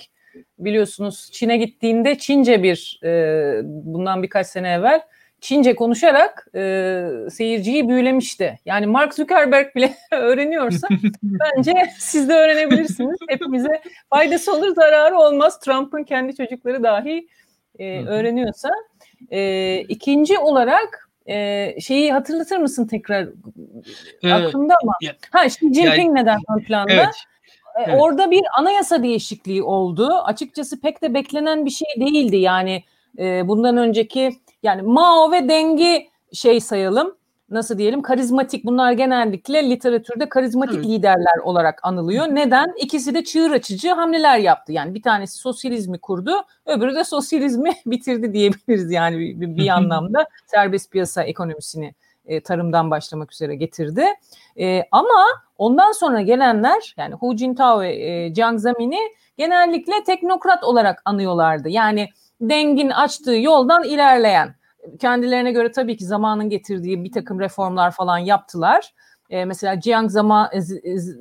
biliyorsunuz 0.66 1.30
Çin'e 1.32 1.58
gittiğinde 1.58 2.18
Çince 2.18 2.64
bir 2.64 3.00
e, 3.04 3.62
bundan 3.64 4.24
birkaç 4.24 4.48
sene 4.48 4.72
evvel 4.72 5.02
Çince 5.44 5.76
konuşarak 5.76 6.48
e, 6.56 7.04
seyirciyi 7.32 7.90
büyülemişti. 7.90 8.60
Yani 8.66 8.86
Mark 8.86 9.14
Zuckerberg 9.14 9.76
bile 9.76 9.94
öğreniyorsa 10.12 10.88
bence 11.24 11.74
siz 11.98 12.30
de 12.30 12.34
öğrenebilirsiniz. 12.34 13.18
Hepimize 13.30 13.82
faydası 14.10 14.54
olur, 14.54 14.76
zararı 14.76 15.18
olmaz. 15.18 15.60
Trump'ın 15.60 16.04
kendi 16.04 16.36
çocukları 16.36 16.84
dahi 16.84 17.28
e, 17.80 18.06
öğreniyorsa. 18.06 18.70
E, 19.32 19.80
ikinci 19.80 20.38
olarak 20.38 21.10
e, 21.30 21.76
şeyi 21.82 22.12
hatırlatır 22.12 22.58
mısın 22.58 22.88
tekrar? 22.88 23.28
Ee, 24.24 24.32
Aklımda 24.32 24.76
ama. 24.84 24.94
Ya, 25.02 25.16
ha 25.32 25.46
Xi 25.46 25.60
Jinping 25.60 25.88
yani, 25.98 26.16
neden 26.16 26.40
ön 26.58 26.64
planda? 26.64 26.94
Evet. 26.94 27.16
Evet. 27.76 28.02
Orada 28.02 28.32
bir 28.32 28.42
anayasa 28.58 29.04
değişikliği 29.04 29.64
oldu. 29.64 30.10
Açıkçası 30.24 30.82
pek 30.82 31.02
de 31.02 31.14
beklenen 31.14 31.66
bir 31.66 31.72
şey 31.72 31.88
değildi. 32.00 32.38
Yani 32.38 32.84
e, 33.20 33.48
bundan 33.48 33.78
önceki 33.78 34.32
yani 34.64 34.82
Mao 34.82 35.32
ve 35.32 35.50
Deng'i 35.50 36.10
şey 36.34 36.60
sayalım 36.60 37.16
nasıl 37.50 37.78
diyelim 37.78 38.02
karizmatik 38.02 38.66
bunlar 38.66 38.92
genellikle 38.92 39.70
literatürde 39.70 40.30
karizmatik 40.30 40.76
evet. 40.76 40.86
liderler 40.86 41.38
olarak 41.44 41.80
anılıyor. 41.84 42.26
Neden? 42.28 42.74
İkisi 42.78 43.14
de 43.14 43.24
çığır 43.24 43.52
açıcı 43.52 43.90
hamleler 43.90 44.38
yaptı. 44.38 44.72
Yani 44.72 44.94
bir 44.94 45.02
tanesi 45.02 45.38
sosyalizmi 45.38 46.00
kurdu, 46.00 46.32
öbürü 46.66 46.96
de 46.96 47.04
sosyalizmi 47.04 47.74
bitirdi 47.86 48.34
diyebiliriz 48.34 48.92
yani 48.92 49.20
bir, 49.20 49.58
bir 49.58 49.68
anlamda 49.68 50.26
serbest 50.48 50.92
piyasa 50.92 51.24
ekonomisini 51.24 51.94
e, 52.26 52.42
tarımdan 52.42 52.92
başlamak 52.92 53.34
üzere 53.34 53.56
getirdi. 53.56 54.06
E, 54.60 54.84
ama 54.92 55.26
ondan 55.58 55.92
sonra 55.92 56.22
gelenler 56.22 56.94
yani 56.98 57.16
Hu 57.16 57.38
Jintao 57.38 57.82
ve 57.82 57.96
e, 57.96 58.34
Jiang 58.34 58.60
Zemin'i 58.60 59.00
genellikle 59.38 60.04
teknokrat 60.06 60.64
olarak 60.64 61.02
anıyorlardı. 61.06 61.70
Yani 61.70 62.10
Deng'in 62.42 62.90
açtığı 62.90 63.36
yoldan 63.36 63.84
ilerleyen 63.84 64.56
kendilerine 65.00 65.52
göre 65.52 65.72
tabii 65.72 65.98
ki 65.98 66.06
zamanın 66.06 66.50
getirdiği 66.50 67.04
bir 67.04 67.12
takım 67.12 67.40
reformlar 67.40 67.92
falan 67.92 68.18
yaptılar. 68.18 68.94
E, 69.30 69.46
mesela 69.46 69.82
Jiang 69.82 70.12
zaman, 70.12 70.50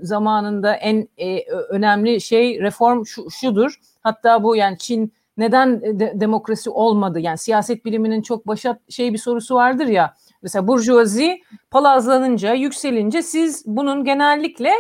zamanında 0.03 0.75
en 0.75 1.09
e, 1.19 1.45
önemli 1.51 2.21
şey 2.21 2.61
reform 2.61 3.07
şu, 3.07 3.31
şudur. 3.31 3.81
Hatta 4.01 4.43
bu 4.43 4.57
yani 4.57 4.79
Çin 4.79 5.13
neden 5.37 5.81
de, 6.01 6.13
demokrasi 6.15 6.71
olmadı? 6.71 7.21
Yani 7.21 7.39
siyaset 7.39 7.85
biliminin 7.85 8.23
çok 8.23 8.47
başa 8.47 8.79
şey 8.89 9.13
bir 9.13 9.19
sorusu 9.19 9.55
vardır 9.55 9.87
ya. 9.87 10.15
Mesela 10.43 10.69
burjuvazi 10.69 11.43
palazlanınca, 11.71 12.55
yükselince 12.55 13.23
siz 13.23 13.63
bunun 13.67 14.05
genellikle 14.05 14.73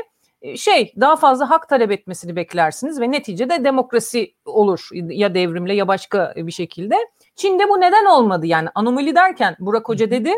e, 0.42 0.56
şey 0.56 0.92
daha 1.00 1.16
fazla 1.16 1.50
hak 1.50 1.68
talep 1.68 1.90
etmesini 1.90 2.36
beklersiniz 2.36 3.00
ve 3.00 3.10
neticede 3.10 3.64
demokrasi 3.64 4.34
olur 4.44 4.88
ya 4.92 5.34
devrimle 5.34 5.74
ya 5.74 5.88
başka 5.88 6.34
bir 6.36 6.52
şekilde. 6.52 6.94
Çin'de 7.36 7.68
bu 7.68 7.80
neden 7.80 8.04
olmadı? 8.04 8.46
Yani 8.46 8.68
anomali 8.74 9.14
derken 9.14 9.56
Burak 9.60 9.88
Hoca 9.88 10.10
dedi 10.10 10.32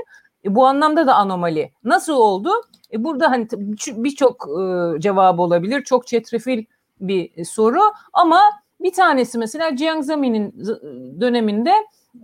e, 0.44 0.55
bu 0.55 0.66
anlamda 0.66 1.06
da 1.06 1.14
anomali. 1.14 1.72
Nasıl 1.84 2.12
oldu? 2.12 2.51
E, 2.92 3.05
burada 3.05 3.30
hani 3.30 3.48
birçok 3.96 4.48
e, 4.48 5.01
cevabı 5.01 5.42
olabilir. 5.42 5.84
Çok 5.84 6.06
çetrefil 6.06 6.64
bir 7.01 7.44
soru 7.44 7.80
ama 8.12 8.40
bir 8.80 8.92
tanesi 8.92 9.38
mesela 9.38 9.76
Jiang 9.76 10.05
Zemin'in 10.05 10.55
döneminde 11.20 11.72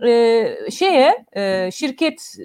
e, 0.05 0.47
şeye 0.71 1.25
e, 1.33 1.71
şirket 1.71 2.35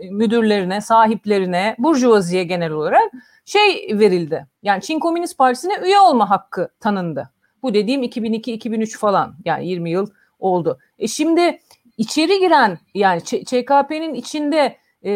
e, 0.00 0.10
müdürlerine, 0.10 0.80
sahiplerine, 0.80 1.76
burjuvaziye 1.78 2.44
genel 2.44 2.70
olarak 2.70 3.12
şey 3.44 3.98
verildi. 3.98 4.46
Yani 4.62 4.82
Çin 4.82 4.98
Komünist 4.98 5.38
Partisi'ne 5.38 5.74
üye 5.84 5.98
olma 5.98 6.30
hakkı 6.30 6.68
tanındı. 6.80 7.30
Bu 7.62 7.74
dediğim 7.74 8.02
2002-2003 8.02 8.98
falan 8.98 9.36
yani 9.44 9.68
20 9.68 9.90
yıl 9.90 10.06
oldu. 10.38 10.78
E 10.98 11.08
şimdi 11.08 11.60
içeri 11.98 12.40
giren 12.40 12.78
yani 12.94 13.20
ÇKP'nin 13.20 14.14
içinde 14.14 14.76
e, 15.02 15.12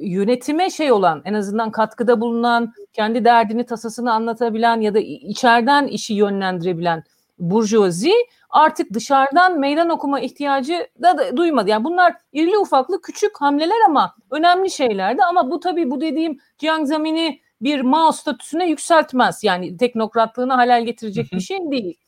yönetime 0.00 0.70
şey 0.70 0.92
olan 0.92 1.22
en 1.24 1.34
azından 1.34 1.70
katkıda 1.70 2.20
bulunan 2.20 2.72
kendi 2.92 3.24
derdini 3.24 3.66
tasasını 3.66 4.12
anlatabilen 4.12 4.80
ya 4.80 4.94
da 4.94 4.98
içeriden 5.00 5.86
işi 5.86 6.14
yönlendirebilen 6.14 7.04
burjuvazi 7.38 8.12
artık 8.50 8.94
dışarıdan 8.94 9.58
meydan 9.58 9.88
okuma 9.88 10.20
ihtiyacı 10.20 10.86
da, 11.02 11.18
da 11.18 11.36
duymadı. 11.36 11.70
Yani 11.70 11.84
bunlar 11.84 12.14
irili 12.32 12.58
ufaklı 12.58 13.02
küçük 13.02 13.40
hamleler 13.40 13.80
ama 13.86 14.14
önemli 14.30 14.70
şeylerdi 14.70 15.22
ama 15.22 15.50
bu 15.50 15.60
tabii 15.60 15.90
bu 15.90 16.00
dediğim 16.00 16.38
Jiang 16.58 16.86
Zemin'i 16.86 17.40
bir 17.60 17.80
Mao 17.80 18.12
statüsüne 18.12 18.68
yükseltmez. 18.68 19.44
Yani 19.44 19.76
teknokratlığını 19.76 20.52
halel 20.52 20.84
getirecek 20.84 21.32
bir 21.32 21.40
şey 21.40 21.58
değil 21.70 21.98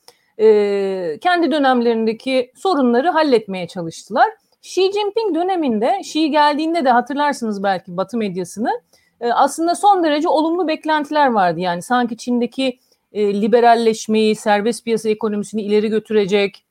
e, 0.41 1.19
kendi 1.21 1.53
dönemlerindeki 1.53 2.53
sorunları 2.55 3.09
halletmeye 3.11 3.69
çalıştılar. 3.69 4.31
Xi 4.63 4.93
Jinping 4.93 5.35
döneminde, 5.35 5.99
Xi 6.01 6.31
geldiğinde 6.31 6.85
de 6.85 6.91
hatırlarsınız 6.91 7.63
belki 7.63 7.97
Batı 7.97 8.17
medyasını, 8.17 8.81
e, 9.21 9.33
aslında 9.33 9.75
son 9.75 10.05
derece 10.05 10.29
olumlu 10.29 10.69
beklentiler 10.69 11.27
vardı. 11.27 11.61
Yani 11.61 11.83
sanki 11.83 12.17
Çin'deki 12.17 12.79
e, 13.13 13.43
liberalleşmeyi, 13.43 14.37
serbest 14.37 14.85
piyasa 14.85 15.09
ekonomisini 15.09 15.63
ileri 15.63 15.89
götürecek, 15.89 16.65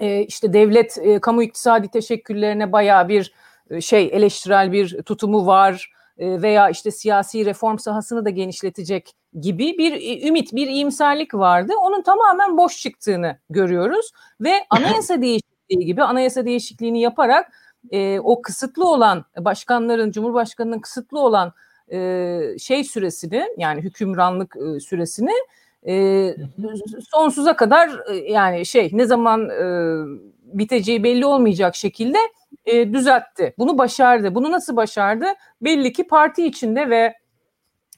e, 0.00 0.22
işte 0.22 0.52
devlet 0.52 0.98
e, 0.98 1.20
kamu 1.20 1.42
iktisadi 1.42 1.88
teşekküllerine 1.88 2.72
bayağı 2.72 3.08
bir 3.08 3.32
e, 3.70 3.80
şey 3.80 4.10
eleştirel 4.12 4.72
bir 4.72 5.02
tutumu 5.02 5.46
var 5.46 5.92
e, 6.18 6.42
veya 6.42 6.70
işte 6.70 6.90
siyasi 6.90 7.44
reform 7.46 7.78
sahasını 7.78 8.24
da 8.24 8.30
genişletecek 8.30 9.12
gibi 9.40 9.78
bir 9.78 9.92
e, 9.92 10.28
ümit, 10.28 10.52
bir 10.52 10.66
iyimserlik 10.66 11.34
vardı. 11.34 11.72
Onun 11.80 12.02
tamamen 12.02 12.56
boş 12.56 12.80
çıktığını 12.80 13.38
görüyoruz 13.50 14.10
ve 14.40 14.52
anayasa 14.70 15.22
değişikliği 15.22 15.86
gibi 15.86 16.02
anayasa 16.02 16.46
değişikliğini 16.46 17.00
yaparak 17.00 17.52
e, 17.90 18.20
o 18.20 18.42
kısıtlı 18.42 18.88
olan 18.88 19.24
başkanların, 19.38 20.10
cumhurbaşkanının 20.10 20.80
kısıtlı 20.80 21.20
olan 21.20 21.52
e, 21.92 22.40
şey 22.58 22.84
süresini 22.84 23.44
yani 23.58 23.80
hükümranlık 23.80 24.56
e, 24.56 24.80
süresini 24.80 25.32
e, 25.88 26.36
sonsuza 27.10 27.56
kadar 27.56 27.90
e, 28.10 28.32
yani 28.32 28.66
şey 28.66 28.90
ne 28.92 29.06
zaman 29.06 29.50
e, 29.50 29.64
biteceği 30.44 31.04
belli 31.04 31.26
olmayacak 31.26 31.76
şekilde 31.76 32.18
e, 32.66 32.92
düzeltti. 32.92 33.54
Bunu 33.58 33.78
başardı. 33.78 34.34
Bunu 34.34 34.50
nasıl 34.50 34.76
başardı? 34.76 35.26
Belli 35.60 35.92
ki 35.92 36.06
parti 36.06 36.46
içinde 36.46 36.90
ve 36.90 37.14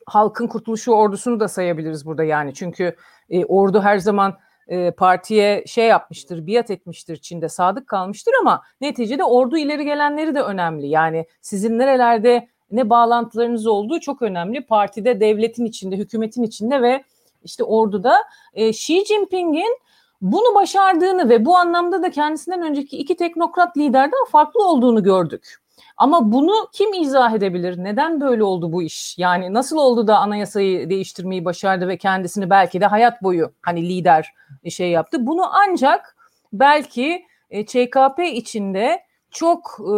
Halkın 0.06 0.46
Kurtuluşu 0.46 0.92
Ordusu'nu 0.92 1.40
da 1.40 1.48
sayabiliriz 1.48 2.06
burada 2.06 2.24
yani. 2.24 2.54
Çünkü 2.54 2.96
e, 3.30 3.44
ordu 3.44 3.80
her 3.80 3.98
zaman 3.98 4.38
e, 4.68 4.90
partiye 4.90 5.64
şey 5.66 5.86
yapmıştır, 5.86 6.46
biat 6.46 6.70
etmiştir, 6.70 7.16
Çin'de 7.16 7.48
sadık 7.48 7.86
kalmıştır 7.86 8.32
ama 8.40 8.62
neticede 8.80 9.24
ordu 9.24 9.56
ileri 9.56 9.84
gelenleri 9.84 10.34
de 10.34 10.42
önemli. 10.42 10.86
Yani 10.86 11.26
sizin 11.40 11.78
nerelerde 11.78 12.48
ne 12.70 12.90
bağlantılarınız 12.90 13.66
olduğu 13.66 14.00
çok 14.00 14.22
önemli. 14.22 14.66
Partide, 14.66 15.20
devletin 15.20 15.64
içinde, 15.64 15.96
hükümetin 15.96 16.42
içinde 16.42 16.82
ve 16.82 17.04
işte 17.44 17.64
orduda. 17.64 18.16
E, 18.54 18.68
Xi 18.68 19.04
Jinping'in 19.04 19.78
bunu 20.20 20.54
başardığını 20.54 21.28
ve 21.28 21.44
bu 21.44 21.56
anlamda 21.56 22.02
da 22.02 22.10
kendisinden 22.10 22.62
önceki 22.62 22.98
iki 22.98 23.16
teknokrat 23.16 23.76
liderden 23.76 24.24
farklı 24.30 24.68
olduğunu 24.68 25.02
gördük. 25.02 25.56
Ama 25.96 26.32
bunu 26.32 26.52
kim 26.72 26.92
izah 26.92 27.32
edebilir? 27.32 27.84
Neden 27.84 28.20
böyle 28.20 28.44
oldu 28.44 28.72
bu 28.72 28.82
iş? 28.82 29.18
Yani 29.18 29.54
nasıl 29.54 29.76
oldu 29.76 30.06
da 30.06 30.18
anayasayı 30.18 30.90
değiştirmeyi 30.90 31.44
başardı 31.44 31.88
ve 31.88 31.96
kendisini 31.96 32.50
belki 32.50 32.80
de 32.80 32.86
hayat 32.86 33.22
boyu 33.22 33.52
hani 33.62 33.88
lider 33.88 34.34
şey 34.68 34.90
yaptı? 34.90 35.26
Bunu 35.26 35.42
ancak 35.52 36.16
belki 36.52 37.26
e, 37.50 37.66
ÇKP 37.66 38.18
içinde 38.32 39.00
çok 39.34 39.78
e, 39.80 39.94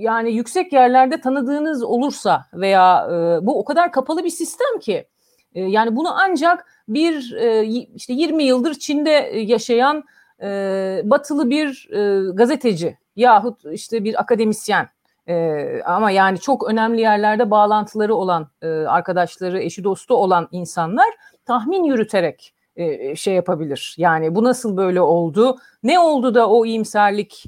yani 0.00 0.32
yüksek 0.32 0.72
yerlerde 0.72 1.20
tanıdığınız 1.20 1.82
olursa 1.82 2.44
veya 2.54 3.08
e, 3.10 3.46
bu 3.46 3.58
o 3.58 3.64
kadar 3.64 3.92
kapalı 3.92 4.24
bir 4.24 4.30
sistem 4.30 4.78
ki 4.80 5.06
e, 5.54 5.62
yani 5.62 5.96
bunu 5.96 6.22
ancak 6.22 6.66
bir 6.88 7.32
e, 7.32 7.64
işte 7.94 8.12
20 8.12 8.44
yıldır 8.44 8.74
Çin'de 8.74 9.10
yaşayan 9.34 10.04
e, 10.42 11.00
batılı 11.04 11.50
bir 11.50 11.88
e, 11.92 12.30
gazeteci 12.32 12.98
yahut 13.16 13.64
işte 13.72 14.04
bir 14.04 14.20
akademisyen 14.20 14.88
e, 15.28 15.82
ama 15.82 16.10
yani 16.10 16.38
çok 16.38 16.68
önemli 16.70 17.00
yerlerde 17.00 17.50
bağlantıları 17.50 18.14
olan 18.14 18.48
e, 18.62 18.68
arkadaşları, 18.68 19.60
eşi 19.62 19.84
dostu 19.84 20.14
olan 20.14 20.48
insanlar 20.52 21.08
tahmin 21.46 21.84
yürüterek 21.84 22.54
e, 22.76 23.16
şey 23.16 23.34
yapabilir. 23.34 23.94
Yani 23.98 24.34
bu 24.34 24.44
nasıl 24.44 24.76
böyle 24.76 25.00
oldu? 25.00 25.56
Ne 25.82 25.98
oldu 25.98 26.34
da 26.34 26.48
o 26.48 26.66
iyimserlik 26.66 27.44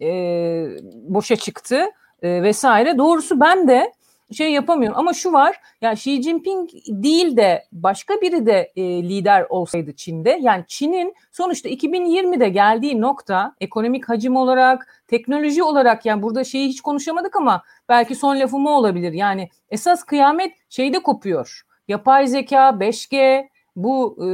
e, 0.00 0.08
boşa 0.94 1.36
çıktı 1.36 1.84
e, 2.22 2.42
vesaire. 2.42 2.98
Doğrusu 2.98 3.40
ben 3.40 3.68
de 3.68 3.92
şey 4.32 4.52
yapamıyorum. 4.52 4.98
Ama 4.98 5.12
şu 5.12 5.32
var 5.32 5.60
yani 5.80 5.94
Xi 5.94 6.22
Jinping 6.22 6.70
değil 6.88 7.36
de 7.36 7.64
başka 7.72 8.14
biri 8.20 8.46
de 8.46 8.72
e, 8.76 8.82
lider 8.82 9.46
olsaydı 9.48 9.92
Çin'de 9.92 10.38
yani 10.42 10.64
Çin'in 10.68 11.14
sonuçta 11.32 11.68
2020'de 11.68 12.48
geldiği 12.48 13.00
nokta 13.00 13.54
ekonomik 13.60 14.08
hacim 14.08 14.36
olarak 14.36 15.04
teknoloji 15.06 15.62
olarak 15.62 16.06
yani 16.06 16.22
burada 16.22 16.44
şeyi 16.44 16.68
hiç 16.68 16.80
konuşamadık 16.80 17.36
ama 17.36 17.62
belki 17.88 18.14
son 18.14 18.40
lafım 18.40 18.66
o 18.66 18.70
olabilir. 18.70 19.12
Yani 19.12 19.48
esas 19.70 20.04
kıyamet 20.04 20.52
şeyde 20.68 20.98
kopuyor. 20.98 21.62
Yapay 21.88 22.26
zeka 22.26 22.68
5G 22.68 23.48
bu 23.76 24.16
e, 24.18 24.26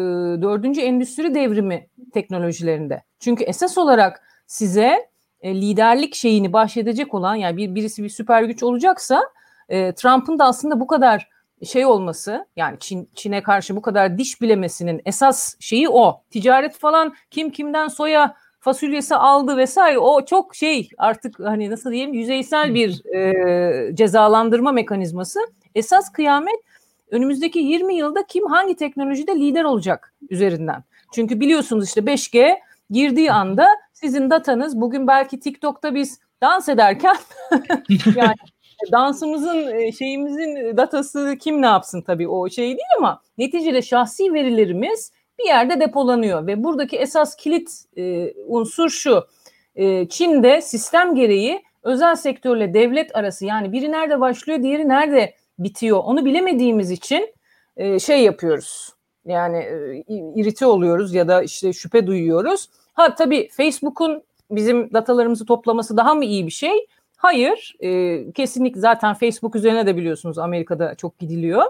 dördüncü 0.43 0.81
endüstri 0.81 1.35
devrimi 1.35 1.87
teknolojilerinde. 2.13 3.03
Çünkü 3.21 3.45
esas 3.45 3.79
olarak 3.79 4.23
size 4.47 5.09
e, 5.45 5.55
liderlik 5.55 6.15
şeyini 6.15 6.53
bahşedecek 6.53 7.15
olan 7.15 7.35
yani 7.35 7.57
bir 7.57 7.75
birisi 7.75 8.03
bir 8.03 8.09
süper 8.09 8.43
güç 8.43 8.63
olacaksa 8.63 9.23
e, 9.69 9.93
Trump'ın 9.93 10.39
da 10.39 10.45
aslında 10.45 10.81
bu 10.81 10.87
kadar 10.87 11.29
şey 11.65 11.87
olması 11.87 12.47
yani 12.57 12.77
Çin, 12.81 13.09
Çin'e 13.15 13.43
karşı 13.43 13.77
bu 13.77 13.83
kadar 13.83 14.19
diş 14.19 14.41
bilemesinin 14.41 15.03
esas 15.05 15.57
şeyi 15.61 15.89
o. 15.89 16.23
Ticaret 16.31 16.79
falan 16.79 17.15
kim 17.31 17.51
kimden 17.51 17.89
soya 17.89 18.35
fasulyesi 18.61 19.15
aldı 19.15 19.57
vesaire 19.57 19.99
o 19.99 20.25
çok 20.25 20.55
şey 20.55 20.89
artık 20.99 21.41
hani 21.41 21.71
nasıl 21.71 21.91
diyeyim 21.91 22.15
yüzeysel 22.15 22.75
bir 22.75 23.15
e, 23.15 23.95
cezalandırma 23.95 24.73
mekanizması. 24.73 25.41
Esas 25.75 26.13
kıyamet 26.13 26.61
önümüzdeki 27.11 27.59
20 27.59 27.95
yılda 27.95 28.27
kim 28.27 28.47
hangi 28.47 28.77
teknolojide 28.77 29.35
lider 29.35 29.65
olacak 29.65 30.15
üzerinden. 30.31 30.85
Çünkü 31.15 31.41
biliyorsunuz 31.41 31.89
işte 31.89 32.01
5G 32.01 32.57
girdiği 32.91 33.33
anda 33.33 33.69
sizin 33.95 34.31
datanız. 34.31 34.81
Bugün 34.81 35.07
belki 35.07 35.41
TikTok'ta 35.41 35.95
biz 35.95 36.19
dans 36.43 36.69
ederken 36.69 37.17
yani 38.17 38.35
dansımızın 38.93 39.75
e, 39.75 39.93
şeyimizin 39.93 40.77
datası 40.77 41.37
kim 41.41 41.63
ne 41.63 41.67
yapsın 41.67 42.03
tabii 42.03 42.29
o 42.29 42.51
şey 42.51 42.67
değil 42.67 42.97
ama 42.99 43.23
neticede 43.39 43.83
şahsi 43.83 44.35
verilerimiz 44.35 45.13
bir 45.39 45.45
yerde 45.45 45.81
depolanıyor. 45.81 46.47
Ve 46.47 46.65
buradaki 46.65 46.97
esas 46.97 47.37
kilit 47.37 47.71
e, 47.97 48.35
unsur 48.47 48.91
şu 48.91 49.27
e, 49.77 50.09
Çin'de 50.09 50.61
sistem 50.61 51.15
gereği 51.15 51.63
özel 51.83 52.17
sektörle 52.17 52.75
devlet 52.75 53.17
arası 53.17 53.45
yani 53.47 53.73
biri 53.73 53.93
nerede 53.93 54.21
başlıyor 54.21 54.63
diğeri 54.63 54.89
nerede 54.89 55.35
bitiyor 55.59 56.01
onu 56.05 56.25
bilemediğimiz 56.25 56.91
için 56.91 57.35
e, 57.77 57.99
şey 57.99 58.23
yapıyoruz. 58.23 58.91
Yani 59.27 59.57
e, 59.57 60.05
irite 60.35 60.67
oluyoruz 60.67 61.15
ya 61.15 61.29
da 61.29 61.43
işte 61.43 61.73
şüphe 61.73 62.07
duyuyoruz. 62.07 62.69
Ha 62.95 63.15
tabii 63.15 63.49
Facebook'un 63.49 64.23
bizim 64.51 64.93
datalarımızı 64.93 65.47
toplaması 65.47 65.97
daha 65.97 66.15
mı 66.15 66.25
iyi 66.25 66.47
bir 66.47 66.53
şey? 66.53 66.87
Hayır, 67.17 67.75
e, 67.81 68.33
kesinlikle 68.33 68.81
zaten 68.81 69.15
Facebook 69.15 69.57
üzerine 69.57 69.87
de 69.87 69.97
biliyorsunuz 69.97 70.39
Amerika'da 70.39 70.95
çok 70.95 71.19
gidiliyor. 71.19 71.63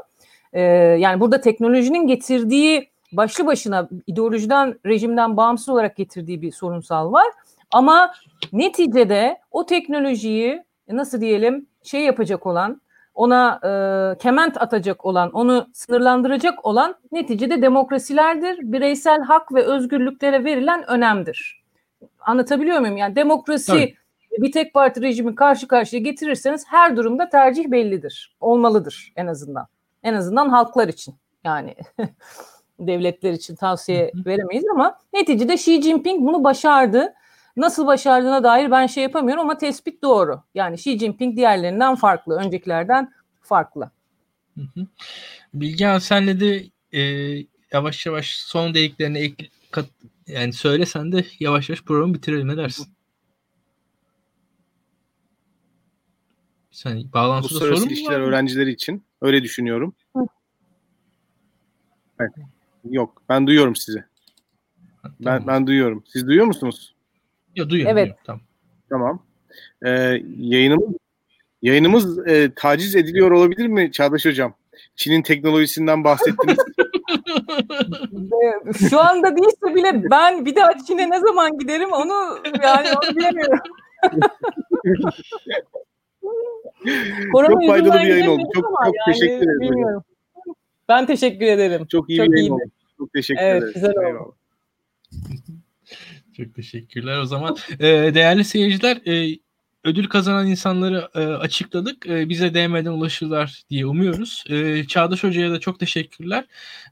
E, 0.53 0.61
yani 0.99 1.21
burada 1.21 1.41
teknolojinin 1.41 2.07
getirdiği 2.07 2.91
başlı 3.13 3.47
başına 3.47 3.89
ideolojiden, 4.07 4.79
rejimden 4.87 5.37
bağımsız 5.37 5.69
olarak 5.69 5.97
getirdiği 5.97 6.43
bir 6.43 6.53
sorunsal 6.53 7.13
var. 7.13 7.27
Ama 7.71 8.13
neticede 8.53 9.39
o 9.51 9.67
teknolojiyi 9.67 10.65
nasıl 10.89 11.21
diyelim 11.21 11.67
şey 11.83 12.01
yapacak 12.01 12.47
olan, 12.47 12.81
ona 13.15 13.61
e, 13.65 14.19
kement 14.19 14.63
atacak 14.63 15.05
olan, 15.05 15.31
onu 15.31 15.69
sınırlandıracak 15.73 16.65
olan 16.67 16.95
neticede 17.13 17.63
demokrasilerdir. 17.63 18.73
Bireysel 18.73 19.23
hak 19.23 19.55
ve 19.55 19.63
özgürlüklere 19.63 20.45
verilen 20.45 20.91
önemdir. 20.91 21.65
Anlatabiliyor 22.21 22.81
muyum? 22.81 22.97
Yani 22.97 23.17
demokrasi 23.17 23.73
Tabii 23.73 23.95
bir 24.39 24.53
tek 24.53 24.75
parti 24.75 25.03
rejimi 25.03 25.35
karşı 25.35 25.69
karşıya 25.69 26.03
getirirseniz 26.03 26.65
her 26.69 26.97
durumda 26.97 27.29
tercih 27.29 27.71
bellidir. 27.71 28.37
Olmalıdır 28.41 29.13
en 29.17 29.27
azından. 29.27 29.67
En 30.03 30.15
azından 30.15 30.49
halklar 30.49 30.89
için. 30.89 31.15
Yani 31.45 31.75
devletler 32.81 33.33
için 33.33 33.57
tavsiye 33.57 34.13
veremeyiz 34.27 34.65
ama 34.73 34.99
neticede 35.13 35.55
Xi 35.55 35.83
Jinping 35.83 36.27
bunu 36.27 36.45
başardı. 36.45 37.15
Nasıl 37.57 37.87
başardığına 37.87 38.45
dair 38.45 38.71
ben 38.71 38.87
şey 38.87 39.03
yapamıyorum 39.03 39.43
ama 39.43 39.59
tespit 39.59 40.03
doğru. 40.03 40.43
Yani 40.55 40.75
Xi 40.75 40.99
Jinping 40.99 41.37
diğerlerinden 41.37 41.95
farklı, 41.95 42.35
öncekilerden 42.39 43.13
farklı. 43.43 43.91
Bilgehan 45.55 45.99
senle 45.99 46.41
de 46.41 46.65
e, 46.99 47.03
yavaş 47.73 48.07
yavaş 48.07 48.37
son 48.37 48.75
dediklerini 48.75 49.19
ek, 49.19 49.51
kat, 49.71 49.87
yani 50.27 50.53
söylesen 50.53 51.13
de 51.13 51.25
yavaş 51.41 51.69
yavaş 51.69 51.83
programı 51.83 52.15
bitirelim 52.15 52.49
ne 52.49 52.57
dersin? 52.57 52.87
Sen 56.71 57.13
bağlantıda 57.13 57.59
sorun 57.59 57.81
mu 57.81 57.87
ilişkiler 57.87 58.21
var 58.21 58.21
öğrencileri 58.21 58.71
için. 58.71 59.05
Öyle 59.21 59.43
düşünüyorum. 59.43 59.95
Evet. 62.21 62.31
Yok. 62.91 63.23
Ben 63.29 63.47
duyuyorum 63.47 63.77
sizi. 63.77 64.05
Ben 65.21 65.47
ben 65.47 65.67
duyuyorum. 65.67 66.05
Siz 66.07 66.27
duyuyor 66.27 66.47
musunuz? 66.47 66.94
Yok 67.57 67.69
duyuyorum. 67.69 67.99
Evet. 67.99 68.07
Duyuyorum. 68.07 68.23
Tamam. 68.27 68.41
Tamam. 68.91 69.23
Ee, 69.87 70.23
yayınımız 70.39 70.95
yayınımız 71.63 72.29
e, 72.29 72.53
taciz 72.57 72.97
ediliyor 72.97 73.31
olabilir 73.31 73.67
mi 73.67 73.93
Çağdaş 73.93 74.25
Hocam? 74.25 74.55
Çin'in 74.97 75.23
teknolojisinden 75.23 76.05
bahsettiniz. 76.05 76.59
Şu 78.91 79.01
anda 79.01 79.37
değilse 79.37 79.75
bile 79.75 80.11
ben 80.11 80.47
bir 80.47 80.57
daha 80.57 80.79
Çin'e 80.87 81.11
ne 81.11 81.21
zaman 81.21 81.59
giderim 81.59 81.93
onu 81.93 82.39
yani 82.63 82.89
onu 82.89 83.17
bilemiyorum. 83.17 83.59
çok 87.47 87.67
faydalı 87.67 87.95
bir 87.95 88.07
yayın 88.07 88.27
oldu. 88.27 88.43
Çok, 88.55 88.65
çok 88.65 88.79
yani, 88.85 88.95
teşekkür 89.07 89.37
ederim. 89.37 89.61
Bilmiyorum. 89.61 90.05
Ben 90.89 91.07
teşekkür 91.07 91.47
ederim. 91.47 91.87
Çok 91.87 92.11
iyi 92.11 92.19
çok 92.19 92.27
bir 92.27 92.37
yayın 92.37 92.53
oldu. 92.53 92.63
Çok 92.99 93.13
teşekkür 93.13 93.43
evet, 93.43 93.63
ederim. 93.63 93.73
Güzel 93.75 94.15
oldu. 94.15 94.35
Çok 96.37 96.55
teşekkürler. 96.55 97.19
O 97.19 97.25
zaman 97.25 97.57
e, 97.81 97.87
değerli 98.15 98.45
seyirciler 98.45 98.97
e, 99.07 99.39
ödül 99.85 100.09
kazanan 100.09 100.47
insanları 100.47 101.09
e, 101.15 101.21
açıkladık. 101.21 102.07
E, 102.07 102.29
bize 102.29 102.55
değmeden 102.55 102.91
ulaşırlar 102.91 103.63
diye 103.71 103.87
umuyoruz. 103.87 104.45
E, 104.51 104.85
Çağdaş 104.87 105.25
Hoca'ya 105.25 105.51
da 105.51 105.61
çok 105.61 105.81
teşekkürler. 105.81 106.45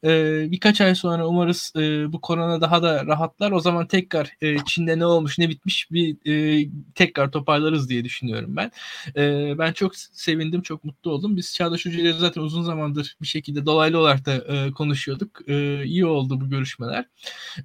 E, 0.04 0.10
birkaç 0.50 0.80
ay 0.80 0.94
sonra 0.94 1.26
umarız 1.26 1.72
e, 1.76 2.12
bu 2.12 2.20
korona 2.20 2.60
daha 2.60 2.82
da 2.82 3.06
rahatlar. 3.06 3.52
O 3.52 3.60
zaman 3.60 3.86
tekrar 3.86 4.30
e, 4.42 4.56
Çin'de 4.66 4.98
ne 4.98 5.06
olmuş 5.06 5.38
ne 5.38 5.48
bitmiş 5.48 5.90
bir 5.90 6.16
e, 6.26 6.68
tekrar 6.94 7.30
toparlarız 7.30 7.88
diye 7.88 8.04
düşünüyorum 8.04 8.56
ben. 8.56 8.70
E, 9.16 9.54
ben 9.58 9.72
çok 9.72 9.96
sevindim, 9.96 10.62
çok 10.62 10.84
mutlu 10.84 11.10
oldum. 11.10 11.36
Biz 11.36 11.54
Çağdaş 11.54 11.86
Hoca'yla 11.86 12.12
zaten 12.12 12.40
uzun 12.40 12.62
zamandır 12.62 13.16
bir 13.22 13.26
şekilde 13.26 13.66
dolaylı 13.66 13.98
olarak 13.98 14.26
da 14.26 14.34
e, 14.34 14.70
konuşuyorduk. 14.70 15.48
E, 15.48 15.84
iyi 15.84 16.06
oldu 16.06 16.40
bu 16.40 16.50
görüşmeler. 16.50 17.04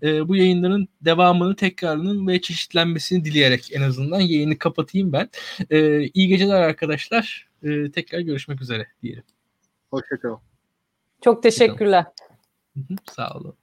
E, 0.04 0.28
bu 0.28 0.36
yayınların 0.36 0.88
devamını, 1.02 1.56
tekrarının 1.56 2.28
ve 2.28 2.41
çeşitlenmesini 2.41 3.26
dileyerek 3.26 3.70
en 3.74 3.82
azından 3.82 4.20
yayını 4.20 4.58
kapatayım 4.58 5.14
ben 5.14 5.16
ben. 5.18 5.30
E, 5.69 6.03
iyi 6.03 6.27
geceler 6.27 6.61
arkadaşlar. 6.61 7.49
E, 7.64 7.91
tekrar 7.91 8.19
görüşmek 8.19 8.61
üzere 8.61 8.88
diyelim. 9.02 9.23
Hoşçakalın. 9.89 10.39
Çok 11.22 11.44
teşekkürler. 11.44 12.06
Sağ 13.11 13.38
olun. 13.38 13.56